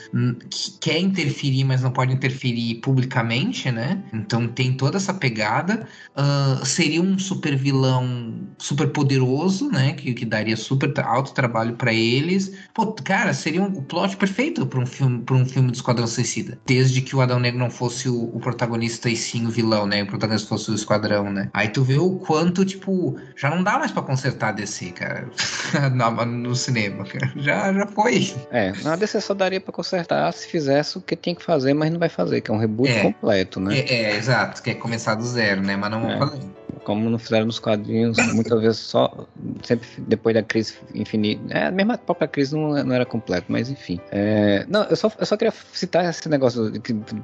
que 0.50 0.72
quer 0.80 0.98
interferir, 0.98 1.64
mas 1.64 1.82
não 1.82 1.90
pode 1.90 2.12
interferir 2.12 2.76
publicamente, 2.76 3.70
né? 3.70 4.02
Então 4.12 4.48
tem 4.48 4.74
toda 4.74 4.96
essa 4.96 5.14
pegada. 5.14 5.86
Uh, 6.16 6.64
seria 6.64 7.00
um 7.00 7.18
super 7.18 7.56
vilão 7.56 8.52
super 8.58 8.88
poderoso, 8.88 9.70
né? 9.70 9.92
Que, 9.92 10.14
que 10.14 10.24
daria 10.24 10.56
super 10.56 10.92
alto 11.00 11.32
trabalho 11.32 11.74
para 11.74 11.92
eles. 11.92 12.52
Pô, 12.74 12.92
cara, 12.92 13.34
seria 13.34 13.62
um, 13.62 13.66
o 13.66 13.82
plot 13.82 14.16
perfeito 14.16 14.66
para 14.66 14.80
um 14.80 14.86
filme 14.86 15.22
para 15.22 15.36
um 15.36 15.44
filme 15.44 15.70
do 15.70 15.74
Esquadrão 15.74 16.06
Suicida. 16.06 16.58
Desde 16.66 17.00
que 17.00 17.14
o 17.14 17.20
Adão 17.20 17.38
Negro 17.38 17.58
não 17.58 17.70
fosse 17.70 18.08
o, 18.08 18.24
o, 18.34 18.40
protagonista 18.40 19.08
e 19.08 19.16
sim 19.16 19.46
o 19.46 19.50
vilão, 19.50 19.86
né? 19.86 20.02
O 20.02 20.06
protagonista 20.06 20.48
fosse 20.48 20.70
o 20.70 20.74
Esquadrão, 20.74 21.30
né? 21.30 21.48
Aí 21.52 21.68
tu 21.68 21.82
vê 21.82 21.98
o 21.98 22.16
quanto, 22.16 22.64
tipo, 22.64 23.16
já 23.36 23.50
não 23.50 23.62
dá 23.62 23.78
mais 23.78 23.90
para 23.90 24.02
consertar 24.02 24.52
DC, 24.52 24.92
cara. 24.92 25.11
no, 25.94 26.24
no, 26.26 26.54
cinema, 26.54 27.04
cara. 27.04 27.32
Já, 27.36 27.72
já 27.72 27.86
foi. 27.86 28.34
É, 28.50 28.72
na 28.82 28.96
DC 28.96 29.20
só 29.20 29.34
daria 29.34 29.60
para 29.60 29.72
consertar 29.72 30.32
se 30.32 30.46
fizesse 30.46 30.98
o 30.98 31.00
que 31.00 31.16
tinha 31.16 31.34
que 31.34 31.42
fazer, 31.42 31.74
mas 31.74 31.90
não 31.90 31.98
vai 31.98 32.08
fazer, 32.08 32.40
que 32.40 32.50
é 32.50 32.54
um 32.54 32.58
reboot 32.58 32.90
é, 32.90 33.02
completo, 33.02 33.60
né? 33.60 33.78
É, 33.78 33.94
é, 33.94 34.16
exato, 34.16 34.62
que 34.62 34.70
é 34.70 34.74
começar 34.74 35.14
do 35.14 35.24
zero, 35.24 35.62
né? 35.62 35.76
Mas 35.76 35.90
não 35.90 36.10
é. 36.10 36.18
vão 36.18 36.28
fazer 36.28 36.42
como 36.84 37.08
não 37.08 37.18
fizeram 37.18 37.46
nos 37.46 37.58
quadrinhos, 37.58 38.16
muitas 38.34 38.60
vezes 38.60 38.78
só, 38.78 39.26
sempre 39.62 39.88
depois 39.98 40.34
da 40.34 40.42
crise 40.42 40.74
infinita. 40.94 41.42
É, 41.50 41.66
a 41.66 41.70
mesma 41.70 41.96
própria 41.98 42.28
crise 42.28 42.54
não, 42.54 42.84
não 42.84 42.94
era 42.94 43.06
completa, 43.06 43.46
mas 43.48 43.70
enfim. 43.70 44.00
É, 44.10 44.64
não, 44.68 44.84
eu 44.84 44.96
só, 44.96 45.10
eu 45.18 45.26
só 45.26 45.36
queria 45.36 45.52
citar 45.72 46.04
esse 46.08 46.28
negócio 46.28 46.70
de, 46.70 46.80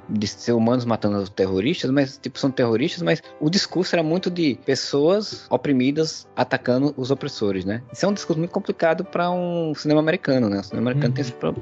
de, 0.09 0.26
ser 0.26 0.52
humanos 0.52 0.84
matando 0.84 1.18
os 1.18 1.30
terroristas, 1.30 1.90
mas, 1.90 2.18
tipo, 2.18 2.38
são 2.38 2.50
terroristas, 2.50 3.02
mas 3.02 3.22
o 3.40 3.50
discurso 3.50 3.94
era 3.94 4.02
muito 4.02 4.30
de 4.30 4.59
pessoas 4.64 5.46
oprimidas 5.50 6.26
atacando 6.36 6.94
os 6.96 7.11
opressores, 7.11 7.64
né? 7.64 7.82
Isso 7.92 8.04
é 8.04 8.09
um 8.09 8.12
discurso 8.12 8.38
muito 8.38 8.52
complicado 8.52 9.04
para 9.04 9.30
um 9.30 9.74
cinema 9.74 10.00
americano, 10.00 10.48
né? 10.48 10.61
O 10.61 10.64
cinema 10.64 10.90
americano 10.90 11.11
uhum. 11.11 11.14
tem 11.14 11.22
esse, 11.22 11.32
pro, 11.32 11.54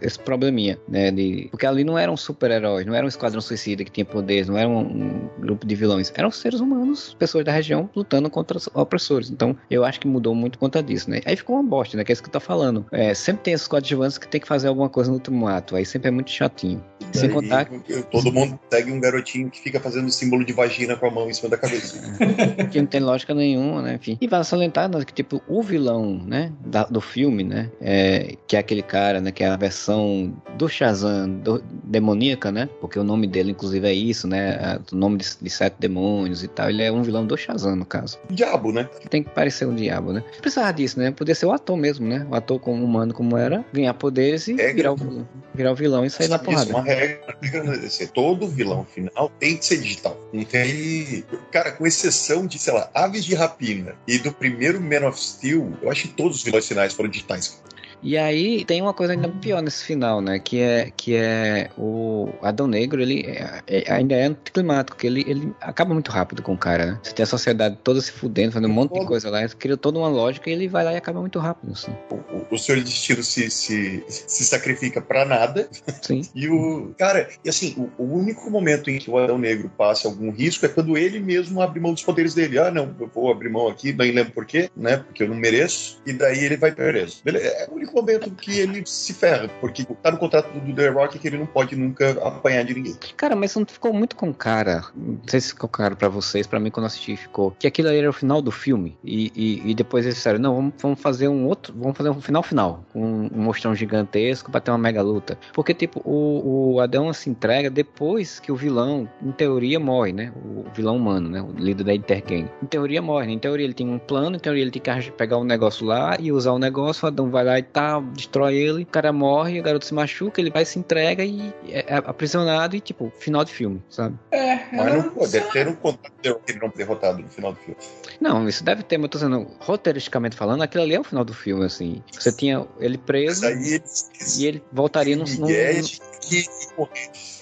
esse 0.00 0.18
probleminha, 0.18 0.78
né? 0.88 1.10
De, 1.10 1.48
porque 1.50 1.66
ali 1.66 1.84
não 1.84 1.98
eram 1.98 2.16
super-heróis, 2.16 2.86
não 2.86 2.94
era 2.94 3.04
um 3.04 3.08
esquadrão 3.08 3.40
suicida 3.40 3.84
que 3.84 3.90
tinha 3.90 4.04
poderes, 4.04 4.48
não 4.48 4.56
era 4.56 4.68
um, 4.68 4.80
um 4.80 5.30
grupo 5.40 5.66
de 5.66 5.74
vilões, 5.74 6.12
eram 6.14 6.30
seres 6.30 6.60
humanos, 6.60 7.14
pessoas 7.18 7.35
pessoas 7.36 7.44
da 7.44 7.52
região 7.52 7.90
lutando 7.94 8.30
contra 8.30 8.56
os 8.56 8.68
opressores. 8.74 9.30
Então, 9.30 9.56
eu 9.70 9.84
acho 9.84 10.00
que 10.00 10.06
mudou 10.06 10.34
muito 10.34 10.58
conta 10.58 10.82
disso, 10.82 11.10
né? 11.10 11.20
Aí 11.24 11.36
ficou 11.36 11.56
uma 11.56 11.62
bosta, 11.62 11.96
né? 11.96 12.04
Que 12.04 12.12
é 12.12 12.14
isso 12.14 12.22
que 12.22 12.30
tô 12.30 12.40
falando. 12.40 12.86
É, 12.90 13.12
sempre 13.14 13.42
tem 13.42 13.54
esses 13.54 13.68
coadjuvantes 13.68 14.18
que 14.18 14.28
tem 14.28 14.40
que 14.40 14.46
fazer 14.46 14.68
alguma 14.68 14.88
coisa 14.88 15.10
no 15.10 15.16
último 15.16 15.46
ato. 15.46 15.76
Aí 15.76 15.84
sempre 15.84 16.08
é 16.08 16.10
muito 16.10 16.30
chatinho. 16.30 16.82
E 17.12 17.18
Sem 17.18 17.30
contar. 17.30 17.68
Todo 18.10 18.32
mundo 18.32 18.58
segue 18.70 18.92
um 18.92 19.00
garotinho 19.00 19.50
que 19.50 19.60
fica 19.60 19.80
fazendo 19.80 20.10
símbolo 20.10 20.44
de 20.44 20.52
vagina 20.52 20.96
com 20.96 21.06
a 21.06 21.10
mão 21.10 21.28
em 21.28 21.32
cima 21.32 21.50
da 21.50 21.58
cabeça. 21.58 22.00
que 22.70 22.80
não 22.80 22.86
tem 22.86 23.00
lógica 23.00 23.34
nenhuma, 23.34 23.82
né? 23.82 23.94
Enfim. 23.94 24.16
E 24.20 24.26
vai 24.26 24.42
salientar 24.44 24.88
né, 24.88 25.04
que, 25.04 25.12
tipo, 25.12 25.42
o 25.48 25.62
vilão, 25.62 26.20
né? 26.24 26.52
Da, 26.64 26.84
do 26.84 27.00
filme, 27.00 27.44
né? 27.44 27.70
É, 27.80 28.36
que 28.46 28.56
é 28.56 28.58
aquele 28.60 28.82
cara, 28.82 29.20
né? 29.20 29.30
Que 29.30 29.44
é 29.44 29.48
a 29.48 29.56
versão 29.56 30.34
do 30.56 30.68
Shazam 30.68 31.28
do, 31.28 31.62
demoníaca, 31.84 32.50
né? 32.50 32.68
Porque 32.80 32.98
o 32.98 33.04
nome 33.04 33.26
dele, 33.26 33.52
inclusive, 33.52 33.86
é 33.86 33.92
isso, 33.92 34.26
né? 34.26 34.78
O 34.92 34.96
nome 34.96 35.18
de, 35.18 35.26
de 35.40 35.50
sete 35.50 35.76
demônios 35.78 36.42
e 36.42 36.48
tal. 36.48 36.68
Ele 36.68 36.82
é 36.82 36.90
um 36.90 37.02
vilão 37.02 37.25
do 37.26 37.36
Shazam, 37.36 37.76
no 37.76 37.84
caso. 37.84 38.18
Diabo, 38.30 38.72
né? 38.72 38.88
Tem 39.10 39.22
que 39.22 39.30
parecer 39.30 39.66
um 39.66 39.74
diabo, 39.74 40.12
né? 40.12 40.22
Precisava 40.40 40.72
disso, 40.72 40.98
né? 40.98 41.10
Podia 41.10 41.34
ser 41.34 41.46
o 41.46 41.52
ator 41.52 41.76
mesmo, 41.76 42.06
né? 42.06 42.26
O 42.30 42.34
ator 42.34 42.58
como 42.60 42.84
humano 42.84 43.12
como 43.12 43.36
era, 43.36 43.64
ganhar 43.72 43.94
poderes 43.94 44.48
e 44.48 44.54
virar 44.54 44.92
o, 44.92 44.96
vilão, 44.96 45.28
virar 45.54 45.72
o 45.72 45.74
vilão 45.74 46.04
e 46.04 46.10
sair 46.10 46.28
na 46.28 46.38
porrada. 46.38 46.64
Isso, 46.64 46.72
uma 46.72 46.82
regra, 46.82 47.36
né? 47.64 47.88
todo 48.14 48.48
vilão 48.48 48.84
final 48.84 49.30
tem 49.38 49.56
que 49.56 49.64
ser 49.64 49.78
digital. 49.78 50.18
Não 50.32 50.44
tem... 50.44 51.24
Cara, 51.50 51.72
com 51.72 51.86
exceção 51.86 52.46
de, 52.46 52.58
sei 52.58 52.72
lá, 52.72 52.90
Aves 52.94 53.24
de 53.24 53.34
Rapina 53.34 53.94
e 54.06 54.18
do 54.18 54.32
primeiro 54.32 54.80
Man 54.80 55.08
of 55.08 55.20
Steel, 55.20 55.72
eu 55.82 55.90
acho 55.90 56.02
que 56.02 56.14
todos 56.14 56.38
os 56.38 56.42
vilões 56.42 56.66
finais 56.66 56.92
foram 56.92 57.10
digitais. 57.10 57.60
E 58.06 58.16
aí 58.16 58.64
tem 58.64 58.80
uma 58.80 58.94
coisa 58.94 59.14
ainda 59.14 59.28
pior 59.28 59.60
nesse 59.60 59.82
final, 59.82 60.20
né? 60.20 60.38
Que 60.38 60.60
é, 60.60 60.92
que 60.96 61.16
é 61.16 61.68
o 61.76 62.28
Adão 62.40 62.68
Negro, 62.68 63.02
ele 63.02 63.22
é, 63.26 63.62
é, 63.66 63.92
ainda 63.92 64.14
é 64.14 64.26
anticlimático, 64.26 64.96
que 64.96 65.08
ele, 65.08 65.24
ele 65.26 65.52
acaba 65.60 65.92
muito 65.92 66.12
rápido 66.12 66.40
com 66.40 66.54
o 66.54 66.56
cara, 66.56 66.86
né? 66.86 67.00
Você 67.02 67.12
tem 67.12 67.24
a 67.24 67.26
sociedade 67.26 67.76
toda 67.82 68.00
se 68.00 68.12
fudendo, 68.12 68.52
fazendo 68.52 68.70
um 68.70 68.72
monte 68.72 68.96
de 68.96 69.04
coisa 69.04 69.28
lá, 69.28 69.48
cria 69.48 69.76
toda 69.76 69.98
uma 69.98 70.06
lógica 70.06 70.48
e 70.48 70.52
ele 70.52 70.68
vai 70.68 70.84
lá 70.84 70.92
e 70.92 70.96
acaba 70.96 71.20
muito 71.20 71.40
rápido, 71.40 71.72
assim. 71.72 71.92
O, 72.08 72.54
o 72.54 72.56
Senhor 72.56 72.80
Destino 72.80 73.24
se, 73.24 73.50
se, 73.50 74.04
se 74.06 74.44
sacrifica 74.44 75.00
pra 75.00 75.24
nada. 75.24 75.68
Sim. 76.00 76.22
e 76.32 76.48
o. 76.48 76.94
Cara, 76.96 77.28
e 77.44 77.48
assim, 77.48 77.74
o, 77.98 78.04
o, 78.04 78.16
único 78.18 78.48
momento 78.48 78.88
em 78.88 78.98
que 78.98 79.10
o 79.10 79.18
Adão 79.18 79.36
Negro 79.36 79.68
passa 79.76 80.06
algum 80.06 80.30
risco 80.30 80.64
é 80.64 80.68
quando 80.68 80.96
ele 80.96 81.18
mesmo 81.18 81.60
abre 81.60 81.80
mão 81.80 81.92
dos 81.92 82.04
poderes 82.04 82.34
dele. 82.34 82.56
Ah, 82.56 82.70
não, 82.70 82.94
eu 83.00 83.10
vou 83.12 83.32
abrir 83.32 83.48
mão 83.48 83.66
aqui, 83.66 83.92
nem 83.92 84.12
lembro 84.12 84.32
por 84.32 84.46
quê, 84.46 84.70
né? 84.76 84.98
Porque 84.98 85.24
eu 85.24 85.28
não 85.28 85.34
mereço. 85.34 86.00
E 86.06 86.12
daí 86.12 86.44
ele 86.44 86.56
vai 86.56 86.70
preso. 86.70 87.20
Beleza. 87.24 87.48
É 87.48 87.68
o 87.68 87.74
único 87.74 87.95
momento 87.96 88.30
que 88.30 88.58
ele 88.58 88.84
se 88.86 89.12
ferra, 89.14 89.48
porque 89.60 89.84
tá 90.02 90.10
no 90.10 90.18
contrato 90.18 90.48
do 90.58 90.74
The 90.74 90.88
Rock 90.88 91.18
que 91.18 91.28
ele 91.28 91.38
não 91.38 91.46
pode 91.46 91.74
nunca 91.76 92.10
apanhar 92.22 92.64
de 92.64 92.74
ninguém. 92.74 92.96
Cara, 93.16 93.34
mas 93.34 93.54
não 93.54 93.64
ficou 93.64 93.92
muito 93.92 94.16
com 94.16 94.32
cara, 94.32 94.84
não 94.94 95.18
sei 95.26 95.40
se 95.40 95.48
ficou 95.48 95.68
claro 95.68 95.96
pra 95.96 96.08
vocês, 96.08 96.46
pra 96.46 96.60
mim 96.60 96.70
quando 96.70 96.86
assisti 96.86 97.16
ficou, 97.16 97.50
que 97.52 97.66
aquilo 97.66 97.88
era 97.88 98.08
o 98.08 98.12
final 98.12 98.42
do 98.42 98.50
filme, 98.50 98.96
e, 99.02 99.32
e, 99.34 99.70
e 99.70 99.74
depois 99.74 100.04
eles 100.04 100.16
disseram, 100.16 100.38
não, 100.38 100.54
vamos, 100.54 100.74
vamos, 100.80 101.00
fazer 101.00 101.28
um 101.28 101.46
outro, 101.46 101.74
vamos 101.76 101.96
fazer 101.96 102.10
um 102.10 102.20
final 102.20 102.42
final, 102.42 102.84
com 102.92 103.00
um, 103.00 103.30
mostrão 103.34 103.74
gigantesco 103.74 104.50
pra 104.50 104.60
ter 104.60 104.70
uma 104.70 104.78
mega 104.78 105.02
luta. 105.02 105.38
Porque, 105.52 105.72
tipo, 105.72 106.00
o, 106.04 106.74
o 106.74 106.80
Adão 106.80 107.12
se 107.12 107.30
entrega 107.30 107.70
depois 107.70 108.40
que 108.40 108.52
o 108.52 108.56
vilão, 108.56 109.08
em 109.22 109.32
teoria, 109.32 109.78
morre, 109.78 110.12
né? 110.12 110.32
O 110.36 110.64
vilão 110.74 110.96
humano, 110.96 111.28
né? 111.28 111.42
O 111.42 111.52
líder 111.52 111.84
da 111.84 111.94
Intergang. 111.94 112.48
Em 112.62 112.66
teoria 112.66 113.00
morre, 113.00 113.26
né? 113.26 113.32
Em 113.32 113.38
teoria 113.38 113.64
ele 113.64 113.74
tem 113.74 113.88
um 113.88 113.98
plano, 113.98 114.36
em 114.36 114.40
teoria 114.40 114.62
ele 114.62 114.70
tem 114.70 114.82
que 114.82 115.10
pegar 115.12 115.38
o 115.38 115.42
um 115.42 115.44
negócio 115.44 115.86
lá 115.86 116.16
e 116.18 116.32
usar 116.32 116.52
o 116.52 116.58
negócio, 116.58 117.04
o 117.04 117.08
Adão 117.08 117.30
vai 117.30 117.44
lá 117.44 117.58
e 117.58 117.62
tal, 117.76 118.00
destrói 118.00 118.54
ele, 118.54 118.84
o 118.84 118.86
cara 118.86 119.12
morre, 119.12 119.60
o 119.60 119.62
garoto 119.62 119.84
se 119.84 119.92
machuca, 119.92 120.40
ele 120.40 120.50
vai 120.50 120.64
se 120.64 120.78
entrega 120.78 121.22
e 121.22 121.52
é, 121.68 121.84
é 121.86 121.96
aprisionado 121.96 122.74
e, 122.74 122.80
tipo, 122.80 123.12
final 123.18 123.44
de 123.44 123.52
filme, 123.52 123.82
sabe? 123.90 124.18
É, 124.30 124.74
mas 124.74 124.94
não 124.94 125.10
pode, 125.10 125.32
deve 125.32 125.50
ter 125.50 125.68
um 125.68 125.74
contato 125.74 126.40
ele 126.48 126.58
não 126.58 126.72
derrotado 126.74 127.18
no 127.18 127.28
final 127.28 127.52
do 127.52 127.58
filme. 127.58 127.76
Não, 128.18 128.48
isso 128.48 128.64
deve 128.64 128.82
ter, 128.82 128.96
mas 128.96 129.04
eu 129.04 129.08
tô 129.10 129.18
dizendo, 129.18 129.46
roteiristicamente 129.60 130.34
falando, 130.34 130.62
aquilo 130.62 130.84
ali 130.84 130.94
é 130.94 131.00
o 131.00 131.04
final 131.04 131.22
do 131.22 131.34
filme, 131.34 131.66
assim. 131.66 132.02
Você 132.18 132.32
tinha 132.32 132.66
ele 132.80 132.96
preso 132.96 133.44
e 133.46 134.46
ele 134.46 134.62
voltaria 134.72 135.14
no. 135.14 135.24
no... 135.24 135.46
Que 135.46 136.44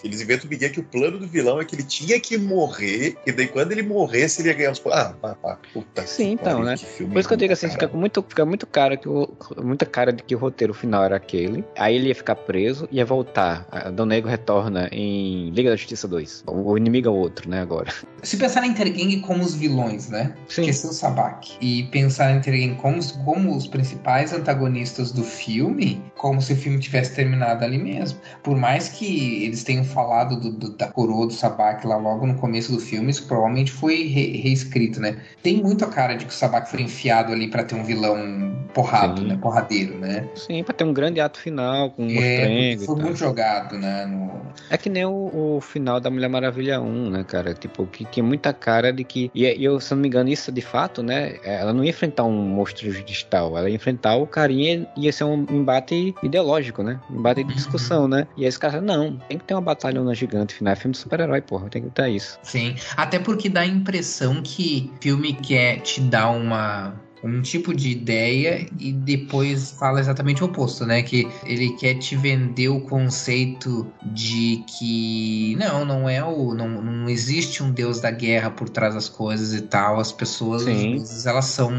eles 0.03 0.20
inventam 0.20 0.47
o 0.47 0.51
Miguel 0.51 0.70
que 0.70 0.80
o 0.80 0.85
plano 0.85 1.18
do 1.18 1.26
vilão 1.26 1.61
é 1.61 1.64
que 1.64 1.74
ele 1.74 1.82
tinha 1.82 2.18
que 2.20 2.37
morrer, 2.37 3.16
e 3.26 3.32
daí 3.32 3.49
quando 3.49 3.72
ele 3.72 3.82
morresse, 3.82 4.43
ele 4.43 4.49
ia 4.49 4.55
ganhar 4.55 4.72
os. 4.72 4.82
Ah, 4.87 5.14
pá, 5.20 5.35
pá, 5.35 5.59
puta 5.72 6.07
Sim, 6.07 6.32
então, 6.32 6.62
né? 6.62 6.74
Por 6.76 7.18
isso 7.18 7.28
que 7.28 7.35
eu 7.35 7.39
digo 7.39 7.53
assim, 7.53 7.68
fica 7.68 7.89
muito, 7.89 8.24
fica 8.28 8.45
muito 8.45 8.66
cara 8.66 8.97
que 8.97 9.09
o, 9.09 9.35
muita 9.62 9.87
cara 9.87 10.12
de 10.12 10.22
que 10.22 10.35
o 10.35 10.39
roteiro 10.39 10.74
final 10.74 11.05
era 11.05 11.16
aquele. 11.16 11.64
Aí 11.76 11.97
ele 11.97 12.09
ia 12.09 12.14
ficar 12.14 12.37
preso, 12.37 12.89
ia 12.91 13.05
voltar. 13.05 13.66
Dom 13.93 14.07
Negro 14.07 14.30
retorna 14.30 14.89
em 14.93 15.51
Liga 15.51 15.70
da 15.70 15.76
Justiça 15.76 16.07
2. 16.07 16.45
O 16.47 16.76
inimigo 16.76 17.09
é 17.09 17.11
o 17.11 17.14
outro, 17.14 17.49
né, 17.49 17.61
agora. 17.61 17.93
Se 18.22 18.37
pensar 18.37 18.61
na 18.61 18.66
Intergang 18.66 19.20
como 19.20 19.43
os 19.43 19.55
vilões, 19.55 20.09
né? 20.09 20.35
Sim. 20.49 20.62
Que 20.62 20.70
é 20.70 20.72
o 20.72 20.93
Sabak. 20.93 21.57
E 21.61 21.85
pensar 21.85 22.30
na 22.30 22.39
Intergang 22.39 22.74
como, 22.76 23.01
como 23.24 23.57
os 23.57 23.66
principais 23.66 24.32
antagonistas 24.32 25.12
do 25.12 25.22
filme, 25.22 26.03
como 26.16 26.41
se 26.41 26.53
o 26.53 26.57
filme 26.57 26.78
tivesse 26.78 27.14
terminado 27.14 27.64
ali 27.64 27.78
mesmo. 27.78 28.18
Por 28.43 28.57
mais 28.57 28.89
que 28.89 29.23
eles 29.24 29.64
tenham 29.64 29.84
falado 29.84 30.38
do, 30.38 30.50
do, 30.50 30.70
da 30.70 30.88
coroa 30.88 31.26
do 31.26 31.32
Sabak 31.32 31.86
lá 31.86 31.96
logo 31.96 32.26
no 32.26 32.34
começo 32.34 32.72
do 32.72 32.80
filme, 32.80 33.10
isso 33.10 33.26
provavelmente 33.26 33.72
foi 33.72 34.04
re, 34.04 34.36
reescrito, 34.38 35.00
né? 35.00 35.18
Tem 35.42 35.62
muito 35.62 35.84
a 35.84 35.88
cara 35.88 36.14
de 36.14 36.24
que 36.24 36.30
o 36.30 36.34
Sabak 36.34 36.70
foi 36.70 36.82
enfiado 36.82 37.32
ali 37.32 37.48
para 37.48 37.64
ter 37.64 37.74
um 37.74 37.84
vilão 37.84 38.54
porrado, 38.72 39.20
Sim. 39.20 39.28
né? 39.28 39.38
Porradeiro, 39.40 39.98
né? 39.98 40.28
Sim, 40.34 40.62
pra 40.64 40.74
ter 40.74 40.84
um 40.84 40.92
grande 40.92 41.20
ato 41.20 41.38
final 41.38 41.90
com 41.90 42.04
um 42.04 42.10
é, 42.10 42.76
Foi 42.78 42.96
muito 42.96 43.16
jogado, 43.16 43.78
né? 43.78 44.06
No... 44.06 44.42
É 44.68 44.76
que 44.76 44.88
nem 44.88 45.04
o, 45.04 45.56
o, 45.56 45.60
final 45.60 46.00
da 46.00 46.10
Mulher 46.10 46.28
Maravilha 46.28 46.80
1, 46.80 47.10
né, 47.10 47.24
cara? 47.24 47.54
Tipo, 47.54 47.86
que 47.86 48.04
tinha 48.04 48.24
muita 48.24 48.52
cara 48.52 48.92
de 48.92 49.04
que. 49.04 49.30
E, 49.34 49.44
e 49.44 49.64
eu, 49.64 49.80
se 49.80 49.94
não 49.94 50.00
me 50.00 50.08
engano, 50.08 50.28
isso 50.28 50.50
de 50.50 50.60
fato, 50.60 51.02
né? 51.02 51.36
Ela 51.44 51.72
não 51.72 51.84
ia 51.84 51.90
enfrentar 51.90 52.24
um 52.24 52.32
monstro 52.32 52.90
digital, 53.04 53.56
ela 53.56 53.68
ia 53.68 53.76
enfrentar 53.76 54.16
o 54.16 54.26
carinha 54.26 54.86
ia 54.96 55.12
ser 55.12 55.24
um 55.24 55.46
embate 55.50 56.14
ideológico, 56.22 56.82
né? 56.82 57.00
Um 57.10 57.16
embate 57.16 57.42
de 57.42 57.50
uhum. 57.50 57.56
discussão, 57.56 58.08
né? 58.08 58.26
E 58.36 58.42
aí 58.42 58.48
os 58.48 58.58
caras, 58.58 58.82
não, 58.82 59.13
tem 59.28 59.38
que 59.38 59.44
ter 59.44 59.54
uma 59.54 59.60
batalhona 59.60 60.14
gigante 60.14 60.54
final. 60.54 60.72
É 60.72 60.76
filme 60.76 60.92
de 60.92 60.98
super-herói, 60.98 61.40
porra, 61.40 61.68
tem 61.68 61.82
que 61.82 61.90
ter 61.90 62.08
isso. 62.08 62.38
Sim, 62.42 62.76
até 62.96 63.18
porque 63.18 63.48
dá 63.48 63.60
a 63.60 63.66
impressão 63.66 64.42
que 64.42 64.92
filme 65.00 65.32
quer 65.34 65.80
te 65.80 66.00
dar 66.00 66.30
uma 66.30 66.94
um 67.24 67.40
tipo 67.40 67.74
de 67.74 67.90
ideia 67.90 68.66
e 68.78 68.92
depois 68.92 69.70
fala 69.78 69.98
exatamente 69.98 70.42
o 70.42 70.46
oposto, 70.46 70.84
né? 70.84 71.02
Que 71.02 71.26
ele 71.44 71.70
quer 71.76 71.94
te 71.94 72.14
vender 72.16 72.68
o 72.68 72.80
conceito 72.80 73.90
de 74.04 74.62
que 74.68 75.56
não, 75.56 75.84
não 75.86 76.08
é 76.08 76.22
o. 76.22 76.54
Não, 76.54 76.68
não 76.68 77.08
existe 77.08 77.62
um 77.62 77.70
deus 77.70 78.00
da 78.00 78.10
guerra 78.10 78.50
por 78.50 78.68
trás 78.68 78.94
das 78.94 79.08
coisas 79.08 79.54
e 79.54 79.62
tal. 79.62 79.98
As 79.98 80.12
pessoas, 80.12 80.64
vezes, 80.64 81.24
elas 81.24 81.46
são 81.46 81.72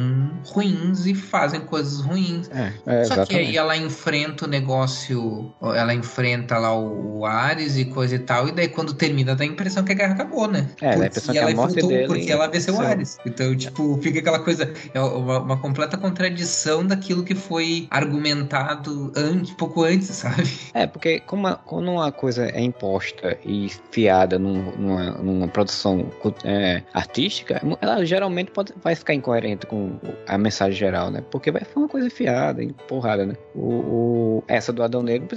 ruins 0.45 1.05
e 1.05 1.13
fazem 1.13 1.61
coisas 1.61 2.01
ruins. 2.01 2.49
É, 2.49 2.73
é, 2.85 3.03
Só 3.03 3.23
que 3.25 3.35
aí 3.35 3.55
ela 3.55 3.77
enfrenta 3.77 4.45
o 4.45 4.47
negócio, 4.47 5.53
ela 5.61 5.93
enfrenta 5.93 6.57
lá 6.57 6.75
o, 6.75 7.19
o 7.19 7.25
Ares 7.25 7.77
e 7.77 7.85
coisa 7.85 8.15
e 8.15 8.19
tal, 8.19 8.47
e 8.47 8.51
daí 8.51 8.67
quando 8.67 8.93
termina 8.93 9.35
dá 9.35 9.43
a 9.43 9.47
impressão 9.47 9.83
que 9.83 9.91
a 9.91 9.95
guerra 9.95 10.13
acabou, 10.13 10.47
né? 10.47 10.67
É, 10.81 10.91
porque 10.91 11.03
a 11.03 11.07
impressão 11.07 11.33
que 11.33 11.39
a 11.39 11.55
morte 11.55 11.75
dele... 11.75 12.07
Porque 12.07 12.31
ela 12.31 12.47
venceu 12.47 12.75
o 12.75 12.81
Ares. 12.81 13.17
Então, 13.25 13.55
tipo, 13.55 13.99
fica 14.01 14.19
aquela 14.19 14.39
coisa. 14.39 14.73
É 14.93 14.99
uma 15.39 15.57
completa 15.57 15.97
contradição 15.97 16.86
daquilo 16.86 17.23
que 17.23 17.36
foi 17.36 17.88
argumentado 17.89 19.11
antes, 19.15 19.53
pouco 19.53 19.83
antes, 19.83 20.07
sabe? 20.15 20.49
É, 20.73 20.88
porque 20.88 21.19
como 21.21 21.47
a, 21.47 21.55
quando 21.55 21.91
uma 21.91 22.11
coisa 22.11 22.47
é 22.47 22.61
imposta 22.61 23.38
e 23.45 23.69
fiada 23.91 24.39
num, 24.39 24.71
numa, 24.71 25.11
numa, 25.11 25.47
produção 25.47 26.09
é, 26.43 26.81
artística, 26.93 27.61
ela 27.81 28.03
geralmente 28.05 28.51
pode, 28.51 28.73
vai 28.83 28.95
ficar 28.95 29.13
incoerente 29.13 29.65
com 29.65 29.99
a 30.27 30.38
mensagem 30.38 30.77
geral, 30.77 31.11
né? 31.11 31.23
Porque 31.31 31.51
vai 31.51 31.63
ser 31.63 31.77
uma 31.77 31.88
coisa 31.88 32.09
fiada, 32.09 32.63
empurrada, 32.63 33.25
né? 33.25 33.36
O, 33.53 33.69
o, 33.69 34.43
essa 34.47 34.71
do 34.73 34.83
Adão 34.83 35.03
Negro, 35.03 35.27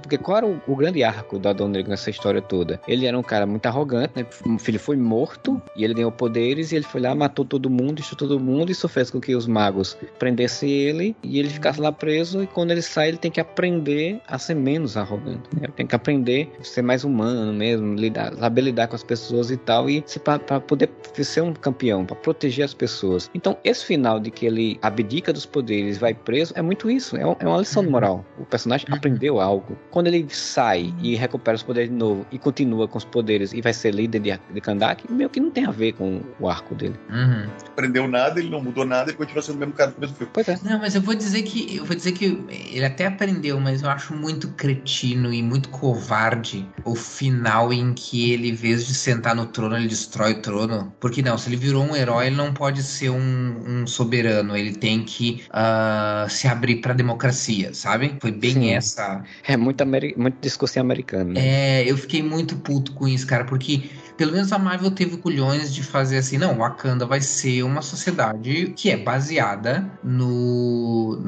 porque 0.00 0.18
qual 0.18 0.36
era 0.36 0.46
o, 0.46 0.60
o, 0.66 0.76
grande 0.76 1.02
arco 1.04 1.38
do 1.38 1.48
Adão 1.48 1.68
Negro 1.68 1.90
nessa 1.90 2.10
história 2.10 2.40
toda? 2.40 2.80
Ele 2.86 3.06
era 3.06 3.18
um 3.18 3.22
cara 3.22 3.46
muito 3.46 3.66
arrogante, 3.66 4.12
né? 4.16 4.26
O 4.46 4.58
filho 4.58 4.78
foi 4.78 4.96
morto 4.96 5.60
e 5.76 5.84
ele 5.84 5.94
ganhou 5.94 6.12
poderes 6.12 6.72
e 6.72 6.76
ele 6.76 6.84
foi 6.84 7.00
lá, 7.00 7.14
matou 7.14 7.44
todo 7.44 7.70
mundo, 7.70 7.94
destruiu 7.94 8.28
todo 8.28 8.40
mundo, 8.40 8.70
e 8.70 8.74
fez 8.88 9.10
com 9.10 9.20
que 9.24 9.34
os 9.34 9.46
magos 9.46 9.96
prendessem 10.18 10.70
ele 10.70 11.16
e 11.22 11.38
ele 11.38 11.48
ficasse 11.48 11.80
lá 11.80 11.90
preso. 11.90 12.42
E 12.42 12.46
quando 12.46 12.70
ele 12.70 12.82
sai, 12.82 13.08
ele 13.08 13.16
tem 13.16 13.30
que 13.30 13.40
aprender 13.40 14.20
a 14.28 14.38
ser 14.38 14.54
menos 14.54 14.96
arrogante. 14.96 15.48
Né? 15.54 15.62
Ele 15.62 15.72
tem 15.72 15.86
que 15.86 15.94
aprender 15.94 16.52
a 16.60 16.64
ser 16.64 16.82
mais 16.82 17.04
humano 17.04 17.52
mesmo, 17.52 17.94
lidar, 17.94 18.34
saber 18.34 18.60
lidar 18.60 18.88
com 18.88 18.96
as 18.96 19.02
pessoas 19.02 19.50
e 19.50 19.56
tal, 19.56 19.88
e 19.88 20.04
para 20.22 20.60
poder 20.60 20.90
ser 21.14 21.42
um 21.42 21.54
campeão, 21.54 22.04
para 22.04 22.16
proteger 22.16 22.64
as 22.64 22.74
pessoas. 22.74 23.30
Então, 23.34 23.56
esse 23.64 23.84
final 23.84 24.20
de 24.20 24.30
que 24.30 24.44
ele 24.44 24.78
abdica 24.82 25.32
dos 25.32 25.46
poderes, 25.46 25.96
vai 25.96 26.12
preso, 26.12 26.52
é 26.56 26.60
muito 26.60 26.90
isso. 26.90 27.16
É, 27.16 27.22
é 27.22 27.48
uma 27.48 27.58
lição 27.58 27.82
de 27.82 27.90
moral. 27.90 28.24
O 28.38 28.44
personagem 28.44 28.86
uhum. 28.90 28.96
aprendeu 28.96 29.40
algo. 29.40 29.76
Quando 29.90 30.08
ele 30.08 30.26
sai 30.28 30.92
e 31.02 31.16
recupera 31.16 31.56
os 31.56 31.62
poderes 31.62 31.88
de 31.88 31.96
novo 31.96 32.26
e 32.30 32.38
continua 32.38 32.86
com 32.86 32.98
os 32.98 33.04
poderes 33.04 33.52
e 33.52 33.62
vai 33.62 33.72
ser 33.72 33.94
líder 33.94 34.20
de, 34.20 34.38
de 34.52 34.60
Kandak, 34.60 35.10
meio 35.10 35.30
que 35.30 35.40
não 35.40 35.50
tem 35.50 35.64
a 35.64 35.70
ver 35.70 35.92
com 35.92 36.20
o 36.38 36.48
arco 36.48 36.74
dele. 36.74 36.98
Uhum. 37.08 37.48
Aprendeu 37.68 38.06
nada, 38.06 38.38
ele 38.38 38.50
não 38.50 38.62
mudou 38.62 38.84
nada 38.84 39.13
e 39.14 39.16
continua 39.16 39.42
sendo 39.42 39.56
o 39.56 39.58
mesmo 39.58 39.74
cara 39.74 39.90
do 39.90 40.00
mesmo 40.00 40.16
filme. 40.16 40.32
Pois 40.34 40.48
é. 40.48 40.58
Não, 40.62 40.78
mas 40.78 40.94
eu 40.94 41.00
vou 41.00 41.14
dizer 41.14 41.42
que 41.42 41.76
eu 41.76 41.84
vou 41.84 41.96
dizer 41.96 42.12
que 42.12 42.44
ele 42.70 42.84
até 42.84 43.06
aprendeu, 43.06 43.58
mas 43.60 43.82
eu 43.82 43.90
acho 43.90 44.14
muito 44.14 44.48
cretino 44.48 45.32
e 45.32 45.42
muito 45.42 45.68
covarde 45.70 46.68
o 46.84 46.94
final 46.94 47.72
em 47.72 47.94
que 47.94 48.32
ele, 48.32 48.50
em 48.50 48.54
vez 48.54 48.86
de 48.86 48.94
sentar 48.94 49.34
no 49.34 49.46
trono, 49.46 49.76
ele 49.76 49.88
destrói 49.88 50.32
o 50.32 50.42
trono. 50.42 50.92
Porque 51.00 51.22
não, 51.22 51.38
se 51.38 51.48
ele 51.48 51.56
virou 51.56 51.84
um 51.84 51.96
herói, 51.96 52.26
ele 52.26 52.36
não 52.36 52.52
pode 52.52 52.82
ser 52.82 53.10
um, 53.10 53.64
um 53.66 53.86
soberano. 53.86 54.56
Ele 54.56 54.74
tem 54.74 55.02
que 55.04 55.44
uh, 55.50 56.28
se 56.28 56.46
abrir 56.46 56.76
pra 56.76 56.92
democracia, 56.92 57.72
sabe? 57.72 58.16
Foi 58.20 58.32
bem 58.32 58.52
Sim. 58.52 58.70
essa. 58.70 59.22
É 59.44 59.56
muito, 59.56 59.84
muito 60.16 60.36
discurso 60.40 60.78
americano. 60.80 61.32
Né? 61.32 61.40
É, 61.40 61.90
eu 61.90 61.96
fiquei 61.96 62.22
muito 62.22 62.56
puto 62.56 62.92
com 62.92 63.06
isso, 63.06 63.26
cara, 63.26 63.44
porque 63.44 63.90
pelo 64.16 64.32
menos 64.32 64.52
a 64.52 64.58
Marvel 64.58 64.90
teve 64.90 65.16
culhões 65.16 65.72
de 65.72 65.82
fazer 65.82 66.18
assim, 66.18 66.38
não, 66.38 66.56
Wakanda 66.58 67.06
vai 67.06 67.20
ser 67.20 67.62
uma 67.62 67.82
sociedade 67.82 68.72
que 68.76 68.90
é 68.90 68.96
baseada 68.96 69.90
no, 70.02 71.18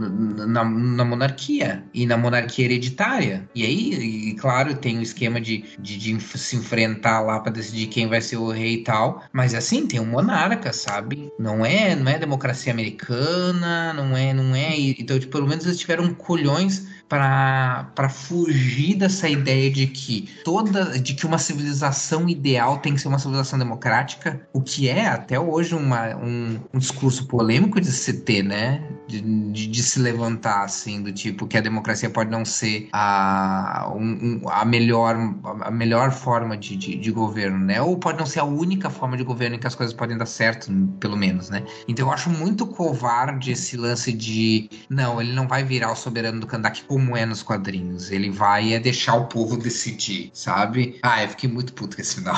na, 0.47 0.65
na 0.65 1.05
monarquia 1.05 1.85
e 1.93 2.07
na 2.07 2.17
monarquia 2.17 2.65
hereditária. 2.65 3.49
E 3.55 3.65
aí, 3.65 4.31
e, 4.31 4.35
claro, 4.35 4.75
tem 4.75 4.97
o 4.97 4.99
um 5.01 5.03
esquema 5.03 5.41
de, 5.41 5.65
de, 5.79 5.97
de, 5.99 6.21
se 6.21 6.57
enfrentar 6.57 7.21
lá 7.21 7.41
para 7.41 7.53
decidir 7.53 7.87
quem 7.87 8.09
vai 8.09 8.21
ser 8.21 8.37
o 8.37 8.51
rei 8.51 8.75
e 8.75 8.85
tal, 8.85 9.23
mas 9.33 9.55
assim, 9.55 9.87
tem 9.87 10.01
um 10.01 10.07
monarca, 10.07 10.73
sabe? 10.73 11.31
Não 11.39 11.65
é, 11.65 11.95
não 11.95 12.11
é 12.11 12.19
democracia 12.19 12.73
americana, 12.73 13.93
não 13.93 14.17
é, 14.17 14.33
não 14.33 14.55
é, 14.55 14.77
então 14.79 15.19
tipo, 15.19 15.33
pelo 15.33 15.49
menos 15.49 15.65
eles 15.67 15.79
tiveram 15.79 16.13
culhões 16.15 16.87
para 17.09 18.09
fugir 18.09 18.97
dessa 18.97 19.29
ideia 19.29 19.71
de 19.71 19.87
que 19.87 20.29
toda 20.45 20.99
de 20.99 21.15
que 21.15 21.25
uma 21.25 21.39
civilização 21.39 22.29
ideal 22.29 22.79
tem 22.79 22.95
que 22.95 23.01
ser 23.01 23.09
uma 23.09 23.19
civilização 23.19 23.59
democrática, 23.59 24.41
o 24.53 24.61
que 24.61 24.89
é 24.89 25.07
até 25.07 25.39
hoje 25.39 25.75
uma, 25.75 26.17
um, 26.17 26.59
um 26.75 26.79
discurso 26.79 27.27
polêmico 27.27 27.81
de 27.81 27.93
se 27.93 28.13
ter, 28.13 28.43
né? 28.43 28.83
De, 29.07 29.21
de, 29.21 29.69
de, 29.69 29.83
se 29.85 30.01
levantar 30.01 30.65
assim, 30.65 31.01
do 31.01 31.13
tipo 31.13 31.47
que 31.47 31.57
a 31.57 31.61
democracia 31.61 32.11
pode 32.11 32.29
não 32.29 32.45
ser 32.45 32.89
a, 32.93 33.89
um, 33.95 34.41
a, 34.49 34.65
melhor, 34.65 35.17
a 35.61 35.71
melhor 35.71 36.11
forma 36.11 36.57
de, 36.57 36.77
de, 36.77 36.97
de, 36.97 37.13
governo, 37.13 37.57
né? 37.57 37.81
Ou 37.81 37.97
pode 37.97 38.19
não 38.19 38.27
ser 38.27 38.41
a 38.41 38.45
única 38.45 38.91
forma 38.91 39.17
de 39.17 39.23
governo 39.23 39.55
em 39.55 39.59
que 39.61 39.67
as 39.67 39.77
coisas 39.77 39.95
podem 39.95 40.19
dar 40.19 40.27
certo, 40.27 40.73
pelo 40.99 41.17
menos, 41.17 41.49
né? 41.51 41.63
Então 41.87 42.09
eu 42.09 42.13
acho 42.13 42.29
muito 42.29 42.67
covarde 42.67 43.53
esse 43.53 43.77
lance 43.77 44.13
de 44.13 44.69
não, 44.91 45.21
ele 45.21 45.33
não 45.33 45.47
vai 45.47 45.63
virar 45.63 45.93
o 45.93 45.97
soberano 45.97 46.41
do 46.41 46.47
Kandak 46.49 46.83
como 46.97 47.15
é 47.15 47.27
nos 47.27 47.43
quadrinhos. 47.43 48.11
Ele 48.11 48.31
vai 48.31 48.73
é 48.73 48.81
deixar 48.81 49.17
o 49.17 49.27
povo 49.27 49.59
decidir, 49.59 50.31
sabe? 50.33 50.99
Ah, 51.03 51.23
eu 51.23 51.29
fiquei 51.29 51.47
muito 51.47 51.75
puto 51.75 51.95
com 51.95 52.01
esse 52.01 52.15
final. 52.15 52.35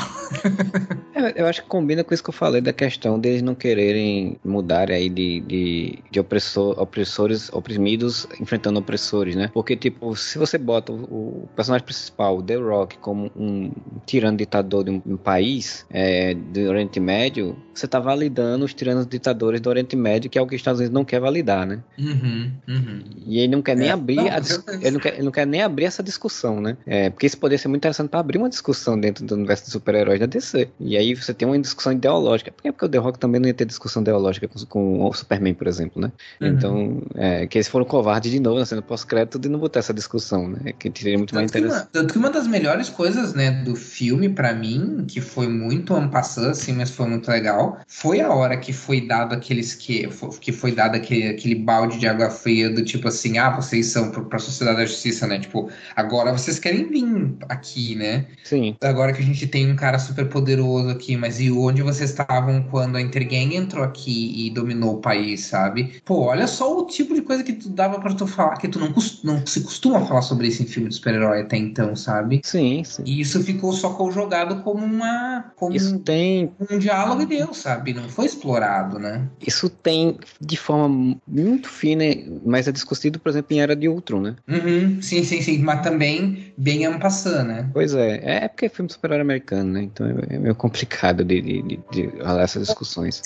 é, 1.14 1.40
eu 1.40 1.46
acho 1.46 1.62
que 1.62 1.68
combina 1.68 2.02
com 2.02 2.12
isso 2.12 2.24
que 2.24 2.30
eu 2.30 2.34
falei 2.34 2.60
da 2.60 2.72
questão 2.72 3.20
deles 3.20 3.40
não 3.40 3.54
quererem 3.54 4.36
mudar 4.44 4.90
aí 4.90 5.08
de, 5.08 5.38
de, 5.42 5.98
de 6.10 6.18
opressor, 6.18 6.76
opressores, 6.76 7.48
oprimidos 7.52 8.26
enfrentando 8.40 8.80
opressores, 8.80 9.36
né? 9.36 9.48
Porque, 9.54 9.76
tipo, 9.76 10.16
se 10.16 10.38
você 10.38 10.58
bota 10.58 10.90
o, 10.90 11.44
o 11.44 11.48
personagem 11.54 11.84
principal, 11.84 12.42
The 12.42 12.56
Rock, 12.56 12.98
como 12.98 13.30
um 13.36 13.70
tirano 14.06 14.36
ditador 14.36 14.82
de 14.82 14.90
um, 14.90 15.00
um 15.06 15.16
país 15.16 15.86
é, 15.88 16.34
do 16.34 16.62
Oriente 16.62 16.98
Médio, 16.98 17.56
você 17.72 17.86
tá 17.86 18.00
validando 18.00 18.64
os 18.64 18.74
tiranos 18.74 19.06
ditadores 19.06 19.60
do 19.60 19.70
Oriente 19.70 19.94
Médio, 19.94 20.28
que 20.28 20.36
é 20.36 20.42
o 20.42 20.48
que 20.48 20.56
os 20.56 20.60
Estados 20.60 20.80
Unidos 20.80 20.92
não 20.92 21.04
quer 21.04 21.20
validar, 21.20 21.64
né? 21.64 21.78
Uhum, 21.96 22.50
uhum. 22.66 23.04
E 23.24 23.38
ele 23.38 23.52
não 23.52 23.62
quer 23.62 23.76
nem 23.76 23.90
é, 23.90 23.92
abrir 23.92 24.16
não, 24.16 24.26
a, 24.26 24.47
ele 24.80 24.90
não, 24.92 25.00
quer, 25.00 25.14
ele 25.14 25.22
não 25.22 25.32
quer 25.32 25.46
nem 25.46 25.62
abrir 25.62 25.84
essa 25.84 26.02
discussão, 26.02 26.60
né? 26.60 26.76
É, 26.86 27.10
porque 27.10 27.26
isso 27.26 27.38
poderia 27.38 27.58
ser 27.58 27.68
muito 27.68 27.80
interessante 27.80 28.08
para 28.08 28.20
abrir 28.20 28.38
uma 28.38 28.48
discussão 28.48 28.98
dentro 28.98 29.24
do 29.24 29.34
universo 29.34 29.64
de 29.64 29.70
super-heróis 29.70 30.20
da 30.20 30.26
DC. 30.26 30.68
E 30.80 30.96
aí 30.96 31.14
você 31.14 31.34
tem 31.34 31.46
uma 31.46 31.58
discussão 31.58 31.92
ideológica. 31.92 32.50
Por 32.50 32.62
que 32.62 32.72
porque 32.72 32.86
o 32.86 32.88
The 32.88 32.98
Rock 32.98 33.18
também 33.18 33.40
não 33.40 33.48
ia 33.48 33.54
ter 33.54 33.64
discussão 33.64 34.02
ideológica 34.02 34.48
com, 34.48 34.64
com 34.66 35.04
o 35.04 35.12
Superman, 35.12 35.54
por 35.54 35.66
exemplo, 35.66 36.00
né? 36.00 36.12
Uhum. 36.40 36.48
Então, 36.48 37.02
é, 37.14 37.46
que 37.46 37.58
eles 37.58 37.68
foram 37.68 37.84
covardes 37.84 38.30
de 38.30 38.40
novo, 38.40 38.64
sendo 38.64 38.82
pós-crédito, 38.82 39.38
de 39.38 39.48
não 39.48 39.58
botar 39.58 39.80
essa 39.80 39.94
discussão, 39.94 40.48
né? 40.48 40.72
Que 40.78 40.92
seria 40.94 41.16
muito 41.16 41.30
tanto 41.30 41.40
mais 41.40 41.50
interessante. 41.50 41.90
Que 41.90 41.98
uma, 41.98 42.02
tanto 42.02 42.12
que 42.12 42.18
uma 42.18 42.30
das 42.30 42.46
melhores 42.46 42.88
coisas, 42.88 43.34
né, 43.34 43.50
do 43.64 43.74
filme, 43.76 44.28
para 44.28 44.52
mim, 44.52 45.04
que 45.06 45.20
foi 45.20 45.48
muito 45.48 45.94
ampassando, 45.94 46.48
assim, 46.48 46.72
mas 46.72 46.90
foi 46.90 47.06
muito 47.06 47.28
legal, 47.28 47.78
foi 47.86 48.20
a 48.20 48.32
hora 48.32 48.56
que 48.56 48.72
foi 48.72 49.00
dado 49.00 49.34
aqueles 49.34 49.74
que, 49.74 50.08
que 50.40 50.52
foi 50.52 50.72
dado 50.72 50.96
aquele, 50.96 51.28
aquele 51.28 51.54
balde 51.54 51.98
de 51.98 52.06
água 52.06 52.30
fria 52.30 52.70
do 52.70 52.84
tipo 52.84 53.08
assim, 53.08 53.38
ah, 53.38 53.50
vocês 53.50 53.86
são 53.86 54.10
pra 54.38 54.46
sociedade 54.46 54.78
da 54.78 54.86
justiça, 54.86 55.26
né? 55.26 55.38
Tipo, 55.38 55.68
agora 55.94 56.32
vocês 56.32 56.58
querem 56.58 56.88
vir 56.88 57.36
aqui, 57.48 57.94
né? 57.94 58.26
Sim. 58.44 58.76
Agora 58.82 59.12
que 59.12 59.20
a 59.20 59.24
gente 59.24 59.46
tem 59.46 59.70
um 59.70 59.76
cara 59.76 59.98
super 59.98 60.28
poderoso 60.28 60.90
aqui, 60.90 61.16
mas 61.16 61.40
e 61.40 61.50
onde 61.50 61.82
vocês 61.82 62.10
estavam 62.10 62.62
quando 62.70 62.96
a 62.96 63.00
Intergang 63.00 63.54
entrou 63.54 63.84
aqui 63.84 64.46
e 64.46 64.50
dominou 64.50 64.94
o 64.94 65.00
país, 65.00 65.46
sabe? 65.46 66.00
Pô, 66.04 66.22
olha 66.22 66.46
só 66.46 66.78
o 66.78 66.86
tipo 66.86 67.14
de 67.14 67.22
coisa 67.22 67.42
que 67.42 67.52
tu 67.52 67.68
dava 67.68 68.00
para 68.00 68.14
tu 68.14 68.26
falar, 68.26 68.56
que 68.56 68.68
tu 68.68 68.78
não, 68.78 68.94
não 69.24 69.46
se 69.46 69.60
costuma 69.62 70.04
falar 70.04 70.22
sobre 70.22 70.48
isso 70.48 70.62
em 70.62 70.66
filme 70.66 70.88
de 70.88 70.94
super-herói 70.94 71.42
até 71.42 71.56
então, 71.56 71.94
sabe? 71.96 72.40
Sim, 72.44 72.82
sim. 72.84 73.02
E 73.04 73.20
isso 73.20 73.42
ficou 73.42 73.72
só 73.72 73.88
jogado 74.10 74.62
como 74.62 74.84
uma. 74.84 75.52
Como 75.56 75.74
isso 75.74 75.96
um, 75.96 75.98
tem. 75.98 76.52
Um 76.70 76.78
diálogo 76.78 77.22
e 77.22 77.26
deu, 77.26 77.52
sabe? 77.52 77.92
Não 77.92 78.08
foi 78.08 78.26
explorado, 78.26 78.98
né? 78.98 79.26
Isso 79.44 79.68
tem 79.68 80.18
de 80.40 80.56
forma 80.56 81.16
muito 81.26 81.68
fina, 81.68 82.04
mas 82.44 82.68
é 82.68 82.72
discutido, 82.72 83.18
por 83.18 83.30
exemplo, 83.30 83.54
em 83.54 83.60
Era 83.60 83.74
de 83.74 83.88
Ultron, 83.88 84.20
né? 84.20 84.27
Uhum, 84.48 85.00
sim, 85.02 85.24
sim, 85.24 85.42
sim. 85.42 85.58
Mas 85.58 85.82
também 85.82 86.52
bem 86.56 86.84
ampassando, 86.86 87.44
né? 87.48 87.70
Pois 87.72 87.94
é. 87.94 88.44
É 88.44 88.48
porque 88.48 88.66
é 88.66 88.68
filme 88.68 88.90
super-herói 88.90 89.22
americano, 89.22 89.72
né? 89.72 89.82
Então 89.82 90.06
é, 90.06 90.36
é 90.36 90.38
meio 90.38 90.54
complicado 90.54 91.24
de, 91.24 91.40
de, 91.40 91.62
de, 91.62 91.80
de 91.90 92.06
rolar 92.22 92.42
essas 92.42 92.66
discussões. 92.66 93.22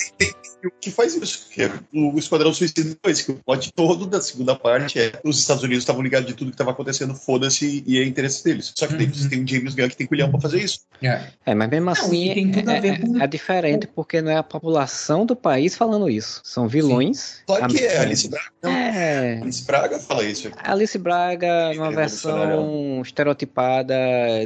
O 0.65 0.71
que 0.79 0.91
faz 0.91 1.15
isso? 1.15 1.49
Que 1.49 1.63
é 1.63 1.71
o 1.93 2.17
Esquadrão 2.17 2.53
Suicida 2.53 2.97
2, 3.03 3.21
que 3.21 3.31
o 3.31 3.35
plot 3.35 3.71
todo 3.73 4.05
da 4.05 4.21
segunda 4.21 4.55
parte 4.55 4.97
é 4.97 5.11
os 5.23 5.37
Estados 5.37 5.61
Unidos 5.61 5.83
estavam 5.83 6.01
ligados 6.01 6.27
de 6.27 6.33
tudo 6.33 6.51
que 6.51 6.53
estava 6.53 6.71
acontecendo, 6.71 7.13
foda-se, 7.13 7.83
e 7.85 7.99
é 7.99 8.05
interesse 8.05 8.43
deles. 8.43 8.71
Só 8.75 8.87
que 8.87 8.93
uhum. 8.93 8.99
tem, 8.99 9.29
tem 9.29 9.43
um 9.43 9.47
James 9.47 9.75
Gunn 9.75 9.89
que 9.89 9.97
tem 9.97 10.07
culhão 10.07 10.31
pra 10.31 10.39
fazer 10.39 10.61
isso. 10.61 10.79
É, 11.01 11.21
é 11.45 11.53
mas 11.53 11.69
mesmo 11.69 11.89
assim 11.89 12.45
Não, 12.63 12.73
é, 12.73 12.87
é, 12.87 12.97
com... 12.97 13.21
é, 13.21 13.27
diferente 13.27 13.87
porque 13.87 14.21
não 14.21 14.31
é 14.31 14.37
a 14.37 14.43
população 14.43 15.25
do 15.25 15.35
país 15.35 15.75
falando 15.75 16.09
isso. 16.09 16.41
São 16.45 16.67
vilões. 16.67 17.19
Sim. 17.19 17.43
Claro 17.45 17.67
que 17.67 17.83
é, 17.83 17.97
Alice 17.97 18.29
Braga. 18.29 18.51
É. 18.63 19.39
Alice 19.41 19.65
Braga 19.65 19.99
fala 19.99 20.23
isso. 20.23 20.49
Alice 20.63 20.92
Braga, 20.97 21.71
uma 21.75 21.91
versão 21.91 23.01
estereotipada 23.01 23.95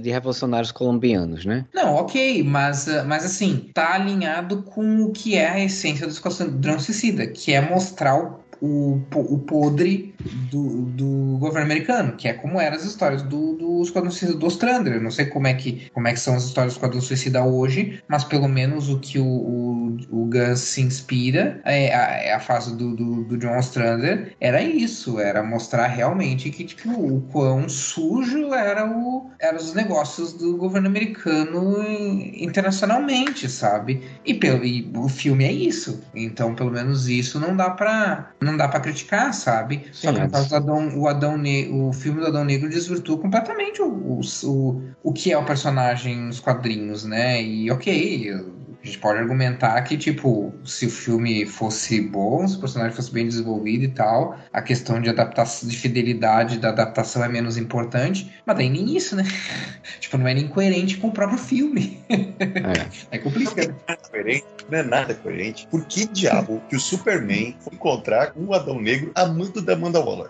de 0.02 0.10
revolucionários 0.10 0.72
colombianos, 0.72 1.46
né? 1.46 1.66
Não, 1.74 1.96
ok, 1.96 2.44
mas, 2.44 2.88
mas 3.06 3.26
assim, 3.26 3.70
tá 3.74 3.94
alinhado 3.94 4.64
com 4.64 5.04
o 5.04 5.12
que 5.12 5.36
é 5.36 5.50
a 5.50 5.64
essência 5.64 6.06
do 6.06 6.12
Esquadrão 6.12 6.80
Suicida, 6.80 7.28
que 7.28 7.54
é 7.54 7.62
mostrar 7.62 8.18
o 8.18 8.48
o, 8.62 9.00
o 9.14 9.40
podre 9.40 10.14
do, 10.28 10.86
do 10.86 11.38
governo 11.40 11.66
americano, 11.66 12.14
que 12.14 12.28
é 12.28 12.34
como 12.34 12.60
eram 12.60 12.76
as 12.76 12.86
histórias 12.86 13.22
do, 13.24 13.54
do 13.54 13.82
Esquadrão 13.82 14.12
Suicida 14.12 14.38
do 14.38 14.46
Ostrander. 14.46 14.94
Eu 14.94 15.02
não 15.02 15.12
sei 15.12 15.26
como 15.26 15.48
é, 15.48 15.54
que, 15.54 15.90
como 15.94 16.08
é 16.08 16.14
que 16.14 16.20
são 16.20 16.36
as 16.36 16.46
histórias 16.46 16.74
do 16.74 16.78
Esquadrão 16.78 17.02
Suicida 17.02 17.44
hoje, 17.44 18.02
mas 18.08 18.24
pelo 18.24 18.48
menos 18.48 18.90
o 18.90 19.00
que 19.00 19.20
o, 19.20 19.26
o, 19.26 19.98
o 20.12 20.30
se 20.56 20.82
inspira 20.82 21.62
é 21.66 21.94
a, 21.94 22.04
é 22.24 22.34
a 22.34 22.40
fase 22.40 22.76
do, 22.76 22.96
do, 22.96 23.24
do 23.24 23.38
John 23.38 23.58
Ostrander, 23.58 24.36
era 24.40 24.62
isso, 24.62 25.20
era 25.20 25.44
mostrar 25.44 25.88
realmente 25.88 26.50
que 26.50 26.64
tipo, 26.64 26.90
o 26.90 27.22
quão 27.22 27.68
sujo 27.70 28.54
era 28.54 28.86
o, 28.86 29.30
eram 29.40 29.58
os 29.58 29.74
negócios 29.74 30.34
do 30.34 30.58
governo 30.58 30.88
americano 30.88 31.84
internacionalmente, 32.36 33.50
sabe? 33.50 34.04
E, 34.26 34.34
pelo, 34.34 34.64
e 34.66 34.90
o 34.96 35.08
filme 35.08 35.46
é 35.46 35.52
isso. 35.52 36.04
Então, 36.14 36.56
pelo 36.56 36.72
menos 36.72 37.08
isso 37.08 37.40
não 37.40 37.56
dá 37.56 37.70
pra, 37.70 38.32
não 38.42 38.58
dá 38.58 38.68
pra 38.68 38.80
criticar, 38.80 39.34
sabe? 39.34 39.88
Sim, 39.92 40.08
Só 40.08 40.12
Adão, 40.20 41.00
o, 41.00 41.08
Adão 41.08 41.38
ne 41.38 41.68
o 41.70 41.94
filme 41.94 42.20
do 42.20 42.28
Adão 42.28 42.44
Negro 42.44 42.70
desvirtua 42.70 43.18
completamente 43.18 43.82
o, 43.82 43.88
o, 43.88 44.22
o, 44.44 44.82
o 45.04 45.14
que 45.14 45.32
é 45.32 45.38
o 45.38 45.46
personagem 45.46 46.18
nos 46.18 46.40
quadrinhos, 46.40 47.04
né? 47.04 47.42
E 47.42 47.72
ok, 47.72 48.57
a 48.82 48.86
gente 48.86 49.00
pode 49.00 49.20
argumentar 49.20 49.82
que, 49.82 49.98
tipo, 49.98 50.54
se 50.64 50.86
o 50.86 50.90
filme 50.90 51.46
fosse 51.46 52.00
bom, 52.00 52.48
se 52.48 52.58
o 52.58 52.60
personagem 52.60 52.96
fosse 52.96 53.12
bem 53.12 53.28
desenvolvido 53.28 53.84
e 53.84 53.90
tal, 53.90 54.38
a 54.54 54.62
questão 54.62 55.02
de 55.02 55.10
adaptação, 55.10 55.68
de 55.68 55.76
fidelidade 55.76 56.60
da 56.60 56.70
adaptação 56.70 57.24
é 57.24 57.28
menos 57.28 57.58
importante, 57.58 58.32
mas 58.46 58.56
daí 58.56 58.70
nem 58.70 58.96
isso, 58.96 59.16
né? 59.16 59.24
tipo, 60.00 60.18
não 60.18 60.28
é 60.28 60.34
nem 60.34 60.48
coerente 60.48 60.98
com 60.98 61.08
o 61.08 61.12
próprio 61.12 61.40
filme. 61.40 62.04
É, 62.10 62.88
é 63.18 63.18
complicado. 63.18 63.76
Não 63.88 63.94
é 63.94 63.98
coerente, 64.10 64.46
não 64.70 64.80
é 64.80 64.84
nada 64.84 65.14
coerente. 65.16 65.68
Por 65.68 65.86
que 65.86 66.06
diabo 66.06 66.62
que 66.70 66.76
o 66.76 66.80
Superman 66.80 67.58
foi 67.60 67.74
encontrar 67.74 68.32
o 68.36 68.54
Adão 68.54 68.80
Negro 68.80 69.12
amando 69.16 69.62
da 69.62 69.74
Amanda 69.74 70.00
Waller? 70.00 70.30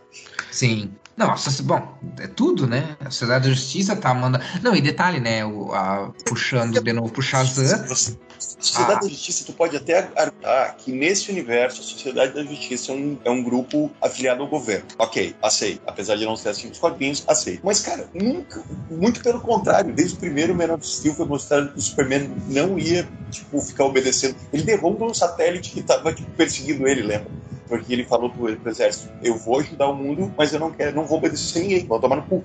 Sim. 0.51 0.91
Nossa, 1.17 1.63
bom, 1.63 1.97
é 2.19 2.27
tudo, 2.27 2.67
né? 2.67 2.95
A 2.99 3.09
Sociedade 3.09 3.49
da 3.49 3.55
Justiça 3.55 3.95
tá 3.95 4.13
mandando. 4.13 4.45
Não, 4.61 4.75
e 4.75 4.81
detalhe, 4.81 5.19
né? 5.19 5.43
O, 5.43 5.73
a, 5.73 6.11
puxando 6.23 6.79
de 6.79 6.93
novo 6.93 7.11
pro 7.11 7.23
Shazam. 7.23 7.65
Sociedade 8.37 8.99
ah. 8.99 9.01
da 9.01 9.09
Justiça, 9.09 9.43
tu 9.43 9.53
pode 9.53 9.75
até 9.75 9.97
argumentar 10.15 10.75
que 10.77 10.91
nesse 10.91 11.31
universo 11.31 11.81
a 11.81 11.83
Sociedade 11.83 12.33
da 12.35 12.43
Justiça 12.43 12.91
é 12.91 12.95
um, 12.95 13.17
é 13.25 13.29
um 13.31 13.41
grupo 13.41 13.89
afiliado 13.99 14.43
ao 14.43 14.47
governo. 14.47 14.85
Ok, 14.99 15.35
aceito. 15.41 15.81
Apesar 15.87 16.17
de 16.17 16.25
não 16.25 16.35
ser 16.35 16.49
assim 16.49 16.67
nos 16.67 16.77
quadrinhos, 16.77 17.23
aceito. 17.27 17.61
Mas, 17.63 17.79
cara, 17.79 18.07
nunca, 18.13 18.63
muito 18.91 19.21
pelo 19.21 19.41
contrário, 19.41 19.91
desde 19.93 20.13
o 20.13 20.17
primeiro 20.19 20.53
Man 20.53 20.71
of 20.75 20.87
Steel 20.87 21.15
foi 21.15 21.25
mostrado 21.25 21.69
que 21.69 21.79
o 21.79 21.81
Superman 21.81 22.31
não 22.47 22.77
ia, 22.77 23.07
tipo, 23.31 23.59
ficar 23.59 23.85
obedecendo. 23.85 24.35
Ele 24.53 24.61
derruba 24.61 25.05
um 25.05 25.13
satélite 25.15 25.71
que 25.71 25.81
tava, 25.81 26.13
tipo, 26.13 26.29
perseguindo 26.31 26.87
ele, 26.87 27.01
lembra? 27.01 27.31
Porque 27.67 27.93
ele 27.93 28.03
falou 28.03 28.29
pro, 28.29 28.55
pro 28.57 28.71
exército: 28.71 29.11
eu 29.21 29.37
vou 29.37 29.59
ajudar 29.59 29.87
o 29.87 29.95
mundo, 29.95 30.33
mas 30.37 30.53
eu 30.53 30.59
não 30.59 30.71
quero, 30.71 30.95
não 30.95 31.05
vou 31.05 31.17
obedecer 31.17 31.61
ninguém, 31.61 31.85
vou 31.85 31.99
tomar 31.99 32.17
no 32.17 32.23
cu. 32.23 32.43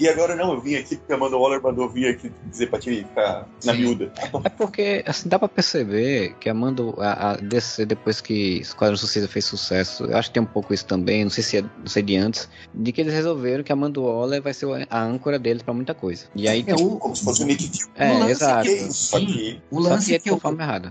E 0.00 0.08
agora 0.08 0.34
não, 0.34 0.54
eu 0.54 0.60
vim 0.62 0.76
aqui 0.76 0.96
porque 0.96 1.12
a 1.12 1.16
Amanda 1.16 1.36
Waller 1.36 1.62
mandou 1.62 1.86
vir 1.86 2.08
aqui 2.08 2.32
dizer 2.46 2.68
pra 2.68 2.78
ti 2.78 3.04
ficar 3.06 3.46
na 3.62 3.74
miúda. 3.74 4.10
É 4.44 4.48
porque, 4.48 5.04
assim, 5.06 5.28
dá 5.28 5.38
pra 5.38 5.46
perceber 5.46 6.34
que 6.40 6.48
a 6.48 6.52
Amanda, 6.52 6.82
a, 6.98 7.32
a 7.32 7.36
DC, 7.36 7.84
depois 7.84 8.18
que 8.18 8.60
Esquadrão 8.60 8.96
Suicida 8.96 9.28
fez 9.28 9.44
sucesso, 9.44 10.04
eu 10.04 10.16
acho 10.16 10.30
que 10.30 10.34
tem 10.34 10.42
um 10.42 10.46
pouco 10.46 10.72
isso 10.72 10.86
também, 10.86 11.24
não 11.24 11.30
sei 11.30 11.44
se 11.44 11.58
é, 11.58 11.62
não 11.62 11.86
sei 11.86 12.02
de 12.02 12.16
antes, 12.16 12.48
de 12.74 12.92
que 12.92 13.02
eles 13.02 13.12
resolveram 13.12 13.62
que 13.62 13.70
a 13.70 13.74
Amanda 13.74 14.00
Waller 14.00 14.40
vai 14.40 14.54
ser 14.54 14.66
a 14.88 15.02
âncora 15.02 15.38
deles 15.38 15.62
pra 15.62 15.74
muita 15.74 15.92
coisa. 15.92 16.24
E 16.34 16.48
aí, 16.48 16.60
é 16.60 16.74
tipo, 16.74 16.82
o, 16.82 16.98
como 16.98 17.14
se 17.14 17.22
fosse 17.22 17.42
o 17.42 17.46
Nick 17.46 17.68
Fury. 17.68 17.90
É, 17.96 18.12
o 18.12 18.28
exato. 18.30 18.64
Que 18.64 18.78
sim, 18.92 19.60
o 19.70 19.78
lance 19.78 20.18
que, 20.18 20.30
eu, 20.30 20.40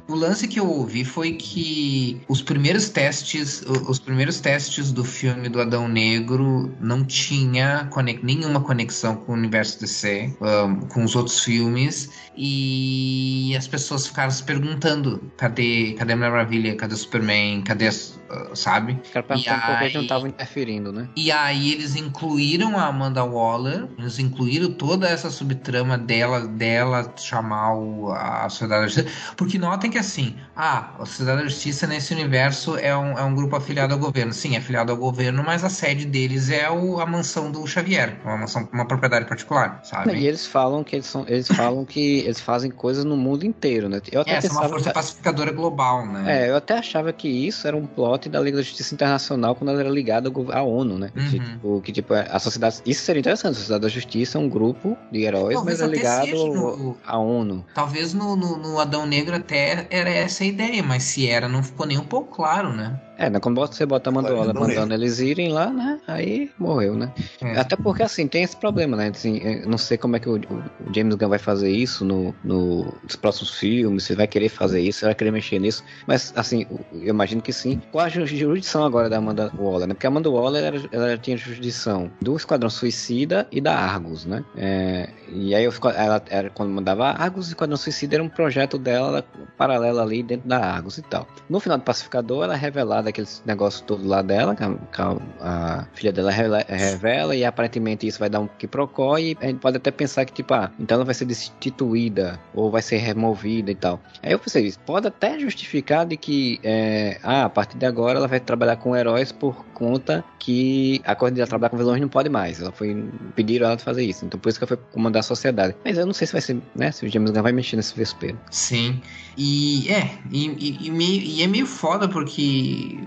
o 0.07 0.15
lance 0.15 0.47
que 0.47 0.59
eu 0.59 0.69
ouvi 0.69 1.03
foi 1.03 1.33
que 1.33 2.21
os 2.27 2.43
primeiros 2.43 2.89
testes 2.89 3.63
os 3.73 3.99
primeiros 3.99 4.39
testes 4.39 4.91
do 4.91 5.03
filme 5.03 5.49
do 5.49 5.61
Adão 5.61 5.87
Negro 5.87 6.71
não 6.79 7.03
tinha 7.03 7.87
conex 7.91 8.21
nenhuma 8.23 8.61
conexão 8.61 9.15
com 9.15 9.31
o 9.31 9.35
universo 9.35 9.79
DC, 9.79 10.35
um, 10.41 10.75
com 10.87 11.03
os 11.03 11.15
outros 11.15 11.43
filmes, 11.43 12.09
e 12.41 13.53
as 13.57 13.67
pessoas 13.67 14.07
ficaram 14.07 14.31
se 14.31 14.41
perguntando: 14.41 15.21
cadê, 15.35 15.93
cadê 15.99 16.13
a 16.13 16.15
Mulher 16.15 16.31
Maravilha? 16.31 16.73
Cadê 16.77 16.93
o 16.93 16.97
Superman? 16.97 17.61
Cadê 17.63 17.87
as, 17.87 18.17
uh, 18.29 18.55
sabe? 18.55 18.93
Por 18.93 19.35
que 19.35 19.83
eles 19.83 19.93
não 19.93 20.03
estavam 20.03 20.27
interferindo, 20.27 20.93
né? 20.93 21.09
E 21.17 21.33
aí 21.33 21.73
eles 21.73 21.97
incluíram 21.97 22.79
a 22.79 22.85
Amanda 22.85 23.25
Waller, 23.25 23.89
eles 23.97 24.19
incluíram 24.19 24.71
toda 24.71 25.09
essa 25.09 25.29
subtrama 25.29 25.97
dela, 25.97 26.47
dela 26.47 27.13
chamar 27.17 27.75
o, 27.75 28.09
a 28.13 28.47
Sociedade 28.47 28.83
da 28.83 28.87
Justiça, 28.87 29.33
porque 29.35 29.59
notem 29.59 29.91
que 29.91 29.97
assim, 29.97 30.33
ah, 30.55 30.91
a 30.97 31.05
Sociedade 31.05 31.41
da 31.41 31.49
Justiça 31.49 31.87
nesse 31.87 32.13
universo 32.13 32.77
é 32.77 32.95
um, 32.95 33.19
é 33.19 33.23
um 33.23 33.35
grupo 33.35 33.57
afiliado 33.57 33.93
ao 33.93 33.99
governo. 33.99 34.31
Sim, 34.31 34.55
é 34.55 34.59
afiliado 34.59 34.93
ao 34.93 34.97
governo, 34.97 35.43
mas 35.43 35.65
a 35.65 35.69
sede 35.69 36.05
deles 36.05 36.49
é 36.49 36.71
o, 36.71 37.01
a 37.01 37.05
mansão 37.05 37.51
do 37.51 37.67
Xavier, 37.67 38.17
uma 38.23 38.37
mansão, 38.37 38.69
uma 38.71 38.87
propriedade 38.87 39.25
particular, 39.25 39.81
sabe? 39.83 40.17
E 40.17 40.25
eles 40.25 40.45
falam 40.45 40.85
que 40.85 40.95
eles 40.95 41.05
são, 41.05 41.25
eles 41.27 41.49
falam 41.49 41.83
que 41.83 42.28
eles 42.29 42.39
fazem 42.39 42.71
coisas 42.71 43.03
no 43.03 43.17
mundo 43.17 43.45
inteiro, 43.45 43.89
né? 43.89 44.01
Eu 44.11 44.21
até 44.21 44.31
é, 44.31 44.41
pensava, 44.41 44.61
uma 44.61 44.69
força 44.69 44.91
pacificadora 44.91 45.51
global, 45.51 46.05
né? 46.05 46.45
É, 46.45 46.49
eu 46.49 46.55
até 46.55 46.77
achava 46.77 47.11
que 47.11 47.27
isso 47.27 47.67
era 47.67 47.75
um 47.75 47.85
plot 47.85 48.29
da 48.29 48.39
Liga 48.39 48.57
da 48.57 48.63
Justiça 48.63 48.93
Internacional 48.93 49.55
quando 49.55 49.71
ela 49.71 49.79
era 49.79 49.89
ligada 49.89 50.31
à 50.51 50.63
ONU, 50.63 50.97
né? 50.97 51.11
Uhum. 51.15 51.29
Que, 51.29 51.39
tipo, 51.39 51.81
que, 51.81 51.91
tipo, 51.91 52.13
a 52.13 52.39
sociedade. 52.39 52.81
Isso 52.85 53.03
seria 53.03 53.19
interessante, 53.19 53.53
a 53.53 53.55
Sociedade 53.55 53.81
da 53.81 53.89
Justiça 53.89 54.37
é 54.37 54.41
um 54.41 54.49
grupo 54.49 54.97
de 55.11 55.23
heróis, 55.23 55.55
Talvez 55.55 55.79
mas 55.79 55.89
é 55.89 55.91
ligado 55.91 56.53
no, 56.53 56.97
à 57.05 57.17
ONU. 57.17 57.65
Talvez 57.73 58.13
no, 58.13 58.35
no, 58.35 58.57
no 58.57 58.79
Adão 58.79 59.05
Negro 59.05 59.35
até 59.35 59.87
era 59.89 60.09
essa 60.09 60.43
a 60.43 60.47
ideia, 60.47 60.83
mas 60.83 61.03
se 61.03 61.27
era, 61.27 61.47
não 61.47 61.63
ficou 61.63 61.85
nem 61.85 61.97
um 61.97 62.05
pouco 62.05 62.35
claro, 62.35 62.71
né? 62.71 62.99
É, 63.19 63.29
né, 63.29 63.37
quando 63.37 63.59
você 63.59 63.85
bota 63.85 64.09
a 64.09 64.13
Mandola 64.13 64.53
mandando 64.53 64.93
eles 64.93 65.19
irem 65.19 65.51
lá, 65.51 65.69
né? 65.69 65.99
Aí 66.07 66.49
morreu, 66.57 66.95
né? 66.95 67.13
É. 67.41 67.59
Até 67.59 67.75
porque, 67.75 68.01
assim, 68.01 68.25
tem 68.25 68.43
esse 68.43 68.55
problema, 68.55 68.95
né? 68.95 69.11
Assim, 69.13 69.41
não 69.67 69.77
sei 69.77 69.97
como 69.97 70.15
é 70.15 70.19
que 70.21 70.29
o, 70.29 70.37
o 70.37 70.93
James 70.95 71.15
Gunn 71.15 71.27
vai 71.27 71.37
fazer 71.37 71.69
isso 71.69 72.05
no, 72.05 72.33
no, 72.41 72.93
nos 73.03 73.17
próximos 73.17 73.55
filmes, 73.55 74.05
se 74.05 74.15
vai 74.15 74.25
querer 74.25 74.47
fazer 74.47 74.79
isso, 74.79 74.99
se 74.99 75.05
vai 75.05 75.13
querer 75.13 75.31
mexer 75.31 75.59
nisso. 75.59 75.83
Mas, 76.07 76.31
assim, 76.33 76.65
eu 76.93 77.09
imagino 77.09 77.41
que 77.41 77.51
sim. 77.51 77.81
Qual 77.91 78.05
a 78.05 78.07
jurisdição 78.07 78.85
agora 78.85 79.09
da 79.09 79.17
Amanda 79.17 79.51
Waller, 79.59 79.89
né? 79.89 79.93
Porque 79.93 80.07
a 80.07 80.09
Amanda 80.09 80.29
Waller, 80.29 80.63
ela, 80.63 80.89
ela 80.89 81.17
tinha 81.17 81.35
jurisdição 81.35 82.09
do 82.21 82.37
Esquadrão 82.37 82.69
Suicida 82.69 83.45
e 83.51 83.59
da 83.59 83.75
Argus, 83.75 84.25
né? 84.25 84.45
É, 84.55 85.09
e 85.27 85.53
aí, 85.53 85.65
ela, 85.65 86.23
ela, 86.29 86.49
quando 86.51 86.69
mandava 86.69 87.07
Argus, 87.07 87.47
o 87.47 87.49
Esquadrão 87.49 87.75
Suicida 87.75 88.15
era 88.15 88.23
um 88.23 88.29
projeto 88.29 88.77
dela 88.77 89.25
paralelo 89.57 89.99
ali 89.99 90.23
dentro 90.23 90.47
da 90.47 90.59
Argus 90.59 90.97
e 90.97 91.01
tal. 91.01 91.27
No 91.49 91.59
final 91.59 91.77
do 91.77 91.83
Pacificador, 91.83 92.45
ela 92.45 92.53
é 92.53 92.57
revelada 92.57 93.08
daquele 93.09 93.27
negócio 93.45 93.83
todo 93.85 94.07
lá 94.07 94.21
dela, 94.21 94.55
que 94.55 94.63
a, 94.63 94.73
que 94.73 95.01
a 95.41 95.87
filha 95.93 96.11
dela 96.11 96.31
revela, 96.31 97.35
e 97.35 97.43
aparentemente 97.43 98.07
isso 98.07 98.19
vai 98.19 98.29
dar 98.29 98.39
um 98.39 98.47
quiprocó, 98.47 99.17
e 99.17 99.37
a 99.41 99.45
gente 99.45 99.59
pode 99.59 99.77
até 99.77 99.91
pensar 99.91 100.25
que, 100.25 100.33
tipo, 100.33 100.53
ah, 100.53 100.71
então 100.79 100.95
ela 100.95 101.05
vai 101.05 101.13
ser 101.13 101.25
destituída, 101.25 102.39
ou 102.53 102.71
vai 102.71 102.81
ser 102.81 102.97
removida 102.97 103.71
e 103.71 103.75
tal. 103.75 103.99
Aí 104.21 104.31
eu 104.31 104.39
pensei, 104.39 104.65
isso 104.65 104.79
pode 104.79 105.07
até 105.07 105.39
justificar 105.39 106.05
de 106.05 106.17
que, 106.17 106.59
é, 106.63 107.19
ah, 107.23 107.45
a 107.45 107.49
partir 107.49 107.77
de 107.77 107.85
agora 107.85 108.19
ela 108.19 108.27
vai 108.27 108.39
trabalhar 108.39 108.77
com 108.77 108.95
heróis 108.95 109.31
por 109.31 109.65
conta 109.73 110.23
que 110.37 111.01
a 111.05 111.15
coisa 111.15 111.35
de 111.35 111.45
trabalhar 111.45 111.69
com 111.69 111.77
vilões 111.77 112.01
não 112.01 112.09
pode 112.09 112.29
mais. 112.29 112.61
Ela 112.61 112.71
foi, 112.71 113.05
pediram 113.35 113.67
ela 113.67 113.75
de 113.75 113.83
fazer 113.83 114.03
isso, 114.03 114.25
então 114.25 114.39
por 114.39 114.49
isso 114.49 114.59
que 114.59 114.63
ela 114.63 114.69
foi 114.69 114.77
comandar 114.91 115.21
a 115.21 115.23
sociedade. 115.23 115.75
Mas 115.83 115.97
eu 115.97 116.05
não 116.05 116.13
sei 116.13 116.27
se 116.27 116.33
vai 116.33 116.41
ser, 116.41 116.61
né, 116.75 116.91
se 116.91 117.05
o 117.05 117.09
James 117.09 117.31
Gunn 117.31 117.41
vai 117.41 117.51
mexer 117.51 117.75
nesse 117.75 117.95
vespeiro. 117.95 118.37
Sim, 118.51 119.01
e 119.37 119.89
é, 119.89 120.11
e, 120.31 120.47
e, 120.47 120.87
e, 120.87 120.91
meio, 120.91 121.21
e 121.21 121.43
é 121.43 121.47
meio 121.47 121.65
foda 121.65 122.07
porque 122.07 122.98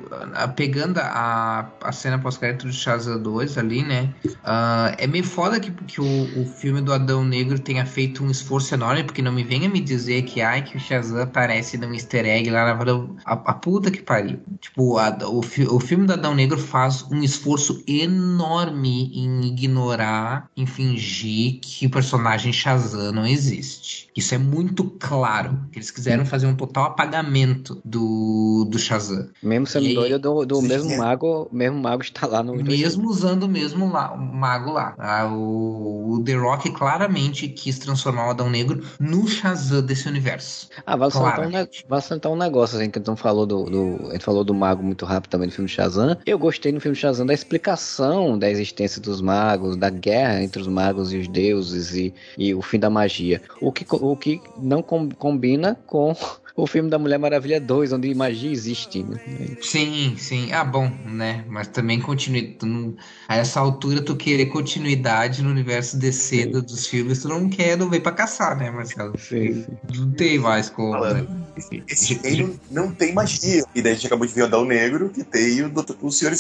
pegando 0.56 0.98
a, 0.98 1.70
a 1.82 1.93
cena 1.93 2.19
pós-crédito 2.19 2.69
de 2.69 2.77
Shazam 2.77 3.20
2 3.20 3.59
ali, 3.59 3.82
né? 3.82 4.12
Uh, 4.24 4.94
é 4.98 5.06
meio 5.06 5.24
foda 5.24 5.59
que, 5.60 5.70
que 5.70 6.01
o, 6.01 6.43
o 6.43 6.47
filme 6.47 6.81
do 6.81 6.93
Adão 6.93 7.24
Negro 7.24 7.59
tenha 7.59 7.86
feito 7.86 8.24
um 8.24 8.31
esforço 8.31 8.74
enorme, 8.74 9.05
porque 9.05 9.23
não 9.23 9.32
me 9.32 9.44
venha 9.44 9.69
me 9.69 9.81
dizer 9.81 10.23
que, 10.23 10.40
ai, 10.40 10.62
que 10.62 10.77
o 10.77 10.81
Shazam 10.81 11.23
aparece 11.23 11.77
num 11.77 11.93
easter 11.93 12.24
egg 12.27 12.51
lá 12.51 12.74
na 12.74 12.82
a, 13.24 13.32
a 13.32 13.55
puta 13.55 13.90
que 13.90 14.02
pariu. 14.02 14.40
Tipo, 14.60 14.98
a, 14.98 15.16
o, 15.23 15.40
o 15.40 15.81
filme 15.81 16.06
do 16.06 16.12
Adão 16.12 16.35
Negro 16.35 16.59
faz 16.59 17.05
um 17.10 17.23
esforço 17.23 17.82
enorme 17.86 19.10
em 19.14 19.47
ignorar, 19.47 20.51
em 20.56 20.66
fingir 20.66 21.60
que 21.60 21.86
o 21.86 21.90
personagem 21.90 22.52
Shazam 22.52 23.12
não 23.12 23.27
existe. 23.27 24.09
Isso 24.16 24.35
é 24.35 24.39
muito 24.39 24.85
claro. 24.98 25.59
Eles 25.74 25.90
quiseram 25.90 26.27
fazer 26.27 26.47
um 26.47 26.55
total 26.55 26.85
apagamento 26.85 27.81
do, 27.85 28.66
do 28.69 28.78
Shazam. 28.78 29.28
Mesmo 29.43 29.66
sendo 29.66 29.81
e 29.90 29.94
doido 29.94 30.18
do, 30.18 30.46
do 30.46 30.62
mesmo 30.62 30.96
mago, 30.96 31.48
mesmo 31.52 31.78
mago 31.78 32.02
está 32.02 32.26
lá 32.26 32.42
no. 32.42 32.54
Mesmo 32.54 33.09
usando 33.09 33.44
o 33.44 33.48
mesmo 33.48 33.92
lá, 33.92 34.12
o 34.12 34.18
mago 34.18 34.72
lá. 34.72 34.94
Ah, 34.98 35.26
o, 35.26 36.14
o, 36.14 36.24
The 36.24 36.34
Rock 36.34 36.70
claramente 36.70 37.48
quis 37.48 37.78
transformar 37.78 38.28
o 38.28 38.30
Adão 38.30 38.50
Negro 38.50 38.82
no 39.00 39.26
Shazam 39.26 39.82
desse 39.82 40.09
universo. 40.09 40.68
Ah, 40.86 40.96
vale 40.96 41.12
salientar 41.12 41.64
um, 41.64 41.68
vale 41.88 42.34
um 42.34 42.36
negócio, 42.36 42.78
assim, 42.78 42.90
que 42.90 42.98
então 42.98 43.16
falou 43.16 43.46
do, 43.46 43.64
do. 43.64 44.09
A 44.09 44.12
gente 44.12 44.24
falou 44.24 44.44
do 44.44 44.54
mago 44.54 44.82
muito 44.82 45.04
rápido 45.04 45.30
também 45.30 45.48
no 45.48 45.52
filme 45.52 45.68
Shazam. 45.68 46.16
Eu 46.26 46.38
gostei 46.38 46.72
no 46.72 46.80
filme 46.80 46.96
Shazam 46.96 47.26
da 47.26 47.34
explicação 47.34 48.38
da 48.38 48.50
existência 48.50 49.00
dos 49.00 49.20
magos, 49.20 49.76
da 49.76 49.90
guerra 49.90 50.42
entre 50.42 50.60
os 50.60 50.68
magos 50.68 51.12
e 51.12 51.18
os 51.18 51.28
deuses 51.28 51.94
e, 51.94 52.14
e 52.36 52.54
o 52.54 52.62
fim 52.62 52.78
da 52.78 52.90
magia. 52.90 53.40
O 53.60 53.72
que 53.72 53.86
o 53.90 54.16
que 54.16 54.40
não 54.59 54.82
combina 54.82 55.78
com 55.86 56.14
o 56.54 56.66
filme 56.66 56.90
da 56.90 56.98
Mulher 56.98 57.18
Maravilha 57.18 57.60
2, 57.60 57.92
onde 57.92 58.14
magia 58.14 58.50
existe, 58.50 59.02
né? 59.02 59.18
Sim, 59.60 60.16
sim. 60.18 60.52
Ah, 60.52 60.64
bom, 60.64 60.90
né? 61.04 61.44
Mas 61.48 61.68
também 61.68 62.00
continue. 62.00 62.56
Não... 62.62 62.94
A 63.28 63.36
essa 63.36 63.60
altura, 63.60 64.02
tu 64.02 64.16
querer 64.16 64.46
continuidade 64.46 65.42
no 65.42 65.50
universo 65.50 65.96
DC 65.96 66.46
do, 66.46 66.62
dos 66.62 66.86
filmes, 66.86 67.20
tu 67.22 67.28
não 67.28 67.48
quer, 67.48 67.76
não 67.76 67.88
vem 67.88 68.00
pra 68.00 68.12
caçar, 68.12 68.56
né, 68.56 68.70
Marcelo? 68.70 69.14
Sim, 69.18 69.64
sim. 69.64 69.66
Não 69.94 70.12
tem 70.12 70.38
mais 70.38 70.68
como, 70.68 71.00
né? 71.00 71.26
Esse, 71.56 71.82
esse 71.88 72.14
reino 72.14 72.58
não 72.70 72.94
tem 72.94 73.12
magia. 73.12 73.64
E 73.74 73.80
daí 73.82 73.92
a 73.92 73.94
gente 73.94 74.06
acabou 74.06 74.26
de 74.26 74.32
ver 74.34 74.42
o 74.42 74.44
Adão 74.46 74.64
Negro, 74.64 75.08
que 75.10 75.24
tem 75.24 75.62
o, 75.62 75.70
doutor- 75.70 75.96
o, 76.02 76.10
senhor, 76.10 76.34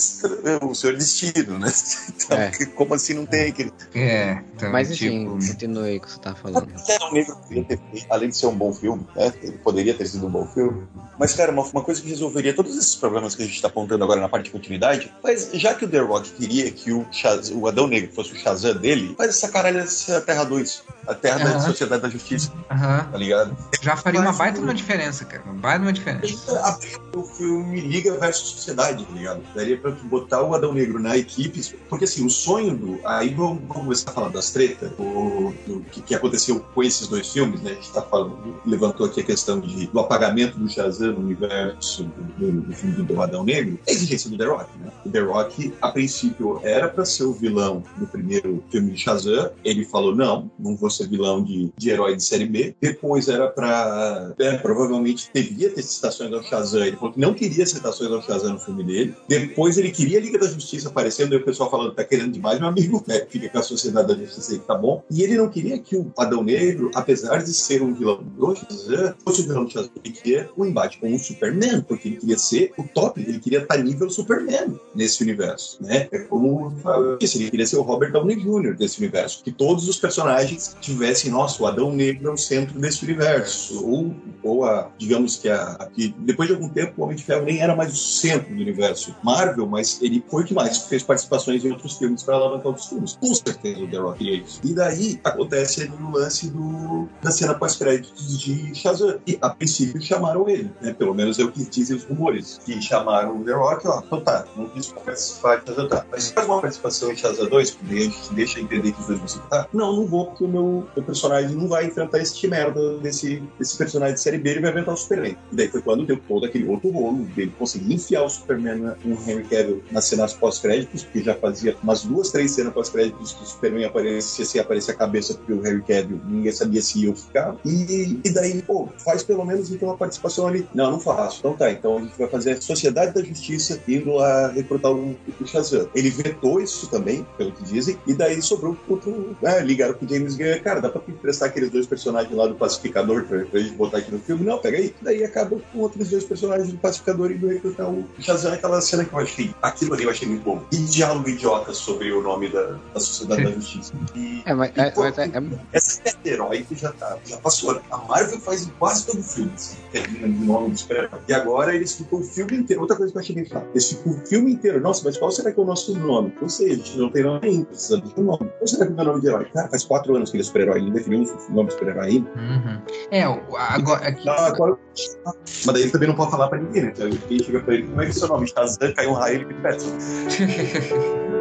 o 0.62 0.74
senhor 0.74 0.96
Destino, 0.96 1.58
né? 1.58 1.72
Então, 2.24 2.38
É. 2.38 2.50
como 2.74 2.94
assim 2.94 3.14
não 3.14 3.26
tem 3.26 3.48
aquele. 3.48 3.72
É, 3.94 4.42
então, 4.54 4.70
Mas 4.70 4.90
enfim, 4.90 5.24
tipo... 5.24 5.46
continue 5.46 5.88
aí 5.88 5.96
o 5.96 6.00
que 6.00 6.10
você 6.10 6.20
tá 6.20 6.34
falando. 6.34 6.68
O 6.70 6.92
Adão 6.92 7.12
Negro 7.12 7.36
poderia 7.36 7.64
ter 7.64 7.80
feito, 7.90 8.06
além 8.10 8.28
de 8.28 8.36
ser 8.36 8.46
um 8.46 8.54
bom 8.56 8.72
filme, 8.72 9.06
né? 9.14 9.32
Ele 9.42 9.58
poderia 9.58 9.94
ter 9.94 10.01
sido 10.06 10.26
um 10.26 10.30
bom 10.30 10.46
filme. 10.46 10.82
Mas, 11.18 11.34
cara, 11.34 11.52
uma, 11.52 11.62
uma 11.62 11.82
coisa 11.82 12.00
que 12.00 12.08
resolveria 12.08 12.54
todos 12.54 12.76
esses 12.76 12.94
problemas 12.96 13.34
que 13.34 13.42
a 13.42 13.46
gente 13.46 13.60
tá 13.60 13.68
apontando 13.68 14.02
agora 14.02 14.20
na 14.20 14.28
parte 14.28 14.46
de 14.46 14.50
continuidade, 14.50 15.12
mas 15.22 15.50
já 15.54 15.74
que 15.74 15.84
o 15.84 15.88
The 15.88 15.98
Rock 16.00 16.30
queria 16.32 16.70
que 16.70 16.90
o, 16.92 17.06
Shaz- 17.12 17.50
o 17.54 17.66
Adão 17.66 17.86
Negro 17.86 18.10
fosse 18.14 18.32
o 18.32 18.36
Shazam 18.36 18.74
dele, 18.76 19.14
faz 19.16 19.30
essa 19.30 19.48
caralho 19.48 19.76
dessa 19.80 20.20
Terra 20.20 20.44
2. 20.44 20.82
A 21.06 21.14
Terra 21.14 21.38
da. 21.38 21.60
Sociedade 21.60 22.02
da 22.02 22.08
Justiça, 22.08 22.52
aham. 22.70 23.08
tá 23.10 23.18
ligado? 23.18 23.56
Já 23.80 23.96
faria 23.96 24.20
uma 24.20 24.28
Mas- 24.30 24.38
baita 24.38 24.60
uma 24.60 24.74
diferença, 24.74 25.24
cara. 25.24 25.42
Uma 25.44 25.54
baita 25.54 25.82
uma 25.84 25.92
diferença. 25.92 26.58
abrir 26.60 26.98
o 27.14 27.24
filme 27.24 27.80
Liga 27.80 28.16
versus 28.18 28.50
Sociedade, 28.50 29.04
tá 29.04 29.12
ligado? 29.12 29.42
Daria 29.54 29.76
pra 29.76 29.90
botar 29.90 30.42
o 30.42 30.54
Adão 30.54 30.72
Negro 30.72 30.98
na 31.00 31.16
equipe, 31.16 31.60
porque 31.88 32.04
assim, 32.04 32.24
o 32.24 32.30
sonho 32.30 32.76
do. 32.76 33.00
Aí 33.04 33.34
vamos, 33.34 33.62
vamos 33.66 33.82
começar 33.84 34.10
a 34.10 34.14
falar 34.14 34.28
das 34.28 34.50
tretas, 34.50 34.90
o, 34.98 35.52
do 35.66 35.80
que, 35.90 36.00
que 36.02 36.14
aconteceu 36.14 36.60
com 36.60 36.82
esses 36.82 37.06
dois 37.08 37.28
filmes, 37.32 37.60
né? 37.62 37.72
A 37.72 37.74
gente 37.74 37.92
tá 37.92 38.02
falando, 38.02 38.56
levantou 38.64 39.06
aqui 39.06 39.20
a 39.20 39.24
questão 39.24 39.58
de, 39.60 39.86
do 39.92 40.00
apagamento 40.00 40.58
do 40.58 40.68
Shazam 40.68 41.12
no 41.12 41.20
universo 41.20 42.04
do, 42.38 42.52
do 42.62 42.72
filme 42.72 43.02
do 43.02 43.22
Adão 43.22 43.44
Negro, 43.44 43.78
a 43.86 43.92
exigência 43.92 44.30
do 44.30 44.38
The 44.38 44.44
Rock, 44.44 44.70
né? 44.78 44.90
O 45.04 45.10
The 45.10 45.20
Rock, 45.20 45.74
a 45.80 45.90
princípio, 45.90 46.60
era 46.62 46.88
pra 46.88 47.04
ser 47.04 47.24
o 47.24 47.32
vilão 47.32 47.82
do 47.98 48.06
primeiro 48.06 48.62
filme 48.70 48.92
de 48.92 48.98
Shazam, 48.98 49.50
ele 49.64 49.84
falou: 49.84 50.14
não, 50.14 50.50
não 50.58 50.76
vou 50.76 50.90
ser 50.90 51.08
vilão 51.08 51.42
de, 51.42 51.72
de 51.76 51.90
herói 51.90 52.16
de 52.16 52.24
série 52.24 52.46
B. 52.46 52.74
Depois 52.80 53.28
era 53.28 53.48
pra. 53.48 54.32
é, 54.38 54.56
provavelmente 54.58 55.30
devia 55.34 55.70
ter 55.70 55.82
citações 55.82 56.32
ao 56.32 56.42
Shazam. 56.42 56.84
Ele 56.84 56.96
falou 56.96 57.12
que 57.12 57.20
não 57.20 57.34
queria 57.34 57.66
citações 57.66 58.10
ao 58.10 58.22
Shazam 58.22 58.54
no 58.54 58.58
filme 58.58 58.84
dele. 58.84 59.14
Depois 59.28 59.76
ele 59.78 59.90
queria 59.90 60.18
a 60.18 60.20
Liga 60.20 60.38
da 60.38 60.46
Justiça 60.46 60.88
aparecendo, 60.88 61.34
e 61.34 61.36
o 61.36 61.44
pessoal 61.44 61.70
falando: 61.70 61.94
tá 61.94 62.04
querendo 62.04 62.32
demais, 62.32 62.58
meu 62.58 62.68
amigo, 62.68 63.04
é, 63.08 63.26
fica 63.26 63.48
com 63.48 63.58
a 63.58 63.62
Sociedade 63.62 64.08
da 64.08 64.14
Justiça 64.14 64.52
aí 64.52 64.58
que 64.58 64.66
tá 64.66 64.74
bom. 64.74 65.02
E 65.10 65.22
ele 65.22 65.36
não 65.36 65.48
queria 65.48 65.78
que 65.78 65.96
o 65.96 66.12
Adão 66.16 66.42
Negro, 66.42 66.90
apesar 66.94 67.42
de 67.42 67.52
ser 67.52 67.82
um 67.82 67.92
vilão 67.92 68.22
do 68.22 68.54
Shazam, 68.54 69.14
fosse 69.24 69.42
o 69.42 69.44
vilão 69.44 69.64
do 69.64 69.70
Shazam. 69.70 69.81
Ele 70.04 70.14
queria 70.14 70.50
o 70.56 70.64
embate 70.64 70.98
com 70.98 71.12
o 71.14 71.18
Superman, 71.18 71.82
porque 71.82 72.08
ele 72.08 72.16
queria 72.16 72.38
ser 72.38 72.72
o 72.76 72.84
top, 72.84 73.20
ele 73.20 73.38
queria 73.38 73.60
estar 73.60 73.76
nível 73.78 74.08
Superman 74.10 74.78
nesse 74.94 75.22
universo, 75.22 75.78
né? 75.80 76.08
É 76.12 76.18
como 76.20 76.72
eu 76.84 77.18
disse, 77.18 77.38
ele 77.42 77.50
queria 77.50 77.66
ser 77.66 77.76
o 77.76 77.82
Robert 77.82 78.12
Downey 78.12 78.36
Jr. 78.36 78.76
desse 78.76 78.98
universo, 78.98 79.42
que 79.42 79.50
todos 79.52 79.88
os 79.88 79.98
personagens 79.98 80.76
tivessem, 80.80 81.30
nossa, 81.30 81.62
o 81.62 81.66
Adão 81.66 81.92
Negro 81.92 82.28
é 82.28 82.32
o 82.32 82.36
centro 82.36 82.78
desse 82.78 83.04
universo, 83.04 83.84
ou, 83.86 84.14
ou 84.42 84.64
a, 84.64 84.90
digamos 84.98 85.36
que 85.36 85.48
a, 85.48 85.62
a- 85.78 85.86
que 85.86 86.14
depois 86.18 86.48
de 86.48 86.54
algum 86.54 86.68
tempo 86.68 86.94
o 86.96 87.04
Homem 87.04 87.16
de 87.16 87.24
Ferro 87.24 87.44
nem 87.44 87.60
era 87.60 87.74
mais 87.76 87.92
o 87.92 87.96
centro 87.96 88.54
do 88.54 88.60
universo 88.60 89.14
Marvel, 89.22 89.66
mas 89.66 90.00
ele 90.02 90.22
foi 90.28 90.42
o 90.42 90.46
que 90.46 90.54
mais 90.54 90.78
fez 90.78 91.02
participações 91.02 91.64
em 91.64 91.70
outros 91.70 91.96
filmes 91.96 92.22
para 92.22 92.34
alavancar 92.36 92.66
outros 92.68 92.86
filmes. 92.86 93.16
Com 93.20 93.34
certeza 93.34 93.80
o 93.80 93.88
The 93.88 93.96
Rock 93.98 94.42
isso. 94.42 94.60
E 94.64 94.72
daí 94.74 95.20
acontece 95.24 95.82
ali 95.82 95.92
o 96.02 96.10
lance 96.10 96.50
do, 96.50 97.08
da 97.22 97.30
cena 97.30 97.54
pós-créditos 97.54 98.38
de 98.40 98.74
Shazam. 98.74 99.18
E 99.26 99.38
a 99.40 99.50
princípio 99.72 100.02
chamaram 100.02 100.48
ele, 100.48 100.70
né? 100.80 100.92
Pelo 100.92 101.14
menos 101.14 101.38
é 101.38 101.44
o 101.44 101.50
que 101.50 101.64
dizem 101.64 101.96
os 101.96 102.04
rumores. 102.04 102.60
Que 102.64 102.80
chamaram 102.80 103.40
o 103.40 103.44
The 103.44 103.52
Rock, 103.52 103.88
ó, 103.88 104.02
então 104.04 104.20
tá, 104.20 104.44
não 104.56 104.68
quis 104.68 104.88
participar 104.88 105.56
de 105.56 105.66
Shazam, 105.66 105.88
tá. 105.88 106.06
Mas 106.10 106.30
faz 106.30 106.46
uma 106.46 106.60
participação 106.60 107.12
em 107.12 107.16
Shazam 107.16 107.48
2, 107.48 107.70
que 107.70 107.84
daí 107.84 107.98
a 107.98 108.02
gente 108.02 108.34
deixa 108.34 108.60
entender 108.60 108.92
que 108.92 109.00
os 109.00 109.06
dois 109.06 109.18
vão 109.18 109.28
se 109.28 109.38
tá. 109.48 109.66
Não, 109.72 109.96
não 109.96 110.06
vou, 110.06 110.26
porque 110.26 110.44
o 110.44 110.48
meu, 110.48 110.86
meu 110.94 111.04
personagem 111.04 111.56
não 111.56 111.68
vai 111.68 111.86
enfrentar 111.86 112.18
esse 112.18 112.46
merda 112.46 112.98
desse, 112.98 113.42
desse 113.58 113.76
personagem 113.78 114.14
de 114.14 114.20
série 114.20 114.38
B, 114.38 114.50
ele 114.50 114.60
vai 114.60 114.70
enfrentar 114.70 114.92
o 114.92 114.96
Superman. 114.96 115.36
E 115.50 115.56
daí 115.56 115.68
foi 115.68 115.80
quando 115.80 116.04
deu 116.04 116.20
todo 116.28 116.44
aquele 116.44 116.68
outro 116.68 116.90
rolo 116.90 117.24
dele 117.36 117.52
conseguir 117.58 117.94
enfiar 117.94 118.24
o 118.24 118.28
Superman 118.28 118.94
no 119.04 119.14
Henry 119.14 119.44
Cavill 119.44 119.82
nas 119.90 120.04
cenas 120.04 120.34
pós-créditos, 120.34 121.04
porque 121.04 121.22
já 121.22 121.34
fazia 121.34 121.76
umas 121.82 122.04
duas, 122.04 122.30
três 122.30 122.52
cenas 122.52 122.72
pós-créditos 122.72 123.32
que 123.32 123.42
o 123.42 123.46
Superman 123.46 123.84
aparecia, 123.86 124.44
se 124.44 124.58
aparecer 124.58 124.92
a 124.92 124.94
cabeça 124.94 125.34
pro 125.34 125.60
Harry 125.60 125.82
Cavill, 125.82 126.20
ninguém 126.26 126.52
sabia 126.52 126.82
se 126.82 127.06
ia 127.06 127.14
ficar. 127.14 127.56
E, 127.64 128.20
e 128.24 128.30
daí, 128.30 128.62
pô, 128.62 128.88
faz 128.98 129.22
pelo 129.22 129.44
menos 129.44 129.61
então 129.70 129.88
uma 129.88 129.96
participação 129.96 130.46
ali. 130.46 130.66
Não, 130.74 130.90
não 130.92 131.00
faço. 131.00 131.38
Então 131.38 131.54
tá, 131.54 131.70
então 131.70 131.98
a 131.98 132.00
gente 132.00 132.16
vai 132.18 132.28
fazer 132.28 132.52
a 132.52 132.60
Sociedade 132.60 133.12
da 133.14 133.22
Justiça 133.22 133.80
indo 133.86 134.12
lá 134.14 134.48
recrutar 134.48 134.90
o, 134.92 135.16
o 135.40 135.46
Shazam. 135.46 135.88
Ele 135.94 136.10
vetou 136.10 136.60
isso 136.60 136.88
também, 136.88 137.26
pelo 137.36 137.52
que 137.52 137.62
dizem, 137.64 137.98
e 138.06 138.14
daí 138.14 138.40
sobrou 138.42 138.76
outro. 138.88 139.36
Ah, 139.44 139.58
ligaram 139.58 139.94
pro 139.94 140.08
James 140.08 140.36
Gunn, 140.36 140.60
cara, 140.62 140.80
dá 140.80 140.88
pra 140.88 141.02
emprestar 141.08 141.48
aqueles 141.48 141.70
dois 141.70 141.86
personagens 141.86 142.34
lá 142.34 142.46
do 142.46 142.54
Pacificador 142.54 143.24
pra, 143.24 143.44
pra 143.44 143.60
gente 143.60 143.74
botar 143.74 143.98
aqui 143.98 144.10
no 144.10 144.18
filme? 144.18 144.44
Não, 144.44 144.58
pega 144.58 144.78
aí. 144.78 144.94
Daí 145.02 145.22
acaba 145.24 145.56
com 145.72 145.78
outros 145.78 146.08
dois 146.10 146.24
personagens 146.24 146.70
do 146.70 146.78
Pacificador 146.78 147.30
indo 147.30 147.46
recrutar 147.48 147.88
o 147.90 148.04
Shazam, 148.18 148.52
aquela 148.52 148.80
cena 148.80 149.04
que 149.04 149.12
eu 149.12 149.18
achei. 149.18 149.54
Aquilo 149.62 149.94
ali 149.94 150.04
eu 150.04 150.10
achei 150.10 150.26
muito 150.28 150.42
bom. 150.42 150.62
E 150.72 150.76
diálogo 150.76 151.28
idiota 151.28 151.72
sobre 151.74 152.12
o 152.12 152.22
nome 152.22 152.48
da, 152.48 152.78
da 152.94 153.00
Sociedade 153.00 153.44
da 153.44 153.50
Justiça. 153.50 153.92
E, 154.14 154.42
É, 154.44 154.54
mas, 154.54 154.72
e, 154.76 154.80
é, 154.80 154.90
pô, 154.90 155.02
mas 155.02 155.18
é- 155.18 155.24
é- 155.26 155.42
essa 155.72 156.00
é 156.04 156.28
herói 156.28 156.62
que 156.68 156.74
já 156.74 156.92
tá, 156.92 157.16
já 157.26 157.36
passou. 157.38 157.80
A 157.90 157.96
Marvel 157.98 158.40
faz 158.40 158.62
em 158.66 158.70
quase 158.78 159.06
todo 159.06 159.22
filme, 159.22 159.51
assim, 159.51 159.51
termina 159.90 160.28
de 160.28 160.44
nome 160.44 160.70
do 160.70 160.78
super-herói. 160.78 161.20
E 161.28 161.34
agora 161.34 161.74
eles 161.74 161.94
ficam 161.94 162.20
o 162.20 162.22
filme 162.22 162.56
inteiro. 162.58 162.82
Outra 162.82 162.96
coisa 162.96 163.12
que 163.12 163.18
eu 163.18 163.22
achei 163.22 163.34
bem. 163.34 163.46
Eles 163.70 163.92
ficam 163.92 164.12
o 164.12 164.26
filme 164.26 164.52
inteiro. 164.52 164.80
Nossa, 164.80 165.02
mas 165.04 165.16
qual 165.16 165.30
será 165.30 165.52
que 165.52 165.58
é 165.58 165.62
o 165.62 165.66
nosso 165.66 165.98
nome? 165.98 166.34
Não 166.40 166.48
sei, 166.48 166.72
a 166.72 166.74
gente 166.76 166.98
não 166.98 167.10
tem 167.10 167.22
nome 167.22 167.40
ainda, 167.42 167.66
precisamos 167.66 168.14
de 168.14 168.20
um 168.20 168.24
nome. 168.24 168.50
Qual 168.58 168.66
será 168.66 168.86
que 168.86 168.92
é 168.92 168.94
o 168.94 168.96
meu 168.96 169.04
nome 169.04 169.20
de 169.20 169.28
herói? 169.28 169.44
Cara, 169.52 169.68
faz 169.68 169.84
quatro 169.84 170.16
anos 170.16 170.30
que 170.30 170.36
ele 170.36 170.42
é 170.42 170.46
super-herói, 170.46 170.78
ele 170.78 170.86
não 170.86 170.92
definiu 170.92 171.22
o 171.22 171.52
nome 171.52 171.68
do 171.68 171.72
super-herói 171.72 172.06
ainda. 172.06 172.30
Uhum. 172.30 172.82
É, 173.10 173.22
agora. 173.22 174.08
Aqui, 174.08 174.26
Não, 174.26 174.34
agora... 174.34 174.76
Mas 174.94 175.66
daí 175.66 175.82
ele 175.82 175.90
também 175.90 176.08
não 176.08 176.16
pode 176.16 176.30
falar 176.30 176.48
pra 176.48 176.58
ninguém, 176.58 176.82
né? 176.82 176.92
Então 176.94 177.10
quem 177.28 177.42
chega 177.42 177.60
pra 177.60 177.74
ele, 177.74 177.86
como 177.86 178.00
é 178.02 178.04
que 178.04 178.10
é 178.10 178.14
o 178.14 178.18
seu 178.18 178.28
nome? 178.28 178.46
Shazam, 178.46 178.94
caiu 178.94 179.10
um 179.10 179.14
raio, 179.14 179.36
ele 179.36 179.46
me 179.46 179.54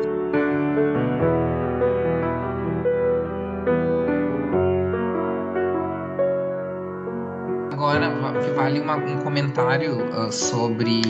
vale 8.52 8.80
uma- 8.80 8.96
um 8.98 9.18
comentário 9.18 9.98
ah, 10.14 10.32
sobre 10.32 11.02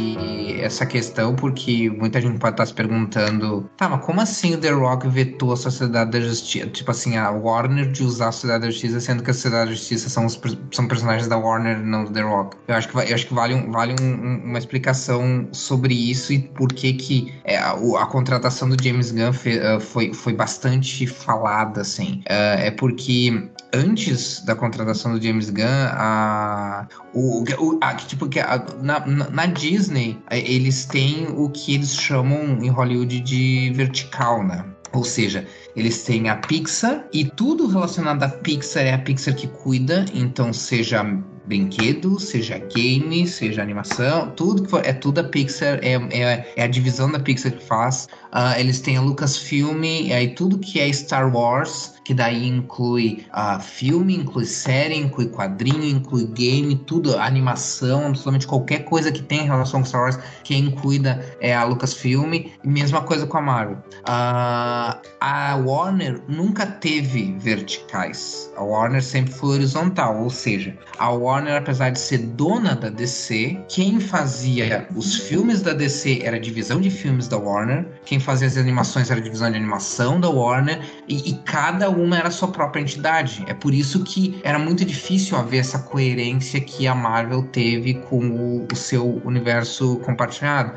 essa 0.62 0.86
questão, 0.86 1.36
porque 1.36 1.90
muita 1.90 2.22
gente 2.22 2.38
pode 2.40 2.54
estar 2.54 2.66
se 2.66 2.74
perguntando: 2.74 3.70
tá, 3.78 3.90
mas 3.90 4.06
como 4.06 4.22
assim 4.22 4.54
o 4.56 4.58
The 4.60 4.70
Rock 4.72 5.08
vetou 5.08 5.54
a 5.54 5.58
Sociedade 5.58 6.12
da 6.12 6.20
Justiça? 6.22 6.68
Tipo 6.68 6.92
assim, 6.92 7.18
a 7.18 7.30
Warner 7.32 7.92
de 7.92 8.04
usar 8.04 8.30
a 8.30 8.32
Sociedade 8.32 8.62
da 8.66 8.70
Justiça, 8.72 9.00
sendo 9.00 9.24
que 9.24 9.32
a 9.32 9.34
Sociedade 9.34 9.70
da 9.70 9.76
Justiça 9.76 10.10
são, 10.10 10.26
os 10.26 10.40
são 10.72 10.88
personagens 10.88 11.28
da 11.28 11.38
Warner, 11.38 11.80
não 11.84 12.06
do 12.06 12.12
The 12.12 12.22
Rock. 12.22 12.58
Eu 12.68 12.76
acho 12.76 12.88
que, 12.90 12.96
eu 12.98 13.16
acho 13.16 13.28
que 13.28 13.34
vale, 13.34 13.54
um- 13.56 13.72
vale 13.72 13.96
um- 14.00 14.06
um- 14.06 14.42
uma 14.46 14.58
explicação 14.60 15.48
sobre 15.52 15.94
isso 15.94 16.32
e 16.34 16.40
por 16.40 16.70
que 16.72 16.94
que 16.94 17.34
é, 17.44 17.58
a, 17.58 17.72
a 17.72 18.06
contratação 18.06 18.70
do 18.70 18.82
James 18.82 19.12
Gunn 19.12 19.32
ah, 19.32 19.80
foi, 19.80 20.14
foi 20.14 20.34
bastante 20.34 21.08
falada, 21.08 21.82
assim. 21.82 22.22
Ah, 22.30 22.56
é 22.60 22.72
porque 22.72 23.50
antes 23.74 24.44
da 24.46 24.56
contratação 24.56 25.14
do 25.18 25.24
James 25.24 25.50
Gunn, 25.50 25.64
a, 25.92 26.88
o, 27.14 27.44
o- 27.60 27.80
a- 27.82 27.96
tipo, 27.96 28.28
que 28.28 28.40
a- 28.40 28.66
na, 28.82 29.06
na- 29.06 29.46
Disney, 29.46 30.18
eles 30.32 30.86
têm 30.86 31.28
o 31.30 31.50
que 31.50 31.76
eles 31.76 31.96
chamam 31.96 32.62
em 32.64 32.70
Hollywood 32.70 33.20
de 33.22 33.72
vertical, 33.76 34.44
né? 34.46 34.66
Ou 34.94 35.04
seja, 35.06 35.48
eles 35.76 36.04
têm 36.04 36.28
a 36.30 36.36
Pixar 36.36 37.06
e 37.14 37.24
tudo 37.24 37.66
relacionado 37.68 38.24
à 38.24 38.28
Pixar 38.30 38.84
é 38.84 38.94
a 38.94 38.98
Pixar 38.98 39.34
que 39.36 39.48
cuida, 39.48 40.06
então 40.14 40.52
seja 40.52 41.02
brinquedo, 41.46 42.20
seja 42.20 42.58
game, 42.58 43.26
seja 43.28 43.62
animação, 43.62 44.32
tudo 44.36 44.64
que 44.64 44.70
for, 44.70 44.86
é 44.86 44.92
tudo 44.94 45.20
a 45.20 45.24
Pixar, 45.24 45.80
é, 45.82 45.94
é, 46.12 46.54
é 46.58 46.64
a 46.64 46.68
divisão 46.68 47.10
da 47.12 47.20
Pixar 47.20 47.54
que 47.54 47.66
faz. 47.66 48.08
Ah, 48.34 48.60
eles 48.60 48.80
têm 48.82 48.98
a 48.98 49.02
Lucasfilm, 49.02 49.82
aí 50.14 50.36
tudo 50.36 50.60
que 50.60 50.80
é 50.80 50.92
Star 50.92 51.34
Wars, 51.34 51.94
que 52.04 52.14
daí 52.14 52.48
inclui 52.48 53.26
ah, 53.32 53.60
filme, 53.60 54.16
inclui 54.16 54.46
série, 54.46 54.96
inclui 54.96 55.28
quadrinho, 55.28 55.86
inclui 55.86 56.26
game, 56.26 56.76
tudo, 56.76 57.18
animação, 57.18 58.08
absolutamente 58.08 58.48
qualquer 58.48 58.86
coisa 58.86 59.12
que 59.12 59.22
tenha 59.22 59.44
relação 59.44 59.82
com 59.82 59.86
Star 59.86 60.02
Wars, 60.02 60.20
quem 60.44 60.72
cuida 60.72 61.24
é 61.40 61.56
a 61.56 61.64
Lucasfilm, 61.64 62.34
e 62.34 62.52
mesma 62.64 63.02
coisa 63.02 63.26
com 63.28 63.38
a 63.38 63.42
Marvel. 63.42 63.78
Ah, 64.06 65.00
a 65.20 65.56
Warner 65.56 66.22
nunca 66.28 66.66
teve 66.66 67.36
verticais. 67.38 68.52
A 68.58 68.64
Warner 68.64 69.04
sempre 69.04 69.34
foi 69.34 69.56
horizontal, 69.56 70.24
ou 70.24 70.30
seja, 70.30 70.76
a 70.98 71.10
Warner, 71.10 71.58
apesar 71.58 71.92
de 71.92 72.00
ser 72.00 72.20
dona 72.20 72.76
da 72.76 72.90
DC, 72.90 73.60
quem 73.70 74.00
fazia 74.00 74.88
os 74.96 75.16
filmes 75.16 75.62
da 75.62 75.74
DC 75.74 76.22
era 76.24 76.38
a 76.38 76.40
divisão 76.40 76.82
de 76.82 76.90
filmes 76.90 77.28
da 77.28 77.38
Warner, 77.38 77.88
quem 78.06 78.20
fazia 78.20 78.48
as 78.48 78.58
animações 78.58 79.12
era 79.12 79.20
a 79.20 79.24
divisão 79.24 79.52
de 79.52 79.58
animação 79.58 80.20
da 80.20 80.30
Warner, 80.30 80.82
e, 81.08 81.30
e 81.30 81.34
cada 81.46 81.91
uma 81.92 82.18
era 82.18 82.32
sua 82.32 82.48
própria 82.50 82.82
entidade. 82.82 83.44
É 83.48 83.54
por 83.54 83.74
isso 83.74 84.04
que 84.04 84.40
era 84.44 84.58
muito 84.58 84.84
difícil 84.84 85.38
haver 85.38 85.60
essa 85.60 85.80
coerência 85.80 86.60
que 86.60 86.88
a 86.88 86.96
Marvel 86.96 87.44
teve 87.44 87.96
com 87.96 88.30
o, 88.30 88.68
o 88.72 88.76
seu 88.76 89.22
universo 89.26 89.98
compartilhado. 90.00 90.74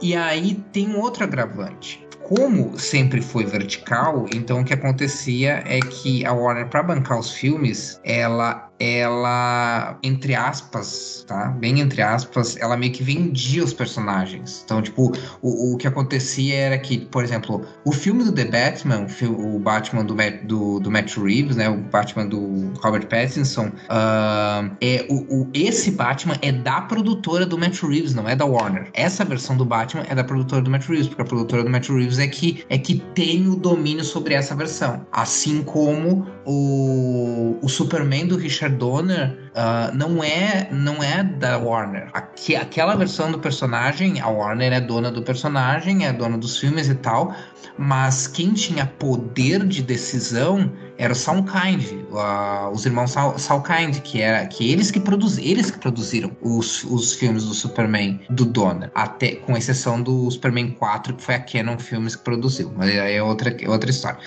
E 0.00 0.14
aí 0.14 0.62
tem 0.72 0.94
outro 0.94 1.24
agravante 1.24 2.08
como 2.28 2.78
sempre 2.78 3.22
foi 3.22 3.46
vertical, 3.46 4.26
então 4.34 4.60
o 4.60 4.64
que 4.64 4.74
acontecia 4.74 5.62
é 5.66 5.80
que 5.80 6.26
a 6.26 6.32
Warner, 6.32 6.68
para 6.68 6.82
bancar 6.82 7.18
os 7.18 7.32
filmes, 7.32 7.98
ela 8.04 8.67
ela, 8.80 9.98
entre 10.02 10.34
aspas, 10.34 11.24
tá? 11.26 11.48
Bem 11.48 11.80
entre 11.80 12.00
aspas, 12.00 12.56
ela 12.56 12.76
meio 12.76 12.92
que 12.92 13.02
vendia 13.02 13.64
os 13.64 13.72
personagens. 13.72 14.62
Então, 14.64 14.80
tipo, 14.80 15.12
o, 15.42 15.74
o 15.74 15.76
que 15.76 15.86
acontecia 15.86 16.54
era 16.54 16.78
que, 16.78 16.98
por 16.98 17.24
exemplo, 17.24 17.64
o 17.84 17.92
filme 17.92 18.24
do 18.24 18.32
The 18.32 18.44
Batman, 18.44 19.06
o, 19.22 19.56
o 19.56 19.58
Batman 19.58 20.04
do, 20.04 20.14
do, 20.44 20.80
do, 20.80 20.90
Matt 20.90 21.16
Reeves, 21.16 21.56
né? 21.56 21.68
O 21.68 21.76
Batman 21.76 22.26
do 22.26 22.72
Robert 22.80 23.06
Pattinson, 23.06 23.66
uh, 23.66 24.70
é, 24.80 25.06
o, 25.08 25.42
o, 25.42 25.50
esse 25.52 25.90
Batman 25.90 26.36
é 26.40 26.52
da 26.52 26.80
produtora 26.82 27.44
do 27.44 27.58
Matt 27.58 27.82
Reeves, 27.82 28.14
não 28.14 28.28
é 28.28 28.36
da 28.36 28.44
Warner. 28.44 28.88
Essa 28.94 29.24
versão 29.24 29.56
do 29.56 29.64
Batman 29.64 30.04
é 30.08 30.14
da 30.14 30.24
produtora 30.24 30.62
do 30.62 30.70
Matt 30.70 30.86
Reeves, 30.86 31.08
porque 31.08 31.22
a 31.22 31.24
produtora 31.24 31.64
do 31.64 31.70
Matt 31.70 31.88
Reeves 31.88 32.18
é 32.18 32.28
que, 32.28 32.64
é 32.68 32.78
que 32.78 33.02
tem 33.14 33.48
o 33.48 33.56
domínio 33.56 34.04
sobre 34.04 34.34
essa 34.34 34.54
versão. 34.54 35.06
Assim 35.12 35.62
como 35.62 36.26
o, 36.44 37.56
o 37.60 37.68
Superman 37.68 38.26
do 38.26 38.36
Richard 38.36 38.67
Donner 38.68 39.36
uh, 39.54 39.94
não 39.94 40.22
é 40.22 40.68
não 40.70 41.02
é 41.02 41.22
da 41.22 41.58
Warner. 41.58 42.08
Aqui, 42.12 42.54
aquela 42.56 42.94
versão 42.94 43.30
do 43.30 43.38
personagem, 43.38 44.20
a 44.20 44.28
Warner 44.28 44.72
é 44.72 44.80
dona 44.80 45.10
do 45.10 45.22
personagem, 45.22 46.06
é 46.06 46.12
dona 46.12 46.38
dos 46.38 46.58
filmes 46.58 46.88
e 46.88 46.94
tal, 46.94 47.34
mas 47.76 48.26
quem 48.26 48.52
tinha 48.52 48.86
poder 48.86 49.64
de 49.64 49.82
decisão 49.82 50.72
era 50.98 51.12
o 51.12 51.16
Soundkind, 51.16 51.84
uh, 52.10 52.70
os 52.72 52.84
irmãos 52.84 53.12
Soundkind, 53.12 54.00
que 54.00 54.20
era 54.20 54.44
que 54.46 54.70
eles 54.70 54.90
que 54.90 54.98
produziram, 54.98 55.48
eles 55.48 55.70
que 55.70 55.78
produziram 55.78 56.36
os, 56.42 56.82
os 56.84 57.12
filmes 57.14 57.44
do 57.44 57.54
Superman 57.54 58.20
do 58.28 58.44
Donner, 58.44 58.90
até 58.94 59.36
com 59.36 59.56
exceção 59.56 60.02
do 60.02 60.28
Superman 60.28 60.72
4, 60.72 61.14
que 61.14 61.22
foi 61.22 61.36
a 61.36 61.38
Canon 61.38 61.78
Filmes 61.78 62.16
que 62.16 62.24
produziu, 62.24 62.72
mas 62.76 62.90
aí 62.90 63.14
é 63.14 63.22
outra 63.22 63.56
outra 63.68 63.88
história. 63.88 64.18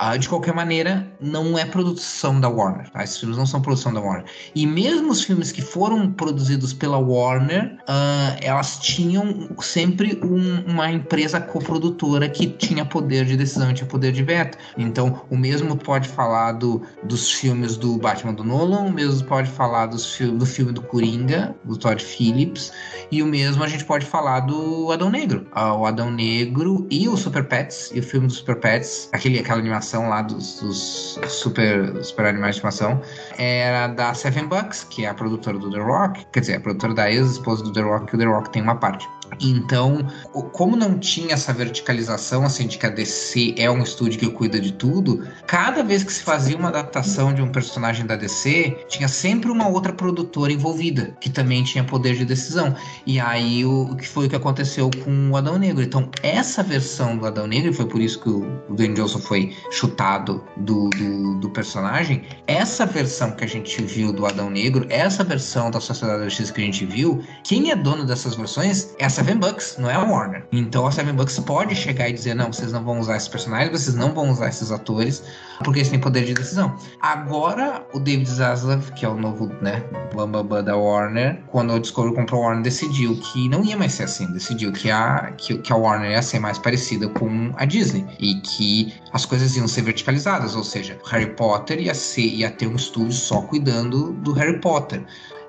Uh, 0.00 0.18
de 0.18 0.28
qualquer 0.28 0.54
maneira, 0.54 1.06
não 1.20 1.58
é 1.58 1.66
produção 1.66 2.40
da 2.40 2.48
Warner, 2.48 2.90
tá? 2.90 3.04
Esses 3.04 3.18
filmes 3.18 3.36
não 3.36 3.46
são 3.46 3.60
produção 3.60 3.92
da 3.92 4.00
Warner. 4.00 4.24
E 4.54 4.66
mesmo 4.66 5.12
os 5.12 5.22
filmes 5.22 5.52
que 5.52 5.60
foram 5.60 6.10
produzidos 6.10 6.72
pela 6.72 6.96
Warner, 6.96 7.76
uh, 7.82 8.38
elas 8.40 8.78
tinham 8.78 9.50
sempre 9.60 10.18
um, 10.22 10.72
uma 10.72 10.90
empresa 10.90 11.38
coprodutora 11.38 12.28
que 12.30 12.46
tinha 12.46 12.84
poder 12.84 13.26
de 13.26 13.36
decisão 13.36 13.74
tinha 13.74 13.86
poder 13.86 14.12
de 14.12 14.22
veto. 14.22 14.56
Então, 14.78 15.22
o 15.30 15.36
mesmo 15.36 15.76
pode 15.76 16.08
falar 16.14 16.52
do, 16.52 16.82
dos 17.02 17.30
filmes 17.30 17.76
do 17.76 17.98
Batman 17.98 18.32
do 18.32 18.44
Nolan, 18.44 18.82
o 18.82 18.92
mesmo 18.92 19.26
pode 19.26 19.50
falar 19.50 19.86
dos 19.86 20.18
do 20.18 20.46
filme 20.46 20.72
do 20.72 20.82
Coringa, 20.82 21.54
do 21.64 21.76
Todd 21.76 22.02
Phillips, 22.02 22.72
e 23.10 23.22
o 23.22 23.26
mesmo 23.26 23.62
a 23.62 23.68
gente 23.68 23.84
pode 23.84 24.06
falar 24.06 24.40
do 24.40 24.90
Adão 24.92 25.10
Negro. 25.10 25.46
Ah, 25.52 25.74
o 25.74 25.86
Adão 25.86 26.10
Negro 26.10 26.86
e 26.90 27.08
o 27.08 27.16
Super 27.16 27.44
Pets, 27.44 27.90
e 27.94 28.00
o 28.00 28.02
filme 28.02 28.26
do 28.26 28.32
Super 28.32 28.56
Pets, 28.56 29.08
aquele, 29.12 29.38
aquela 29.38 29.60
animação 29.60 30.08
lá 30.08 30.22
dos, 30.22 30.60
dos 30.60 31.18
super, 31.28 32.02
super 32.04 32.26
animais 32.26 32.56
de 32.56 32.60
animação, 32.60 33.00
era 33.36 33.88
da 33.88 34.14
Seven 34.14 34.46
Bucks, 34.46 34.84
que 34.84 35.04
é 35.04 35.08
a 35.08 35.14
produtora 35.14 35.58
do 35.58 35.70
The 35.70 35.80
Rock, 35.80 36.26
quer 36.32 36.40
dizer, 36.40 36.56
a 36.56 36.60
produtora 36.60 36.94
da 36.94 37.10
ex-esposa 37.10 37.64
do 37.64 37.72
The 37.72 37.82
Rock, 37.82 38.06
que 38.06 38.16
o 38.16 38.18
The 38.18 38.26
Rock 38.26 38.50
tem 38.50 38.62
uma 38.62 38.76
parte. 38.76 39.08
Então, 39.40 40.06
como 40.52 40.76
não 40.76 40.98
tinha 40.98 41.34
essa 41.34 41.52
verticalização, 41.52 42.44
assim, 42.44 42.66
de 42.66 42.78
que 42.78 42.86
a 42.86 42.90
DC 42.90 43.54
é 43.58 43.70
um 43.70 43.82
estúdio 43.82 44.18
que 44.18 44.28
cuida 44.28 44.60
de 44.60 44.72
tudo, 44.72 45.26
cada 45.46 45.82
vez 45.82 46.02
que 46.04 46.12
se 46.12 46.22
fazia 46.22 46.56
uma 46.56 46.68
adaptação 46.68 47.32
de 47.32 47.42
um 47.42 47.50
personagem 47.50 48.06
da 48.06 48.16
DC, 48.16 48.84
tinha 48.88 49.08
sempre 49.08 49.50
uma 49.50 49.68
outra 49.68 49.92
produtora 49.92 50.52
envolvida, 50.52 51.16
que 51.20 51.30
também 51.30 51.62
tinha 51.64 51.84
poder 51.84 52.16
de 52.16 52.24
decisão. 52.24 52.74
E 53.06 53.18
aí, 53.20 53.64
o 53.64 53.94
que 53.96 54.08
foi 54.08 54.26
o 54.26 54.30
que 54.30 54.36
aconteceu 54.36 54.90
com 55.04 55.30
o 55.30 55.36
Adão 55.36 55.58
Negro. 55.58 55.82
Então, 55.82 56.08
essa 56.22 56.62
versão 56.62 57.16
do 57.16 57.26
Adão 57.26 57.46
Negro, 57.46 57.72
foi 57.72 57.86
por 57.86 58.00
isso 58.00 58.20
que 58.20 58.28
o 58.28 58.40
Dwayne 58.70 58.94
Johnson 58.94 59.18
foi 59.18 59.54
chutado 59.70 60.44
do, 60.56 60.88
do, 60.90 61.40
do 61.40 61.50
personagem, 61.50 62.22
essa 62.46 62.86
versão 62.86 63.32
que 63.32 63.44
a 63.44 63.48
gente 63.48 63.82
viu 63.82 64.12
do 64.12 64.26
Adão 64.26 64.50
Negro, 64.50 64.86
essa 64.88 65.24
versão 65.24 65.70
da 65.70 65.80
Sociedade 65.80 66.20
da 66.20 66.24
Justiça 66.28 66.52
que 66.52 66.60
a 66.60 66.64
gente 66.64 66.84
viu, 66.86 67.22
quem 67.42 67.70
é 67.70 67.76
dono 67.76 68.04
dessas 68.04 68.34
versões 68.34 68.94
é 68.98 69.04
a 69.04 69.10
Seven 69.14 69.36
Bucks, 69.36 69.76
não 69.78 69.88
é 69.88 69.94
a 69.94 70.02
Warner. 70.02 70.44
Então 70.50 70.88
a 70.88 70.90
Seven 70.90 71.14
Bucks 71.14 71.38
pode 71.38 71.76
chegar 71.76 72.08
e 72.08 72.12
dizer: 72.12 72.34
não, 72.34 72.52
vocês 72.52 72.72
não 72.72 72.82
vão 72.82 72.98
usar 72.98 73.16
esses 73.16 73.28
personagens, 73.28 73.70
vocês 73.70 73.94
não 73.94 74.12
vão 74.12 74.28
usar 74.28 74.48
esses 74.48 74.72
atores, 74.72 75.22
porque 75.62 75.78
eles 75.78 75.88
têm 75.88 76.00
poder 76.00 76.24
de 76.24 76.34
decisão. 76.34 76.74
Agora, 77.00 77.86
o 77.92 78.00
David 78.00 78.28
Zaslav, 78.28 78.90
que 78.90 79.04
é 79.04 79.08
o 79.08 79.14
novo, 79.14 79.52
né, 79.62 79.84
Bambaba 80.12 80.60
da 80.64 80.76
Warner, 80.76 81.40
quando 81.46 81.72
o 81.72 81.78
Discovery 81.78 82.12
comprou 82.12 82.42
a 82.42 82.46
Warner, 82.46 82.64
decidiu 82.64 83.16
que 83.20 83.48
não 83.48 83.64
ia 83.64 83.76
mais 83.76 83.92
ser 83.92 84.02
assim. 84.02 84.26
Decidiu 84.32 84.72
que 84.72 84.90
a, 84.90 85.32
que, 85.38 85.58
que 85.58 85.72
a 85.72 85.76
Warner 85.76 86.10
ia 86.10 86.20
ser 86.20 86.40
mais 86.40 86.58
parecida 86.58 87.08
com 87.08 87.52
a 87.56 87.64
Disney 87.64 88.04
e 88.18 88.40
que 88.40 88.94
as 89.12 89.24
coisas 89.24 89.56
iam 89.56 89.68
ser 89.68 89.82
verticalizadas, 89.82 90.56
ou 90.56 90.64
seja, 90.64 90.98
Harry 91.06 91.30
Potter 91.36 91.78
ia, 91.78 91.94
ser, 91.94 92.22
ia 92.22 92.50
ter 92.50 92.66
um 92.66 92.74
estúdio 92.74 93.12
só 93.12 93.42
cuidando 93.42 94.12
do 94.14 94.32
Harry 94.32 94.58
Potter. 94.58 95.04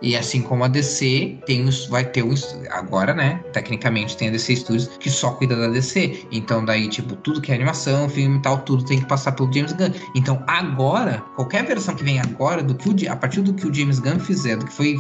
E 0.06 0.16
assim 0.16 0.40
como 0.40 0.64
a 0.64 0.68
DC 0.68 1.40
tem, 1.48 1.68
vai 1.90 2.06
ter 2.06 2.24
um 2.24 2.36
agora, 2.70 3.12
né? 3.12 3.42
Tecnicamente 3.52 4.16
tem 4.16 4.28
a 4.28 4.32
DC 4.32 4.58
Studios 4.58 4.88
que 5.00 5.10
só 5.10 5.32
cuida 5.32 5.56
da 5.56 5.68
DC. 5.68 6.28
Então 6.32 6.64
daí 6.64 6.88
tipo 6.88 7.16
tudo 7.16 7.42
que 7.42 7.52
é 7.52 7.56
animação, 7.56 8.08
filme 8.08 8.38
e 8.38 8.42
tal, 8.44 8.60
tudo 8.60 8.86
tem 8.86 9.00
que 9.00 9.08
passar 9.08 9.32
pelo 9.32 9.52
James 9.52 9.74
Gunn. 9.74 9.90
Então 10.14 10.44
agora, 10.46 11.24
qualquer 11.36 11.66
versão 11.66 11.96
que 11.96 12.04
vem 12.04 12.20
agora 12.20 12.62
do 12.62 12.76
que 12.76 12.88
o, 12.88 13.12
a 13.12 13.16
partir 13.16 13.42
do 13.42 13.52
que 13.52 13.66
o 13.66 13.74
James 13.74 13.98
Gunn 13.98 14.20
fizer, 14.20 14.58
do 14.58 14.66
que 14.68 14.74
foi 14.74 14.96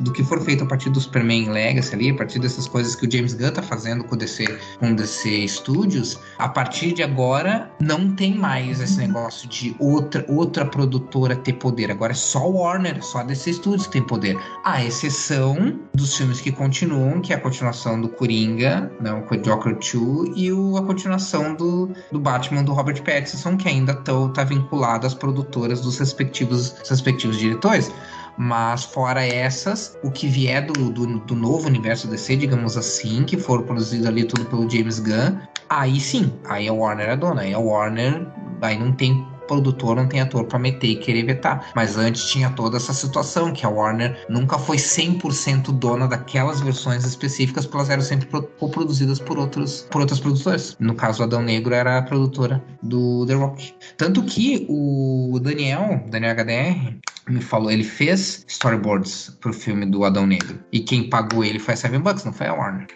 do 0.00 0.12
que 0.12 0.24
for 0.24 0.40
feito 0.40 0.64
a 0.64 0.66
partir 0.66 0.90
do 0.90 1.00
Superman 1.00 1.50
Legacy 1.50 1.94
ali, 1.94 2.10
a 2.10 2.14
partir 2.14 2.40
dessas 2.40 2.66
coisas 2.66 2.96
que 2.96 3.06
o 3.06 3.10
James 3.10 3.34
Gunn 3.34 3.52
tá 3.52 3.62
fazendo 3.62 4.02
com 4.02 4.16
o 4.16 4.18
DC, 4.18 4.44
com 4.80 4.90
o 4.90 4.96
DC 4.96 5.46
Studios, 5.46 6.18
a 6.36 6.48
partir 6.48 6.92
de 6.92 7.04
agora 7.04 7.70
não 7.80 8.10
tem 8.10 8.34
mais 8.34 8.80
esse 8.80 8.98
negócio 8.98 9.48
de 9.48 9.76
outra 9.78 10.24
outra 10.28 10.66
produtora 10.66 11.36
ter 11.36 11.52
poder. 11.52 11.92
Agora 11.92 12.10
é 12.10 12.16
só 12.16 12.44
Warner, 12.44 13.00
só 13.04 13.18
a 13.18 13.22
DC 13.22 13.52
Studios 13.52 13.86
que 13.86 13.92
tem 13.92 14.02
poder 14.02 14.36
à 14.64 14.84
exceção 14.84 15.80
dos 15.94 16.16
filmes 16.16 16.40
que 16.40 16.52
continuam, 16.52 17.20
que 17.20 17.32
é 17.32 17.36
a 17.36 17.40
continuação 17.40 18.00
do 18.00 18.08
Coringa, 18.08 18.90
com 19.28 19.34
o 19.34 19.38
Joker 19.38 19.74
2, 19.74 20.32
e 20.36 20.52
o, 20.52 20.76
a 20.76 20.82
continuação 20.82 21.54
do, 21.54 21.90
do 22.12 22.20
Batman 22.20 22.62
do 22.62 22.72
Robert 22.72 23.02
Pattinson, 23.02 23.56
que 23.56 23.68
ainda 23.68 23.92
está 23.92 24.44
vinculado 24.44 25.06
às 25.06 25.14
produtoras 25.14 25.80
dos 25.80 25.98
respectivos, 25.98 26.74
respectivos 26.88 27.38
diretores. 27.38 27.92
Mas 28.40 28.84
fora 28.84 29.26
essas, 29.26 29.98
o 30.04 30.12
que 30.12 30.28
vier 30.28 30.64
do, 30.64 30.90
do, 30.90 31.18
do, 31.18 31.34
novo 31.34 31.66
universo 31.66 32.06
DC, 32.06 32.36
digamos 32.36 32.76
assim, 32.76 33.24
que 33.24 33.36
for 33.36 33.64
produzido 33.64 34.06
ali 34.06 34.22
tudo 34.24 34.44
pelo 34.44 34.70
James 34.70 35.00
Gunn, 35.00 35.38
aí 35.68 35.98
sim, 35.98 36.32
aí 36.44 36.68
a 36.68 36.72
Warner 36.72 37.08
é 37.08 37.16
dona. 37.16 37.40
Aí 37.40 37.52
a 37.52 37.58
Warner, 37.58 38.28
aí 38.62 38.78
não 38.78 38.92
tem 38.92 39.26
produtor 39.48 39.96
não 39.96 40.06
tem 40.06 40.20
ator 40.20 40.44
para 40.44 40.58
meter 40.58 40.86
e 40.86 40.96
querer 40.96 41.24
vetar. 41.24 41.72
Mas 41.74 41.96
antes 41.96 42.30
tinha 42.30 42.50
toda 42.50 42.76
essa 42.76 42.92
situação 42.92 43.52
que 43.52 43.66
a 43.66 43.68
Warner 43.68 44.24
nunca 44.28 44.58
foi 44.58 44.76
100% 44.76 45.72
dona 45.72 46.06
daquelas 46.06 46.60
versões 46.60 47.04
específicas, 47.04 47.64
porque 47.64 47.78
elas 47.78 47.90
eram 47.90 48.02
sempre 48.02 48.28
coproduzidas 48.58 49.18
por 49.18 49.38
outros 49.38 49.88
por 49.90 50.00
outras 50.00 50.20
produtoras. 50.20 50.76
No 50.78 50.94
caso, 50.94 51.22
Adão 51.22 51.42
Negro 51.42 51.74
era 51.74 51.98
a 51.98 52.02
produtora 52.02 52.62
do 52.82 53.26
The 53.26 53.34
Rock. 53.34 53.74
Tanto 53.96 54.22
que 54.22 54.66
o 54.68 55.40
Daniel, 55.42 56.04
Daniel 56.08 56.36
HDR, 56.36 56.98
me 57.28 57.42
falou, 57.42 57.70
ele 57.70 57.84
fez 57.84 58.44
storyboards 58.48 59.36
pro 59.40 59.52
filme 59.52 59.86
do 59.86 60.04
Adão 60.04 60.26
Negro. 60.26 60.58
E 60.72 60.80
quem 60.80 61.08
pagou 61.08 61.44
ele 61.44 61.58
foi 61.58 61.74
a 61.74 61.76
Seven 61.76 62.00
Bucks, 62.00 62.24
não 62.24 62.32
foi 62.32 62.46
a 62.46 62.54
Warner. 62.54 62.86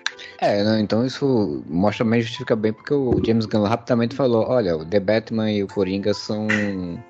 É, 0.43 0.65
não, 0.65 0.77
então 0.77 1.07
isso 1.07 1.63
mostra 1.69 2.05
bem, 2.05 2.21
justifica 2.21 2.57
bem, 2.57 2.73
porque 2.73 2.93
o 2.93 3.23
James 3.25 3.47
Gunn 3.47 3.63
rapidamente 3.63 4.17
falou: 4.17 4.45
olha, 4.49 4.77
o 4.77 4.85
The 4.85 4.99
Batman 4.99 5.53
e 5.53 5.63
o 5.63 5.69
Coringa 5.69 6.13
são 6.13 6.49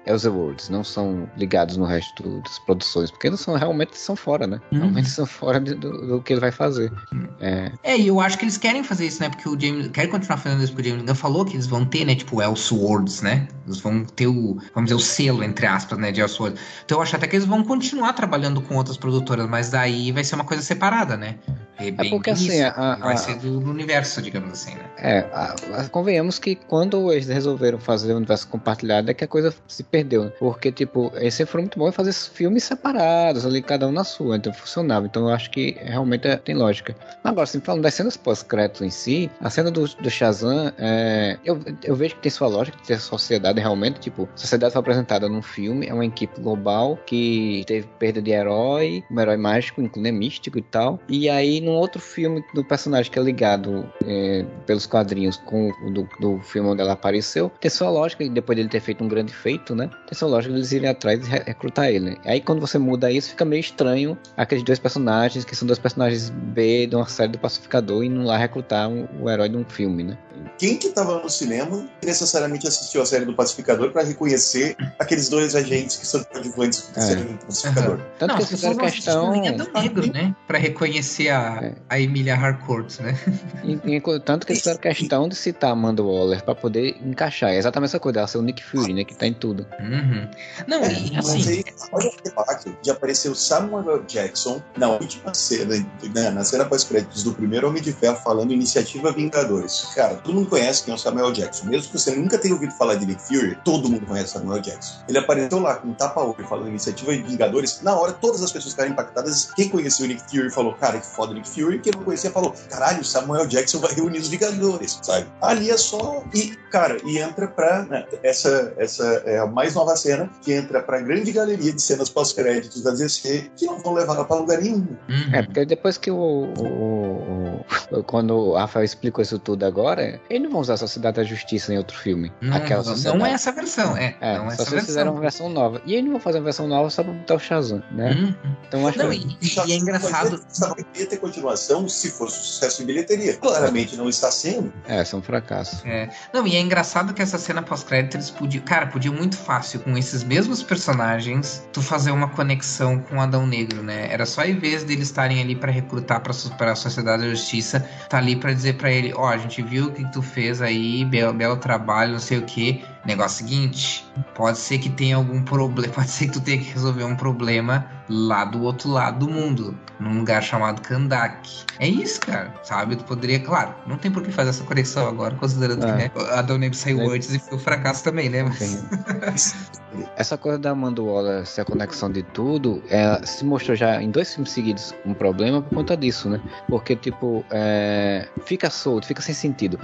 Elseworlds, 0.04 0.68
não 0.68 0.84
são 0.84 1.26
ligados 1.38 1.78
no 1.78 1.86
resto 1.86 2.42
das 2.42 2.58
produções, 2.58 3.10
porque 3.10 3.28
eles 3.28 3.40
são 3.40 3.54
realmente 3.54 3.96
são 3.96 4.14
fora, 4.14 4.46
né? 4.46 4.60
Hum. 4.70 4.80
Realmente 4.80 5.08
são 5.08 5.24
fora 5.24 5.58
de, 5.58 5.74
do, 5.74 6.06
do, 6.06 6.22
que 6.22 6.34
ele 6.34 6.40
vai 6.40 6.52
fazer. 6.52 6.92
É. 7.40 7.72
é, 7.82 7.98
e 7.98 8.08
eu 8.08 8.20
acho 8.20 8.36
que 8.36 8.44
eles 8.44 8.58
querem 8.58 8.84
fazer 8.84 9.06
isso, 9.06 9.22
né? 9.22 9.30
Porque 9.30 9.48
o 9.48 9.58
James 9.58 9.88
querem 9.88 10.10
continuar 10.10 10.36
fazendo 10.36 10.62
isso, 10.62 10.74
porque 10.74 10.88
o 10.88 10.90
James 10.90 11.06
Gunn 11.06 11.14
falou 11.14 11.46
que 11.46 11.54
eles 11.54 11.66
vão 11.66 11.86
ter, 11.86 12.04
né? 12.04 12.14
Tipo, 12.14 12.42
Elseworlds, 12.42 13.22
né? 13.22 13.48
Eles 13.66 13.80
vão 13.80 14.04
ter 14.04 14.26
o, 14.26 14.58
vamos 14.74 14.90
dizer, 14.90 14.94
o 14.94 15.00
selo, 15.00 15.42
entre 15.42 15.64
aspas, 15.64 15.98
né? 15.98 16.12
De 16.12 16.20
Elseworlds. 16.20 16.60
Então 16.84 16.98
eu 16.98 17.02
acho 17.02 17.16
até 17.16 17.26
que 17.26 17.36
eles 17.36 17.46
vão 17.46 17.64
continuar 17.64 18.12
trabalhando 18.12 18.60
com 18.60 18.76
outras 18.76 18.98
produtoras, 18.98 19.48
mas 19.48 19.70
daí 19.70 20.12
vai 20.12 20.22
ser 20.22 20.34
uma 20.34 20.44
coisa 20.44 20.62
separada, 20.62 21.16
né? 21.16 21.36
É, 21.78 21.88
é 21.88 22.10
porque 22.10 22.30
assim, 22.30 22.52
isso. 22.52 22.66
a, 22.76 22.92
a, 22.92 23.16
vai 23.26 23.34
ser 23.34 23.40
do, 23.40 23.70
universo, 23.70 24.20
digamos 24.20 24.52
assim, 24.52 24.74
né? 24.74 24.84
É, 24.98 25.18
a, 25.32 25.88
convenhamos 25.90 26.38
que 26.38 26.54
quando 26.54 27.12
eles 27.12 27.28
resolveram 27.28 27.78
fazer 27.78 28.12
o 28.12 28.16
universo 28.16 28.48
compartilhado 28.48 29.10
é 29.10 29.14
que 29.14 29.24
a 29.24 29.28
coisa 29.28 29.54
se 29.66 29.82
perdeu. 29.82 30.24
Né? 30.24 30.32
Porque, 30.38 30.72
tipo, 30.72 31.12
sempre 31.30 31.52
foram 31.52 31.62
muito 31.64 31.78
bons 31.78 31.88
em 31.88 31.92
fazer 31.92 32.12
filmes 32.12 32.64
separados, 32.64 33.46
ali, 33.46 33.62
cada 33.62 33.86
um 33.86 33.92
na 33.92 34.04
sua, 34.04 34.36
então 34.36 34.52
funcionava. 34.52 35.06
Então 35.06 35.28
eu 35.28 35.34
acho 35.34 35.50
que 35.50 35.76
realmente 35.80 36.26
é, 36.26 36.36
tem 36.36 36.54
lógica. 36.54 36.94
Agora, 37.22 37.44
assim, 37.44 37.60
falando 37.60 37.82
das 37.82 37.94
cenas 37.94 38.16
pós-créditos 38.16 38.82
em 38.82 38.90
si, 38.90 39.30
a 39.40 39.50
cena 39.50 39.70
do, 39.70 39.86
do 39.86 40.10
Shazam, 40.10 40.72
é, 40.78 41.38
eu, 41.44 41.60
eu 41.84 41.94
vejo 41.94 42.16
que 42.16 42.22
tem 42.22 42.30
sua 42.30 42.48
lógica, 42.48 42.78
tem 42.86 42.96
a 42.96 42.98
sociedade 42.98 43.60
realmente, 43.60 44.00
tipo, 44.00 44.28
a 44.34 44.36
sociedade 44.36 44.72
foi 44.72 44.80
apresentada 44.80 45.28
num 45.28 45.42
filme, 45.42 45.86
é 45.86 45.94
uma 45.94 46.04
equipe 46.04 46.40
global 46.40 46.98
que 47.06 47.64
teve 47.66 47.86
perda 47.98 48.20
de 48.20 48.30
herói, 48.30 49.02
um 49.10 49.20
herói 49.20 49.36
mágico, 49.36 49.80
inclusive 49.80 50.12
místico 50.12 50.58
e 50.58 50.62
tal. 50.62 51.00
E 51.08 51.28
aí, 51.28 51.60
num 51.60 51.72
outro 51.72 52.00
filme 52.00 52.42
do 52.54 52.64
personagem 52.64 53.11
que 53.12 53.18
é 53.18 53.22
ligado 53.22 53.88
é, 54.04 54.44
pelos 54.66 54.86
quadrinhos 54.86 55.36
com 55.36 55.70
o 55.84 55.90
do, 55.90 56.08
do, 56.18 56.40
filme 56.40 56.70
onde 56.70 56.80
ela 56.80 56.94
apareceu, 56.94 57.50
tem 57.60 57.70
sua 57.70 57.90
lógica, 57.90 58.26
depois 58.28 58.56
dele 58.56 58.68
ter 58.68 58.80
feito 58.80 59.04
um 59.04 59.08
grande 59.08 59.32
feito, 59.32 59.74
né? 59.74 59.90
Tem 60.06 60.18
sua 60.18 60.28
lógica 60.28 60.52
de 60.52 60.58
eles 60.58 60.72
irem 60.72 60.88
atrás 60.88 61.26
e 61.26 61.30
recrutar 61.30 61.88
ele. 61.88 62.10
Né? 62.10 62.16
Aí 62.24 62.40
quando 62.40 62.60
você 62.60 62.78
muda 62.78 63.10
isso, 63.10 63.30
fica 63.30 63.44
meio 63.44 63.60
estranho 63.60 64.18
aqueles 64.36 64.64
dois 64.64 64.78
personagens, 64.78 65.44
que 65.44 65.54
são 65.54 65.66
dois 65.66 65.78
personagens 65.78 66.30
B 66.30 66.86
de 66.86 66.96
uma 66.96 67.06
série 67.06 67.32
do 67.32 67.38
Pacificador, 67.38 68.02
indo 68.02 68.22
lá 68.22 68.36
recrutar 68.36 68.88
um, 68.88 69.06
o 69.20 69.30
herói 69.30 69.48
de 69.48 69.56
um 69.56 69.64
filme, 69.64 70.02
né? 70.02 70.18
Quem 70.58 70.76
que 70.76 70.88
estava 70.88 71.20
no 71.20 71.28
cinema 71.28 71.88
necessariamente 72.04 72.66
assistiu 72.66 73.02
a 73.02 73.06
série 73.06 73.24
do 73.24 73.34
Pacificador 73.34 73.90
para 73.90 74.02
reconhecer 74.02 74.76
aqueles 74.98 75.28
dois 75.28 75.54
agentes 75.54 75.96
que 75.96 76.06
são 76.06 76.22
coadjuvantes 76.24 76.90
da 76.94 77.02
é. 77.02 77.06
série 77.06 77.22
do 77.22 77.46
Pacificador? 77.46 77.96
Uhum. 77.96 78.04
Tanto 78.18 78.30
Não, 78.32 78.38
que 78.38 78.46
fizeram 78.46 78.76
questão. 78.76 79.32
Negro, 79.32 80.12
né? 80.12 80.34
Para 80.46 80.58
reconhecer 80.58 81.30
a, 81.30 81.60
é. 81.62 81.74
a 81.88 82.00
Emilia 82.00 82.34
Harcourt, 82.34 83.00
né? 83.02 83.18
E, 83.64 83.96
e, 83.96 84.20
tanto 84.20 84.46
que 84.46 84.52
eles 84.52 84.62
fizeram 84.62 84.80
questão 84.80 85.28
de 85.28 85.34
citar 85.34 85.72
Amanda 85.72 86.02
Waller 86.02 86.42
para 86.44 86.54
poder 86.54 86.96
encaixar. 87.04 87.50
É 87.50 87.58
exatamente 87.58 87.90
essa 87.90 88.00
coisa, 88.00 88.20
ela 88.20 88.28
ser 88.28 88.38
o 88.38 88.42
Nick 88.42 88.62
Fury, 88.62 88.92
né? 88.92 89.04
Que 89.04 89.14
tá 89.14 89.26
em 89.26 89.34
tudo. 89.34 89.66
Uhum. 89.80 90.28
Não, 90.66 90.78
é, 90.78 90.92
e 90.92 91.16
assim. 91.16 91.48
Aí, 91.48 91.64
olha 91.92 92.08
o 92.08 92.22
debate 92.22 92.76
de 92.82 92.90
aparecer 92.90 93.28
o 93.28 93.34
Samuel 93.34 94.02
Jackson 94.04 94.62
na 94.76 94.88
última 94.88 95.34
cena, 95.34 95.76
né, 96.14 96.30
na 96.30 96.44
cena 96.44 96.64
pós-créditos 96.64 97.24
do 97.24 97.34
primeiro 97.34 97.68
Homem 97.68 97.82
de 97.82 97.92
Ferro 97.92 98.16
falando 98.16 98.52
Iniciativa 98.52 99.12
Vingadores. 99.12 99.92
Cara, 99.94 100.16
todo 100.16 100.34
mundo 100.34 100.48
conhece 100.48 100.84
quem 100.84 100.92
é 100.92 100.94
o 100.94 100.98
Samuel 100.98 101.32
Jackson. 101.32 101.66
Mesmo 101.66 101.92
que 101.92 101.98
você 101.98 102.14
nunca 102.14 102.38
tenha 102.38 102.54
ouvido 102.54 102.72
falar 102.72 102.96
de 102.96 103.06
Nick 103.06 103.22
Fury, 103.22 103.58
todo 103.64 103.88
mundo 103.88 104.06
conhece 104.06 104.36
o 104.36 104.40
Samuel 104.40 104.60
Jackson. 104.60 105.02
Ele 105.08 105.18
apareceu 105.18 105.58
lá 105.58 105.76
com 105.76 105.88
um 105.88 105.94
tapa-olho 105.94 106.46
falando 106.48 106.68
Iniciativa 106.68 107.12
Vingadores. 107.12 107.80
Na 107.82 107.94
hora, 107.94 108.12
todas 108.12 108.42
as 108.42 108.52
pessoas 108.52 108.72
ficaram 108.72 108.90
impactadas. 108.90 109.50
Quem 109.54 109.68
conhecia 109.68 110.04
o 110.04 110.08
Nick 110.08 110.22
Fury 110.30 110.50
falou, 110.50 110.74
cara, 110.74 110.98
que 110.98 111.06
foda 111.06 111.34
Nick 111.34 111.48
Fury. 111.48 111.80
Quem 111.80 111.92
não 111.94 112.02
conhecia 112.02 112.30
falou, 112.30 112.54
caralho, 112.82 113.00
o 113.00 113.04
Samuel 113.04 113.46
Jackson 113.46 113.78
vai 113.78 113.94
reunir 113.94 114.18
os 114.18 114.28
Vingadores, 114.28 114.98
sabe? 115.02 115.26
Ali 115.40 115.70
é 115.70 115.76
só. 115.76 116.24
E, 116.34 116.56
cara, 116.70 116.96
e 117.04 117.18
entra 117.18 117.46
pra. 117.46 117.84
Né, 117.84 118.04
essa, 118.22 118.74
essa 118.76 119.04
é 119.24 119.38
a 119.38 119.46
mais 119.46 119.74
nova 119.74 119.94
cena 119.94 120.28
que 120.42 120.52
entra 120.52 120.82
pra 120.82 121.00
grande 121.00 121.30
galeria 121.30 121.72
de 121.72 121.80
cenas 121.80 122.08
pós-créditos 122.08 122.82
da 122.82 122.90
DC 122.90 123.50
que 123.56 123.66
não 123.66 123.78
vão 123.78 123.94
levar 123.94 124.14
ela 124.14 124.24
pra 124.24 124.36
lugar 124.36 124.60
nenhum. 124.60 124.86
Uhum. 125.08 125.34
É, 125.34 125.42
porque 125.42 125.64
depois 125.64 125.96
que 125.96 126.10
o, 126.10 126.16
o, 126.16 127.64
o, 127.92 128.02
Quando 128.04 128.34
o 128.34 128.56
Rafael 128.56 128.84
explicou 128.84 129.22
isso 129.22 129.38
tudo 129.38 129.64
agora, 129.64 130.20
eles 130.28 130.42
não 130.42 130.50
vão 130.50 130.60
usar 130.60 130.74
a 130.74 130.78
Sociedade 130.78 131.16
da 131.16 131.24
Justiça 131.24 131.72
em 131.72 131.78
outro 131.78 131.96
filme. 131.96 132.32
Não, 132.40 132.56
Aquela 132.56 132.82
sociedade. 132.82 133.18
não 133.18 133.26
é 133.26 133.32
essa 133.32 133.52
versão, 133.52 133.96
é. 133.96 134.16
é 134.20 134.38
não 134.38 134.46
é 134.46 134.56
só 134.56 134.62
essa 134.62 134.70
versão. 134.70 134.86
fizeram 134.86 135.12
uma 135.12 135.20
versão 135.20 135.48
nova. 135.48 135.80
E 135.84 135.92
eles 135.92 136.04
não 136.04 136.12
vão 136.12 136.20
fazer 136.20 136.38
uma 136.38 136.44
versão 136.44 136.66
nova 136.66 136.90
só 136.90 137.02
pra 137.02 137.12
botar 137.12 137.34
o 137.34 137.38
Shazam, 137.38 137.82
né? 137.92 138.12
Uhum. 138.12 138.34
Então 138.66 138.86
acho 138.86 138.98
não, 138.98 139.10
que. 139.10 139.36
E, 139.40 139.68
e 139.68 139.72
é 139.72 139.76
engraçado. 139.76 140.42
Poderia 140.58 141.06
ter 141.06 141.16
continuação 141.18 141.88
se 141.88 142.10
fosse 142.10 142.40
um 142.40 142.42
sucesso 142.72 142.82
em 142.82 142.86
bilheteria. 142.86 143.36
Claramente 143.36 143.96
não 143.96 144.08
está 144.08 144.30
sendo. 144.30 144.72
É, 144.88 144.98
é 145.00 145.16
um 145.16 145.22
fracasso. 145.22 145.86
É. 145.86 146.08
Não, 146.32 146.46
e 146.46 146.56
é 146.56 146.60
engraçado 146.60 147.12
que 147.12 147.20
essa 147.20 147.38
cena 147.38 147.62
pós-crédito 147.62 148.16
eles 148.16 148.30
podiam. 148.30 148.64
Cara, 148.64 148.86
podia 148.86 149.12
muito 149.12 149.36
fácil 149.36 149.80
com 149.80 149.96
esses 149.96 150.24
mesmos 150.24 150.62
personagens 150.62 151.66
tu 151.72 151.82
fazer 151.82 152.10
uma 152.10 152.28
conexão 152.28 152.98
com 152.98 153.16
o 153.16 153.20
Adão 153.20 153.46
Negro, 153.46 153.82
né? 153.82 154.08
Era 154.10 154.24
só 154.24 154.44
em 154.44 154.58
vez 154.58 154.84
deles 154.84 155.08
estarem 155.08 155.40
ali 155.40 155.54
para 155.54 155.70
recrutar 155.70 156.20
para 156.20 156.72
a 156.72 156.74
Sociedade 156.74 157.22
da 157.22 157.28
Justiça, 157.28 157.86
tá 158.08 158.18
ali 158.18 158.36
para 158.36 158.52
dizer 158.52 158.74
para 158.74 158.90
ele: 158.90 159.12
Ó, 159.14 159.22
oh, 159.22 159.26
a 159.26 159.36
gente 159.36 159.62
viu 159.62 159.86
o 159.86 159.92
que 159.92 160.04
tu 160.12 160.22
fez 160.22 160.62
aí, 160.62 161.04
belo, 161.04 161.32
belo 161.32 161.56
trabalho, 161.56 162.12
não 162.12 162.20
sei 162.20 162.38
o 162.38 162.42
que. 162.42 162.84
Negócio 163.04 163.38
seguinte, 163.38 164.06
pode 164.34 164.58
ser 164.58 164.78
que 164.78 164.88
tenha 164.88 165.16
algum 165.16 165.42
problema, 165.42 165.92
pode 165.94 166.10
ser 166.10 166.26
que 166.26 166.32
tu 166.32 166.40
tenha 166.40 166.58
que 166.58 166.70
resolver 166.72 167.04
um 167.04 167.16
problema 167.16 167.86
lá 168.08 168.44
do 168.44 168.62
outro 168.62 168.90
lado 168.90 169.26
do 169.26 169.32
mundo, 169.32 169.76
num 169.98 170.18
lugar 170.18 170.42
chamado 170.42 170.80
Kandak. 170.82 171.48
É 171.78 171.88
isso, 171.88 172.20
cara, 172.20 172.52
sabe? 172.62 172.96
Tu 172.96 173.04
poderia, 173.04 173.40
claro, 173.40 173.74
não 173.86 173.96
tem 173.96 174.10
por 174.10 174.22
que 174.22 174.30
fazer 174.30 174.50
essa 174.50 174.64
conexão 174.64 175.08
agora, 175.08 175.34
considerando 175.34 175.84
é. 175.86 176.08
que 176.08 176.18
né, 176.18 176.26
a 176.32 176.42
Doneb 176.42 176.74
saiu 176.74 177.00
é. 177.00 177.16
antes 177.16 177.32
e 177.32 177.38
foi 177.38 177.56
um 177.56 177.60
fracasso 177.60 178.04
também, 178.04 178.28
né? 178.28 178.42
Mas... 178.42 179.70
essa 180.16 180.36
coisa 180.36 180.58
da 180.58 180.70
Amanda 180.70 181.02
Waller 181.02 181.46
ser 181.46 181.62
a 181.62 181.64
conexão 181.64 182.10
de 182.10 182.22
tudo, 182.22 182.82
é, 182.88 183.24
se 183.24 183.44
mostrou 183.44 183.76
já 183.76 184.02
em 184.02 184.10
dois 184.10 184.32
filmes 184.34 184.52
seguidos 184.52 184.94
um 185.04 185.14
problema 185.14 185.62
por 185.62 185.74
conta 185.74 185.96
disso, 185.96 186.28
né? 186.28 186.40
Porque, 186.68 186.96
tipo, 186.96 187.44
é, 187.50 188.28
fica 188.44 188.70
solto, 188.70 189.06
fica 189.06 189.22
sem 189.22 189.34
sentido. 189.34 189.78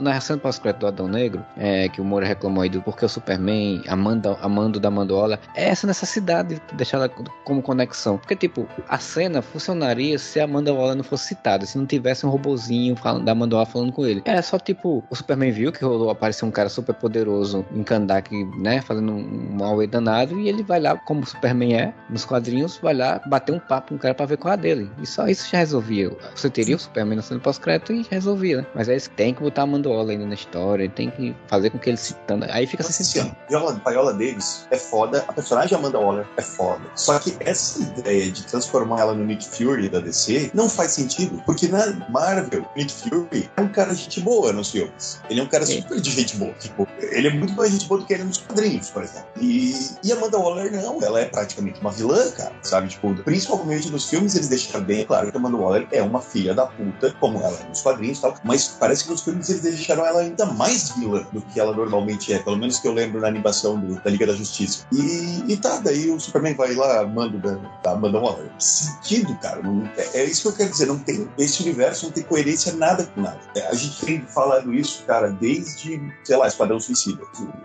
Na 0.00 0.12
reação 0.12 0.38
pós-crédito 0.38 0.80
do 0.80 0.86
Adão 0.86 1.08
Negro, 1.08 1.44
é, 1.56 1.88
que 1.88 2.00
o 2.00 2.04
Moura 2.04 2.26
reclamou 2.26 2.59
aí 2.60 2.68
do 2.68 2.82
porque 2.82 3.04
o 3.04 3.08
Superman, 3.08 3.82
Amanda, 3.88 4.36
Amando 4.40 4.80
da 4.80 4.90
Waller, 4.90 5.38
é 5.54 5.68
essa 5.68 5.86
necessidade 5.86 6.54
de 6.54 6.74
deixar 6.74 6.98
ela 6.98 7.08
como 7.44 7.62
conexão. 7.62 8.18
Porque, 8.18 8.36
tipo, 8.36 8.66
a 8.88 8.98
cena 8.98 9.42
funcionaria 9.42 10.18
se 10.18 10.40
a 10.40 10.46
Waller 10.46 10.96
não 10.96 11.04
fosse 11.04 11.28
citada, 11.28 11.66
se 11.66 11.78
não 11.78 11.86
tivesse 11.86 12.26
um 12.26 12.30
robozinho 12.30 12.96
falando, 12.96 13.24
da 13.24 13.34
Waller 13.34 13.66
falando 13.66 13.92
com 13.92 14.04
ele. 14.06 14.22
É 14.24 14.40
só, 14.42 14.58
tipo, 14.58 15.04
o 15.10 15.16
Superman 15.16 15.50
viu 15.50 15.72
que 15.72 15.84
rolou, 15.84 16.10
apareceu 16.10 16.46
um 16.46 16.50
cara 16.50 16.68
super 16.68 16.94
poderoso 16.94 17.64
em 17.72 17.82
Kandak, 17.82 18.32
né, 18.58 18.80
fazendo 18.80 19.12
um 19.12 19.56
mal 19.58 19.80
danado, 19.86 20.38
e 20.38 20.48
ele 20.48 20.62
vai 20.62 20.80
lá, 20.80 20.96
como 20.96 21.22
o 21.22 21.26
Superman 21.26 21.74
é, 21.74 21.94
nos 22.08 22.24
quadrinhos, 22.24 22.78
vai 22.78 22.94
lá 22.94 23.20
bater 23.26 23.52
um 23.52 23.58
papo 23.58 23.90
com 23.90 23.94
o 23.94 23.98
cara 23.98 24.14
pra 24.14 24.26
ver 24.26 24.36
qual 24.36 24.52
é 24.52 24.54
a 24.54 24.56
dele. 24.56 24.90
E 25.00 25.06
só 25.06 25.26
isso 25.26 25.48
já 25.50 25.58
resolvia. 25.58 26.10
Você 26.34 26.50
teria 26.50 26.76
o 26.76 26.78
Superman 26.78 27.16
na 27.16 27.22
cena 27.22 27.40
pós-crédito 27.40 27.92
e 27.92 28.06
resolvia, 28.10 28.58
né? 28.58 28.66
Mas 28.74 28.88
aí 28.88 29.00
tem 29.16 29.34
que 29.34 29.42
botar 29.42 29.62
a 29.62 29.66
Waller 29.66 30.10
ainda 30.10 30.26
na 30.26 30.34
história, 30.34 30.88
tem 30.88 31.10
que 31.10 31.34
fazer 31.46 31.70
com 31.70 31.78
que 31.78 31.90
ele 31.90 31.96
citando. 31.96 32.44
Aí 32.52 32.66
fica 32.66 32.82
sem 32.82 33.04
sentido. 33.04 33.34
Viola, 33.48 33.80
Viola 33.86 34.12
Davis 34.12 34.66
é 34.70 34.76
foda, 34.76 35.24
a 35.26 35.32
personagem 35.32 35.76
Amanda 35.76 35.98
Waller 35.98 36.26
é 36.36 36.42
foda. 36.42 36.82
Só 36.94 37.18
que 37.18 37.36
essa 37.40 37.80
ideia 37.80 38.30
de 38.30 38.44
transformar 38.46 39.00
ela 39.00 39.14
no 39.14 39.24
Nick 39.24 39.46
Fury 39.48 39.88
da 39.88 40.00
DC 40.00 40.50
não 40.54 40.68
faz 40.68 40.92
sentido, 40.92 41.42
porque 41.46 41.68
na 41.68 41.86
Marvel, 42.08 42.64
Nick 42.76 42.92
Fury 42.92 43.50
é 43.56 43.60
um 43.60 43.68
cara 43.68 43.94
de 43.94 44.02
gente 44.02 44.20
boa 44.20 44.52
nos 44.52 44.70
filmes. 44.70 45.20
Ele 45.28 45.40
é 45.40 45.42
um 45.42 45.46
cara 45.46 45.66
super 45.66 46.00
de 46.00 46.10
gente 46.10 46.36
boa. 46.36 46.52
Tipo, 46.54 46.86
ele 46.98 47.28
é 47.28 47.30
muito 47.32 47.54
mais 47.54 47.72
gente 47.72 47.86
boa 47.86 48.00
do 48.00 48.06
que 48.06 48.14
ele 48.14 48.24
nos 48.24 48.38
quadrinhos, 48.38 48.90
por 48.90 49.02
exemplo. 49.02 49.28
E, 49.40 49.74
e 50.02 50.12
Amanda 50.12 50.38
Waller 50.38 50.72
não, 50.72 51.00
ela 51.02 51.20
é 51.20 51.24
praticamente 51.26 51.80
uma 51.80 51.90
vilã, 51.90 52.30
cara, 52.32 52.52
sabe? 52.62 52.88
Tipo, 52.88 53.14
principalmente 53.22 53.90
nos 53.90 54.08
filmes 54.08 54.34
eles 54.34 54.48
deixaram 54.48 54.84
bem 54.84 55.04
claro 55.04 55.30
que 55.30 55.36
Amanda 55.36 55.56
Waller 55.56 55.88
é 55.92 56.02
uma 56.02 56.20
filha 56.20 56.54
da 56.54 56.66
puta, 56.66 57.14
como 57.20 57.38
ela 57.38 57.56
é 57.58 57.68
nos 57.68 57.82
quadrinhos 57.82 58.18
e 58.18 58.22
tal, 58.22 58.34
mas 58.44 58.68
parece 58.68 59.04
que 59.04 59.10
nos 59.10 59.22
filmes 59.22 59.48
eles 59.48 59.62
deixaram 59.62 60.04
ela 60.04 60.20
ainda 60.20 60.46
mais 60.46 60.90
vilã 60.90 61.26
do 61.32 61.40
que 61.40 61.60
ela 61.60 61.74
normalmente 61.74 62.32
é, 62.32 62.39
pelo 62.40 62.56
menos 62.56 62.78
que 62.78 62.88
eu 62.88 62.92
lembro 62.92 63.20
na 63.20 63.28
animação 63.28 63.78
do, 63.78 63.94
da 64.02 64.10
Liga 64.10 64.26
da 64.26 64.34
Justiça. 64.34 64.86
E, 64.92 65.52
e 65.52 65.56
tá, 65.56 65.78
daí 65.78 66.10
o 66.10 66.18
Superman 66.18 66.54
vai 66.54 66.74
lá, 66.74 67.06
manda 67.06 67.38
da, 67.38 67.60
da 67.82 67.92
Amanda 67.92 68.18
Waller. 68.18 68.50
Sentido, 68.58 69.36
cara. 69.40 69.62
Não, 69.62 69.86
é, 69.96 70.20
é, 70.20 70.24
isso 70.24 70.42
que 70.42 70.48
eu 70.48 70.52
quero 70.52 70.70
dizer. 70.70 70.86
Não 70.86 70.98
tem, 70.98 71.28
esse 71.38 71.62
universo 71.62 72.06
não 72.06 72.12
tem 72.12 72.24
coerência 72.24 72.72
nada 72.72 73.04
com 73.04 73.20
nada. 73.20 73.40
É, 73.56 73.66
a 73.68 73.74
gente 73.74 74.04
tem 74.04 74.20
falado 74.22 74.72
isso, 74.74 75.04
cara, 75.04 75.28
desde, 75.30 76.00
sei 76.24 76.36
lá, 76.36 76.46
Esquadrão 76.46 76.80
Suicida. 76.80 77.22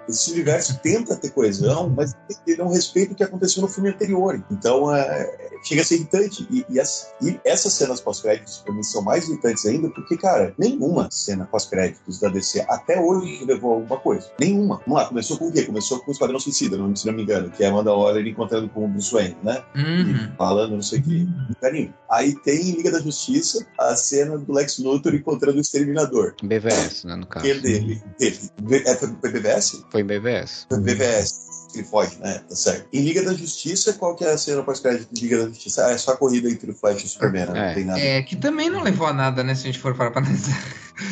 Esse 0.07 0.31
universo 0.31 0.79
tenta 0.81 1.15
ter 1.15 1.29
coesão, 1.31 1.89
mas 1.89 2.15
ele 2.45 2.57
não 2.57 2.69
respeita 2.69 3.13
o 3.13 3.15
que 3.15 3.23
aconteceu 3.23 3.61
no 3.61 3.67
filme 3.67 3.89
anterior. 3.89 4.43
Então, 4.51 4.93
é, 4.93 5.49
chega 5.63 5.81
a 5.81 5.85
ser 5.85 5.95
irritante. 5.95 6.47
E, 6.49 6.65
e, 6.69 6.79
as, 6.79 7.13
e 7.21 7.39
essas 7.43 7.73
cenas 7.73 7.99
pós-créditos, 8.01 8.59
pra 8.59 8.73
mim, 8.73 8.83
são 8.83 9.01
mais 9.01 9.27
irritantes 9.27 9.65
ainda, 9.65 9.89
porque, 9.89 10.17
cara, 10.17 10.53
nenhuma 10.57 11.09
cena 11.11 11.45
pós-créditos 11.45 12.19
da 12.19 12.29
DC 12.29 12.65
até 12.67 12.99
hoje 12.99 13.43
levou 13.45 13.73
a 13.73 13.75
alguma 13.75 13.97
coisa. 13.99 14.29
Nenhuma. 14.39 14.64
Vamos 14.67 14.83
lá, 14.87 15.05
começou 15.05 15.37
com 15.37 15.47
o 15.47 15.51
quê? 15.51 15.63
Começou 15.63 15.99
com 15.99 16.09
o 16.09 16.13
Esquadrão 16.13 16.39
Suicida, 16.39 16.77
não, 16.77 16.95
se 16.95 17.05
não 17.05 17.13
me 17.13 17.23
engano, 17.23 17.49
que 17.49 17.63
é 17.63 17.67
a 17.67 17.69
Amanda 17.69 17.91
Waller 17.91 18.25
encontrando 18.25 18.69
com 18.69 18.85
o 18.85 18.87
Bruce 18.87 19.13
Wayne, 19.13 19.37
né? 19.43 19.63
Uhum. 19.75 20.31
Falando 20.37 20.75
não 20.75 20.81
sei 20.81 20.99
o 20.99 21.03
que. 21.03 21.27
Carinho. 21.61 21.93
Aí 22.09 22.35
tem 22.35 22.69
em 22.69 22.71
Liga 22.75 22.91
da 22.91 22.99
Justiça 22.99 23.65
a 23.79 23.95
cena 23.95 24.37
do 24.37 24.53
Lex 24.53 24.79
Luthor 24.79 25.13
encontrando 25.13 25.57
o 25.57 25.61
Exterminador. 25.61 26.35
BVS, 26.43 27.03
né, 27.05 27.15
no 27.15 27.25
caso. 27.25 27.45
Que 27.45 27.51
é 27.51 27.55
dele. 27.55 28.01
dele. 28.19 28.39
É, 28.85 28.95
foi 28.95 29.31
BVS? 29.31 29.85
Foi 29.89 30.01
em 30.01 30.05
BVS. 30.05 30.65
Foi 30.69 30.79
BVS 30.79 31.45
ele 31.77 31.83
foge, 31.83 32.17
né? 32.19 32.41
Tá 32.47 32.55
certo. 32.55 32.87
Em 32.91 33.01
Liga 33.01 33.23
da 33.23 33.33
Justiça, 33.33 33.93
qual 33.93 34.15
que 34.15 34.23
é 34.23 34.31
a 34.31 34.37
cena 34.37 34.63
pós-crédito 34.63 35.13
de 35.13 35.21
Liga 35.21 35.39
da 35.39 35.47
Justiça? 35.47 35.85
Ah, 35.85 35.91
é 35.91 35.97
só 35.97 36.11
a 36.11 36.17
corrida 36.17 36.49
entre 36.49 36.71
o 36.71 36.73
Flash 36.73 37.01
e 37.01 37.05
o 37.05 37.09
Superman, 37.09 37.47
né? 37.47 37.59
é. 37.59 37.67
não 37.67 37.73
tem 37.73 37.85
nada. 37.85 37.99
É, 37.99 38.21
que 38.21 38.35
também 38.35 38.69
não 38.69 38.81
levou 38.81 39.07
a 39.07 39.13
nada, 39.13 39.43
né? 39.43 39.53
Se 39.55 39.63
a 39.63 39.65
gente 39.65 39.79
for 39.79 39.95
para 39.95 40.17
analisar. 40.17 40.63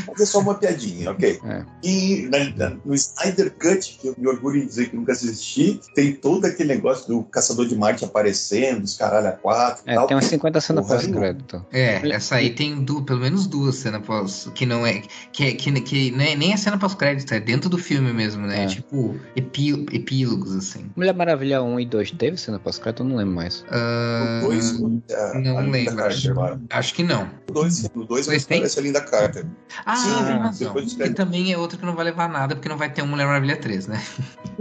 Mas 0.08 0.22
é 0.22 0.26
só 0.26 0.40
uma 0.40 0.56
piadinha, 0.56 1.12
ok? 1.12 1.40
É. 1.46 1.66
E 1.84 2.30
na- 2.56 2.70
no 2.86 2.94
Snyder 2.96 3.52
Cut, 3.54 3.98
que 4.00 4.08
eu 4.08 4.16
me 4.18 4.28
orgulho 4.28 4.58
em 4.62 4.66
dizer 4.66 4.90
que 4.90 4.96
nunca 4.96 5.12
assisti, 5.12 5.80
tem 5.96 6.14
todo 6.14 6.46
aquele 6.46 6.70
negócio 6.74 7.08
do 7.08 7.24
Caçador 7.24 7.68
de 7.68 7.76
Marte 7.76 8.06
aparecendo, 8.06 8.84
os 8.84 8.96
caralho 8.96 9.28
a 9.28 9.32
quatro 9.32 9.84
É, 9.86 9.96
tal. 9.96 10.08
tem 10.08 10.16
umas 10.16 10.26
50 10.26 10.62
cenas 10.62 10.88
pós-crédito. 10.88 11.66
É, 11.72 12.08
essa 12.10 12.36
aí 12.36 12.50
tem 12.52 12.84
du- 12.84 13.04
pelo 13.04 13.20
menos 13.20 13.48
duas 13.48 13.76
cenas 13.76 14.02
pós. 14.06 14.50
Que 14.56 14.66
não 14.66 14.86
é. 14.86 15.02
Que, 15.32 15.46
é- 15.48 15.54
que, 15.54 15.72
que 15.82 16.12
não 16.12 16.22
é 16.24 16.36
nem 16.36 16.54
a 16.54 16.58
cena 16.58 16.78
pós-crédito, 16.78 17.34
é 17.34 17.40
dentro 17.40 17.70
do 17.70 17.78
filme 17.78 18.14
mesmo, 18.14 18.46
né? 18.48 18.64
É. 18.64 18.68
Tipo, 18.68 19.18
epí- 19.36 19.86
epílogos, 19.92 20.56
assim. 20.56 20.90
Mulher 20.96 21.14
Maravilha 21.14 21.62
1 21.62 21.80
e 21.80 21.86
2 21.86 22.12
teve 22.12 22.38
cena 22.38 22.60
pós-crédito? 22.60 23.04
Eu 23.04 23.10
não 23.10 23.18
lembro 23.18 23.36
mais. 23.36 23.64
Ah, 23.70 24.42
O 24.44 24.48
dois, 24.48 24.72
a- 25.12 25.40
não 25.40 25.58
a 25.58 25.62
lembro. 25.62 25.96
Carter 25.96 26.38
lá. 26.38 26.60
Acho 26.70 26.94
que 26.94 27.04
não. 27.04 27.30
O 27.50 27.52
dois, 27.54 27.90
no 27.96 28.06
dois, 28.06 28.26
Dois 28.28 28.46
tem? 28.46 28.60
parece 28.60 28.80
a 28.80 28.82
Linda 28.82 29.02
Carter. 29.02 29.46
Ah, 29.86 29.96
Sim, 29.96 30.26
tem 30.26 30.38
razão. 30.38 30.78
E 30.78 30.96
créditos. 30.96 31.14
também 31.16 31.52
é 31.52 31.58
outro 31.58 31.78
que 31.78 31.86
não 31.86 31.96
vai 31.96 32.06
levar 32.06 32.30
nada, 32.30 32.56
porque 32.56 32.70
não 32.70 32.78
vai 32.78 32.90
ter 32.92 33.02
um 33.02 33.08
Mulher 33.08 33.26
Maravilha 33.28 33.58
3, 33.58 33.88
né? 33.88 34.02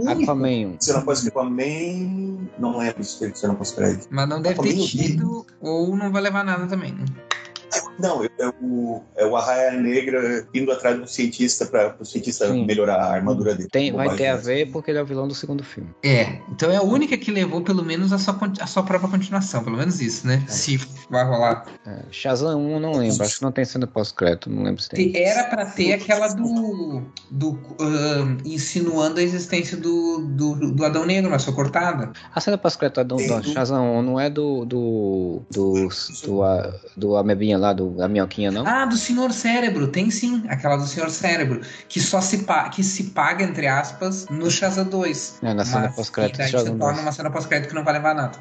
Aquaman 0.07 0.47
1. 0.67 0.75
Você 0.79 0.93
não 0.93 1.01
pode 1.03 1.19
escrever 1.19 1.49
Man. 1.49 2.47
Não 2.59 2.77
lembro 2.77 3.03
se 3.03 3.19
teve 3.19 3.35
cena 3.37 3.53
pós-crédito. 3.53 4.07
Mas 4.09 4.27
não 4.27 4.41
deve 4.41 4.55
ter 4.55 4.69
Aquaman 4.69 4.75
vi. 4.85 4.87
tido, 4.87 5.45
ou 5.61 5.95
não 5.95 6.11
vai 6.11 6.21
levar 6.21 6.43
nada 6.43 6.65
também. 6.67 6.95
Não, 7.99 8.23
é 8.23 8.29
o, 8.61 9.01
é 9.15 9.25
o 9.25 9.35
Arraia 9.35 9.71
Negra 9.79 10.47
indo 10.53 10.71
atrás 10.71 10.99
do 10.99 11.07
cientista 11.07 11.65
para 11.65 11.95
o 11.99 12.05
cientista 12.05 12.47
Sim. 12.47 12.65
melhorar 12.65 12.95
a 12.97 13.13
armadura 13.13 13.53
dele. 13.55 13.69
Tem, 13.71 13.91
vai 13.91 14.15
ter 14.15 14.27
a 14.27 14.35
ver 14.35 14.71
porque 14.71 14.91
ele 14.91 14.97
é 14.99 15.01
o 15.01 15.05
vilão 15.05 15.27
do 15.27 15.35
segundo 15.35 15.63
filme. 15.63 15.89
É, 16.03 16.39
então 16.51 16.71
é 16.71 16.77
a 16.77 16.81
única 16.83 17.17
que 17.17 17.31
levou 17.31 17.61
pelo 17.61 17.83
menos 17.83 18.11
a 18.11 18.17
sua, 18.17 18.37
a 18.59 18.67
sua 18.67 18.83
própria 18.83 19.09
continuação, 19.09 19.63
pelo 19.63 19.77
menos 19.77 20.01
isso, 20.01 20.25
né? 20.27 20.43
Se 20.47 20.77
vai 21.09 21.23
rolar. 21.25 21.65
É, 21.85 21.99
Shazam 22.11 22.59
1 22.59 22.71
eu 22.73 22.79
não 22.79 22.91
lembro, 22.93 23.23
acho 23.23 23.37
que 23.37 23.43
não 23.43 23.51
tem 23.51 23.65
cena 23.65 23.85
pós-crédito, 23.87 24.49
não 24.49 24.63
lembro 24.63 24.81
se 24.81 24.89
tem. 24.89 25.11
Te- 25.11 25.17
Era 25.17 25.43
pra 25.45 25.65
ter 25.65 25.93
aquela 25.93 26.27
do. 26.29 27.03
do 27.29 27.59
ahn, 27.79 28.37
insinuando 28.45 29.19
a 29.19 29.23
existência 29.23 29.77
do, 29.77 30.19
do, 30.27 30.71
do 30.71 30.85
Adão 30.85 31.05
Negro, 31.05 31.29
mas 31.31 31.43
foi 31.45 31.53
cortada. 31.53 32.11
A 32.33 32.39
cena 32.39 32.57
pós-crédito 32.57 33.03
do, 33.03 33.17
do 33.17 33.41
do- 33.41 33.43
Shazam 33.49 33.97
1 33.99 34.01
não 34.01 34.19
é 34.19 34.29
do. 34.29 34.65
do. 34.65 35.41
do. 35.51 35.89
do, 36.25 36.43
a- 36.43 36.73
do 36.95 37.15
Amebinha 37.15 37.57
lá, 37.57 37.73
do, 37.73 37.82
da 37.91 38.07
minhoquinha, 38.07 38.51
não? 38.51 38.65
Ah, 38.65 38.85
do 38.85 38.95
Senhor 38.97 39.31
Cérebro, 39.31 39.87
tem 39.87 40.09
sim, 40.11 40.43
aquela 40.47 40.75
do 40.77 40.85
Senhor 40.87 41.09
Cérebro, 41.09 41.61
que 41.87 41.99
só 41.99 42.21
se, 42.21 42.39
pa- 42.39 42.69
que 42.69 42.83
se 42.83 43.05
paga, 43.05 43.43
entre 43.43 43.67
aspas, 43.67 44.25
no 44.29 44.49
Shazam 44.49 44.85
2. 44.85 45.39
É, 45.43 45.53
na 45.53 45.65
cena 45.65 45.89
pós-crédito 45.89 46.37
daí 46.37 46.47
do 46.47 46.49
se 46.51 46.57
Shazam 46.57 46.77
torna 46.77 46.93
2. 46.93 47.05
uma 47.05 47.11
cena 47.11 47.29
pós-crédito 47.31 47.69
que 47.69 47.75
não 47.75 47.83
vai 47.83 47.93
levar 47.93 48.13
nada. 48.15 48.37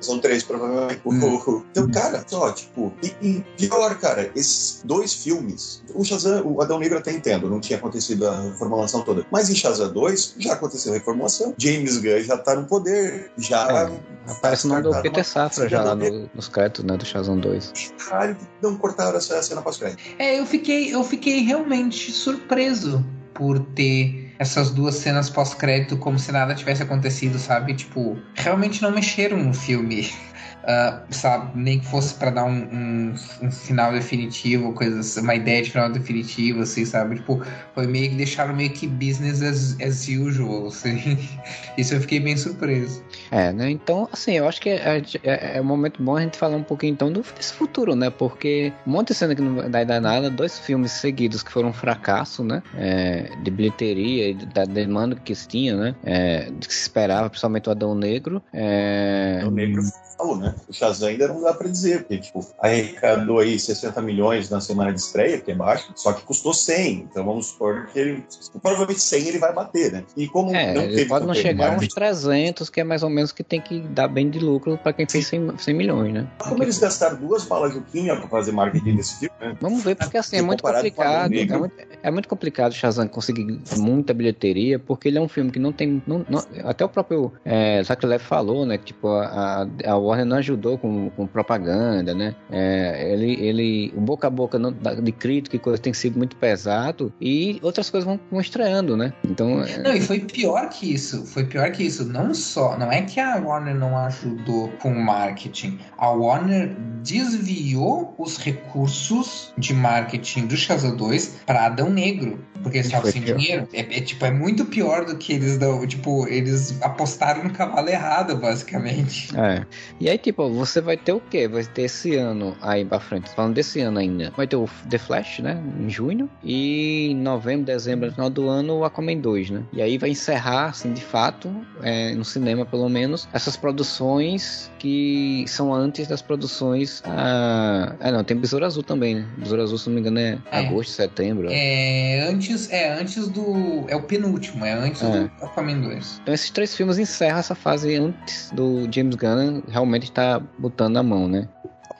São 0.00 0.18
três, 0.18 0.42
provavelmente. 0.42 1.00
Hum. 1.04 1.62
Então, 1.70 1.90
cara, 1.90 2.22
só, 2.26 2.52
tipo, 2.52 2.92
e, 3.02 3.14
e 3.26 3.44
pior, 3.56 3.94
cara, 3.98 4.30
esses 4.36 4.82
dois 4.84 5.14
filmes, 5.14 5.82
o 5.94 6.04
Shazam, 6.04 6.42
o 6.46 6.60
Adão 6.62 6.78
Negro 6.78 6.98
até 6.98 7.12
entendo, 7.12 7.48
não 7.48 7.60
tinha 7.60 7.78
acontecido 7.78 8.28
a 8.28 8.40
reformulação 8.42 9.02
toda. 9.02 9.24
Mas 9.30 9.48
em 9.50 9.54
Shazam 9.54 9.92
2, 9.92 10.34
já 10.38 10.52
aconteceu 10.52 10.92
a 10.92 10.96
reformulação. 10.96 11.54
James 11.58 11.96
Gunn 11.98 12.20
já 12.22 12.36
tá 12.36 12.54
no 12.54 12.66
poder, 12.66 13.30
já. 13.38 13.66
É, 13.88 14.10
Aparece 14.30 14.66
o 14.66 14.68
nome 14.68 14.82
do 14.82 15.02
Peter 15.02 15.24
Safra 15.26 15.68
já 15.68 15.82
lá 15.82 15.94
no- 15.94 16.30
nos 16.34 16.46
créditos, 16.46 16.84
né, 16.84 16.96
do 16.96 17.04
Shazam 17.04 17.38
2. 17.38 17.72
Caralho, 18.06 18.36
não 18.62 18.69
cortaram 18.76 19.16
essa 19.16 19.42
cena 19.42 19.62
pós-crédito. 19.62 20.02
É, 20.18 20.38
eu 20.38 20.46
fiquei, 20.46 20.94
eu 20.94 21.02
fiquei 21.04 21.40
realmente 21.40 22.10
surpreso 22.12 23.04
por 23.34 23.58
ter 23.58 24.34
essas 24.38 24.70
duas 24.70 24.96
cenas 24.96 25.28
pós-crédito 25.30 25.96
como 25.96 26.18
se 26.18 26.32
nada 26.32 26.54
tivesse 26.54 26.82
acontecido, 26.82 27.38
sabe? 27.38 27.74
Tipo, 27.74 28.18
realmente 28.34 28.82
não 28.82 28.90
mexeram 28.90 29.36
no 29.38 29.54
filme. 29.54 30.10
ah, 30.70 31.02
sabe, 31.10 31.50
nem 31.58 31.80
que 31.80 31.86
fosse 31.86 32.14
pra 32.14 32.30
dar 32.30 32.44
um, 32.44 32.62
um- 32.72 33.14
um 33.42 33.50
final 33.50 33.92
definitivo, 33.92 34.72
coisas, 34.72 35.16
uma 35.16 35.34
ideia 35.34 35.62
de 35.62 35.70
final 35.70 35.90
definitivo, 35.90 36.60
assim, 36.62 36.84
sabe? 36.84 37.16
Tipo, 37.16 37.42
foi 37.74 37.86
meio 37.86 38.10
que 38.10 38.16
deixaram 38.16 38.54
meio 38.54 38.70
que 38.70 38.86
business 38.86 39.42
as, 39.42 39.80
as 39.80 40.06
usual, 40.08 40.68
assim. 40.68 41.18
Isso 41.76 41.94
eu 41.94 42.00
fiquei 42.00 42.20
bem 42.20 42.36
surpreso. 42.36 43.02
É, 43.30 43.52
né? 43.52 43.70
Então, 43.70 44.08
assim, 44.12 44.32
eu 44.32 44.46
acho 44.48 44.60
que 44.60 44.68
é, 44.70 45.02
é, 45.22 45.56
é 45.56 45.60
um 45.60 45.64
momento 45.64 46.02
bom 46.02 46.16
a 46.16 46.20
gente 46.22 46.36
falar 46.36 46.56
um 46.56 46.62
pouquinho 46.62 46.92
então 46.92 47.10
do, 47.12 47.22
desse 47.36 47.52
futuro, 47.52 47.94
né? 47.96 48.10
Porque 48.10 48.72
um 48.86 48.90
monte 48.92 49.08
de 49.08 49.14
cena 49.14 49.34
que 49.34 49.42
não 49.42 49.68
vai 49.70 49.84
dar 49.84 50.00
nada, 50.00 50.30
dois 50.30 50.58
filmes 50.58 50.92
seguidos 50.92 51.42
que 51.42 51.50
foram 51.50 51.70
um 51.70 51.72
fracasso, 51.72 52.44
né? 52.44 52.62
É, 52.76 53.30
de 53.42 53.50
bilheteria 53.50 54.30
e 54.30 54.34
da 54.34 54.64
demanda 54.64 55.16
que 55.16 55.34
se 55.34 55.48
tinha, 55.48 55.76
né? 55.76 55.94
É, 56.04 56.50
de 56.50 56.68
que 56.68 56.74
se 56.74 56.82
esperava, 56.82 57.28
principalmente 57.28 57.68
o 57.68 57.72
Adão 57.72 57.94
Negro. 57.94 58.42
É, 58.52 59.40
O 59.44 59.50
Negro 59.50 59.82
falou, 60.20 60.36
né? 60.36 60.54
O 60.68 60.72
Shazam 60.72 61.08
ainda 61.08 61.28
não 61.28 61.40
dá 61.42 61.52
pra 61.54 61.68
dizer, 61.68 62.00
porque, 62.00 62.18
tipo, 62.18 62.46
arrecadou 62.58 63.38
aí 63.38 63.58
60 63.58 64.00
milhões 64.02 64.50
na 64.50 64.60
semana 64.60 64.92
de 64.92 65.00
estreia, 65.00 65.40
que 65.40 65.50
é 65.50 65.54
baixo, 65.54 65.92
só 65.96 66.12
que 66.12 66.22
custou 66.22 66.52
100. 66.52 67.06
Então 67.10 67.24
vamos 67.24 67.46
supor 67.46 67.86
que 67.86 67.98
ele. 67.98 68.24
Provavelmente 68.62 69.00
100 69.00 69.28
ele 69.28 69.38
vai 69.38 69.52
bater, 69.52 69.92
né? 69.92 70.04
E 70.16 70.26
como 70.28 70.54
é, 70.54 70.74
não 70.74 70.82
teve 70.82 71.06
pode 71.06 71.26
não 71.26 71.32
de 71.32 71.40
chegar 71.40 71.64
a 71.64 71.68
uns 71.70 71.72
marketing, 71.76 71.94
300, 71.94 72.70
que 72.70 72.80
é 72.80 72.84
mais 72.84 73.02
ou 73.02 73.10
menos 73.10 73.32
que 73.32 73.42
tem 73.42 73.60
que 73.60 73.80
dar 73.80 74.08
bem 74.08 74.28
de 74.30 74.38
lucro 74.38 74.78
pra 74.82 74.92
quem 74.92 75.06
fez 75.08 75.26
100, 75.26 75.58
100 75.58 75.74
milhões, 75.74 76.12
né? 76.12 76.26
Como 76.38 76.62
eles 76.62 76.78
gastaram 76.78 77.16
duas 77.16 77.44
balas 77.44 77.72
Juquinha 77.74 78.16
pra 78.16 78.28
fazer 78.28 78.52
marketing 78.52 78.96
desse 78.96 79.18
filme, 79.18 79.34
né? 79.40 79.56
Vamos 79.60 79.82
ver, 79.82 79.96
porque 79.96 80.18
assim, 80.18 80.36
é 80.36 80.42
muito 80.42 80.62
complicado. 80.62 81.32
É 81.34 81.58
muito, 81.58 81.74
é 82.02 82.10
muito 82.10 82.28
complicado 82.28 82.72
o 82.72 82.74
Shazam 82.74 83.08
conseguir 83.08 83.60
muita 83.78 84.12
bilheteria, 84.12 84.78
porque 84.78 85.08
ele 85.08 85.18
é 85.18 85.20
um 85.20 85.28
filme 85.28 85.50
que 85.50 85.58
não 85.58 85.72
tem. 85.72 86.02
não- 86.06 86.24
não- 86.28 86.44
até 86.64 86.84
o 86.84 86.88
próprio 86.88 87.32
é, 87.44 87.82
Zach 87.82 88.04
Lev 88.04 88.20
falou, 88.22 88.64
né? 88.66 88.78
Que 88.78 88.86
tipo, 88.86 89.08
a, 89.08 89.66
a 89.84 89.96
Warner 90.10 90.26
não 90.26 90.36
ajudou 90.36 90.76
com, 90.78 91.10
com 91.10 91.26
propaganda, 91.26 92.14
né? 92.14 92.34
É, 92.50 93.12
ele, 93.12 93.32
ele. 93.44 93.92
O 93.96 94.00
boca 94.00 94.26
a 94.26 94.30
boca 94.30 94.58
não- 94.58 94.72
de 94.72 95.12
crítica 95.12 95.56
e 95.56 95.58
coisa 95.58 95.78
tem 95.80 95.92
sido 95.92 96.18
muito 96.18 96.36
pesado 96.36 97.12
e 97.20 97.58
outras 97.62 97.88
coisas 97.90 98.06
vão, 98.06 98.18
vão 98.30 98.40
estreando, 98.40 98.96
né? 98.96 99.12
Então. 99.24 99.62
é, 99.62 99.78
Não, 99.78 99.94
e 99.94 100.00
foi 100.00 100.20
pior 100.20 100.68
que 100.68 100.92
isso. 100.92 101.24
Foi 101.26 101.44
pior 101.44 101.70
que 101.72 101.82
isso. 101.82 102.04
Não 102.04 102.34
só. 102.34 102.76
Não 102.78 102.90
é 102.92 103.02
que 103.02 103.18
a 103.20 103.36
Warner 103.36 103.74
não 103.74 103.96
ajudou 103.96 104.68
com 104.80 104.90
marketing. 104.94 105.78
A 105.96 106.10
Warner 106.10 106.74
desviou 107.02 108.14
os 108.18 108.36
recursos 108.36 109.52
de 109.56 109.72
marketing 109.74 110.46
do 110.46 110.56
Shazam 110.56 110.96
2 110.96 111.40
para 111.46 111.66
Adão 111.66 111.90
Negro. 111.90 112.44
Porque 112.62 112.78
eles 112.78 112.86
estavam 112.86 113.10
sem 113.10 113.22
pior. 113.22 113.36
dinheiro. 113.38 113.68
É, 113.72 113.80
é, 113.80 114.00
tipo, 114.00 114.24
é 114.24 114.30
muito 114.30 114.64
pior 114.66 115.04
do 115.04 115.16
que 115.16 115.32
eles 115.32 115.56
dão. 115.58 115.86
Tipo, 115.86 116.26
eles 116.28 116.80
apostaram 116.82 117.44
no 117.44 117.50
cavalo 117.50 117.88
errado, 117.88 118.36
basicamente. 118.36 119.28
É. 119.36 119.64
E 119.98 120.08
aí, 120.08 120.18
tipo, 120.18 120.48
você 120.50 120.80
vai 120.80 120.96
ter 120.96 121.12
o 121.12 121.20
quê? 121.20 121.48
Vai 121.48 121.64
ter 121.64 121.82
esse 121.82 122.14
ano 122.16 122.56
aí 122.60 122.84
pra 122.84 123.00
frente, 123.00 123.30
falando 123.30 123.54
desse 123.54 123.80
ano 123.80 123.98
ainda. 123.98 124.30
Vai 124.36 124.46
ter 124.46 124.56
o 124.56 124.68
The 124.88 124.98
Flash, 124.98 125.38
né? 125.40 125.62
Em 125.80 125.88
junho. 125.88 126.28
E 126.44 127.08
em 127.10 127.16
novembro, 127.16 127.64
dezembro, 127.66 128.06
no 128.08 128.12
final 128.12 128.30
do 128.30 128.48
ano, 128.48 128.78
o 128.78 128.84
Aquaman 128.84 129.16
2, 129.18 129.50
né? 129.50 129.62
E 129.72 129.80
aí 129.82 129.96
vai 129.98 130.10
encerrar, 130.10 130.66
assim, 130.66 130.92
de 130.92 131.02
fato, 131.02 131.50
é, 131.82 132.14
no 132.14 132.24
cinema 132.24 132.64
pelo 132.66 132.88
menos, 132.88 133.28
essas 133.32 133.56
produções 133.56 134.70
que 134.78 135.44
são 135.46 135.72
antes 135.74 136.06
das 136.06 136.22
produções. 136.22 137.02
Ah, 137.04 137.94
é, 138.00 138.10
não, 138.10 138.24
tem 138.24 138.36
Besouro 138.36 138.64
Azul 138.64 138.82
também, 138.82 139.16
né? 139.16 139.26
Besouro 139.36 139.62
Azul, 139.62 139.78
se 139.78 139.88
não 139.88 139.94
me 139.94 140.00
engano, 140.00 140.18
é, 140.18 140.38
É. 140.50 140.58
agosto, 140.58 140.90
setembro. 140.92 141.48
É 141.50 142.28
antes, 142.28 142.49
é 142.70 142.92
antes 142.98 143.28
do. 143.28 143.84
É 143.88 143.96
o 143.96 144.02
penúltimo, 144.02 144.64
é 144.64 144.72
antes 144.72 145.02
É. 145.02 145.10
do 145.10 145.30
Aquaman 145.44 145.80
2. 145.80 146.20
Então 146.22 146.34
esses 146.34 146.50
três 146.50 146.74
filmes 146.74 146.98
encerram 146.98 147.38
essa 147.38 147.54
fase 147.54 147.94
antes 147.96 148.50
do 148.52 148.88
James 148.92 149.14
Gunn 149.16 149.62
realmente 149.68 150.04
estar 150.04 150.40
botando 150.58 150.96
a 150.96 151.02
mão, 151.02 151.28
né? 151.28 151.48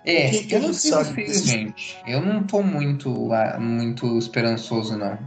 É, 0.04 0.30
que 0.30 0.44
que 0.44 0.54
eu 0.54 0.60
não 0.62 0.72
sei 0.72 0.90
sabe 0.90 1.26
vocês, 1.26 1.44
gente. 1.44 1.96
Eu 2.06 2.22
não 2.22 2.42
tô 2.42 2.62
muito, 2.62 3.32
ah, 3.32 3.58
muito 3.60 4.18
esperançoso, 4.18 4.96
não. 4.96 5.18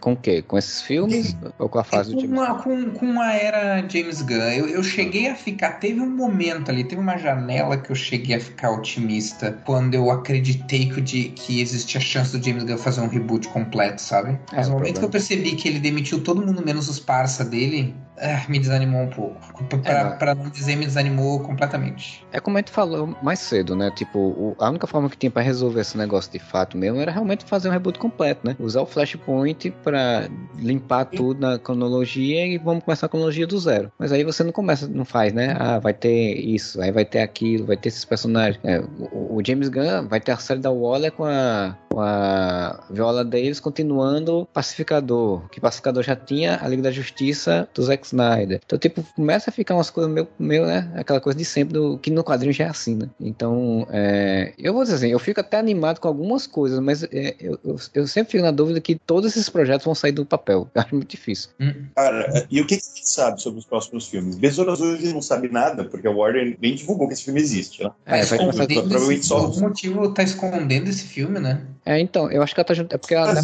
Com 0.00 0.12
o 0.12 0.16
quê? 0.16 0.40
Com 0.40 0.56
esses 0.56 0.80
filmes? 0.80 1.36
Ou 1.58 1.68
com 1.68 1.78
a 1.78 1.84
fase 1.84 2.10
do 2.10 2.14
com, 2.16 2.20
James 2.22 2.38
uma, 2.38 2.62
com, 2.62 2.90
com 2.92 3.20
a 3.20 3.32
era 3.34 3.86
James 3.88 4.22
Gunn, 4.22 4.52
eu, 4.52 4.68
eu 4.68 4.82
cheguei 4.82 5.28
a 5.28 5.34
ficar. 5.34 5.72
Teve 5.80 6.00
um 6.00 6.08
momento 6.08 6.70
ali, 6.70 6.84
teve 6.84 7.00
uma 7.00 7.18
janela 7.18 7.76
que 7.76 7.90
eu 7.90 7.96
cheguei 7.96 8.36
a 8.36 8.40
ficar 8.40 8.70
otimista 8.70 9.52
quando 9.66 9.94
eu 9.94 10.10
acreditei 10.10 10.88
que, 10.88 11.02
que 11.30 11.60
existia 11.60 12.00
chance 12.00 12.36
do 12.36 12.42
James 12.44 12.64
Gunn 12.64 12.78
fazer 12.78 13.00
um 13.02 13.08
reboot 13.08 13.48
completo, 13.48 14.00
sabe? 14.00 14.38
Mas 14.52 14.66
É, 14.66 14.70
no 14.70 14.76
o 14.76 14.78
momento 14.78 14.94
que 14.94 15.00
problema. 15.00 15.06
eu 15.06 15.10
percebi 15.10 15.56
que 15.56 15.68
ele 15.68 15.78
demitiu 15.78 16.22
todo 16.22 16.44
mundo 16.44 16.64
menos 16.64 16.88
os 16.88 16.98
parça 17.00 17.44
dele, 17.44 17.94
ah, 18.18 18.44
me 18.48 18.58
desanimou 18.58 19.02
um 19.02 19.08
pouco. 19.10 19.36
Pra, 19.82 20.10
pra 20.12 20.34
não 20.34 20.48
dizer, 20.48 20.76
me 20.76 20.86
desanimou 20.86 21.40
completamente. 21.40 22.24
É 22.32 22.40
como 22.40 22.56
a 22.56 22.60
gente 22.60 22.70
falou 22.70 23.16
mais 23.22 23.40
cedo, 23.40 23.74
né? 23.74 23.90
Tipo, 23.90 24.18
o- 24.18 24.56
a 24.58 24.68
única 24.70 24.86
forma 24.86 25.08
que 25.10 25.16
tinha 25.16 25.30
pra 25.30 25.42
resolver 25.42 25.80
esse 25.80 25.98
negócio 25.98 26.30
de 26.30 26.38
fato 26.38 26.76
mesmo 26.76 27.00
era 27.00 27.10
realmente 27.10 27.44
fazer 27.44 27.68
um 27.68 27.72
reboot 27.72 27.98
completo, 27.98 28.46
né? 28.46 28.56
Usar 28.60 28.82
o 28.82 28.86
Flashpoint 28.86 29.70
pra 29.82 29.96
pra 29.96 30.28
limpar 30.58 31.06
tudo 31.06 31.40
na 31.40 31.58
cronologia 31.58 32.46
e 32.46 32.58
vamos 32.58 32.84
começar 32.84 33.06
a 33.06 33.08
cronologia 33.08 33.46
do 33.46 33.58
zero. 33.58 33.90
Mas 33.98 34.12
aí 34.12 34.22
você 34.24 34.44
não 34.44 34.52
começa, 34.52 34.86
não 34.86 35.06
faz, 35.06 35.32
né? 35.32 35.56
Ah, 35.58 35.78
vai 35.78 35.94
ter 35.94 36.34
isso, 36.34 36.82
aí 36.82 36.92
vai 36.92 37.04
ter 37.04 37.20
aquilo, 37.20 37.64
vai 37.66 37.76
ter 37.78 37.88
esses 37.88 38.04
personagens. 38.04 38.60
É, 38.62 38.78
o, 38.80 39.36
o, 39.36 39.42
James 39.46 39.68
Gunn 39.70 40.06
vai 40.06 40.20
ter 40.20 40.32
a 40.32 40.36
série 40.36 40.60
da 40.60 40.70
Waller 40.70 41.12
com 41.12 41.24
a, 41.24 41.76
com 41.90 42.00
a 42.00 42.84
Viola 42.90 43.24
Davis 43.24 43.58
continuando 43.58 44.46
Pacificador, 44.52 45.48
que 45.50 45.60
Pacificador 45.60 46.02
já 46.02 46.14
tinha 46.14 46.58
a 46.62 46.68
Liga 46.68 46.82
da 46.82 46.90
Justiça 46.90 47.66
do 47.74 47.82
Zack 48.06 48.16
Snyder. 48.16 48.60
Então, 48.64 48.78
tipo, 48.78 49.02
começa 49.14 49.50
a 49.50 49.52
ficar 49.52 49.74
umas 49.74 49.90
coisas 49.90 50.12
meio, 50.12 50.28
meio 50.38 50.66
né? 50.66 50.90
Aquela 50.94 51.20
coisa 51.20 51.38
de 51.38 51.44
sempre, 51.44 51.74
do, 51.74 51.98
que 51.98 52.10
no 52.10 52.22
quadrinho 52.22 52.52
já 52.52 52.64
é 52.64 52.68
assim, 52.68 52.96
né? 52.96 53.08
Então, 53.20 53.86
é, 53.90 54.52
eu 54.58 54.72
vou 54.72 54.82
dizer 54.82 54.96
assim, 54.96 55.08
eu 55.08 55.18
fico 55.18 55.40
até 55.40 55.58
animado 55.58 56.00
com 56.00 56.08
algumas 56.08 56.46
coisas, 56.46 56.78
mas 56.80 57.02
é, 57.04 57.34
eu, 57.40 57.58
eu, 57.64 57.76
eu, 57.94 58.06
sempre 58.06 58.32
fico 58.32 58.44
na 58.44 58.50
dúvida 58.50 58.80
que 58.80 58.94
todos 58.94 59.32
esses 59.32 59.48
projetos 59.48 59.84
vão 59.84 59.94
sair 59.94 60.12
do 60.12 60.24
papel. 60.24 60.68
Eu 60.74 60.82
acho 60.82 60.94
muito 60.94 61.08
difícil. 61.08 61.50
Hum. 61.60 61.86
Cara, 61.94 62.46
e 62.50 62.60
o 62.60 62.66
que, 62.66 62.76
que 62.76 62.84
você 62.84 63.02
sabe 63.04 63.42
sobre 63.42 63.58
os 63.58 63.66
próximos 63.66 64.06
filmes? 64.06 64.36
Besouro 64.36 64.72
Azul 64.72 64.92
a 64.92 64.96
gente 64.96 65.12
não 65.12 65.22
sabe 65.22 65.48
nada, 65.48 65.84
porque 65.84 66.06
a 66.06 66.10
Warner 66.10 66.56
nem 66.60 66.74
divulgou 66.74 67.08
que 67.08 67.14
esse 67.14 67.24
filme 67.24 67.40
existe, 67.40 67.82
né? 67.82 67.90
É, 68.06 68.24
vai 68.24 68.38
começar 68.38 68.66
provavelmente 68.66 69.26
só. 69.26 69.36
Por 69.36 69.44
algum 69.46 69.60
motivo 69.60 70.12
tá 70.12 70.22
escondendo 70.22 70.88
esse 70.88 71.04
filme, 71.04 71.38
né? 71.40 71.62
É, 71.84 72.00
então, 72.00 72.30
eu 72.30 72.42
acho 72.42 72.54
que 72.54 72.60
ela 72.60 72.64
tá. 72.64 72.74
É 72.90 72.98
porque 72.98 73.14
ela. 73.14 73.34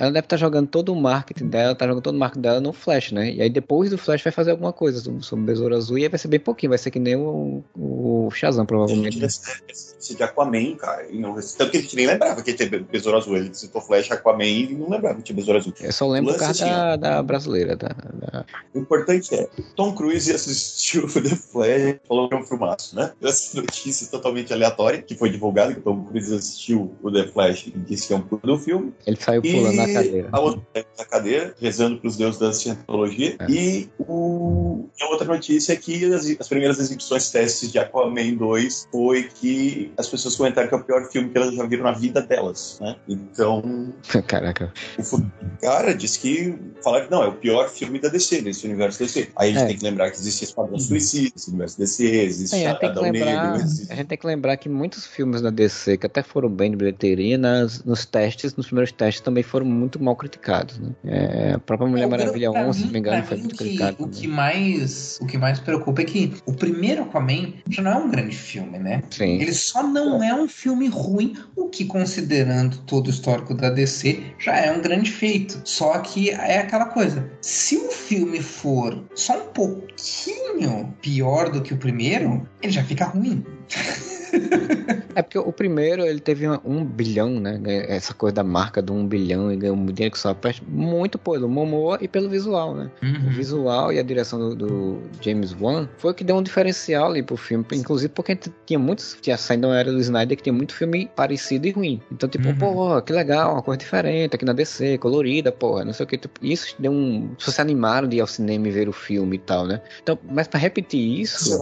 Ela 0.00 0.10
deve 0.10 0.24
estar 0.24 0.36
tá 0.36 0.40
jogando 0.40 0.66
todo 0.66 0.94
o 0.94 0.96
marketing 0.96 1.48
dela, 1.48 1.74
tá 1.74 1.86
jogando 1.86 2.02
todo 2.02 2.14
o 2.14 2.18
marketing 2.18 2.40
dela 2.40 2.58
no 2.58 2.72
Flash, 2.72 3.12
né? 3.12 3.32
E 3.32 3.42
aí 3.42 3.50
depois 3.50 3.90
do 3.90 3.98
Flash 3.98 4.22
vai 4.22 4.32
fazer 4.32 4.52
alguma 4.52 4.72
coisa 4.72 4.98
sobre 5.20 5.42
o 5.42 5.46
Besouro 5.46 5.76
Azul 5.76 5.98
e 5.98 6.04
aí 6.04 6.08
vai 6.08 6.18
ser 6.18 6.28
bem 6.28 6.40
pouquinho, 6.40 6.70
vai 6.70 6.78
ser 6.78 6.90
que 6.90 6.98
nem 6.98 7.16
o, 7.16 7.62
o 7.76 8.30
Shazam, 8.30 8.64
provavelmente. 8.64 9.22
Esse 9.22 10.16
de 10.16 10.22
Aquaman, 10.22 10.74
cara. 10.76 11.06
E 11.10 11.18
não, 11.18 11.34
tanto 11.34 11.70
que 11.70 11.76
a 11.76 11.80
gente 11.82 11.94
nem 11.94 12.06
lembrava 12.06 12.42
que 12.42 12.54
tinha 12.54 12.68
Besouro 12.90 13.18
Azul. 13.18 13.36
Ele 13.36 13.52
citou 13.52 13.82
Flash, 13.82 14.10
Aquaman 14.10 14.44
e 14.44 14.74
não 14.74 14.88
lembrava 14.88 15.18
que 15.18 15.24
tinha 15.24 15.36
Besouro 15.36 15.58
Azul. 15.58 15.74
Eu 15.78 15.92
só 15.92 16.08
lembro 16.08 16.32
por 16.32 16.40
causa 16.40 16.64
da, 16.64 16.96
da, 16.96 17.22
brasileira. 17.22 17.76
Da, 17.76 17.88
da... 17.88 18.46
O 18.74 18.78
importante 18.78 19.34
é, 19.34 19.46
Tom 19.76 19.94
Cruise 19.94 20.32
assistiu 20.32 21.06
The 21.12 21.36
Flash 21.36 22.00
falou 22.08 22.28
que 22.28 22.34
é 22.34 22.38
um 22.38 22.44
filmaço, 22.44 22.96
né? 22.96 23.12
Essa 23.22 23.60
notícia 23.60 24.06
totalmente 24.06 24.50
aleatória, 24.52 25.02
que 25.02 25.14
foi 25.14 25.28
divulgada, 25.28 25.74
que 25.74 25.80
o 25.80 25.82
Tom 25.82 26.04
Cruise 26.04 26.34
assistiu 26.34 26.96
o 27.02 27.12
The 27.12 27.26
Flash 27.26 27.66
e 27.66 27.70
disse 27.70 28.08
que 28.08 28.14
é 28.14 28.16
um 28.16 28.20
do 28.20 28.58
filme. 28.58 28.94
Ele 29.06 29.16
saiu 29.16 29.42
pulando 29.42 29.76
na 29.76 29.89
cadeira. 29.94 30.28
A 30.32 30.40
outra 30.40 30.62
na 30.98 31.04
cadeira, 31.04 31.54
rezando 31.60 31.98
para 31.98 32.08
os 32.08 32.16
deuses 32.16 32.38
da 32.38 32.52
cientologia. 32.52 33.36
É. 33.38 33.50
E, 33.50 33.88
o, 33.98 34.88
a 35.00 35.06
outra 35.06 35.26
notícia 35.26 35.72
é 35.72 35.76
que 35.76 36.12
as, 36.12 36.26
as, 36.38 36.48
primeiras 36.48 36.78
exibições 36.78 37.30
testes 37.30 37.72
de 37.72 37.78
Aquaman 37.78 38.34
2 38.34 38.88
foi 38.90 39.24
que 39.24 39.92
as 39.96 40.08
pessoas 40.08 40.36
comentaram 40.36 40.68
que 40.68 40.74
é 40.74 40.78
o 40.78 40.84
pior 40.84 41.04
filme 41.10 41.30
que 41.30 41.38
elas 41.38 41.54
já 41.54 41.66
viram 41.66 41.84
na 41.84 41.92
vida 41.92 42.20
delas, 42.20 42.78
né? 42.80 42.96
Então... 43.08 43.92
Caraca. 44.26 44.72
O 44.98 45.22
cara 45.60 45.94
disse 45.94 46.18
que... 46.20 46.58
Falaram 46.82 47.04
que 47.06 47.10
não, 47.10 47.22
é 47.22 47.28
o 47.28 47.34
pior 47.34 47.68
filme 47.68 47.98
da 47.98 48.08
DC, 48.08 48.42
desse 48.42 48.66
universo 48.66 48.98
DC. 48.98 49.28
Aí 49.36 49.50
a 49.50 49.52
gente 49.52 49.62
é. 49.62 49.66
tem 49.68 49.76
que 49.78 49.84
lembrar 49.84 50.10
que 50.10 50.16
existe 50.16 50.44
Esquadrão 50.44 50.78
Suicida, 50.78 51.32
esse 51.36 51.48
universo 51.48 51.78
DC, 51.78 52.04
existe 52.04 52.56
é, 52.56 52.66
Adão 52.68 53.02
lembrar, 53.02 53.52
Negro... 53.52 53.66
Existe... 53.66 53.92
A 53.92 53.96
gente 53.96 54.06
tem 54.06 54.18
que 54.18 54.26
lembrar 54.26 54.56
que 54.56 54.68
muitos 54.68 55.06
filmes 55.06 55.42
da 55.42 55.50
DC, 55.50 55.98
que 55.98 56.06
até 56.06 56.22
foram 56.22 56.48
bem 56.48 56.70
de 56.70 56.76
bilheteria, 56.76 57.36
nas, 57.36 57.84
nos 57.84 58.04
testes, 58.04 58.54
nos 58.56 58.66
primeiros 58.66 58.92
testes, 58.92 59.20
também 59.20 59.42
foram 59.42 59.66
muito 59.80 60.02
mal 60.02 60.14
criticados, 60.14 60.78
né? 60.78 60.90
É, 61.04 61.52
a 61.54 61.58
própria 61.58 61.88
Mulher 61.88 62.06
Maravilha 62.06 62.50
11, 62.50 62.78
se 62.78 62.84
não 62.84 62.92
me 62.92 62.98
engano, 62.98 63.24
foi 63.24 63.36
muito 63.38 63.56
criticado. 63.56 63.96
O 63.98 64.08
que, 64.08 64.28
mais, 64.28 65.18
o 65.20 65.26
que 65.26 65.38
mais 65.38 65.58
preocupa 65.58 66.02
é 66.02 66.04
que 66.04 66.34
o 66.46 66.52
primeiro 66.52 67.02
Aquaman 67.02 67.54
já 67.68 67.82
não 67.82 67.90
é 67.90 67.96
um 67.96 68.10
grande 68.10 68.36
filme, 68.36 68.78
né? 68.78 69.02
Sim. 69.10 69.40
Ele 69.40 69.52
só 69.52 69.82
não 69.82 70.22
é 70.22 70.34
um 70.34 70.46
filme 70.46 70.88
ruim, 70.88 71.36
o 71.56 71.68
que, 71.68 71.84
considerando 71.84 72.78
todo 72.82 73.08
o 73.08 73.10
histórico 73.10 73.54
da 73.54 73.70
DC, 73.70 74.22
já 74.38 74.56
é 74.56 74.70
um 74.70 74.80
grande 74.80 75.10
feito. 75.10 75.60
Só 75.64 75.98
que 75.98 76.30
é 76.30 76.58
aquela 76.58 76.86
coisa, 76.86 77.30
se 77.40 77.76
o 77.76 77.90
filme 77.90 78.40
for 78.40 79.04
só 79.14 79.36
um 79.36 79.48
pouquinho 79.48 80.94
pior 81.00 81.50
do 81.50 81.62
que 81.62 81.74
o 81.74 81.76
primeiro, 81.76 82.46
ele 82.62 82.72
já 82.72 82.84
fica 82.84 83.06
ruim. 83.06 83.44
É 85.14 85.22
porque 85.22 85.38
o 85.38 85.52
primeiro 85.52 86.02
ele 86.02 86.20
teve 86.20 86.46
um 86.64 86.84
bilhão, 86.84 87.40
né? 87.40 87.60
Essa 87.88 88.14
coisa 88.14 88.36
da 88.36 88.44
marca 88.44 88.80
do 88.80 88.92
um 88.92 89.06
bilhão 89.06 89.52
e 89.52 89.56
ganhou 89.56 89.76
um 89.76 89.86
dinheiro 89.86 90.12
que 90.12 90.18
só 90.18 90.32
presta 90.34 90.64
muito 90.68 91.18
pelo 91.18 91.48
Momoa 91.48 91.98
e 92.00 92.08
pelo 92.08 92.28
visual, 92.28 92.74
né? 92.74 92.90
Uhum. 93.02 93.26
O 93.26 93.30
visual 93.30 93.92
e 93.92 93.98
a 93.98 94.02
direção 94.02 94.38
do, 94.38 94.54
do, 94.54 95.02
James 95.20 95.54
Wan 95.58 95.88
foi 95.98 96.12
o 96.12 96.14
que 96.14 96.24
deu 96.24 96.36
um 96.36 96.42
diferencial 96.42 97.10
ali 97.10 97.22
pro 97.22 97.36
filme. 97.36 97.64
Inclusive 97.72 98.12
porque 98.12 98.38
tinha 98.64 98.78
muitos. 98.78 99.16
Tinha 99.20 99.36
saindo 99.36 99.68
na 99.68 99.78
era 99.78 99.90
do 99.90 99.98
Snyder 99.98 100.36
que 100.36 100.42
tinha 100.42 100.52
muito 100.52 100.74
filme 100.74 101.10
parecido 101.14 101.66
e 101.66 101.70
ruim. 101.70 102.00
Então, 102.10 102.28
tipo, 102.28 102.48
uhum. 102.48 102.56
pô, 102.56 103.02
que 103.02 103.12
legal, 103.12 103.52
uma 103.52 103.62
coisa 103.62 103.78
diferente 103.78 104.34
aqui 104.34 104.44
na 104.44 104.52
DC, 104.52 104.98
colorida, 104.98 105.50
porra, 105.50 105.84
não 105.84 105.92
sei 105.92 106.04
o 106.04 106.06
que. 106.06 106.18
Tipo, 106.18 106.44
isso 106.44 106.74
deu 106.78 106.92
um. 106.92 107.34
Se 107.38 107.50
você 107.50 107.60
animaram 107.60 108.08
de 108.08 108.18
ir 108.18 108.20
ao 108.20 108.26
cinema 108.26 108.68
e 108.68 108.70
ver 108.70 108.88
o 108.88 108.92
filme 108.92 109.36
e 109.36 109.40
tal, 109.40 109.66
né? 109.66 109.80
Então, 110.02 110.18
mas 110.30 110.46
pra 110.46 110.58
repetir 110.58 111.20
isso. 111.20 111.58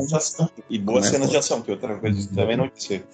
E 0.68 0.78
boas 0.78 1.06
cenas 1.06 1.30
de 1.30 1.36
ação, 1.36 1.62
que 1.62 1.70
outra 1.70 1.96
coisa 1.96 2.28
também 2.34 2.57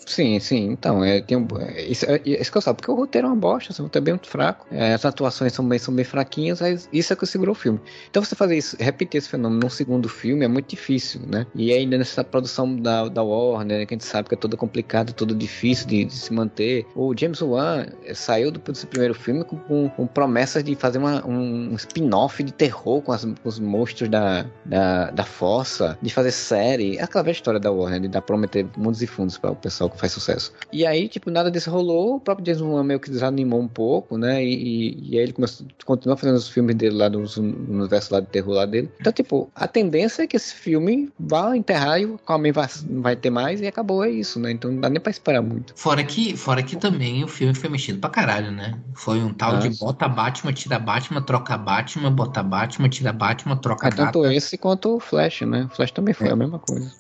Sim, 0.06 0.38
Sim. 0.40 0.70
Então, 0.70 1.04
é, 1.04 1.20
tem 1.20 1.36
um, 1.36 1.46
é, 1.58 1.82
isso, 1.86 2.04
é, 2.06 2.20
isso 2.24 2.50
que 2.50 2.58
eu 2.58 2.62
sabe, 2.62 2.76
porque 2.76 2.90
o 2.90 2.94
roteiro 2.94 3.26
é 3.26 3.30
uma 3.30 3.36
bosta, 3.36 3.72
assim, 3.72 3.82
o 3.82 3.86
roteiro 3.86 4.04
é 4.04 4.06
bem 4.06 4.14
muito 4.14 4.28
fraco. 4.28 4.66
É, 4.70 4.94
as 4.94 5.04
atuações 5.04 5.52
são 5.52 5.66
bem, 5.66 5.78
são 5.78 5.94
bem 5.94 6.04
fraquinhas, 6.04 6.60
mas 6.60 6.88
isso 6.92 7.12
é 7.12 7.16
que 7.16 7.26
segurou 7.26 7.52
o 7.52 7.58
filme. 7.58 7.80
Então, 8.10 8.22
você 8.22 8.34
fazer 8.34 8.56
isso, 8.56 8.76
repetir 8.78 9.18
esse 9.18 9.28
fenômeno 9.28 9.60
num 9.62 9.70
segundo 9.70 10.08
filme 10.08 10.44
é 10.44 10.48
muito 10.48 10.68
difícil, 10.68 11.20
né? 11.26 11.46
E 11.54 11.72
ainda 11.72 11.98
nessa 11.98 12.22
produção 12.22 12.76
da, 12.76 13.08
da 13.08 13.22
Warner, 13.22 13.78
né, 13.78 13.86
que 13.86 13.94
a 13.94 13.96
gente 13.96 14.04
sabe 14.04 14.28
que 14.28 14.34
é 14.34 14.38
toda 14.38 14.56
complicada, 14.56 15.12
toda 15.12 15.34
difícil 15.34 15.86
de, 15.86 16.04
de, 16.04 16.14
se 16.14 16.32
manter. 16.32 16.86
O 16.94 17.14
James 17.16 17.40
Wan 17.40 17.86
saiu 18.14 18.50
do, 18.50 18.58
desse 18.60 18.86
primeiro 18.86 19.14
filme 19.14 19.44
com, 19.44 19.56
com, 19.56 19.88
com 19.88 20.06
promessas 20.06 20.62
de 20.62 20.74
fazer 20.74 20.98
uma, 20.98 21.26
um 21.26 21.74
spin-off 21.74 22.42
de 22.42 22.52
terror 22.52 23.00
com, 23.02 23.12
as, 23.12 23.24
com, 23.24 23.34
os 23.44 23.58
monstros 23.58 24.08
da, 24.08 24.46
da, 24.64 25.10
da 25.10 25.24
fossa, 25.24 25.98
de 26.00 26.10
fazer 26.10 26.30
série. 26.30 26.98
Aquela 26.98 27.24
velha 27.24 27.34
história 27.34 27.60
da 27.60 27.70
Warner, 27.70 28.00
de 28.00 28.08
dar 28.08 28.22
prometer 28.22 28.66
mundos 28.76 29.02
e 29.02 29.06
fundos 29.06 29.33
para 29.38 29.50
o 29.50 29.56
pessoal 29.56 29.90
que 29.90 29.98
faz 29.98 30.12
sucesso. 30.12 30.52
E 30.72 30.86
aí, 30.86 31.08
tipo, 31.08 31.30
nada 31.30 31.50
disso 31.50 31.70
rolou, 31.70 32.16
o 32.16 32.20
próprio 32.20 32.46
James 32.46 32.60
Wan 32.60 32.84
meio 32.84 33.00
que 33.00 33.10
desanimou 33.10 33.60
um 33.60 33.68
pouco, 33.68 34.16
né? 34.16 34.44
E, 34.44 34.54
e, 34.54 35.10
e 35.10 35.18
aí 35.18 35.24
ele 35.24 35.32
começou, 35.32 35.66
continuou 35.84 36.16
fazendo 36.16 36.36
os 36.36 36.48
filmes 36.48 36.74
dele 36.76 36.96
lá 36.96 37.08
no, 37.08 37.24
universo 37.68 38.12
lá 38.12 38.20
de 38.20 38.26
terror 38.26 38.54
lá 38.54 38.66
dele. 38.66 38.90
Então, 39.00 39.12
tipo, 39.12 39.50
a 39.54 39.66
tendência 39.66 40.22
é 40.22 40.26
que 40.26 40.36
esse 40.36 40.54
filme 40.54 41.10
vá 41.18 41.56
enterrar 41.56 42.00
e 42.00 42.06
o 42.06 42.14
Aquaman 42.14 42.52
vai, 42.52 42.68
vai 42.90 43.16
ter 43.16 43.30
mais 43.30 43.60
e 43.60 43.66
acabou, 43.66 44.04
é 44.04 44.10
isso, 44.10 44.38
né? 44.38 44.50
Então 44.52 44.70
não 44.70 44.80
dá 44.80 44.88
nem 44.88 45.00
pra 45.00 45.10
esperar 45.10 45.42
muito. 45.42 45.74
Fora 45.76 46.02
que, 46.04 46.36
fora 46.36 46.62
que 46.62 46.76
também 46.76 47.24
o 47.24 47.28
filme 47.28 47.54
foi 47.54 47.70
mexido 47.70 47.98
pra 47.98 48.10
caralho, 48.10 48.50
né? 48.50 48.74
Foi 48.94 49.18
um 49.18 49.32
tal 49.32 49.54
Nossa. 49.54 49.68
de 49.68 49.78
bota 49.78 50.08
Batman, 50.08 50.52
tira 50.52 50.78
Batman, 50.78 51.22
troca 51.22 51.56
Batman, 51.56 52.10
bota 52.10 52.42
Batman, 52.42 52.88
tira 52.88 53.12
Batman, 53.12 53.56
troca 53.56 53.88
é, 53.88 53.90
Tanto 53.90 54.26
esse 54.26 54.58
quanto 54.58 54.96
o 54.96 55.00
Flash, 55.00 55.42
né? 55.42 55.68
O 55.70 55.74
Flash 55.74 55.90
também 55.92 56.14
foi 56.14 56.28
é. 56.28 56.32
a 56.32 56.36
mesma 56.36 56.58
coisa. 56.58 56.90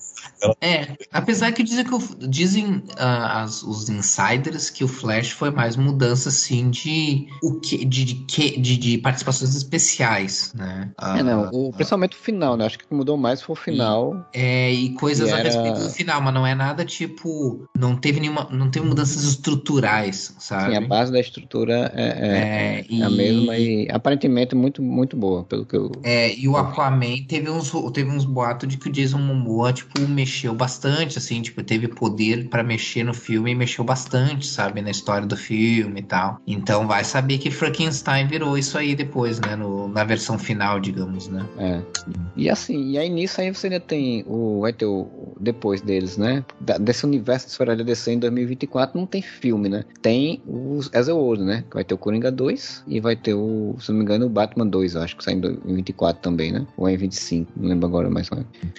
É, 0.60 0.96
apesar 1.12 1.52
que 1.52 1.62
dizem 1.62 1.84
que 1.84 1.94
o, 1.94 2.00
dizem 2.28 2.76
uh, 2.76 2.82
as, 2.98 3.62
os 3.62 3.88
insiders 3.88 4.70
que 4.70 4.84
o 4.84 4.88
Flash 4.88 5.30
foi 5.30 5.50
mais 5.50 5.76
mudança 5.76 6.28
assim 6.28 6.70
de 6.70 7.26
o 7.42 7.60
que 7.60 7.84
de, 7.84 8.04
de, 8.04 8.60
de, 8.60 8.76
de 8.76 8.98
participações 8.98 9.54
especiais, 9.54 10.52
né? 10.54 10.90
Uh, 11.00 11.16
é, 11.16 11.22
não, 11.22 11.50
o, 11.52 11.72
principalmente 11.72 12.16
o 12.16 12.20
final, 12.20 12.56
né? 12.56 12.66
Acho 12.66 12.78
que 12.78 12.84
mudou 12.90 13.16
mais 13.16 13.42
foi 13.42 13.54
o 13.54 13.56
final. 13.56 14.26
E, 14.34 14.38
é, 14.38 14.72
e 14.72 14.90
coisas 14.94 15.32
a 15.32 15.36
respeito 15.36 15.80
do 15.80 15.90
final, 15.90 16.20
mas 16.20 16.34
não 16.34 16.46
é 16.46 16.54
nada 16.54 16.84
tipo, 16.84 17.66
não 17.76 17.96
teve 17.96 18.20
nenhuma, 18.20 18.48
não 18.50 18.70
teve 18.70 18.86
mudanças 18.86 19.24
estruturais, 19.24 20.34
sabe? 20.38 20.72
Sim, 20.72 20.84
a 20.84 20.86
base 20.86 21.12
da 21.12 21.20
estrutura 21.20 21.92
é, 21.94 22.02
é, 22.02 22.78
é, 22.80 22.86
e... 22.88 23.02
a 23.02 23.10
mesma 23.10 23.56
e 23.56 23.88
aparentemente 23.90 24.54
muito 24.54 24.82
muito 24.82 25.16
boa, 25.16 25.44
pelo 25.44 25.64
que 25.64 25.76
eu 25.76 25.90
É, 26.02 26.34
e 26.34 26.48
o 26.48 26.56
Aquaman 26.56 27.24
teve 27.28 27.50
uns 27.50 27.72
teve 27.92 28.10
uns 28.10 28.24
boatos 28.24 28.68
de 28.68 28.76
que 28.76 28.88
o 28.88 28.92
Jason 28.92 29.18
Momoa 29.18 29.72
tipo 29.72 30.00
mexeu 30.08 30.33
bastante, 30.54 31.18
assim, 31.18 31.40
tipo, 31.42 31.62
teve 31.62 31.86
poder 31.88 32.48
para 32.48 32.62
mexer 32.62 33.04
no 33.04 33.14
filme 33.14 33.52
e 33.52 33.54
mexeu 33.54 33.84
bastante, 33.84 34.46
sabe, 34.46 34.80
na 34.82 34.90
história 34.90 35.26
do 35.26 35.36
filme 35.36 36.00
e 36.00 36.02
tal. 36.02 36.40
Então 36.46 36.86
vai 36.86 37.04
saber 37.04 37.38
que 37.38 37.50
Frankenstein 37.50 38.26
virou 38.26 38.58
isso 38.58 38.76
aí 38.76 38.94
depois, 38.94 39.40
né, 39.40 39.54
no, 39.54 39.88
na 39.88 40.04
versão 40.04 40.38
final, 40.38 40.80
digamos, 40.80 41.28
né. 41.28 41.46
É. 41.58 41.80
E 42.36 42.50
assim, 42.50 42.90
e 42.90 42.98
aí 42.98 43.08
nisso 43.08 43.40
aí 43.40 43.54
você 43.54 43.68
ainda 43.68 43.80
tem 43.80 44.24
o, 44.26 44.60
vai 44.60 44.72
ter 44.72 44.86
o, 44.86 45.34
depois 45.40 45.80
deles, 45.80 46.16
né, 46.16 46.44
desse 46.80 47.06
universo 47.06 47.48
de 47.48 47.64
da 47.64 47.82
DC 47.82 48.12
em 48.12 48.18
2024 48.18 48.98
não 48.98 49.06
tem 49.06 49.22
filme, 49.22 49.68
né, 49.68 49.84
tem 50.02 50.42
os 50.46 50.90
Ezreworld, 50.92 51.44
né, 51.44 51.64
que 51.68 51.74
vai 51.74 51.84
ter 51.84 51.94
o 51.94 51.98
Coringa 51.98 52.30
2 52.30 52.84
e 52.86 53.00
vai 53.00 53.16
ter 53.16 53.34
o, 53.34 53.76
se 53.80 53.90
não 53.90 53.98
me 53.98 54.04
engano, 54.04 54.26
o 54.26 54.28
Batman 54.28 54.66
2, 54.66 54.96
acho 54.96 55.16
que 55.16 55.24
sai 55.24 55.34
em 55.34 55.40
2024 55.40 56.22
também, 56.22 56.52
né, 56.52 56.66
ou 56.76 56.88
é 56.88 56.94
em 56.94 56.96
25, 56.96 57.52
não 57.56 57.68
lembro 57.68 57.86
agora 57.86 58.10
mais. 58.10 58.28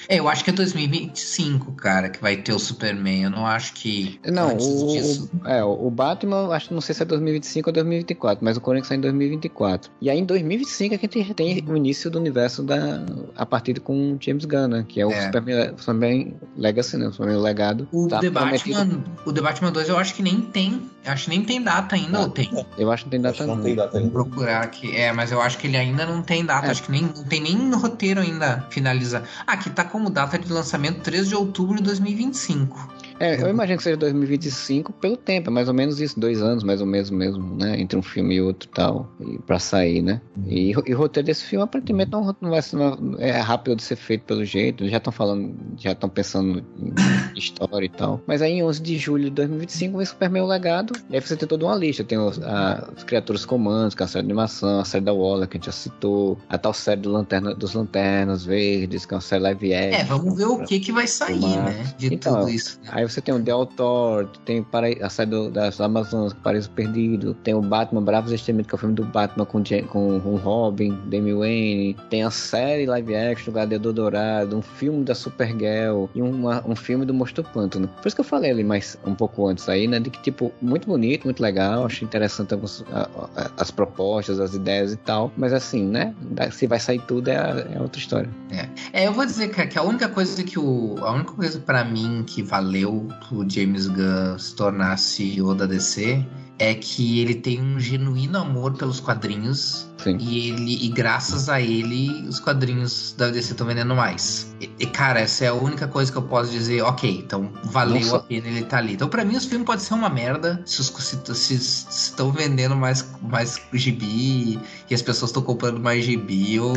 É, 0.10 0.20
eu 0.20 0.28
acho 0.28 0.44
que 0.44 0.50
é 0.50 0.54
2025 0.54 1.16
5, 1.36 1.72
cara, 1.74 2.10
que 2.10 2.22
vai 2.22 2.38
ter 2.38 2.54
o 2.54 2.60
Superman. 2.60 3.24
Eu 3.24 3.30
não 3.30 3.46
acho 3.46 3.74
que. 3.74 4.20
Não, 4.26 4.54
o, 4.54 4.88
disso... 4.88 5.30
o, 5.44 5.48
é, 5.48 5.64
o 5.64 5.90
Batman, 5.90 6.54
acho 6.54 6.74
não 6.74 6.82
sei 6.82 6.96
se 6.96 7.02
é 7.02 7.06
2025 7.06 7.70
ou 7.70 7.74
2024, 7.74 8.44
mas 8.44 8.58
o 8.58 8.62
Coringa 8.62 8.86
sai 8.86 8.98
em 8.98 9.02
2024. 9.02 9.92
E 10.02 10.10
aí 10.10 10.20
em 10.20 10.26
2025 10.26 10.96
é 10.96 10.98
que 10.98 11.06
a 11.06 11.24
gente 11.24 11.34
tem 11.34 11.64
o 11.68 11.76
início 11.76 12.10
do 12.10 12.20
universo 12.20 12.64
da, 12.64 13.06
a 13.36 13.46
partir 13.46 13.80
com 13.80 14.18
James 14.20 14.46
Gunn, 14.46 14.68
né, 14.68 14.86
que 14.88 15.02
é 15.02 15.06
o 15.06 15.12
é. 15.12 15.26
Superman, 15.26 15.74
Superman 15.78 16.36
Legacy, 16.56 16.98
né? 16.98 17.08
O 17.08 17.12
Superman 17.12 17.42
Legado. 17.42 17.88
O, 17.92 18.08
tá 18.08 18.20
The 18.20 18.30
prometido. 18.30 18.78
Batman, 18.78 19.04
o 19.26 19.34
The 19.34 19.42
Batman 19.42 19.72
2 19.72 19.90
eu 19.90 19.98
acho 19.98 20.14
que 20.14 20.24
nem 20.24 20.42
tem. 20.42 20.90
Acho 21.06 21.26
que 21.26 21.30
nem 21.30 21.44
tem 21.44 21.62
data 21.62 21.96
ainda, 21.96 22.20
ou 22.20 22.30
tem? 22.30 22.50
Eu 22.78 22.92
acho 22.92 23.04
que 23.04 23.08
não 23.08 23.12
tem 23.12 23.22
data 23.22 23.46
não 23.46 23.56
não. 23.56 23.64
tem 23.64 23.76
data 23.76 23.92
Vou 23.92 24.00
ainda. 24.00 24.12
procurar 24.12 24.64
aqui. 24.64 24.96
É, 24.96 25.12
mas 25.12 25.32
eu 25.32 25.42
acho 25.42 25.58
que 25.58 25.68
ele 25.68 25.78
ainda 25.78 26.06
não 26.06 26.22
tem 26.22 26.46
data. 26.46 26.68
É. 26.68 26.72
Acho 26.72 26.84
que 26.84 26.92
nem, 26.92 27.04
não 27.04 27.24
tem 27.24 27.42
nem 27.42 27.72
roteiro 27.74 28.22
ainda 28.22 28.66
finalizado. 28.70 29.26
Ah, 29.46 29.54
aqui 29.54 29.70
tá 29.70 29.84
como 29.84 30.10
data 30.10 30.38
de 30.38 30.52
lançamento 30.52 31.02
3 31.02 31.25
de 31.28 31.36
outubro 31.36 31.78
de 31.78 31.84
2025. 31.84 33.05
É, 33.20 33.42
eu 33.42 33.50
imagino 33.50 33.78
que 33.78 33.84
seja 33.84 33.96
2025 33.98 34.92
pelo 34.94 35.16
tempo, 35.16 35.50
é 35.50 35.54
mais 35.54 35.68
ou 35.68 35.74
menos 35.74 36.02
isso, 36.02 36.20
dois 36.20 36.42
anos, 36.42 36.64
mais 36.64 36.82
ou 36.82 36.88
menos 36.88 37.10
mesmo, 37.10 37.56
né? 37.56 37.80
Entre 37.80 37.98
um 37.98 38.02
filme 38.02 38.36
e 38.36 38.42
outro 38.42 38.68
e 38.70 38.72
tal, 38.74 39.10
e 39.22 39.38
pra 39.40 39.58
sair, 39.58 40.02
né? 40.02 40.20
E, 40.48 40.72
e 40.86 40.94
o 40.94 40.98
roteiro 40.98 41.26
desse 41.26 41.46
filme 41.46 41.64
aparentemente 41.64 42.12
não, 42.12 42.36
não 42.42 42.50
vai 42.50 42.62
ser 42.62 42.76
não- 42.76 43.16
é 43.18 43.32
rápido 43.40 43.78
de 43.78 43.84
ser 43.84 43.96
feito 43.96 44.24
pelo 44.26 44.44
jeito, 44.44 44.84
eles 44.84 44.92
já 44.92 44.98
estão 44.98 45.14
falando, 45.14 45.56
já 45.78 45.94
estão 45.94 46.10
pensando 46.10 46.64
em 46.78 47.38
história 47.38 47.86
e 47.86 47.90
tal. 47.90 48.22
Mas 48.28 48.42
aí 48.42 48.52
em 48.54 48.64
11 48.64 48.82
de 48.82 48.98
julho 48.98 49.26
de 49.26 49.30
2025 49.32 49.98
vem 49.98 50.06
Superman 50.06 50.44
o 50.44 50.48
Legado, 50.48 50.94
e 51.10 51.16
aí 51.16 51.22
você 51.22 51.38
tem 51.38 51.48
toda 51.48 51.66
uma 51.66 51.76
lista, 51.76 52.04
tem 52.04 52.18
os, 52.18 52.42
a- 52.44 52.90
os 52.98 53.04
Criaturas 53.04 53.46
Comandos, 53.46 53.96
que 53.96 54.04
é 54.04 54.06
a 54.06 54.08
série 54.10 54.24
de 54.26 54.32
animação, 54.32 54.80
a 54.82 54.86
série 54.86 55.06
da 55.06 55.14
Waller, 55.14 55.48
que 55.48 55.56
a 55.56 55.58
gente 55.58 55.68
já 55.68 55.72
citou, 55.72 56.38
a 56.50 56.58
tal 56.58 56.74
série 56.74 57.00
do 57.02 57.12
Lanterna, 57.12 57.56
dos 57.56 57.74
Lanternas 57.74 58.44
Verdes, 58.44 59.06
que 59.06 59.14
é 59.14 59.16
uma 59.16 59.22
série 59.22 59.42
live 59.44 59.74
action. 59.74 60.00
É, 60.00 60.04
vamos 60.04 60.36
ver 60.38 60.46
o 60.48 60.58
que 60.66 60.80
que 60.82 60.92
vai 60.92 61.08
sair, 61.08 61.40
né? 61.40 61.94
De 61.98 62.14
Então, 62.14 62.40
tudo 62.42 62.50
isso. 62.50 62.78
né? 62.84 62.90
Aí 62.92 63.05
você 63.08 63.22
tem 63.22 63.34
o 63.34 63.42
The 63.42 63.52
Autor, 63.52 64.28
tem 64.46 64.64
Para- 64.64 64.88
a 65.06 65.10
série 65.10 65.30
do- 65.30 65.50
das 65.52 65.80
Amazonas, 65.82 66.34
Paraíso 66.34 66.70
Perdido, 66.72 67.34
tem 67.44 67.54
o 67.54 67.62
Batman 67.62 68.02
Bravos 68.02 68.32
e 68.32 68.36
Destemidos, 68.36 68.68
que 68.68 68.76
é 68.76 68.78
o 68.78 68.80
filme 68.80 68.96
do 68.96 69.04
Batman 69.06 69.46
com, 69.46 69.62
com, 69.90 70.20
com 70.20 70.36
Robin, 70.38 70.98
Demi 71.06 71.34
Wayne, 71.34 71.96
tem 72.10 72.24
a 72.24 72.32
série 72.32 72.86
live 72.86 73.16
action 73.16 73.46
do 73.46 73.52
Gladiador 73.54 73.94
Dourado, 73.94 74.58
um 74.58 74.62
filme 74.62 75.04
da 75.04 75.16
Supergirl 75.16 76.06
e 76.16 76.22
uma- 76.22 76.64
um 76.68 76.76
filme 76.76 77.06
do 77.06 77.14
Monstro 77.14 77.44
Pântano. 77.44 77.88
Por 77.88 78.08
isso 78.08 78.16
que 78.16 78.22
eu 78.22 78.26
falei 78.26 78.52
ali 78.52 78.64
mais 78.64 78.98
um 79.06 79.14
pouco 79.16 79.48
antes 79.48 79.68
aí, 79.70 79.88
né, 79.88 80.00
de 80.00 80.10
que 80.10 80.22
tipo, 80.22 80.52
muito 80.62 80.88
bonito, 80.88 81.26
muito 81.26 81.42
legal, 81.42 81.86
achei 81.86 82.06
interessante 82.06 82.54
alguns- 82.54 82.84
a- 82.92 83.10
a- 83.36 83.52
as 83.58 83.72
propostas, 83.72 84.40
as 84.40 84.54
ideias 84.54 84.94
e 84.94 84.98
tal, 84.98 85.32
mas 85.38 85.54
assim, 85.54 85.86
né, 85.86 86.14
se 86.52 86.68
vai 86.68 86.80
sair 86.80 87.00
tudo 87.08 87.30
é, 87.30 87.68
é 87.76 87.82
outra 87.82 88.00
história. 88.00 88.30
É, 88.94 89.08
eu 89.08 89.14
vou 89.14 89.26
dizer 89.26 89.50
cara, 89.50 89.68
que 89.68 89.78
a 89.78 89.84
única 89.84 90.08
coisa 90.10 90.44
que 90.44 90.58
o. 90.60 90.96
A 91.00 91.12
única 91.12 91.32
coisa 91.34 91.60
pra 91.60 91.84
mim 91.84 92.24
que 92.26 92.42
valeu 92.44 92.95
pro 93.28 93.46
James 93.50 93.88
Gunn 93.88 94.38
se 94.38 94.56
tornar 94.56 94.98
CEO 94.98 95.54
da 95.56 95.66
DC 95.66 96.26
é 96.58 96.74
que 96.74 97.20
ele 97.20 97.36
tem 97.36 97.62
um 97.62 97.78
genuíno 97.78 98.38
amor 98.38 98.72
pelos 98.78 99.02
quadrinhos 99.02 99.90
Sim. 100.02 100.18
e 100.22 100.50
ele 100.52 100.86
e 100.86 100.88
graças 100.88 101.50
a 101.50 101.60
ele 101.60 102.10
os 102.30 102.40
quadrinhos 102.40 103.14
da 103.18 103.30
DC 103.30 103.52
estão 103.52 103.68
vendendo 103.68 103.94
mais. 103.94 104.56
E, 104.62 104.70
e, 104.80 104.86
cara, 104.86 105.20
essa 105.20 105.44
é 105.44 105.48
a 105.50 105.54
única 105.54 105.86
coisa 105.86 106.10
que 106.10 106.18
eu 106.18 106.22
posso 106.22 106.50
dizer, 106.52 106.82
ok, 106.82 107.24
então 107.26 107.52
valeu 107.66 108.02
só- 108.04 108.16
a 108.16 108.20
pena 108.20 108.48
ele 108.48 108.62
estar 108.62 108.78
ali. 108.78 108.94
Então 108.94 109.10
pra 109.10 109.26
mim 109.26 109.36
os 109.36 109.44
filmes 109.44 109.66
podem 109.66 109.84
ser 109.84 109.96
uma 109.96 110.08
merda 110.10 110.62
se 110.66 110.80
os- 110.80 110.88
se- 110.88 111.20
se 111.36 111.60
se 111.60 111.90
estão 111.90 112.32
vendendo 112.32 112.74
mais 112.78 113.06
mais 113.22 113.60
gibi 113.74 114.58
e 114.90 114.94
as 114.94 115.02
pessoas 115.02 115.30
estão 115.32 115.42
comprando 115.42 115.80
mais 115.80 116.04
gibi, 116.06 116.56
eu, 116.56 116.74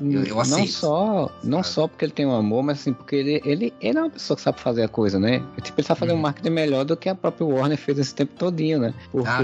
eu, 0.00 0.24
eu 0.24 0.34
não 0.34 0.40
aceito. 0.42 0.70
só, 0.72 1.30
não 1.42 1.62
só 1.62 1.86
porque 1.88 2.04
ele 2.04 2.12
tem 2.12 2.26
um 2.26 2.34
amor, 2.34 2.62
mas 2.62 2.80
assim, 2.80 2.92
porque 2.92 3.16
ele, 3.16 3.40
ele, 3.44 3.72
ele 3.80 3.98
é 3.98 4.00
uma 4.00 4.10
pessoa 4.10 4.36
que 4.36 4.42
sabe 4.42 4.60
fazer 4.60 4.82
a 4.82 4.88
coisa, 4.88 5.18
né? 5.18 5.42
Tipo, 5.62 5.80
ele 5.80 5.86
sabe 5.86 6.00
fazer 6.00 6.12
um 6.12 6.16
Uhum. 6.16 6.20
marketing 6.22 6.50
melhor 6.50 6.84
do 6.84 6.96
que 6.96 7.08
a 7.08 7.14
própria 7.14 7.46
Warner 7.46 7.78
fez 7.78 7.98
esse 7.98 8.14
tempo 8.14 8.32
todinho, 8.36 8.78
né? 8.78 8.94
Porque 9.10 9.28
Ah, 9.28 9.42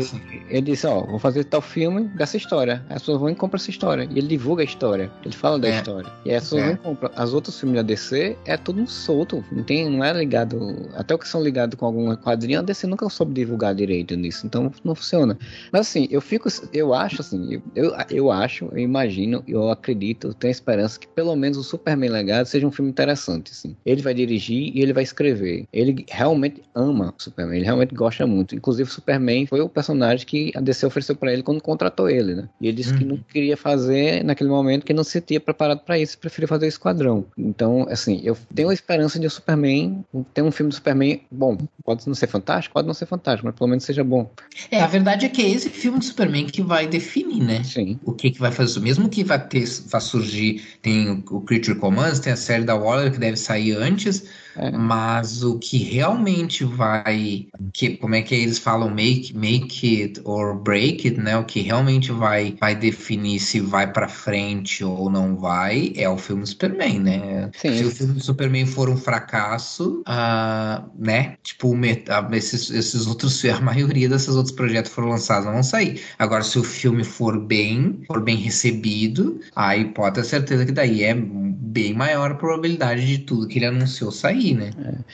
ele 0.51 0.61
disse, 0.73 0.87
ó, 0.87 1.01
vou 1.05 1.19
fazer 1.19 1.45
tal 1.45 1.61
filme 1.63 2.05
dessa 2.09 2.37
história. 2.37 2.85
As 2.89 3.01
pessoas 3.01 3.21
vão 3.21 3.31
e 3.31 3.35
compram 3.35 3.57
essa 3.57 3.71
história. 3.71 4.09
E 4.11 4.19
ele 4.19 4.29
divulga 4.29 4.63
a 4.63 4.65
história. 4.65 5.11
Ele 5.25 5.35
fala 5.35 5.59
da 5.59 5.69
É. 5.69 5.77
história. 5.77 6.11
E 6.25 6.35
as 6.35 6.43
pessoas 6.45 6.63
É. 6.63 6.67
vão 6.67 6.77
compram. 6.77 7.11
As 7.17 7.33
outros 7.33 7.59
filmes 7.59 7.77
da 7.77 7.83
DC 7.83 8.37
é 8.45 8.57
tudo 8.57 8.83
um 8.83 8.87
solto. 8.87 9.45
Não, 9.51 9.63
tem, 9.63 9.89
não 9.89 10.05
é 10.05 10.13
ligado. 10.13 10.89
Até 10.95 11.15
o 11.15 11.19
que 11.19 11.27
são 11.29 11.43
ligados 11.43 11.79
com 11.79 11.87
algum 11.87 12.15
quadrinho, 12.17 12.59
a 12.59 12.63
DC 12.63 12.87
nunca 12.87 13.09
soube 13.09 13.33
divulgar 13.33 13.75
direito 13.75 14.15
nisso. 14.17 14.47
Então 14.47 14.71
não 14.85 14.95
funciona. 14.95 15.39
Mas 15.73 15.83
assim, 15.83 16.07
eu 16.11 16.21
fico. 16.21 16.49
Eu 16.73 16.93
acho 16.95 17.21
assim, 17.23 17.55
eu, 17.55 17.63
eu, 17.79 17.93
eu 18.11 18.31
acho, 18.33 18.67
eu 18.73 18.79
imagino, 18.79 19.43
eu 19.47 19.71
acredito, 19.71 20.29
eu 20.29 20.35
tenho 20.35 20.51
esperança 20.51 20.99
que 20.99 21.07
pelo 21.07 21.35
menos 21.37 21.57
o 21.59 21.63
Superman 21.63 22.11
Legado 22.11 22.47
seja 22.47 22.67
um 22.67 22.71
filme 22.71 22.91
interessante. 22.91 23.53
Assim. 23.53 23.77
Ele 23.85 24.03
vai 24.03 24.15
dirigir 24.15 24.73
e 24.75 24.81
ele 24.83 24.93
vai 24.93 25.03
escrever. 25.03 25.65
Ele 25.73 26.05
realmente 26.09 26.63
ama 26.75 27.15
o 27.19 27.23
Superman, 27.23 27.57
ele 27.57 27.65
realmente 27.65 27.95
gosta 27.95 28.27
muito. 28.27 28.55
Inclusive, 28.55 28.89
o 28.89 28.93
Superman 28.93 29.47
foi 29.47 29.61
o 29.61 29.69
personagem 29.69 30.27
que 30.27 30.53
a 30.57 30.61
DC 30.61 30.87
ofereceu 30.87 31.15
pra 31.17 31.33
ele 31.33 31.43
quando 31.43 31.61
contratou 31.63 32.09
ele, 32.09 32.35
né? 32.35 32.49
E 32.61 32.67
ele 32.69 32.77
disse 32.77 32.95
que 32.95 33.05
Uhum. 33.05 33.11
não 33.11 33.17
queria 33.19 33.57
fazer 33.57 34.25
naquele 34.25 34.51
momento, 34.51 34.85
que 34.85 34.93
não 34.93 35.05
se 35.05 35.13
sentia 35.13 35.41
preparado 35.41 35.81
pra 35.81 35.99
isso, 35.99 36.19
preferia 36.19 36.49
fazer 36.49 36.67
o 36.67 36.69
Esquadrão. 36.69 37.25
Então, 37.37 37.87
assim, 37.91 38.21
eu 38.25 38.37
tenho 38.55 38.69
a 38.71 38.75
esperança 38.75 39.19
de 39.19 39.27
o 39.27 39.31
Superman 39.31 40.05
ter 40.35 40.43
um 40.43 40.51
filme 40.51 40.71
do 40.71 40.75
Superman 40.75 41.21
bom. 41.31 41.57
Pode 41.85 42.07
não 42.07 42.15
ser 42.15 42.27
fantástico, 42.27 42.75
pode 42.75 42.87
não 42.87 42.95
ser 42.95 43.07
fantástico, 43.07 43.47
mas 43.47 43.55
pelo 43.55 43.69
menos 43.69 43.85
seja 43.85 44.03
bom. 44.05 44.31
É, 44.71 44.81
a 44.81 44.87
verdade 44.87 45.27
é 45.27 45.29
que 45.29 45.43
é 45.43 45.49
esse 45.49 45.69
filme 45.71 45.99
de 45.99 46.07
Superman 46.07 46.47
que 46.47 46.63
vai 46.63 46.87
definir, 46.87 47.43
né? 47.43 47.63
Sim. 47.69 48.01
O 48.05 48.13
que, 48.13 48.31
que 48.31 48.41
vai 48.41 48.51
fazer. 48.51 48.81
Mesmo 48.81 49.09
que 49.09 49.23
vai 49.23 49.47
ter, 49.47 49.67
vai 49.87 50.01
surgir, 50.01 50.63
tem 50.83 51.23
o, 51.31 51.41
Creature 51.43 51.79
Commands, 51.79 52.19
tem 52.19 52.33
a 52.33 52.37
série 52.37 52.65
da 52.65 52.75
Waller 52.75 53.13
que 53.13 53.19
deve 53.19 53.37
sair 53.37 53.77
antes, 53.77 54.25
É. 54.59 54.71
mas 54.71 55.43
o 55.45 55.59
que 55.59 55.79
realmente 55.79 56.65
vai. 56.65 57.47
Que, 57.73 57.97
como 57.97 58.15
é 58.15 58.23
que 58.23 58.35
eles 58.35 58.59
falam? 58.59 58.91
Make, 58.91 59.37
make 59.37 60.03
it 60.03 60.21
or 60.25 60.55
break 60.55 61.07
it, 61.07 61.21
né? 61.21 61.37
O 61.37 61.45
que 61.45 61.61
realmente 61.61 62.11
vai, 62.11 62.57
vai 62.61 62.75
definir 62.75 63.39
se 63.39 63.61
vai 63.61 63.91
pra 63.93 64.09
frente 64.09 64.85
ou 64.85 65.09
não 65.09 65.37
vai 65.37 65.93
é 65.97 66.09
o 66.09 66.17
filme 66.17 66.43
do 66.43 66.49
Superman, 66.49 67.01
né? 67.01 67.51
Sim. 67.57 67.79
Se 67.79 67.85
o 67.85 67.91
filme 67.91 68.15
do 68.15 68.23
Superman 68.23 68.67
for 68.67 68.89
um 68.89 68.97
fracasso, 68.97 70.03
ah, 70.07 70.85
né? 70.99 71.37
Tipo, 71.43 71.75
ah, 72.09 72.29
esses, 72.33 72.71
esses 72.71 73.07
outros, 73.07 73.45
a 73.47 73.61
maioria 73.61 74.09
desses 74.09 74.35
outros 74.35 74.55
projetos 74.55 74.93
foram 74.93 75.09
lançados, 75.09 75.47
não 75.47 75.55
vão 75.55 75.63
sair. 75.63 76.01
Agora, 76.19 76.43
se 76.43 76.59
o 76.59 76.65
filme 76.65 77.05
for 77.05 77.39
bem, 77.39 78.01
for 78.07 78.21
bem 78.21 78.37
recebido, 78.37 79.41
aí 79.55 79.87
pode 79.87 80.17
ter 80.17 80.25
certeza 80.25 80.67
que 80.67 80.73
daí 80.73 81.03
é 81.05 81.15
bem 81.15 81.95
maior 81.95 82.33
a 82.33 82.35
probabilidade 82.35 83.07
de 83.07 83.19
tudo 83.19 83.47
que 83.47 83.59
ele 83.59 83.67
anunciou 83.67 84.11
sair, 84.11 84.48
né? 84.55 84.71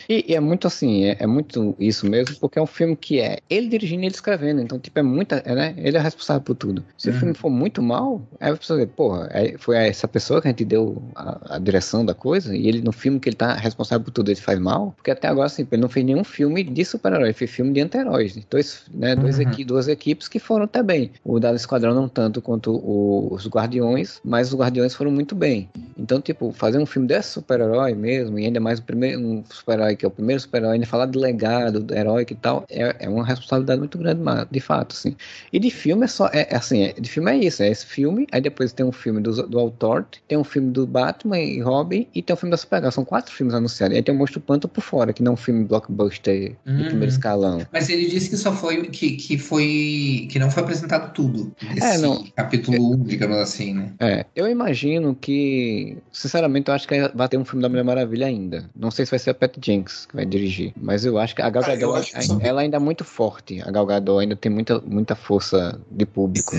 E, 0.08 0.24
e 0.32 0.34
é 0.34 0.40
muito 0.40 0.66
assim, 0.66 1.04
é, 1.04 1.16
é 1.20 1.26
muito 1.26 1.74
isso 1.78 2.08
mesmo, 2.08 2.36
porque 2.40 2.58
é 2.58 2.62
um 2.62 2.66
filme 2.66 2.96
que 2.96 3.20
é 3.20 3.38
ele 3.48 3.68
dirigindo 3.68 4.02
e 4.02 4.06
ele 4.06 4.14
escrevendo. 4.14 4.60
Então, 4.60 4.78
tipo, 4.78 4.98
é 4.98 5.02
muita. 5.02 5.36
é, 5.44 5.54
né? 5.54 5.74
Ele 5.78 5.96
é 5.96 6.00
responsável 6.00 6.42
por 6.42 6.54
tudo. 6.54 6.84
Se 6.98 7.08
Uhum. 7.10 7.14
o 7.16 7.18
filme 7.18 7.34
for 7.34 7.50
muito 7.50 7.82
mal, 7.82 8.20
aí 8.40 8.52
a 8.52 8.56
pessoa 8.56 8.78
vê, 8.78 8.86
porra, 8.86 9.28
é- 9.32 9.56
foi 9.58 9.76
essa 9.76 10.06
pessoa 10.08 10.40
que 10.40 10.48
a 10.48 10.50
gente 10.50 10.64
deu 10.64 11.02
a, 11.14 11.56
a 11.56 11.58
direção 11.58 12.04
da 12.04 12.14
coisa, 12.14 12.54
e 12.56 12.66
ele 12.68 12.80
no 12.82 12.92
filme 12.92 13.18
que 13.20 13.28
ele 13.28 13.36
tá 13.36 13.54
responsável 13.54 14.04
por 14.04 14.10
tudo, 14.10 14.30
ele 14.30 14.40
faz 14.40 14.58
mal. 14.58 14.92
Porque 14.96 15.10
até 15.10 15.28
agora, 15.28 15.46
assim, 15.46 15.66
ele 15.70 15.80
não 15.80 15.88
fez 15.88 16.04
nenhum 16.04 16.24
filme 16.24 16.62
de 16.64 16.84
super-herói, 16.84 17.26
ele 17.28 17.32
fez 17.32 17.50
filme 17.50 17.72
de 17.72 17.80
anti-heróis. 17.80 18.38
Dois, 18.50 18.82
né, 18.92 19.14
dois 19.16 19.36
Uhum. 19.38 19.42
equi- 19.42 19.64
duas 19.64 19.88
equipes 19.88 20.28
que 20.28 20.38
foram 20.38 20.64
até 20.64 20.82
bem. 20.82 21.10
O 21.24 21.38
da 21.40 21.52
Esquadrão 21.54 21.94
não 21.94 22.08
tanto 22.08 22.40
quanto 22.42 22.72
o- 22.72 23.28
os 23.32 23.46
Guardiões, 23.48 24.20
mas 24.24 24.52
os 24.52 24.58
Guardiões 24.58 24.94
foram 24.94 25.10
muito 25.10 25.34
bem. 25.34 25.68
Então, 25.98 26.20
tipo, 26.20 26.52
fazer 26.52 26.78
um 26.78 26.86
filme 26.86 27.06
desse 27.08 27.30
super-herói 27.30 27.94
mesmo, 27.94 28.38
e 28.38 28.44
ainda 28.46 28.60
mais 28.60 28.78
o 28.78 28.82
primeiro 28.82 29.20
um 29.24 29.44
super-herói 29.50 29.96
que 29.96 30.04
é 30.04 30.08
o 30.08 30.10
primeiro 30.10 30.40
super-herói, 30.40 30.74
ainda 30.74 30.86
falar 30.86 31.06
de 31.06 31.18
legado, 31.18 31.82
do 31.82 31.94
herói 31.94 32.26
e 32.30 32.34
tal, 32.34 32.64
é, 32.68 32.96
é 33.00 33.08
uma 33.08 33.24
responsabilidade 33.24 33.78
muito 33.80 33.98
grande, 33.98 34.20
ma- 34.20 34.44
de 34.50 34.60
fato, 34.60 34.94
assim. 34.94 35.16
E 35.52 35.58
de 35.58 35.70
filme 35.70 36.04
é 36.04 36.08
só, 36.08 36.26
é, 36.32 36.46
é 36.50 36.56
assim, 36.56 36.82
é- 36.84 36.92
de 36.92 37.08
filme 37.08 37.30
é 37.30 37.36
isso, 37.36 37.62
é 37.62 37.68
esse 37.68 37.86
filme, 37.86 38.26
aí 38.32 38.40
depois 38.40 38.72
tem 38.72 38.84
um 38.84 38.92
filme 38.92 39.20
do, 39.20 39.46
do 39.46 39.58
Autor, 39.58 40.06
tem 40.28 40.36
um 40.38 40.44
filme 40.44 40.70
do 40.70 40.86
Batman 40.86 41.38
e 41.38 41.60
Robin, 41.60 42.06
e 42.14 42.22
tem 42.22 42.34
um 42.34 42.36
filme 42.36 42.50
da 42.50 42.56
Supergirl, 42.56 42.90
são 42.92 43.04
quatro 43.04 43.32
filmes 43.32 43.54
anunciados, 43.54 43.94
e 43.94 43.98
aí 43.98 44.02
tem 44.02 44.14
o 44.14 44.18
Monstro 44.18 44.40
Panto 44.40 44.68
por 44.68 44.80
fora, 44.82 45.12
que 45.12 45.22
não 45.22 45.32
é 45.32 45.34
um 45.34 45.36
filme 45.36 45.64
blockbuster 45.64 46.50
de 46.50 46.56
Uhum. 46.70 46.84
primeiro 46.84 47.06
escalão. 47.12 47.66
Mas 47.72 47.88
ele 47.88 48.06
disse 48.06 48.28
que 48.30 48.36
só 48.36 48.52
foi 48.52 48.82
que, 48.88 49.12
que 49.16 49.38
foi 49.38 50.26
que 50.30 50.38
não 50.38 50.50
foi 50.50 50.62
apresentado 50.62 51.12
tudo 51.12 51.52
É, 51.80 51.98
não. 51.98 52.24
capítulo 52.36 52.94
1, 52.94 53.04
digamos 53.04 53.36
assim, 53.38 53.74
né? 53.74 53.92
É, 54.00 54.26
eu 54.34 54.48
imagino 54.48 55.14
que, 55.14 55.96
sinceramente, 56.12 56.68
eu 56.68 56.74
acho 56.74 56.86
que 56.88 57.08
vai 57.14 57.28
ter 57.28 57.36
um 57.36 57.44
filme 57.44 57.62
da 57.62 57.68
Mulher 57.68 57.84
Maravilha 57.84 58.26
ainda. 58.26 58.68
Não 58.74 58.90
sei 58.90 59.03
se 59.04 59.10
vai 59.10 59.18
ser 59.18 59.30
a 59.30 59.34
Pat 59.34 59.56
Jenks 59.62 60.06
que 60.06 60.16
vai 60.16 60.24
dirigir, 60.24 60.72
mas 60.76 61.04
eu 61.04 61.18
acho 61.18 61.34
que 61.34 61.42
a 61.42 61.50
Gal 61.50 61.62
Ah, 61.64 61.74
Gadot, 61.76 62.12
que 62.12 62.22
sim. 62.22 62.38
ela 62.42 62.60
ainda 62.62 62.76
é 62.76 62.80
muito 62.80 63.04
forte. 63.04 63.60
A 63.62 63.70
Gal 63.70 63.86
Gadot 63.86 64.20
ainda 64.20 64.36
tem 64.36 64.50
muita, 64.50 64.80
muita 64.80 65.14
força 65.14 65.78
de 65.90 66.04
público. 66.06 66.54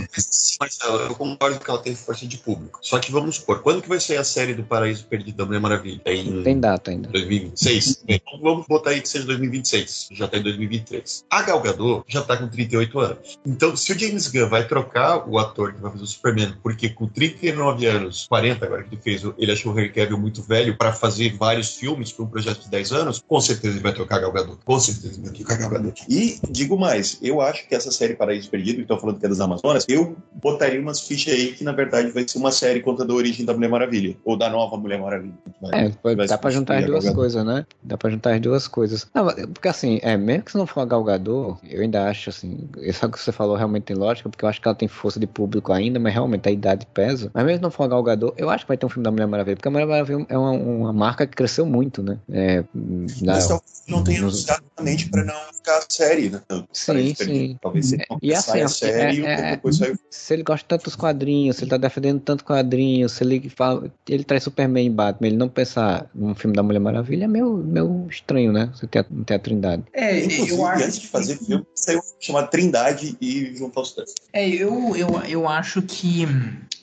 Não, 0.88 1.00
eu 1.02 1.16
concordo 1.16 1.60
que 1.60 1.70
ela 1.70 1.80
tem 1.80 1.96
força 1.96 2.26
de 2.26 2.38
público. 2.38 2.80
Só 2.82 3.00
que 3.00 3.12
vamos 3.12 3.36
supor, 3.38 3.62
quando 3.62 3.82
que 3.82 3.90
vai 3.90 4.00
sair 4.00 4.18
a 4.18 4.24
série 4.24 4.54
do 4.54 4.64
Paraíso 4.64 5.06
Perdido 5.06 5.38
da 5.38 5.46
Mulher 5.46 5.60
Maravilha? 5.60 6.02
É 6.06 6.16
em 6.16 6.44
Tem 6.44 6.60
data 6.60 6.92
ainda. 6.92 7.10
2026? 7.10 8.04
Então 8.08 8.40
vamos 8.42 8.66
botar 8.68 8.92
aí 8.92 9.02
que 9.02 9.10
seja 9.10 9.26
2026. 9.26 10.10
Já 10.12 10.28
tá 10.28 10.38
em 10.38 10.44
2023. 10.44 11.26
A 11.30 11.42
Gal 11.44 11.62
Gadot 11.62 12.04
já 12.08 12.22
tá 12.22 12.38
com 12.38 12.48
38 12.48 13.00
anos. 13.00 13.40
Então, 13.46 13.76
se 13.76 13.92
o 13.92 14.00
James 14.00 14.28
Gunn 14.28 14.50
vai 14.50 14.68
trocar 14.68 15.28
o 15.28 15.38
ator 15.38 15.74
que 15.74 15.82
vai 15.82 15.92
fazer 15.92 16.04
o 16.04 16.08
Superman, 16.08 16.54
porque 16.64 16.90
com 16.90 17.08
39 17.08 17.86
anos, 17.86 18.26
40 18.28 18.66
agora 18.66 18.84
que 18.84 18.96
ele 18.96 19.02
fez, 19.02 19.24
ele 19.38 19.52
achou 19.52 19.74
o 19.74 19.80
Henry 19.80 19.92
Cavill 19.92 20.18
muito 20.18 20.42
velho 20.42 20.78
pra 20.78 20.94
fazer 20.94 21.36
vários 21.36 21.76
filmes, 21.76 22.12
porque 22.12 22.35
projeto 22.36 22.64
de 22.64 22.70
10 22.70 22.92
anos, 22.92 23.24
com 23.26 23.40
certeza 23.40 23.76
ele 23.76 23.84
vai 23.84 23.94
trocar 23.94 24.20
Gal 24.20 24.32
Gadot. 24.34 24.58
Com 24.66 24.78
certeza 24.78 25.14
ele 25.14 25.24
vai 25.24 25.32
trocar 25.32 25.58
Gal 25.58 25.70
Gadot. 25.70 26.04
E 26.10 26.38
digo 26.50 26.78
mais, 26.78 27.18
eu 27.22 27.40
acho 27.40 27.66
que 27.66 27.74
essa 27.74 27.90
série 27.92 28.14
Paraíso 28.14 28.50
Perdido, 28.50 28.76
que 28.76 28.82
estão 28.82 29.00
falando 29.00 29.20
que 29.20 29.26
é 29.26 29.30
das 29.30 29.40
Amazonas, 29.40 29.86
eu 29.88 30.18
botaria 30.34 30.82
umas 30.82 31.00
fichas 31.00 31.34
aí 31.34 31.54
que 31.54 31.64
na 31.64 31.72
verdade 31.72 32.12
vai 32.12 32.28
ser 32.28 32.38
uma 32.38 32.52
série 32.52 32.82
contando 32.82 33.14
a 33.14 33.16
origem 33.16 33.46
da 33.46 33.54
Mulher 33.54 33.70
Maravilha, 33.70 34.18
ou 34.26 34.38
da 34.38 34.50
nova 34.50 34.76
Mulher 34.76 35.00
Maravilha. 35.00 35.34
Vai, 35.62 35.86
é, 35.86 35.90
pode, 35.90 36.28
dá 36.28 36.38
pra 36.38 36.52
juntar 36.52 36.80
as 36.80 36.86
duas 36.86 37.10
coisas, 37.10 37.46
né? 37.46 37.66
Dá 37.82 37.98
pra 37.98 38.10
juntar 38.10 38.34
as 38.34 38.42
duas 38.42 38.68
coisas. 38.68 39.08
Não, 39.14 39.28
porque 39.54 39.70
assim, 39.70 40.00
é, 40.02 40.18
mesmo 40.18 40.44
que 40.44 40.52
se 40.52 40.58
não 40.58 40.68
for 40.68 40.82
a 40.82 40.86
Gal 40.86 41.06
Gadot, 41.06 41.58
eu 41.64 41.82
ainda 41.82 42.10
acho 42.10 42.30
assim, 42.30 42.68
isso 42.82 43.10
que 43.10 43.20
você 43.20 43.32
falou 43.32 43.56
realmente 43.56 43.84
tem 43.84 43.96
lógica, 43.96 44.28
porque 44.28 44.44
eu 44.44 44.50
acho 44.50 44.62
que 44.62 44.68
ela 44.68 44.76
tem 44.76 44.90
força 44.90 45.22
de 45.22 45.28
público 45.28 45.72
ainda, 45.72 46.00
mas 46.02 46.14
realmente 46.14 46.50
a 46.50 46.52
idade 46.52 46.86
pesa. 46.94 47.32
Mas 47.34 47.46
mesmo 47.46 47.60
que 47.60 47.64
não 47.64 47.72
for 47.72 47.84
a 47.84 47.88
Gal 47.88 48.04
Gadot, 48.04 48.34
eu 48.38 48.50
acho 48.50 48.66
que 48.66 48.68
vai 48.68 48.78
ter 48.78 48.86
um 48.86 48.90
filme 48.90 49.06
da 49.06 49.12
Mulher 49.12 49.28
Maravilha, 49.28 49.56
porque 49.56 49.70
a 49.70 49.72
Mulher 49.72 49.88
Maravilha 49.88 50.26
é 50.28 50.38
uma, 50.38 50.52
uma 50.52 50.94
marca 50.94 51.26
que 51.26 51.34
cresceu 51.34 51.66
muito, 51.66 52.04
né? 52.04 52.18
É, 52.32 52.64
na, 52.74 53.34
mas 53.34 53.48
não 53.88 54.04
tem 54.04 54.18
exatamente 54.18 55.10
para 55.10 55.24
não 55.24 55.36
ficar 55.54 55.86
série, 55.90 56.30
né? 56.30 56.42
Sim, 56.74 57.14
sim. 57.14 57.58
Talvez 57.62 57.94
ele 57.94 58.06
não 58.10 58.18
e 58.22 58.34
assim, 58.34 58.62
a 58.62 58.68
série 58.68 59.26
é, 59.26 59.34
é, 59.34 59.52
depois 59.52 59.78
saiu. 59.78 59.98
Se 60.10 60.34
ele 60.34 60.44
gosta 60.44 60.66
tanto 60.68 60.86
dos 60.86 60.96
quadrinhos, 60.96 61.58
se 61.58 61.64
ele 61.64 61.70
tá 61.70 61.78
defendendo 61.78 62.20
tanto 62.20 62.44
quadrinhos, 62.44 63.12
se 63.12 63.24
ele 63.24 63.50
fala, 63.50 63.92
ele 64.10 64.24
traz 64.24 64.44
Superman 64.44 64.88
e 64.88 64.90
Batman, 64.90 65.28
ele 65.28 65.38
não 65.38 65.50
pensar 65.50 66.10
num 66.16 66.34
filme 66.34 66.56
da 66.56 66.64
Mulher 66.64 66.80
Maravilha, 66.80 67.26
é 67.26 67.28
meio, 67.28 67.58
meio 67.58 68.08
estranho, 68.10 68.52
né? 68.52 68.72
Você 68.74 68.88
tem 68.88 69.02
a, 69.02 69.06
não 69.10 69.24
tem 69.24 69.38
a 69.38 69.40
Trindade. 69.40 69.84
É, 69.94 70.20
Inclusive, 70.20 70.50
eu 70.50 70.66
acho 70.66 70.84
antes 70.84 71.00
de 71.00 71.08
fazer 71.08 71.38
que... 71.38 71.46
filme, 71.46 71.66
saiu 71.76 72.02
chamado 72.20 72.50
Trindade 72.50 73.16
e 73.22 73.56
os 73.76 73.92
três. 73.92 74.14
É, 74.34 74.48
eu, 74.48 74.96
eu, 74.96 75.22
eu 75.28 75.48
acho 75.48 75.82
que 75.84 76.28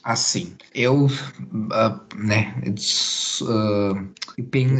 assim, 0.03 0.55
eu, 0.75 1.07
uh, 1.07 2.17
né, 2.17 2.55
uh, 3.43 4.09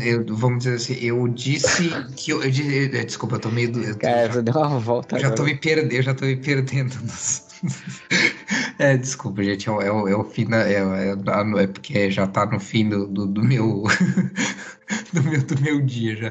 eu, 0.05 0.27
vamos 0.37 0.65
dizer 0.65 0.77
assim, 0.77 0.95
eu 1.01 1.29
disse 1.29 1.91
que 2.17 2.33
eu, 2.33 2.43
eu, 2.43 2.51
eu 2.51 3.05
desculpa, 3.05 3.37
eu 3.37 3.41
tô 3.41 3.51
meio, 3.51 3.71
eu, 3.83 3.97
Cara, 3.97 4.33
você 4.33 4.43
deu 4.43 4.55
uma 4.55 4.79
volta. 4.79 5.19
Já 5.19 5.31
tô 5.31 5.45
me 5.45 5.55
perdendo, 5.55 6.03
já 6.03 6.15
tô 6.15 6.25
me 6.25 6.37
perdendo. 6.37 6.95
é, 8.79 8.97
desculpa, 8.97 9.43
gente, 9.45 9.69
é, 9.69 9.73
é, 9.73 9.87
é 9.87 10.17
o 10.17 10.25
fim 10.25 10.47
da, 10.47 10.69
é, 10.69 10.75
é, 10.75 11.63
é, 11.63 11.67
porque 11.67 12.11
já 12.11 12.27
tá 12.27 12.45
no 12.47 12.59
fim 12.59 12.89
do, 12.89 13.07
do, 13.07 13.27
do 13.27 13.43
meu 13.43 13.85
do 15.13 15.23
meu, 15.23 15.43
do 15.43 15.61
meu 15.61 15.81
dia 15.81 16.17
já. 16.17 16.31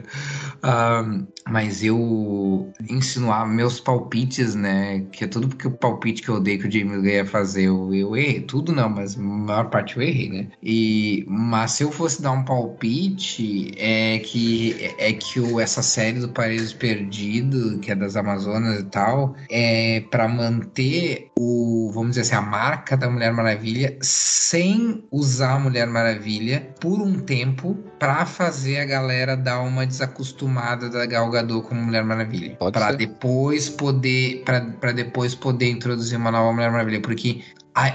Uh, 0.63 1.27
mas 1.51 1.83
eu 1.83 2.71
insinuar 2.89 3.45
meus 3.45 3.79
palpites, 3.79 4.55
né? 4.55 5.01
Que 5.11 5.25
é 5.25 5.27
tudo 5.27 5.49
porque 5.49 5.67
o 5.67 5.71
palpite 5.71 6.21
que 6.21 6.29
eu 6.29 6.39
dei 6.39 6.57
que 6.57 6.67
o 6.67 6.71
James 6.71 7.03
ia 7.03 7.25
fazer, 7.25 7.63
eu, 7.63 7.93
eu 7.93 8.15
errei. 8.15 8.41
Tudo 8.41 8.71
não, 8.71 8.89
mas 8.89 9.17
a 9.17 9.21
maior 9.21 9.69
parte 9.69 9.97
eu 9.97 10.03
errei, 10.03 10.29
né? 10.29 10.47
E, 10.63 11.25
mas 11.27 11.71
se 11.71 11.83
eu 11.83 11.91
fosse 11.91 12.21
dar 12.21 12.31
um 12.31 12.45
palpite, 12.45 13.71
é 13.77 14.19
que, 14.19 14.93
é 14.97 15.11
que 15.11 15.39
o, 15.39 15.59
essa 15.59 15.81
série 15.81 16.19
do 16.19 16.29
Paraíso 16.29 16.77
Perdido, 16.77 17.79
que 17.79 17.91
é 17.91 17.95
das 17.95 18.15
Amazonas 18.15 18.79
e 18.79 18.83
tal, 18.85 19.35
é 19.49 20.01
para 20.09 20.27
manter 20.27 21.31
o, 21.37 21.91
vamos 21.93 22.11
dizer 22.11 22.21
assim, 22.21 22.35
a 22.35 22.41
marca 22.41 22.95
da 22.95 23.09
Mulher 23.09 23.33
Maravilha 23.33 23.97
sem 24.01 25.03
usar 25.11 25.55
a 25.55 25.59
Mulher 25.59 25.87
Maravilha 25.87 26.73
por 26.79 27.01
um 27.01 27.19
tempo 27.19 27.75
para 27.99 28.25
fazer 28.25 28.79
a 28.79 28.85
galera 28.85 29.35
dar 29.35 29.61
uma 29.61 29.85
desacostumada 29.85 30.89
da 30.89 31.05
Gal 31.05 31.29
Gadot 31.41 31.67
como 31.67 31.81
Mulher 31.81 32.03
Maravilha, 32.03 32.55
para 32.71 32.91
depois 32.91 33.69
poder 33.69 34.43
para 34.43 34.91
depois 34.91 35.35
poder 35.35 35.69
introduzir 35.69 36.17
uma 36.17 36.31
nova 36.31 36.53
Mulher 36.53 36.71
Maravilha, 36.71 37.01
porque 37.01 37.43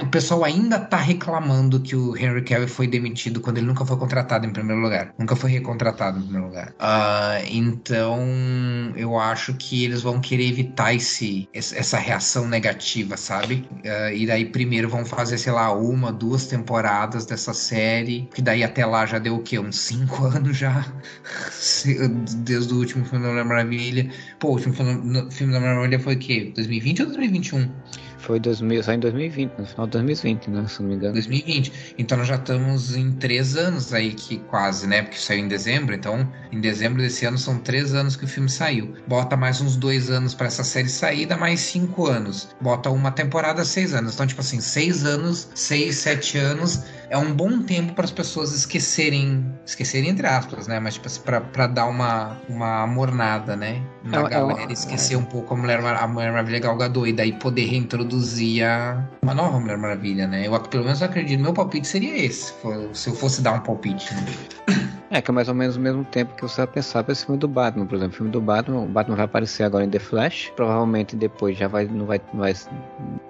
o 0.03 0.07
pessoal 0.07 0.45
ainda 0.45 0.79
tá 0.79 0.97
reclamando 0.97 1.81
que 1.81 1.95
o 1.95 2.17
Henry 2.17 2.43
Cavill 2.43 2.69
foi 2.69 2.87
demitido 2.87 3.41
quando 3.41 3.59
ele 3.59 3.67
nunca 3.67 3.85
foi 3.85 3.97
contratado 3.97 4.47
em 4.47 4.51
primeiro 4.51 4.81
lugar. 4.81 5.15
Nunca 5.19 5.37
foi 5.37 5.51
recontratado 5.51 6.19
em 6.19 6.23
primeiro 6.23 6.47
lugar. 6.47 6.71
Uh, 6.71 7.47
então, 7.51 8.21
eu 8.97 9.19
acho 9.19 9.53
que 9.55 9.85
eles 9.85 10.01
vão 10.01 10.19
querer 10.19 10.49
evitar 10.49 10.95
esse, 10.95 11.47
essa 11.53 11.99
reação 11.99 12.49
negativa, 12.49 13.17
sabe? 13.19 13.69
Uh, 13.85 14.15
e 14.15 14.27
daí, 14.27 14.47
primeiro, 14.47 14.89
vão 14.89 15.05
fazer, 15.05 15.37
sei 15.37 15.53
lá, 15.53 15.71
uma, 15.73 16.11
duas 16.11 16.47
temporadas 16.47 17.27
dessa 17.27 17.53
série. 17.53 18.29
Que 18.35 18.41
daí 18.41 18.65
até 18.65 18.87
lá 18.87 19.05
já 19.05 19.19
deu 19.19 19.37
o 19.37 19.43
quê? 19.43 19.59
Uns 19.59 19.79
cinco 19.79 20.25
anos 20.27 20.57
já? 20.57 20.87
Desde 22.39 22.73
o 22.73 22.79
último 22.79 23.05
filme 23.05 23.27
da 23.27 23.45
Maravilha. 23.45 24.11
Pô, 24.39 24.49
o 24.49 24.53
último 24.53 24.73
filme, 24.73 25.31
filme 25.31 25.53
da 25.53 25.61
Maravilha 25.61 26.01
foi 26.01 26.15
o 26.15 26.19
quê? 26.19 26.53
2020 26.55 27.01
ou 27.01 27.07
2021? 27.09 27.71
Foi 28.27 28.41
2000, 28.41 28.83
só 28.83 28.93
em 28.93 28.99
2020, 28.99 29.53
no 29.57 29.65
final 29.65 29.87
de 29.87 29.93
2020, 29.93 30.51
né? 30.51 30.67
Se 30.67 30.83
não 30.83 30.89
me 30.89 30.97
engano. 30.97 31.13
2020. 31.13 31.95
Então 31.97 32.19
nós 32.19 32.27
já 32.27 32.35
estamos 32.35 32.97
em 32.97 33.13
três 33.13 33.57
anos 33.57 33.95
aí 33.95 34.13
que 34.15 34.39
quase, 34.39 34.85
né? 34.89 35.03
Porque 35.03 35.17
saiu 35.17 35.45
em 35.45 35.49
dezembro, 35.49 35.95
então 35.95 36.29
em 36.51 36.61
dezembro 36.61 37.01
desse 37.01 37.25
ano 37.25 37.39
são 37.39 37.61
três 37.61 37.95
anos 37.95 38.17
que 38.17 38.25
o 38.25 38.29
filme 38.29 38.49
saiu. 38.49 38.95
Bota 39.07 39.37
mais 39.37 39.61
uns 39.61 39.77
dois 39.77 40.11
anos 40.11 40.35
para 40.35 40.49
essa 40.49 40.65
série 40.65 40.89
sair, 40.89 41.27
dá 41.27 41.37
mais 41.37 41.61
cinco 41.61 42.07
anos. 42.09 42.49
Bota 42.61 42.91
uma 42.91 43.13
temporada, 43.13 43.65
seis 43.65 43.95
anos. 43.95 44.15
Então, 44.15 44.27
tipo 44.27 44.41
assim, 44.41 44.61
seis 44.61 45.05
anos, 45.05 45.49
seis, 45.55 45.95
sete 45.95 46.37
anos 46.37 46.83
é 47.09 47.17
um 47.17 47.33
bom 47.33 47.63
tempo 47.63 47.95
para 47.95 48.05
as 48.05 48.11
pessoas 48.11 48.53
esquecerem, 48.53 49.45
esquecerem 49.65 50.11
entre 50.11 50.27
aspas, 50.27 50.67
né? 50.67 50.81
Mas 50.81 50.95
tipo 50.95 51.07
assim, 51.07 51.21
para 51.21 51.67
dar 51.67 51.87
uma, 51.87 52.37
uma 52.49 52.87
mornada, 52.87 53.57
né? 53.57 53.83
Na 54.03 54.21
é, 54.21 54.29
galera, 54.29 54.71
é, 54.71 54.73
esquecer 54.73 55.15
é. 55.15 55.19
um 55.19 55.25
pouco 55.25 55.55
a 55.55 55.57
Mulher, 55.57 55.85
a 55.85 56.07
Mulher 56.07 56.33
Maravilha 56.33 56.59
Gal 56.59 56.77
Gadot 56.77 57.09
e 57.09 57.13
daí 57.13 57.33
poder 57.33 57.67
reintroduzir 57.67 58.65
a, 58.65 59.07
uma 59.23 59.35
nova 59.35 59.61
Mulher 59.61 59.79
Maravilha, 59.79 60.27
né? 60.27 60.47
Eu 60.47 60.61
pelo 60.61 60.85
menos 60.85 61.03
acredito, 61.03 61.41
meu 61.41 61.53
palpite 61.53 61.87
seria 61.87 62.17
esse, 62.17 62.53
se 62.93 63.09
eu 63.09 63.15
fosse 63.15 63.41
dar 63.43 63.53
um 63.53 63.61
palpite. 63.61 64.13
Né? 64.15 64.87
É, 65.11 65.23
que 65.23 65.31
é 65.31 65.35
mais 65.35 65.49
ou 65.49 65.55
menos 65.55 65.77
o 65.77 65.81
mesmo 65.81 66.05
tempo 66.05 66.35
que 66.35 66.43
você 66.43 66.57
vai 66.57 66.67
pensar 66.67 67.05
para 67.05 67.13
esse 67.13 67.25
filme 67.25 67.39
do 67.39 67.49
Batman, 67.49 67.87
por 67.87 67.97
exemplo. 67.97 68.15
O 68.15 68.17
filme 68.17 68.33
do 68.33 68.41
Batman, 68.41 68.81
o 68.81 68.87
Batman 68.87 69.17
vai 69.17 69.25
aparecer 69.25 69.63
agora 69.63 69.85
em 69.85 69.91
The 69.91 69.99
Flash. 69.99 70.53
Provavelmente 70.57 71.15
depois 71.15 71.57
já 71.57 71.69
vai, 71.69 71.87
não 71.87 72.07
vai, 72.07 72.21
vai, 72.35 72.55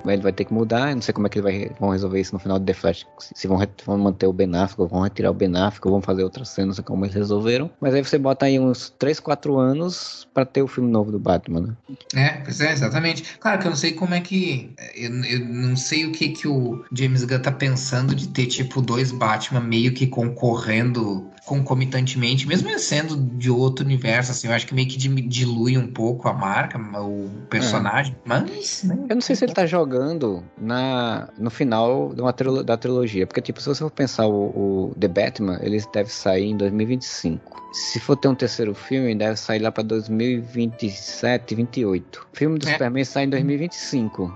ele 0.06 0.22
vai 0.22 0.32
ter 0.32 0.44
que 0.44 0.54
mudar. 0.54 0.94
Não 0.94 1.02
sei 1.02 1.12
como 1.12 1.26
é 1.26 1.30
que 1.30 1.40
vai, 1.40 1.70
vão 1.78 1.90
resolver 1.90 2.20
isso 2.20 2.34
no 2.34 2.38
final 2.38 2.58
de 2.58 2.64
The 2.64 2.74
Flash. 2.74 3.06
Se 3.18 3.46
vão, 3.46 3.58
vão 3.84 3.98
manter 3.98 4.26
o 4.26 4.32
Ben 4.32 4.54
Affleck, 4.56 4.90
vão 4.90 5.02
retirar 5.02 5.30
o 5.30 5.34
Ben 5.34 5.54
Affleck, 5.56 5.88
vão 5.88 6.00
fazer 6.00 6.24
outras 6.24 6.48
cenas, 6.48 6.68
não 6.68 6.74
sei 6.74 6.84
como 6.84 7.04
eles 7.04 7.14
resolveram. 7.14 7.70
Mas 7.80 7.94
aí 7.94 8.02
você 8.02 8.18
bota 8.18 8.46
aí 8.46 8.58
uns 8.58 8.90
3, 8.98 9.20
4 9.20 9.58
anos 9.58 10.26
para 10.32 10.46
ter 10.46 10.62
o 10.62 10.68
filme 10.68 10.90
novo 10.90 11.12
do 11.12 11.18
Batman, 11.18 11.60
né? 11.60 11.96
É, 12.14 12.28
pois 12.40 12.60
é, 12.60 12.72
exatamente. 12.72 13.36
Claro 13.38 13.58
que 13.58 13.66
eu 13.66 13.70
não 13.70 13.76
sei 13.76 13.92
como 13.92 14.14
é 14.14 14.20
que. 14.20 14.74
Eu, 14.94 15.12
eu 15.24 15.40
não 15.46 15.76
sei 15.76 16.06
o 16.06 16.12
que 16.12 16.30
que 16.30 16.48
o 16.48 16.84
James 16.92 17.24
Gunn 17.24 17.40
tá 17.40 17.52
pensando 17.52 18.14
de 18.14 18.28
ter, 18.28 18.46
tipo, 18.46 18.80
dois 18.80 19.12
Batman 19.12 19.60
meio 19.60 19.92
que 19.92 20.06
concorrendo 20.06 21.30
concomitantemente, 21.46 22.46
mesmo 22.46 22.76
sendo 22.76 23.16
de 23.16 23.48
outro 23.48 23.84
universo, 23.84 24.32
assim, 24.32 24.48
eu 24.48 24.52
acho 24.52 24.66
que 24.66 24.74
meio 24.74 24.88
que 24.88 24.98
dilui 24.98 25.78
um 25.78 25.86
pouco 25.86 26.28
a 26.28 26.32
marca, 26.32 26.76
o 27.00 27.30
personagem, 27.48 28.14
é. 28.14 28.16
mas... 28.24 28.82
Né? 28.82 28.98
Eu 29.08 29.14
não 29.14 29.22
sei 29.22 29.36
se 29.36 29.44
ele 29.44 29.54
tá 29.54 29.64
jogando 29.64 30.42
na, 30.58 31.28
no 31.38 31.48
final 31.48 32.12
de 32.12 32.20
uma 32.20 32.32
trilo, 32.32 32.64
da 32.64 32.76
trilogia, 32.76 33.28
porque, 33.28 33.40
tipo, 33.40 33.60
se 33.60 33.68
você 33.68 33.78
for 33.78 33.92
pensar 33.92 34.26
o, 34.26 34.88
o 34.90 34.94
The 34.98 35.06
Batman, 35.06 35.60
ele 35.62 35.80
deve 35.92 36.10
sair 36.10 36.46
em 36.46 36.56
2025. 36.56 37.64
Se 37.72 38.00
for 38.00 38.16
ter 38.16 38.26
um 38.26 38.34
terceiro 38.34 38.74
filme, 38.74 39.14
deve 39.14 39.36
sair 39.36 39.60
lá 39.60 39.70
para 39.70 39.84
2027, 39.84 41.54
28. 41.54 42.26
O 42.32 42.36
filme 42.36 42.58
do 42.58 42.68
é. 42.68 42.72
Superman 42.72 43.04
sai 43.04 43.24
em 43.24 43.30
2025. 43.30 44.34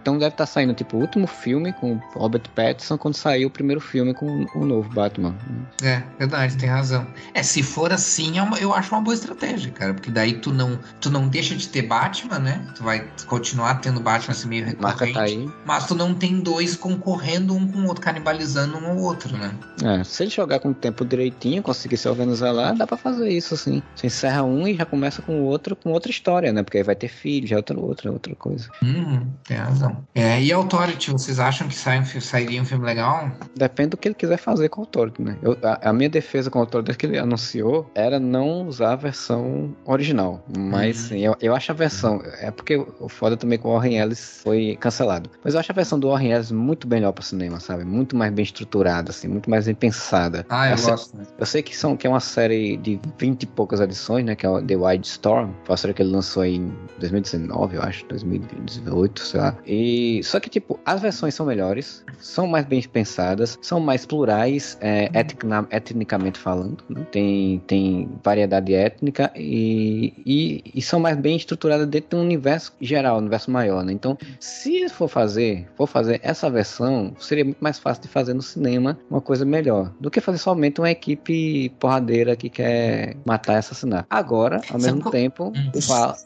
Então 0.00 0.14
deve 0.14 0.34
estar 0.34 0.46
tá 0.46 0.46
saindo 0.46 0.74
tipo 0.74 0.96
o 0.96 1.00
último 1.00 1.26
filme 1.26 1.72
com 1.72 2.00
Robert 2.14 2.42
Pattinson 2.54 2.96
quando 2.96 3.14
saiu 3.14 3.48
o 3.48 3.50
primeiro 3.50 3.80
filme 3.80 4.14
com 4.14 4.46
o 4.54 4.64
novo 4.64 4.88
Batman. 4.90 5.34
É, 5.82 6.02
verdade, 6.18 6.56
tem 6.56 6.68
razão. 6.68 7.06
É, 7.34 7.42
se 7.42 7.62
for 7.62 7.92
assim, 7.92 8.38
é 8.38 8.42
uma, 8.42 8.58
eu 8.58 8.74
acho 8.74 8.94
uma 8.94 9.00
boa 9.00 9.14
estratégia, 9.14 9.70
cara, 9.70 9.94
porque 9.94 10.10
daí 10.10 10.34
tu 10.34 10.52
não, 10.52 10.78
tu 11.00 11.10
não 11.10 11.28
deixa 11.28 11.54
de 11.54 11.68
ter 11.68 11.82
Batman, 11.82 12.38
né? 12.38 12.66
Tu 12.76 12.82
vai 12.82 13.06
continuar 13.26 13.76
tendo 13.76 14.00
Batman 14.00 14.32
assim 14.32 14.48
meio 14.48 14.64
recorrente, 14.64 15.14
tá 15.14 15.22
aí. 15.22 15.48
mas 15.64 15.86
tu 15.86 15.94
não 15.94 16.14
tem 16.14 16.40
dois 16.40 16.76
concorrendo 16.76 17.54
um 17.54 17.70
com 17.70 17.80
o 17.80 17.86
outro, 17.86 18.02
canibalizando 18.02 18.78
um 18.78 18.86
ao 18.86 18.96
outro, 18.96 19.36
né? 19.36 19.52
É, 19.82 20.04
se 20.04 20.22
ele 20.22 20.30
jogar 20.30 20.60
com 20.60 20.70
o 20.70 20.74
tempo 20.74 21.04
direitinho, 21.04 21.62
conseguir 21.62 21.96
se 21.96 22.08
organizar 22.08 22.52
lá, 22.52 22.72
dá 22.72 22.86
para 22.86 22.96
fazer 22.96 23.28
isso 23.28 23.54
assim. 23.54 23.82
Você 23.94 24.06
encerra 24.06 24.42
um 24.42 24.66
e 24.66 24.74
já 24.74 24.84
começa 24.84 25.22
com 25.22 25.40
o 25.40 25.44
outro, 25.44 25.76
com 25.76 25.90
outra 25.90 26.10
história, 26.10 26.52
né? 26.52 26.62
Porque 26.62 26.78
aí 26.78 26.84
vai 26.84 26.94
ter 26.94 27.08
filho, 27.08 27.46
já 27.46 27.56
é 27.56 27.58
outra, 27.58 27.78
outra, 27.78 28.12
outra 28.12 28.34
coisa. 28.34 28.70
Uhum, 28.82 29.26
tem 29.44 29.56
razão. 29.56 29.89
É, 30.14 30.40
e 30.42 30.52
Authority, 30.52 31.10
vocês 31.10 31.38
acham 31.38 31.68
que 31.68 31.74
sai, 31.74 32.04
sairia 32.04 32.60
um 32.60 32.64
filme 32.64 32.84
legal? 32.84 33.30
Depende 33.56 33.90
do 33.90 33.96
que 33.96 34.08
ele 34.08 34.14
quiser 34.14 34.36
fazer 34.36 34.68
com 34.68 34.80
o 34.80 34.84
Authority, 34.84 35.22
né? 35.22 35.36
Eu, 35.42 35.56
a, 35.62 35.90
a, 35.90 35.92
minha 35.92 36.08
defesa 36.08 36.50
com 36.50 36.58
o 36.58 36.62
Authority 36.62 36.96
que 36.96 37.06
ele 37.06 37.18
anunciou 37.18 37.90
era 37.94 38.18
não 38.18 38.66
usar 38.66 38.92
a 38.92 38.96
versão 38.96 39.74
original. 39.84 40.44
Mas 40.56 41.10
uhum. 41.10 41.16
eu, 41.16 41.36
eu 41.40 41.54
acho 41.54 41.72
a 41.72 41.74
versão. 41.74 42.22
É 42.40 42.50
porque 42.50 42.76
o 42.76 43.08
foda 43.08 43.36
também 43.36 43.58
com 43.58 43.68
o 43.68 43.72
Warren 43.72 43.98
Ellis 43.98 44.40
foi 44.42 44.76
cancelado. 44.80 45.30
Mas 45.44 45.54
eu 45.54 45.60
acho 45.60 45.72
a 45.72 45.74
versão 45.74 45.98
do 45.98 46.08
Warren 46.08 46.32
Ellis 46.32 46.50
muito 46.50 46.88
melhor 46.88 47.12
pro 47.12 47.24
cinema, 47.24 47.60
sabe? 47.60 47.84
Muito 47.84 48.16
mais 48.16 48.32
bem 48.32 48.42
estruturada, 48.42 49.10
assim, 49.10 49.28
muito 49.28 49.48
mais 49.48 49.66
bem 49.66 49.74
pensada. 49.74 50.46
Ah, 50.48 50.70
eu, 50.70 50.76
eu 50.76 50.82
gosto. 50.82 51.16
Sei, 51.16 51.26
eu 51.38 51.46
sei 51.46 51.62
que, 51.62 51.76
são, 51.76 51.96
que 51.96 52.06
é 52.06 52.10
uma 52.10 52.20
série 52.20 52.76
de 52.76 53.00
20 53.18 53.42
e 53.42 53.46
poucas 53.46 53.80
edições, 53.80 54.24
né? 54.24 54.34
Que 54.34 54.46
é 54.46 54.48
o 54.48 54.62
The 54.62 54.76
Wild 54.76 55.06
Storm. 55.06 55.50
Foi 55.64 55.74
a 55.74 55.76
série 55.76 55.94
que 55.94 56.02
ele 56.02 56.10
lançou 56.10 56.42
aí 56.42 56.56
em 56.56 56.72
2019, 56.98 57.76
eu 57.76 57.82
acho, 57.82 58.04
2018, 58.06 59.20
sei 59.20 59.40
lá. 59.40 59.56
E 59.66 59.79
E 59.80 60.22
só 60.22 60.38
que 60.38 60.50
tipo, 60.50 60.78
as 60.84 61.00
versões 61.00 61.34
são 61.34 61.46
melhores, 61.46 62.04
são 62.18 62.46
mais 62.46 62.66
bem 62.66 62.82
pensadas, 62.82 63.58
são 63.62 63.80
mais 63.80 64.04
plurais, 64.04 64.76
é, 64.80 65.10
etna, 65.14 65.66
etnicamente 65.70 66.38
falando, 66.38 66.84
né? 66.88 67.06
tem, 67.10 67.62
tem 67.66 68.10
variedade 68.22 68.74
étnica 68.74 69.32
e, 69.34 70.12
e, 70.26 70.62
e, 70.74 70.82
são 70.82 71.00
mais 71.00 71.16
bem 71.16 71.34
estruturadas 71.36 71.86
dentro 71.86 72.10
de 72.10 72.16
um 72.16 72.20
universo 72.20 72.74
geral, 72.78 73.16
um 73.16 73.20
universo 73.20 73.50
maior, 73.50 73.82
né? 73.82 73.92
Então, 73.92 74.18
se 74.38 74.86
for 74.90 75.08
fazer, 75.08 75.66
for 75.76 75.86
fazer 75.86 76.20
essa 76.22 76.50
versão, 76.50 77.14
seria 77.18 77.44
muito 77.44 77.60
mais 77.60 77.78
fácil 77.78 78.02
de 78.02 78.08
fazer 78.08 78.34
no 78.34 78.42
cinema 78.42 78.98
uma 79.10 79.20
coisa 79.20 79.46
melhor 79.46 79.92
do 79.98 80.10
que 80.10 80.20
fazer 80.20 80.38
somente 80.38 80.78
uma 80.78 80.90
equipe 80.90 81.70
porradeira 81.80 82.36
que 82.36 82.50
quer 82.50 83.16
matar 83.24 83.54
e 83.54 83.56
assassinar. 83.56 84.04
Agora, 84.10 84.60
ao 84.70 84.78
mesmo 84.78 85.10
tempo, 85.10 85.52
hum. 85.56 85.80
fala, 85.80 86.16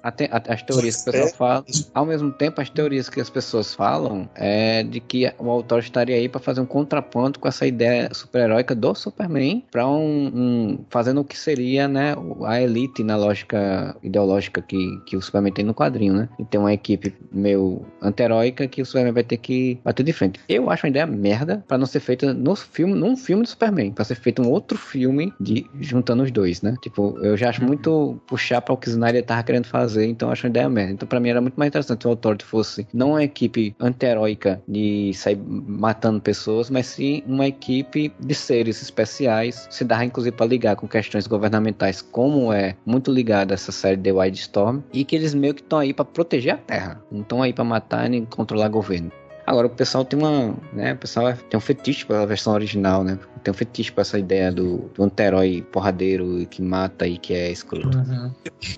as 0.49 0.63
teorias 0.63 1.05
que 1.05 1.11
o 1.11 1.13
pessoal 1.13 1.35
fala, 1.37 1.65
ao 1.95 2.05
mesmo 2.05 2.33
tempo, 2.33 2.61
as 2.61 2.69
teorias 2.69 3.09
que 3.09 3.21
as 3.21 3.31
pessoas 3.31 3.44
falam 3.75 4.29
é 4.35 4.83
de 4.83 5.01
que 5.01 5.33
o 5.39 5.51
autor 5.51 5.81
estaria 5.81 6.17
aí 6.17 6.29
para 6.29 6.41
fazer 6.41 6.61
um 6.61 6.67
contraponto 6.67 7.39
com 7.39 7.49
essa 7.49 7.67
ideia 7.67 8.09
super-heróica 8.13 8.75
do 8.75 8.95
Superman 8.95 9.65
para 9.71 9.87
um, 9.87 10.27
um, 10.35 10.79
fazendo 10.89 11.21
o 11.21 11.25
que 11.25 11.37
seria, 11.37 11.89
né, 11.89 12.15
a 12.45 12.61
elite 12.61 13.03
na 13.03 13.17
lógica 13.17 13.97
ideológica 14.03 14.61
que, 14.63 15.01
que 15.07 15.17
o 15.17 15.23
Superman 15.23 15.53
tem 15.53 15.65
no 15.65 15.75
quadrinho, 15.75 16.15
né? 16.15 16.29
E 16.39 16.45
tem 16.45 16.61
uma 16.61 16.73
equipe 16.73 17.15
meio 17.33 17.85
anti-heróica 18.03 18.67
que 18.67 18.83
o 18.83 18.87
Superman 18.87 19.13
vai 19.13 19.25
ter 19.25 19.37
que 19.37 19.79
bater 19.85 20.03
de 20.03 20.13
frente. 20.13 20.41
Eu 20.49 20.71
acho 20.71 20.87
uma 20.87 20.91
ideia 20.91 21.07
merda 21.07 21.65
para 21.67 21.79
não 21.79 21.87
ser 21.87 22.01
feita 22.01 22.33
no 22.33 22.55
filme, 22.55 22.95
num 22.95 23.17
filme 23.17 23.43
do 23.43 23.49
Superman, 23.49 23.93
para 23.93 24.05
ser 24.05 24.17
feito 24.17 24.43
um 24.43 24.51
outro 24.51 24.77
filme 24.79 25.33
de 25.41 25.67
juntando 25.81 26.23
os 26.23 26.31
dois, 26.31 26.63
né? 26.63 26.77
Tipo, 26.83 27.19
eu 27.23 27.37
já 27.37 27.49
acho 27.51 27.61
uhum. 27.61 27.69
muito 27.69 28.21
puxar 28.27 28.61
para 28.61 28.75
o 28.75 28.77
que 28.77 28.89
o 28.89 28.91
Snyder 28.91 29.25
tava 29.25 29.43
querendo 29.43 29.67
fazer, 29.67 30.07
então 30.07 30.29
eu 30.29 30.33
acho 30.33 30.47
uma 30.47 30.51
ideia 30.51 30.69
merda. 30.69 30.93
Então 30.93 31.09
para 31.09 31.21
mim 31.21 31.29
era 31.29 31.41
muito 31.41 31.55
mais 31.55 31.69
interessante 31.69 32.03
se 32.03 32.07
o 32.07 32.11
autor 32.11 32.37
fosse 32.43 32.87
não 32.93 33.11
uma 33.11 33.23
equipe 33.35 33.75
anti-heróica 33.81 34.63
de 34.69 35.13
sair 35.15 35.37
matando 35.37 36.21
pessoas, 36.21 36.71
mas 36.71 36.87
sim 36.87 37.23
uma 37.27 37.47
equipe 37.47 38.13
de 38.21 38.35
seres 38.35 38.81
especiais, 38.81 39.67
se 39.71 39.85
dá 39.85 40.05
inclusive 40.05 40.37
para 40.37 40.47
ligar 40.47 40.77
com 40.77 40.87
questões 40.87 41.27
governamentais, 41.27 42.01
como 42.01 42.53
é 42.53 42.77
muito 42.87 43.13
ligada 43.13 43.55
essa 43.55 43.73
série 43.73 43.97
The 43.97 44.13
Wild 44.13 44.39
Storm, 44.39 44.81
e 44.93 45.05
que 45.05 45.17
eles 45.17 45.35
meio 45.35 45.55
que 45.55 45.63
estão 45.63 45.81
aí 45.81 45.93
para 45.93 46.05
proteger 46.05 46.55
a 46.55 46.59
Terra, 46.59 47.03
não 47.11 47.23
estão 47.23 47.43
aí 47.43 47.53
para 47.53 47.65
matar 47.65 48.09
nem 48.09 48.25
controlar 48.25 48.69
governo. 48.69 49.11
Agora 49.47 49.67
o 49.67 49.71
pessoal 49.71 50.05
tem 50.05 50.19
uma, 50.19 50.57
né, 50.73 50.95
o 50.95 50.97
pessoal 50.97 51.35
tem 51.51 51.59
um 51.59 51.61
fetiche 51.61 52.07
pela 52.07 52.27
versão 52.27 52.55
original, 52.55 53.05
né? 53.05 53.19
Tem 53.43 53.53
um 53.53 53.57
fetiche 53.57 53.93
pra 53.93 54.01
essa 54.03 54.19
ideia 54.19 54.51
do, 54.51 54.91
do 54.95 55.05
anti-herói 55.05 55.67
porradeiro 55.71 56.47
que 56.47 56.63
mata 56.63 57.07
e 57.07 57.19
que 57.19 57.35
é 57.35 57.51
escroto. 57.51 57.99
Uhum. 57.99 58.33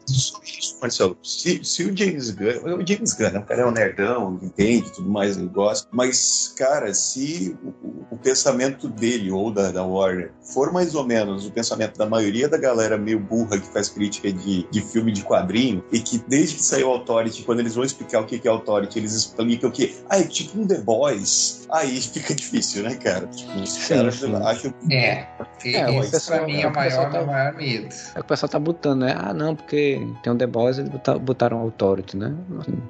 Isso, 0.08 0.40
Marcelo, 0.80 1.16
se, 1.22 1.64
se 1.64 1.84
o 1.84 1.96
James 1.96 2.30
Gunn, 2.30 2.76
o 2.76 2.86
James 2.86 3.12
Gunn, 3.12 3.38
o 3.38 3.42
cara 3.44 3.62
é 3.62 3.66
um 3.66 3.70
nerdão, 3.70 4.40
entende 4.42 4.92
tudo 4.92 5.08
mais, 5.08 5.36
ele 5.36 5.46
gosta, 5.46 5.88
mas, 5.92 6.52
cara, 6.56 6.92
se 6.92 7.56
o, 7.62 8.14
o 8.14 8.18
pensamento 8.18 8.88
dele 8.88 9.30
ou 9.30 9.52
da, 9.52 9.70
da 9.70 9.84
Warner 9.84 10.32
for 10.52 10.72
mais 10.72 10.96
ou 10.96 11.04
menos 11.04 11.46
o 11.46 11.52
pensamento 11.52 11.96
da 11.96 12.06
maioria 12.06 12.48
da 12.48 12.58
galera 12.58 12.98
meio 12.98 13.20
burra 13.20 13.58
que 13.58 13.68
faz 13.68 13.88
crítica 13.88 14.32
de, 14.32 14.66
de 14.68 14.80
filme 14.80 15.12
de 15.12 15.22
quadrinho 15.22 15.84
e 15.92 16.00
que 16.00 16.18
desde 16.26 16.56
que 16.56 16.62
saiu 16.62 16.90
Authority, 16.90 17.44
quando 17.44 17.60
eles 17.60 17.74
vão 17.76 17.84
explicar 17.84 18.20
o 18.20 18.26
que 18.26 18.40
é 18.46 18.50
Authority, 18.50 18.98
eles 18.98 19.12
explicam 19.12 19.70
que, 19.70 19.94
ah, 20.08 20.18
é 20.18 20.24
tipo 20.24 20.55
um 20.56 20.66
The 20.66 20.78
Boys, 20.80 21.66
aí 21.70 22.00
fica 22.00 22.34
difícil, 22.34 22.82
né, 22.82 22.94
cara? 22.96 23.26
Tipo, 23.26 23.58
os 23.60 23.88
caras 23.88 24.22
acham 24.22 24.72
que. 24.72 24.94
É. 24.94 25.28
é 25.64 25.98
esse 25.98 26.10
pessoal, 26.10 26.38
pra 26.38 26.46
mim 26.46 26.60
é 26.60 26.66
o 26.66 26.74
maior, 26.74 27.10
tá, 27.10 27.24
maior 27.24 27.54
medo. 27.54 27.94
É 28.14 28.20
o 28.20 28.24
pessoal 28.24 28.48
tá 28.48 28.58
botando, 28.58 29.00
né? 29.00 29.14
Ah, 29.18 29.34
não, 29.34 29.54
porque 29.54 30.00
tem 30.22 30.32
um 30.32 30.36
The 30.36 30.46
Boys, 30.46 30.78
eles 30.78 30.90
botaram 31.20 31.58
Authority, 31.58 32.16
né? 32.16 32.34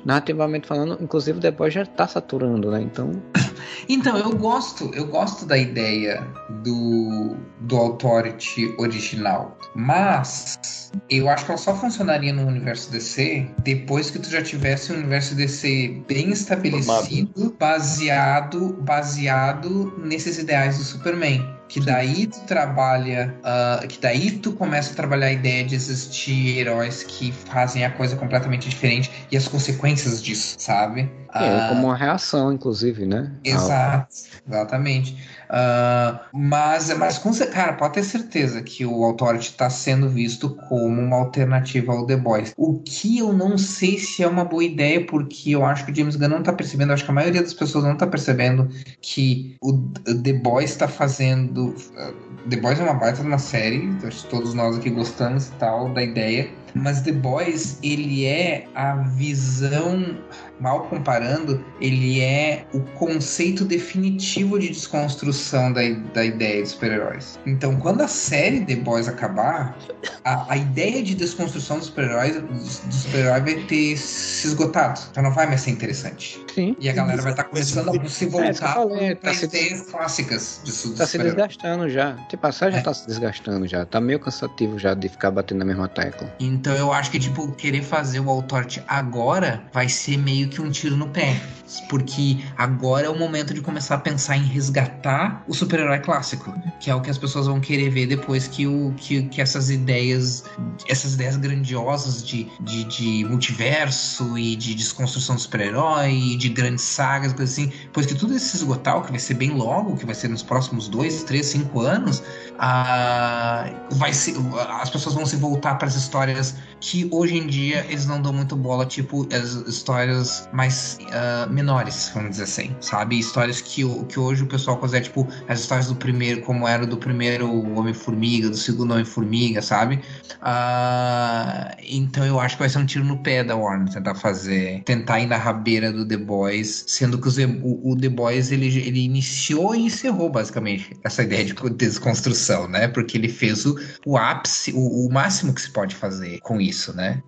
Narrativamente 0.04 0.66
falando, 0.66 0.98
inclusive 1.00 1.38
o 1.38 1.40
The 1.40 1.50
Boys 1.50 1.74
já 1.74 1.84
tá 1.84 2.06
saturando, 2.06 2.70
né? 2.70 2.80
Então. 2.82 3.10
então, 3.88 4.16
eu 4.16 4.36
gosto, 4.36 4.90
eu 4.94 5.06
gosto 5.06 5.46
da 5.46 5.56
ideia 5.56 6.26
do, 6.62 7.36
do 7.60 7.76
Authority 7.76 8.74
original. 8.78 9.56
Mas 9.76 10.90
eu 11.10 11.28
acho 11.28 11.44
que 11.44 11.50
ela 11.50 11.58
só 11.58 11.74
funcionaria 11.74 12.32
no 12.32 12.46
universo 12.46 12.90
DC 12.90 13.46
depois 13.58 14.10
que 14.10 14.18
tu 14.18 14.30
já 14.30 14.42
tivesse 14.42 14.92
um 14.92 14.96
universo 14.96 15.34
DC 15.34 16.02
bem 16.08 16.30
estabelecido, 16.30 17.54
baseado, 17.58 18.72
baseado 18.80 19.94
nesses 20.02 20.38
ideais 20.38 20.78
do 20.78 20.84
Superman 20.84 21.55
que 21.68 21.80
daí 21.80 22.26
tu 22.26 22.40
trabalha, 22.46 23.34
uh, 23.40 23.86
que 23.86 24.00
daí 24.00 24.30
tu 24.32 24.52
começa 24.52 24.92
a 24.92 24.96
trabalhar 24.96 25.26
a 25.26 25.32
ideia 25.32 25.64
de 25.64 25.74
existir 25.74 26.58
heróis 26.58 27.02
que 27.02 27.32
fazem 27.32 27.84
a 27.84 27.90
coisa 27.90 28.16
completamente 28.16 28.68
diferente 28.68 29.10
e 29.30 29.36
as 29.36 29.48
consequências 29.48 30.22
disso, 30.22 30.56
sabe? 30.58 31.10
É, 31.34 31.66
uh, 31.66 31.68
como 31.68 31.88
uma 31.88 31.96
reação, 31.96 32.52
inclusive, 32.52 33.04
né? 33.04 33.32
Exato, 33.44 34.14
exatamente. 34.48 35.16
Uh, 35.46 36.18
mas, 36.32 36.96
mas 36.96 37.18
com, 37.18 37.32
cara, 37.52 37.74
pode 37.74 37.94
ter 37.94 38.02
certeza 38.02 38.62
que 38.62 38.84
o 38.86 39.04
Authority 39.04 39.50
está 39.50 39.68
sendo 39.68 40.08
visto 40.08 40.50
como 40.68 41.00
uma 41.00 41.16
alternativa 41.16 41.92
ao 41.92 42.06
The 42.06 42.16
Boys. 42.16 42.52
O 42.56 42.80
que 42.80 43.18
eu 43.18 43.32
não 43.32 43.58
sei 43.58 43.98
se 43.98 44.22
é 44.22 44.28
uma 44.28 44.44
boa 44.44 44.64
ideia, 44.64 45.04
porque 45.04 45.50
eu 45.50 45.64
acho 45.64 45.84
que 45.84 45.92
o 45.92 45.94
James 45.94 46.16
Gunn 46.16 46.28
não 46.28 46.40
está 46.40 46.52
percebendo, 46.52 46.92
acho 46.92 47.04
que 47.04 47.10
a 47.10 47.14
maioria 47.14 47.42
das 47.42 47.54
pessoas 47.54 47.84
não 47.84 47.92
está 47.92 48.06
percebendo 48.06 48.68
que 49.00 49.56
o 49.60 49.72
The 49.72 50.32
Boys 50.32 50.70
está 50.70 50.88
fazendo. 50.88 51.55
Uh, 51.64 52.14
The 52.48 52.56
Boys 52.56 52.78
é 52.78 52.82
uma 52.82 52.94
baita 52.94 53.22
de 53.22 53.26
uma 53.26 53.38
série, 53.38 53.90
todos 54.30 54.54
nós 54.54 54.76
aqui 54.76 54.90
gostamos 54.90 55.48
e 55.48 55.52
tal 55.52 55.88
da 55.90 56.02
ideia 56.02 56.50
mas 56.74 57.00
The 57.00 57.12
Boys, 57.12 57.78
ele 57.82 58.24
é 58.24 58.66
a 58.74 58.96
visão, 58.96 60.16
mal 60.60 60.84
comparando, 60.88 61.64
ele 61.80 62.20
é 62.20 62.66
o 62.72 62.80
conceito 62.80 63.64
definitivo 63.64 64.58
de 64.58 64.68
desconstrução 64.68 65.72
da, 65.72 65.82
da 66.12 66.24
ideia 66.24 66.62
de 66.62 66.68
super-heróis. 66.68 67.38
Então, 67.46 67.76
quando 67.76 68.02
a 68.02 68.08
série 68.08 68.60
The 68.64 68.76
Boys 68.76 69.08
acabar, 69.08 69.76
a, 70.24 70.52
a 70.52 70.56
ideia 70.56 71.02
de 71.02 71.14
desconstrução 71.14 71.78
dos 71.78 71.86
super-heróis 71.86 72.40
do 72.40 72.92
super-herói 72.92 73.40
vai 73.40 73.54
ter 73.64 73.96
se 73.96 74.48
esgotado. 74.48 75.00
Já 75.14 75.22
não 75.22 75.32
vai 75.32 75.46
mais 75.46 75.62
ser 75.62 75.70
interessante. 75.70 76.44
Sim. 76.54 76.76
E 76.80 76.88
a 76.88 76.92
galera 76.92 77.22
vai 77.22 77.32
estar 77.32 77.44
tá 77.44 77.48
começando 77.48 78.00
a 78.00 78.08
se 78.08 78.26
voltar 78.26 78.78
é, 79.00 79.14
para 79.14 79.30
as 79.30 79.42
ideias 79.42 79.82
clássicas 79.82 80.60
disso. 80.64 80.94
Tá 80.94 81.06
se 81.06 81.18
desgastando 81.18 81.88
já. 81.88 82.16
Série 82.52 82.72
já 82.72 82.78
é. 82.78 82.82
tá 82.82 82.94
se 82.94 83.06
desgastando 83.06 83.66
já. 83.66 83.84
Tá 83.84 84.00
meio 84.00 84.18
cansativo 84.18 84.78
já 84.78 84.94
de 84.94 85.08
ficar 85.08 85.30
batendo 85.30 85.58
na 85.58 85.64
mesma 85.64 85.88
tecla. 85.88 86.32
Então, 86.40 86.65
então 86.66 86.76
eu 86.76 86.92
acho 86.92 87.12
que, 87.12 87.20
tipo, 87.20 87.52
querer 87.52 87.84
fazer 87.84 88.18
o 88.18 88.28
Authority 88.28 88.82
agora 88.88 89.62
vai 89.72 89.88
ser 89.88 90.16
meio 90.16 90.48
que 90.48 90.60
um 90.60 90.68
tiro 90.68 90.96
no 90.96 91.06
pé. 91.06 91.40
Porque 91.88 92.38
agora 92.56 93.06
é 93.06 93.10
o 93.10 93.18
momento 93.18 93.52
de 93.52 93.60
começar 93.60 93.96
a 93.96 93.98
pensar 93.98 94.36
em 94.36 94.44
resgatar 94.44 95.44
o 95.48 95.54
super-herói 95.54 95.98
clássico. 96.00 96.54
Que 96.80 96.90
é 96.90 96.94
o 96.94 97.00
que 97.00 97.10
as 97.10 97.18
pessoas 97.18 97.46
vão 97.46 97.60
querer 97.60 97.90
ver 97.90 98.06
depois 98.06 98.46
que, 98.46 98.66
o, 98.66 98.92
que, 98.96 99.22
que 99.24 99.40
essas 99.40 99.70
ideias. 99.70 100.44
Essas 100.88 101.14
ideias 101.14 101.36
grandiosas 101.36 102.24
de, 102.24 102.48
de, 102.60 102.84
de 102.84 103.24
multiverso 103.24 104.38
e 104.38 104.56
de 104.56 104.74
desconstrução 104.74 105.36
do 105.36 105.40
super-herói 105.40 106.12
e 106.12 106.36
de 106.36 106.48
grandes 106.48 106.84
sagas, 106.84 107.32
coisas 107.32 107.52
assim. 107.52 107.72
Pois 107.92 108.06
que 108.06 108.14
tudo 108.14 108.34
isso 108.34 108.48
se 108.48 108.56
esgotar, 108.56 109.00
que 109.02 109.10
vai 109.10 109.20
ser 109.20 109.34
bem 109.34 109.50
logo, 109.50 109.96
que 109.96 110.06
vai 110.06 110.14
ser 110.14 110.28
nos 110.28 110.42
próximos 110.42 110.88
dois, 110.88 111.22
três, 111.24 111.46
cinco 111.46 111.80
anos, 111.80 112.22
ah, 112.58 113.70
vai 113.92 114.12
ser, 114.12 114.34
as 114.80 114.90
pessoas 114.90 115.14
vão 115.14 115.26
se 115.26 115.36
voltar 115.36 115.76
para 115.76 115.88
as 115.88 115.94
histórias 115.94 116.56
que 116.80 117.08
hoje 117.10 117.36
em 117.36 117.46
dia 117.46 117.84
eles 117.88 118.06
não 118.06 118.20
dão 118.20 118.32
muito 118.32 118.54
bola, 118.54 118.86
tipo 118.86 119.26
as 119.34 119.54
histórias 119.66 120.48
mais 120.52 120.98
uh, 121.02 121.50
menores, 121.52 122.10
vamos 122.14 122.30
dizer 122.30 122.44
assim, 122.44 122.76
sabe? 122.80 123.18
Histórias 123.18 123.60
que, 123.60 123.82
que 124.04 124.18
hoje 124.18 124.42
o 124.42 124.46
pessoal 124.46 124.76
considera, 124.76 125.04
tipo, 125.04 125.26
as 125.48 125.60
histórias 125.60 125.88
do 125.88 125.96
primeiro, 125.96 126.42
como 126.42 126.66
era 126.66 126.86
do 126.86 126.96
primeiro 126.96 127.50
Homem-Formiga, 127.76 128.50
do 128.50 128.56
segundo 128.56 128.92
Homem-Formiga, 128.92 129.62
sabe? 129.62 130.00
Uh, 130.36 131.74
então 131.82 132.24
eu 132.24 132.38
acho 132.38 132.56
que 132.56 132.60
vai 132.60 132.68
ser 132.68 132.78
um 132.78 132.86
tiro 132.86 133.04
no 133.04 133.18
pé 133.18 133.42
da 133.42 133.56
Warner 133.56 133.92
tentar 133.92 134.14
fazer, 134.14 134.82
tentar 134.84 135.20
ir 135.20 135.26
na 135.26 135.36
rabeira 135.36 135.92
do 135.92 136.06
The 136.06 136.16
Boys, 136.16 136.84
sendo 136.86 137.18
que 137.18 137.28
o, 137.28 137.92
o 137.92 137.96
The 137.96 138.08
Boys 138.08 138.52
ele, 138.52 138.66
ele 138.66 139.00
iniciou 139.00 139.74
e 139.74 139.86
encerrou 139.86 140.30
basicamente 140.30 140.96
essa 141.02 141.22
ideia 141.22 141.44
de 141.44 141.54
desconstrução, 141.70 142.68
né? 142.68 142.88
Porque 142.88 143.16
ele 143.16 143.28
fez 143.28 143.64
o, 143.64 143.76
o 144.04 144.16
ápice, 144.16 144.72
o, 144.72 145.06
o 145.06 145.12
máximo 145.12 145.52
que 145.54 145.60
se 145.60 145.70
pode 145.70 145.94
fazer 145.94 146.40
com 146.40 146.60
isso, 146.60 146.65
né? 146.94 147.22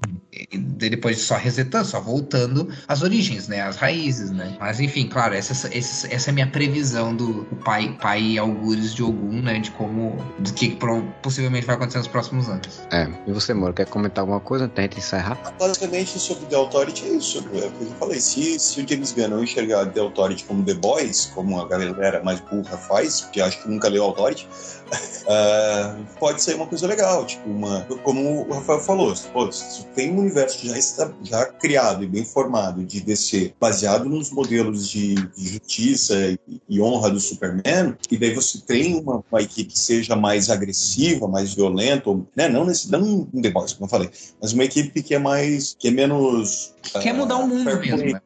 E 0.53 0.59
depois 0.59 1.21
só 1.21 1.37
resetando, 1.37 1.87
só 1.87 2.01
voltando 2.01 2.69
às 2.87 3.03
origens, 3.03 3.49
né? 3.49 3.63
Às 3.63 3.77
raízes, 3.77 4.31
né? 4.31 4.57
Mas 4.61 4.81
enfim, 4.81 5.09
claro, 5.09 5.35
essa, 5.35 5.53
essa, 5.75 6.13
essa 6.13 6.31
é 6.31 6.31
a 6.31 6.35
minha 6.35 6.47
previsão 6.47 7.15
do 7.15 7.45
pai, 7.65 7.97
pai 8.01 8.39
algures 8.39 8.95
de 8.95 9.03
Ogum, 9.03 9.43
né? 9.43 9.59
De 9.59 9.71
como, 9.73 10.17
do 10.39 10.53
que 10.53 10.79
possivelmente 11.23 11.67
vai 11.67 11.77
acontecer 11.77 11.99
nos 11.99 12.09
próximos 12.09 12.49
anos. 12.49 12.83
É, 12.93 13.09
e 13.27 13.33
você, 13.33 13.53
Moro, 13.55 13.73
quer 13.73 13.87
comentar 13.87 14.23
alguma 14.23 14.41
coisa 14.41 14.67
até 14.67 14.83
a 14.83 14.85
gente 14.85 14.99
encerrar? 14.99 15.39
Basicamente, 15.59 16.19
sobre 16.19 16.47
The 16.47 16.57
Authority 16.57 17.05
é 17.05 17.09
isso. 17.15 17.39
É 17.39 17.67
o 17.67 17.71
que 17.73 17.85
eu 17.85 17.91
falei. 17.99 18.21
Se, 18.21 18.59
se 18.59 18.81
o 18.81 18.89
James 18.89 19.13
Gunn 19.13 19.29
não 19.29 19.43
enxergar 19.43 19.87
The 19.87 20.01
Authority 20.01 20.45
como 20.45 20.63
The 20.65 20.75
Boys, 20.75 21.31
como 21.35 21.61
a 21.61 21.67
galera 21.67 22.23
mais 22.23 22.41
burra 22.41 22.77
faz, 22.77 23.23
porque 23.23 23.41
acho 23.41 23.63
que 23.63 23.69
nunca 23.69 23.89
leu 23.89 24.05
Authority, 24.05 24.47
uh, 24.93 26.05
pode 26.19 26.43
ser 26.43 26.55
uma 26.55 26.67
coisa 26.67 26.87
legal, 26.87 27.25
tipo, 27.27 27.49
uma, 27.49 27.83
como 28.03 28.47
o 28.47 28.53
Rafael 28.53 28.81
falou, 28.81 29.15
pô, 29.33 29.51
se 29.53 29.85
tem 29.95 30.13
um 30.13 30.21
universo 30.21 30.67
já, 30.67 30.79
está, 30.79 31.13
já 31.23 31.45
criado 31.47 32.05
e 32.05 32.07
bem 32.07 32.25
formado 32.25 32.85
de 32.85 33.01
DC, 33.01 33.55
baseado 33.61 34.09
nos 34.09 34.31
modelos 34.31 34.89
de, 34.89 35.15
de 35.15 35.49
justiça 35.49 36.15
e, 36.15 36.61
e, 36.69 36.81
honra 36.81 37.11
do 37.11 37.21
Superman, 37.21 37.97
e 38.11 38.17
daí 38.17 38.35
você 38.35 38.59
tem 38.59 38.97
uma, 39.01 39.23
uma, 39.31 39.43
equipe 39.43 39.73
que 39.73 39.79
seja 39.79 40.17
mais 40.17 40.51
agressiva, 40.51 41.29
mais 41.29 41.55
violenta, 41.55 42.11
né? 42.35 42.49
não, 42.49 42.65
nesse, 42.65 42.91
não 42.91 43.29
um 43.33 43.43
The 43.43 43.51
como 43.51 43.69
eu 43.81 43.89
falei, 43.89 44.11
mas 44.41 44.53
uma 44.53 44.65
equipe 44.65 45.03
que 45.03 45.15
é 45.15 45.19
mais, 45.19 45.77
que 45.79 45.89
é 45.89 45.91
menos... 45.91 46.75
Quer 47.01 47.15
uh, 47.15 47.17
mudar 47.17 47.37
o 47.37 47.47
mundo 47.47 47.79
mesmo, 47.79 48.13
né? 48.13 48.21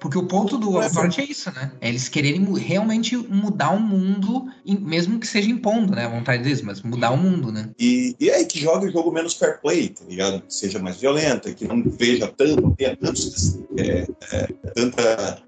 porque 0.00 0.18
o 0.18 0.26
ponto 0.26 0.56
do 0.58 0.78
Authority 0.78 1.20
é 1.20 1.24
isso, 1.24 1.50
né? 1.52 1.72
É 1.80 1.88
eles 1.88 2.08
quererem 2.08 2.44
realmente 2.54 3.16
mudar 3.16 3.70
o 3.70 3.80
mundo, 3.80 4.46
mesmo 4.64 5.18
que 5.18 5.26
seja 5.26 5.50
impondo, 5.50 5.94
né? 5.94 6.04
A 6.04 6.08
vontade 6.08 6.42
deles, 6.42 6.62
mas 6.62 6.82
mudar 6.82 7.10
o 7.10 7.16
mundo, 7.16 7.50
né? 7.50 7.70
E, 7.78 8.14
e 8.20 8.30
aí 8.30 8.44
que 8.44 8.60
joga 8.60 8.86
o 8.86 8.90
jogo 8.90 9.10
menos 9.10 9.34
fair 9.34 9.60
play, 9.60 9.88
tá 9.88 10.04
ligado? 10.08 10.42
Que 10.42 10.54
seja 10.54 10.78
mais 10.78 10.96
violenta, 10.98 11.52
que 11.52 11.66
não 11.66 11.82
veja 11.82 12.26
tanto, 12.28 12.74
tenha 12.76 12.96
tantos, 12.96 13.58
é, 13.76 14.06
é, 14.32 14.48
tanta 14.74 15.42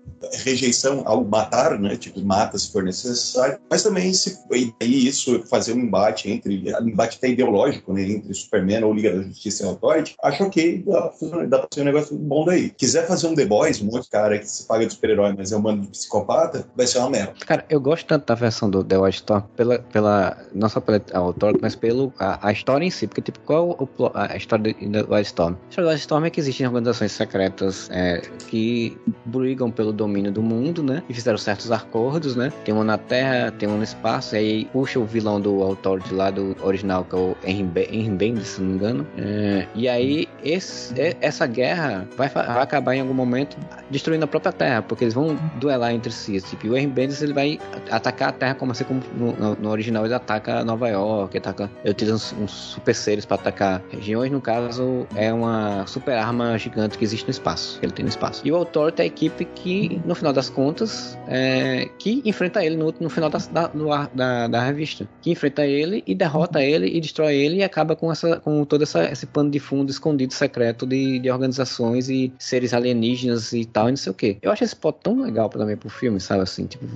rejeição 0.44 1.02
ao 1.06 1.24
matar, 1.24 1.78
né? 1.78 1.96
Tipo, 1.96 2.20
mata 2.20 2.58
se 2.58 2.70
for 2.70 2.82
necessário, 2.82 3.58
mas 3.70 3.82
também 3.82 4.12
se 4.12 4.38
e 4.52 4.72
aí 4.80 5.06
isso 5.06 5.42
fazer 5.48 5.72
um 5.72 5.80
embate 5.80 6.30
entre 6.30 6.72
um 6.80 6.88
embate 6.88 7.16
até 7.16 7.28
ideológico, 7.28 7.92
né? 7.92 8.02
Entre 8.02 8.32
Superman 8.34 8.84
ou 8.84 8.92
Liga 8.92 9.14
da 9.14 9.22
Justiça 9.22 9.64
e 9.64 9.66
Authority, 9.66 10.14
acho 10.22 10.44
ok, 10.44 10.84
dá, 10.86 11.12
dá 11.48 11.58
pra 11.58 11.68
ser 11.72 11.80
um 11.82 11.84
negócio 11.84 12.16
bom 12.16 12.44
daí. 12.50 12.70
Quiser 12.70 13.06
fazer 13.06 13.26
um 13.26 13.34
The 13.34 13.46
Boys, 13.46 13.80
um 13.80 13.88
outro 13.88 14.08
cara 14.10 14.38
que 14.38 14.46
se 14.46 14.66
paga 14.66 14.86
de 14.86 14.92
super-herói, 14.92 15.34
mas 15.36 15.52
é 15.52 15.56
um 15.56 15.62
bando 15.62 15.82
de 15.82 15.88
psicopata, 15.88 16.66
vai 16.76 16.86
ser 16.86 16.98
uma 16.98 17.10
merda. 17.10 17.32
Cara, 17.46 17.64
eu 17.68 17.80
gosto 17.80 18.06
tanto 18.06 18.26
da 18.26 18.34
versão 18.34 18.68
do 18.68 18.84
The 18.84 18.98
White 18.98 19.24
pela, 19.56 19.78
pela 19.78 20.36
não 20.54 20.68
só 20.68 20.80
pela 20.80 21.00
Authority, 21.12 21.60
mas 21.62 21.74
pelo 21.74 22.12
a, 22.18 22.48
a, 22.48 22.52
história 22.52 22.84
em 22.84 22.90
si, 22.90 23.06
porque 23.06 23.20
tipo, 23.20 23.40
qual 23.40 23.70
o, 23.70 23.88
a 24.14 24.36
história 24.36 24.74
do 24.74 25.14
White 25.14 25.26
Storm? 25.26 25.54
A 25.54 25.68
história 25.68 25.88
do 25.88 25.92
White 25.92 26.00
Storm 26.00 26.24
é 26.24 26.30
que 26.30 26.40
existem 26.40 26.66
organizações 26.66 27.12
secretas 27.12 27.88
é, 27.92 28.20
que 28.48 28.96
brigam 29.26 29.70
pelo 29.70 29.92
domínio 29.92 30.32
do 30.32 30.42
mundo, 30.42 30.82
né? 30.82 31.02
E 31.08 31.14
fizeram 31.14 31.38
certos 31.38 31.70
acordos, 31.70 32.36
né? 32.36 32.52
Tem 32.64 32.74
um 32.74 32.84
na 32.84 32.98
Terra, 32.98 33.50
tem 33.50 33.68
um 33.68 33.76
no 33.76 33.84
espaço, 33.84 34.34
e 34.34 34.38
aí 34.38 34.64
puxa 34.66 34.98
o 34.98 35.04
vilão 35.04 35.40
do 35.40 35.62
Authority 35.62 36.14
lá 36.14 36.30
do 36.30 36.56
original, 36.62 37.04
que 37.04 37.14
é 37.14 37.18
o 37.18 37.36
Henry 37.44 38.10
Bendis, 38.10 38.48
se 38.48 38.60
não 38.60 38.68
me 38.68 38.74
engano. 38.74 39.06
É, 39.16 39.66
e 39.74 39.88
aí 39.88 40.28
esse, 40.42 40.94
essa 41.20 41.46
guerra 41.46 42.08
vai, 42.16 42.29
vai, 42.34 42.62
acabar 42.62 42.94
em 42.94 43.00
algum 43.00 43.14
momento 43.14 43.56
destruindo 43.90 44.24
a 44.24 44.28
própria 44.28 44.52
Terra, 44.52 44.82
porque 44.82 45.04
eles 45.04 45.14
vão 45.14 45.36
duelar 45.56 45.92
entre 45.92 46.12
si. 46.12 46.40
Tipo, 46.40 46.68
o 46.68 46.76
Henry 46.76 46.86
Bendis 46.88 47.22
ele 47.22 47.32
vai 47.32 47.58
atacar 47.90 48.30
a 48.30 48.32
Terra 48.32 48.54
como 48.54 48.72
assim 48.72 48.84
como 48.84 49.00
no, 49.14 49.54
no 49.56 49.70
original 49.70 50.04
ele 50.04 50.14
ataca 50.14 50.64
Nova 50.64 50.88
York, 50.88 51.36
ataca, 51.38 51.70
ele 51.84 51.92
utiliza 51.92 52.16
uns, 52.16 52.32
uns 52.32 52.50
super 52.50 52.94
seres 52.94 53.24
para 53.24 53.36
atacar 53.36 53.82
regiões. 53.90 54.30
No 54.30 54.40
caso, 54.40 55.06
é 55.14 55.32
uma 55.32 55.86
super 55.86 56.16
arma 56.16 56.58
gigante 56.58 56.96
que 56.98 57.04
existe 57.04 57.24
no 57.24 57.30
espaço, 57.30 57.78
que 57.78 57.86
ele 57.86 57.92
tem 57.92 58.04
no 58.04 58.08
espaço. 58.08 58.42
E 58.44 58.52
o 58.52 58.56
Authority 58.56 59.02
é 59.02 59.04
a 59.04 59.06
equipe 59.06 59.44
que 59.44 60.00
no 60.04 60.14
final 60.14 60.32
das 60.32 60.48
contas, 60.48 61.18
é, 61.26 61.88
que 61.98 62.22
enfrenta 62.24 62.64
ele 62.64 62.76
no, 62.76 62.94
no 62.98 63.08
final 63.08 63.30
da, 63.30 63.38
da, 63.38 63.70
da, 64.14 64.48
da, 64.48 64.64
revista. 64.64 65.08
Que 65.20 65.30
enfrenta 65.30 65.66
ele 65.66 66.02
e 66.06 66.14
derrota 66.14 66.62
ele 66.62 66.86
e 66.86 67.00
destrói 67.00 67.36
ele 67.36 67.56
e 67.56 67.62
acaba 67.62 67.94
com, 67.96 68.10
essa, 68.10 68.40
com 68.40 68.64
todo 68.64 68.82
essa, 68.82 69.10
esse 69.10 69.26
pano 69.26 69.50
de 69.50 69.58
fundo 69.58 69.90
escondido 69.90 70.32
secreto 70.32 70.86
de, 70.86 71.18
de 71.18 71.30
organizações 71.30 72.08
e 72.08 72.19
seres 72.38 72.74
alienígenas 72.74 73.52
e 73.52 73.64
tal, 73.64 73.88
e 73.88 73.92
não 73.92 73.96
sei 73.96 74.10
o 74.10 74.14
que. 74.14 74.38
Eu 74.42 74.50
acho 74.50 74.64
esse 74.64 74.76
plot 74.76 74.98
tão 75.02 75.20
legal 75.20 75.48
também 75.48 75.76
pro 75.76 75.88
filme, 75.88 76.20
sabe 76.20 76.42
assim? 76.42 76.66
Tipo, 76.66 76.86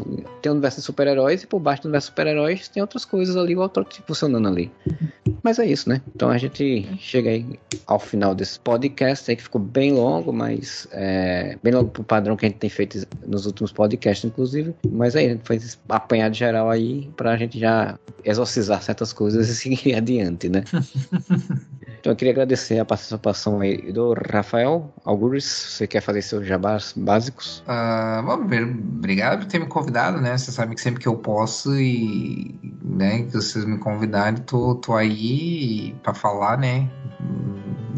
tem 0.42 0.50
um 0.50 0.54
universo 0.54 0.78
de 0.78 0.86
super-heróis 0.86 1.42
e 1.42 1.46
por 1.46 1.60
baixo 1.60 1.82
do 1.82 1.86
universo 1.86 2.08
de 2.08 2.12
super-heróis 2.12 2.68
tem 2.68 2.82
outras 2.82 3.04
coisas 3.04 3.36
ali, 3.36 3.54
o 3.56 3.62
autor 3.62 3.86
funcionando 4.06 4.48
ali. 4.48 4.70
Mas 5.42 5.58
é 5.58 5.66
isso, 5.66 5.88
né? 5.88 6.00
Então 6.14 6.30
a 6.30 6.38
gente 6.38 6.88
chega 6.98 7.30
aí 7.30 7.58
ao 7.86 7.98
final 7.98 8.34
desse 8.34 8.58
podcast 8.58 9.30
aí 9.30 9.36
que 9.36 9.42
ficou 9.42 9.60
bem 9.60 9.92
longo, 9.92 10.32
mas 10.32 10.88
é, 10.90 11.58
bem 11.62 11.72
longo 11.72 11.90
pro 11.90 12.02
padrão 12.02 12.36
que 12.36 12.46
a 12.46 12.48
gente 12.48 12.58
tem 12.58 12.70
feito 12.70 13.06
nos 13.26 13.46
últimos 13.46 13.72
podcasts, 13.72 14.24
inclusive. 14.24 14.74
Mas 14.90 15.14
aí 15.14 15.26
a 15.26 15.28
gente 15.30 15.46
fez 15.46 15.78
apanhado 15.88 16.34
geral 16.34 16.70
aí 16.70 17.10
pra 17.16 17.36
gente 17.36 17.58
já 17.58 17.98
exorcizar 18.24 18.82
certas 18.82 19.12
coisas 19.12 19.48
e 19.50 19.54
seguir 19.54 19.94
adiante, 19.94 20.48
né? 20.48 20.64
então 22.04 22.12
eu 22.12 22.16
queria 22.16 22.34
agradecer 22.34 22.78
a 22.78 22.84
participação 22.84 23.60
aí 23.60 23.90
do 23.90 24.12
Rafael 24.30 24.92
Algures. 25.06 25.46
Você 25.46 25.86
quer 25.86 26.02
fazer 26.02 26.20
seus 26.20 26.46
jabás 26.46 26.92
básicos? 26.94 27.64
Uh, 27.66 28.22
bom, 28.22 28.34
obrigado 28.34 29.38
por 29.38 29.46
ter 29.46 29.58
me 29.58 29.64
convidado, 29.64 30.20
né? 30.20 30.36
Você 30.36 30.52
sabe 30.52 30.74
que 30.74 30.82
sempre 30.82 31.00
que 31.00 31.08
eu 31.08 31.16
posso 31.16 31.74
e 31.80 32.54
né, 32.84 33.22
que 33.22 33.32
vocês 33.32 33.64
me 33.64 33.78
convidarem, 33.78 34.42
tô, 34.42 34.74
tô 34.74 34.92
aí 34.92 35.96
para 36.02 36.12
falar, 36.12 36.58
né? 36.58 36.90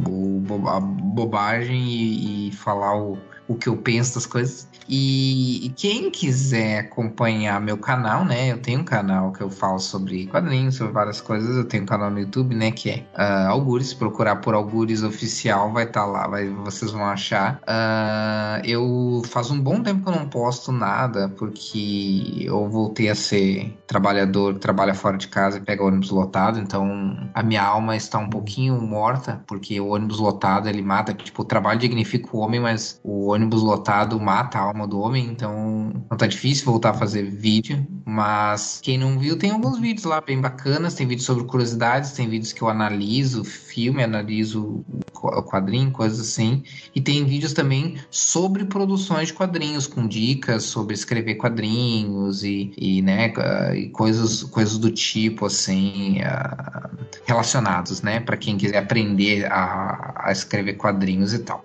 O, 0.09 0.69
a 0.69 0.78
bobagem 0.78 1.83
e, 1.89 2.49
e 2.51 2.53
falar 2.53 2.97
o, 2.97 3.19
o 3.49 3.57
que 3.57 3.69
eu 3.69 3.77
penso 3.77 4.15
das 4.15 4.24
coisas. 4.24 4.69
E, 4.89 5.73
quem 5.77 6.11
quiser 6.11 6.81
acompanhar 6.81 7.61
meu 7.61 7.77
canal, 7.77 8.25
né? 8.25 8.53
Eu 8.53 8.59
tenho 8.59 8.81
um 8.81 8.85
canal 8.85 9.33
que 9.33 9.41
eu 9.41 9.51
falo 9.51 9.79
sobre 9.79 10.27
quadrinhos, 10.27 10.77
sobre 10.77 10.93
várias 10.93 11.21
coisas. 11.21 11.57
Eu 11.57 11.65
tenho 11.65 11.83
um 11.83 11.87
canal 11.87 12.11
no 12.11 12.21
YouTube, 12.21 12.55
né? 12.55 12.71
Que 12.71 12.91
é 12.91 13.07
uh, 13.17 13.51
Algures. 13.51 13.93
Procurar 13.93 14.37
por 14.37 14.55
Algures 14.55 15.03
Oficial, 15.03 15.73
vai 15.73 15.85
estar 15.85 16.03
tá 16.03 16.07
lá, 16.07 16.29
vai, 16.29 16.49
vocês 16.49 16.91
vão 16.91 17.05
achar. 17.05 17.61
Uh, 17.63 18.65
eu 18.65 19.23
faz 19.27 19.51
um 19.51 19.61
bom 19.61 19.83
tempo 19.83 20.03
que 20.03 20.09
eu 20.09 20.15
não 20.15 20.29
posto 20.29 20.73
nada, 20.73 21.29
porque 21.31 22.45
eu 22.45 22.69
voltei 22.69 23.09
a 23.09 23.15
ser 23.15 23.77
trabalhador 23.87 24.55
que 24.55 24.61
trabalha 24.61 24.95
fora 24.95 25.17
de 25.17 25.29
casa 25.29 25.59
e 25.59 25.61
pega 25.61 25.85
ônibus 25.85 26.11
lotado. 26.11 26.59
Então 26.59 27.17
a 27.35 27.43
minha 27.43 27.63
alma 27.63 27.97
está 27.97 28.19
um 28.19 28.29
pouquinho 28.29 28.81
morta, 28.81 29.43
porque 29.47 29.81
o 29.81 29.89
ônibus 29.89 30.19
lotado 30.19 30.69
ele 30.69 30.83
mata. 30.83 31.13
Tipo, 31.15 31.43
o 31.43 31.45
trabalho 31.45 31.79
dignifica 31.79 32.29
o 32.33 32.41
homem, 32.41 32.61
mas 32.61 33.01
o 33.03 33.29
ônibus 33.29 33.63
lotado 33.63 34.19
mata 34.21 34.59
a 34.59 34.63
alma 34.63 34.76
alma 34.77 34.86
do 34.86 35.01
homem, 35.01 35.27
então 35.27 35.93
não 36.11 36.16
tá 36.16 36.27
difícil 36.27 36.66
voltar 36.66 36.90
a 36.90 36.94
fazer 36.94 37.23
vídeo. 37.24 37.86
Mas 38.05 38.78
quem 38.82 38.98
não 38.98 39.19
viu, 39.19 39.36
tem 39.36 39.51
alguns 39.51 39.78
vídeos 39.78 40.05
lá 40.05 40.20
bem 40.20 40.40
bacanas. 40.40 40.94
Tem 40.94 41.07
vídeos 41.07 41.27
sobre 41.27 41.44
curiosidades, 41.44 42.12
tem 42.12 42.28
vídeos 42.28 42.53
que 42.53 42.62
eu 42.62 42.69
analiso 42.69 43.43
filme, 43.43 44.03
analiso 44.03 44.85
quadrinho, 45.12 45.90
coisas 45.90 46.20
assim. 46.20 46.62
E 46.94 47.01
tem 47.01 47.24
vídeos 47.24 47.53
também 47.53 47.97
sobre 48.11 48.65
produções 48.66 49.28
de 49.28 49.35
quadrinhos, 49.35 49.86
com 49.86 50.07
dicas 50.07 50.65
sobre 50.65 50.94
escrever 50.94 51.36
quadrinhos 51.36 52.44
e, 52.44 52.73
e 52.77 53.03
né, 53.03 53.32
e 53.74 53.89
coisas, 53.89 54.43
coisas 54.44 54.78
do 54.78 54.90
tipo, 54.90 55.47
assim, 55.47 56.20
uh, 56.20 56.97
relacionados, 57.24 58.03
né, 58.03 58.20
para 58.20 58.36
quem 58.36 58.57
quiser 58.57 58.78
aprender 58.78 59.47
a, 59.51 60.27
a 60.27 60.32
escrever 60.32 60.74
quadrinhos 60.74 61.32
e 61.32 61.40
tal. 61.40 61.65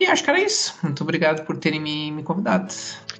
E 0.00 0.06
acho 0.06 0.22
que 0.22 0.30
era 0.30 0.40
isso. 0.40 0.74
Muito 0.82 1.02
obrigado 1.02 1.44
por 1.44 1.56
terem 1.56 1.80
me, 1.80 2.10
me 2.10 2.22
convidado. 2.22 2.72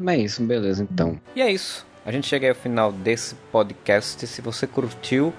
É 0.06 0.16
isso, 0.16 0.42
beleza 0.42 0.82
então. 0.82 1.20
E 1.34 1.42
é 1.42 1.50
isso. 1.50 1.86
A 2.06 2.12
gente 2.12 2.26
chega 2.26 2.48
ao 2.48 2.54
final 2.54 2.92
desse 2.92 3.34
podcast. 3.52 4.26
Se 4.26 4.40
você 4.40 4.66
curtiu, 4.66 5.32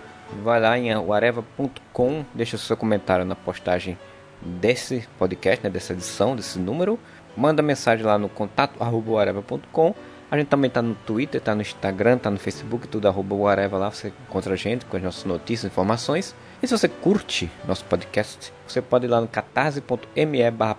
vai 0.43 0.59
lá 0.59 0.77
em 0.77 0.91
areva.com, 0.91 2.25
deixa 2.33 2.55
o 2.55 2.59
seu 2.59 2.77
comentário 2.77 3.25
na 3.25 3.35
postagem 3.35 3.97
desse 4.41 5.07
podcast, 5.17 5.63
né, 5.63 5.69
dessa 5.69 5.93
edição, 5.93 6.35
desse 6.35 6.59
número. 6.59 6.99
Manda 7.35 7.61
mensagem 7.61 8.05
lá 8.05 8.17
no 8.17 8.29
contato 8.29 8.75
areva.com. 9.17 9.95
A 10.29 10.37
gente 10.37 10.47
também 10.47 10.69
tá 10.69 10.81
no 10.81 10.93
Twitter, 10.93 11.41
tá 11.41 11.55
no 11.55 11.61
Instagram, 11.61 12.19
tá 12.19 12.29
no 12.29 12.37
Facebook, 12.37 12.87
tudo 12.87 13.07
arroba 13.07 13.55
lá, 13.55 13.89
você 13.89 14.13
encontra 14.27 14.53
a 14.53 14.55
gente 14.55 14.85
com 14.85 14.95
as 14.95 15.01
nossas 15.01 15.25
notícias, 15.25 15.71
informações. 15.71 16.35
E 16.61 16.67
se 16.67 16.77
você 16.77 16.89
curte 16.89 17.49
nosso 17.65 17.85
podcast, 17.85 18.51
você 18.67 18.81
pode 18.81 19.05
ir 19.05 19.09
lá 19.09 19.21
no 19.21 19.27
catarse.me 19.27 20.51
barra 20.51 20.75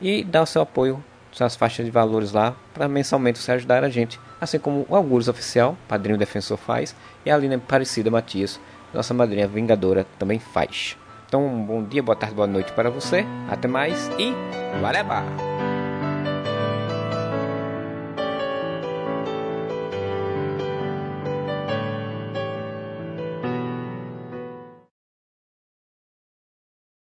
e 0.00 0.24
dar 0.24 0.42
o 0.42 0.46
seu 0.46 0.62
apoio, 0.62 1.02
suas 1.32 1.56
faixas 1.56 1.84
de 1.84 1.90
valores 1.90 2.32
lá, 2.32 2.54
para 2.72 2.88
mensalmente 2.88 3.38
você 3.38 3.52
ajudar 3.52 3.82
a 3.82 3.88
gente. 3.88 4.20
Assim 4.40 4.58
como 4.58 4.86
o 4.88 4.94
Algures 4.94 5.28
Oficial, 5.28 5.76
Padrinho 5.88 6.18
Defensor 6.18 6.56
faz, 6.56 6.94
e 7.24 7.30
a 7.30 7.36
Lina 7.36 7.58
Parecida 7.58 8.10
Matias, 8.10 8.60
nossa 8.94 9.12
madrinha 9.14 9.48
Vingadora, 9.48 10.06
também 10.18 10.38
faz. 10.38 10.96
Então, 11.26 11.46
um 11.46 11.64
bom 11.64 11.82
dia, 11.82 12.02
boa 12.02 12.14
tarde, 12.14 12.34
boa 12.34 12.46
noite 12.46 12.72
para 12.72 12.90
você. 12.90 13.24
Até 13.48 13.66
mais 13.66 14.08
e 14.18 14.34
whatever! 14.82 15.81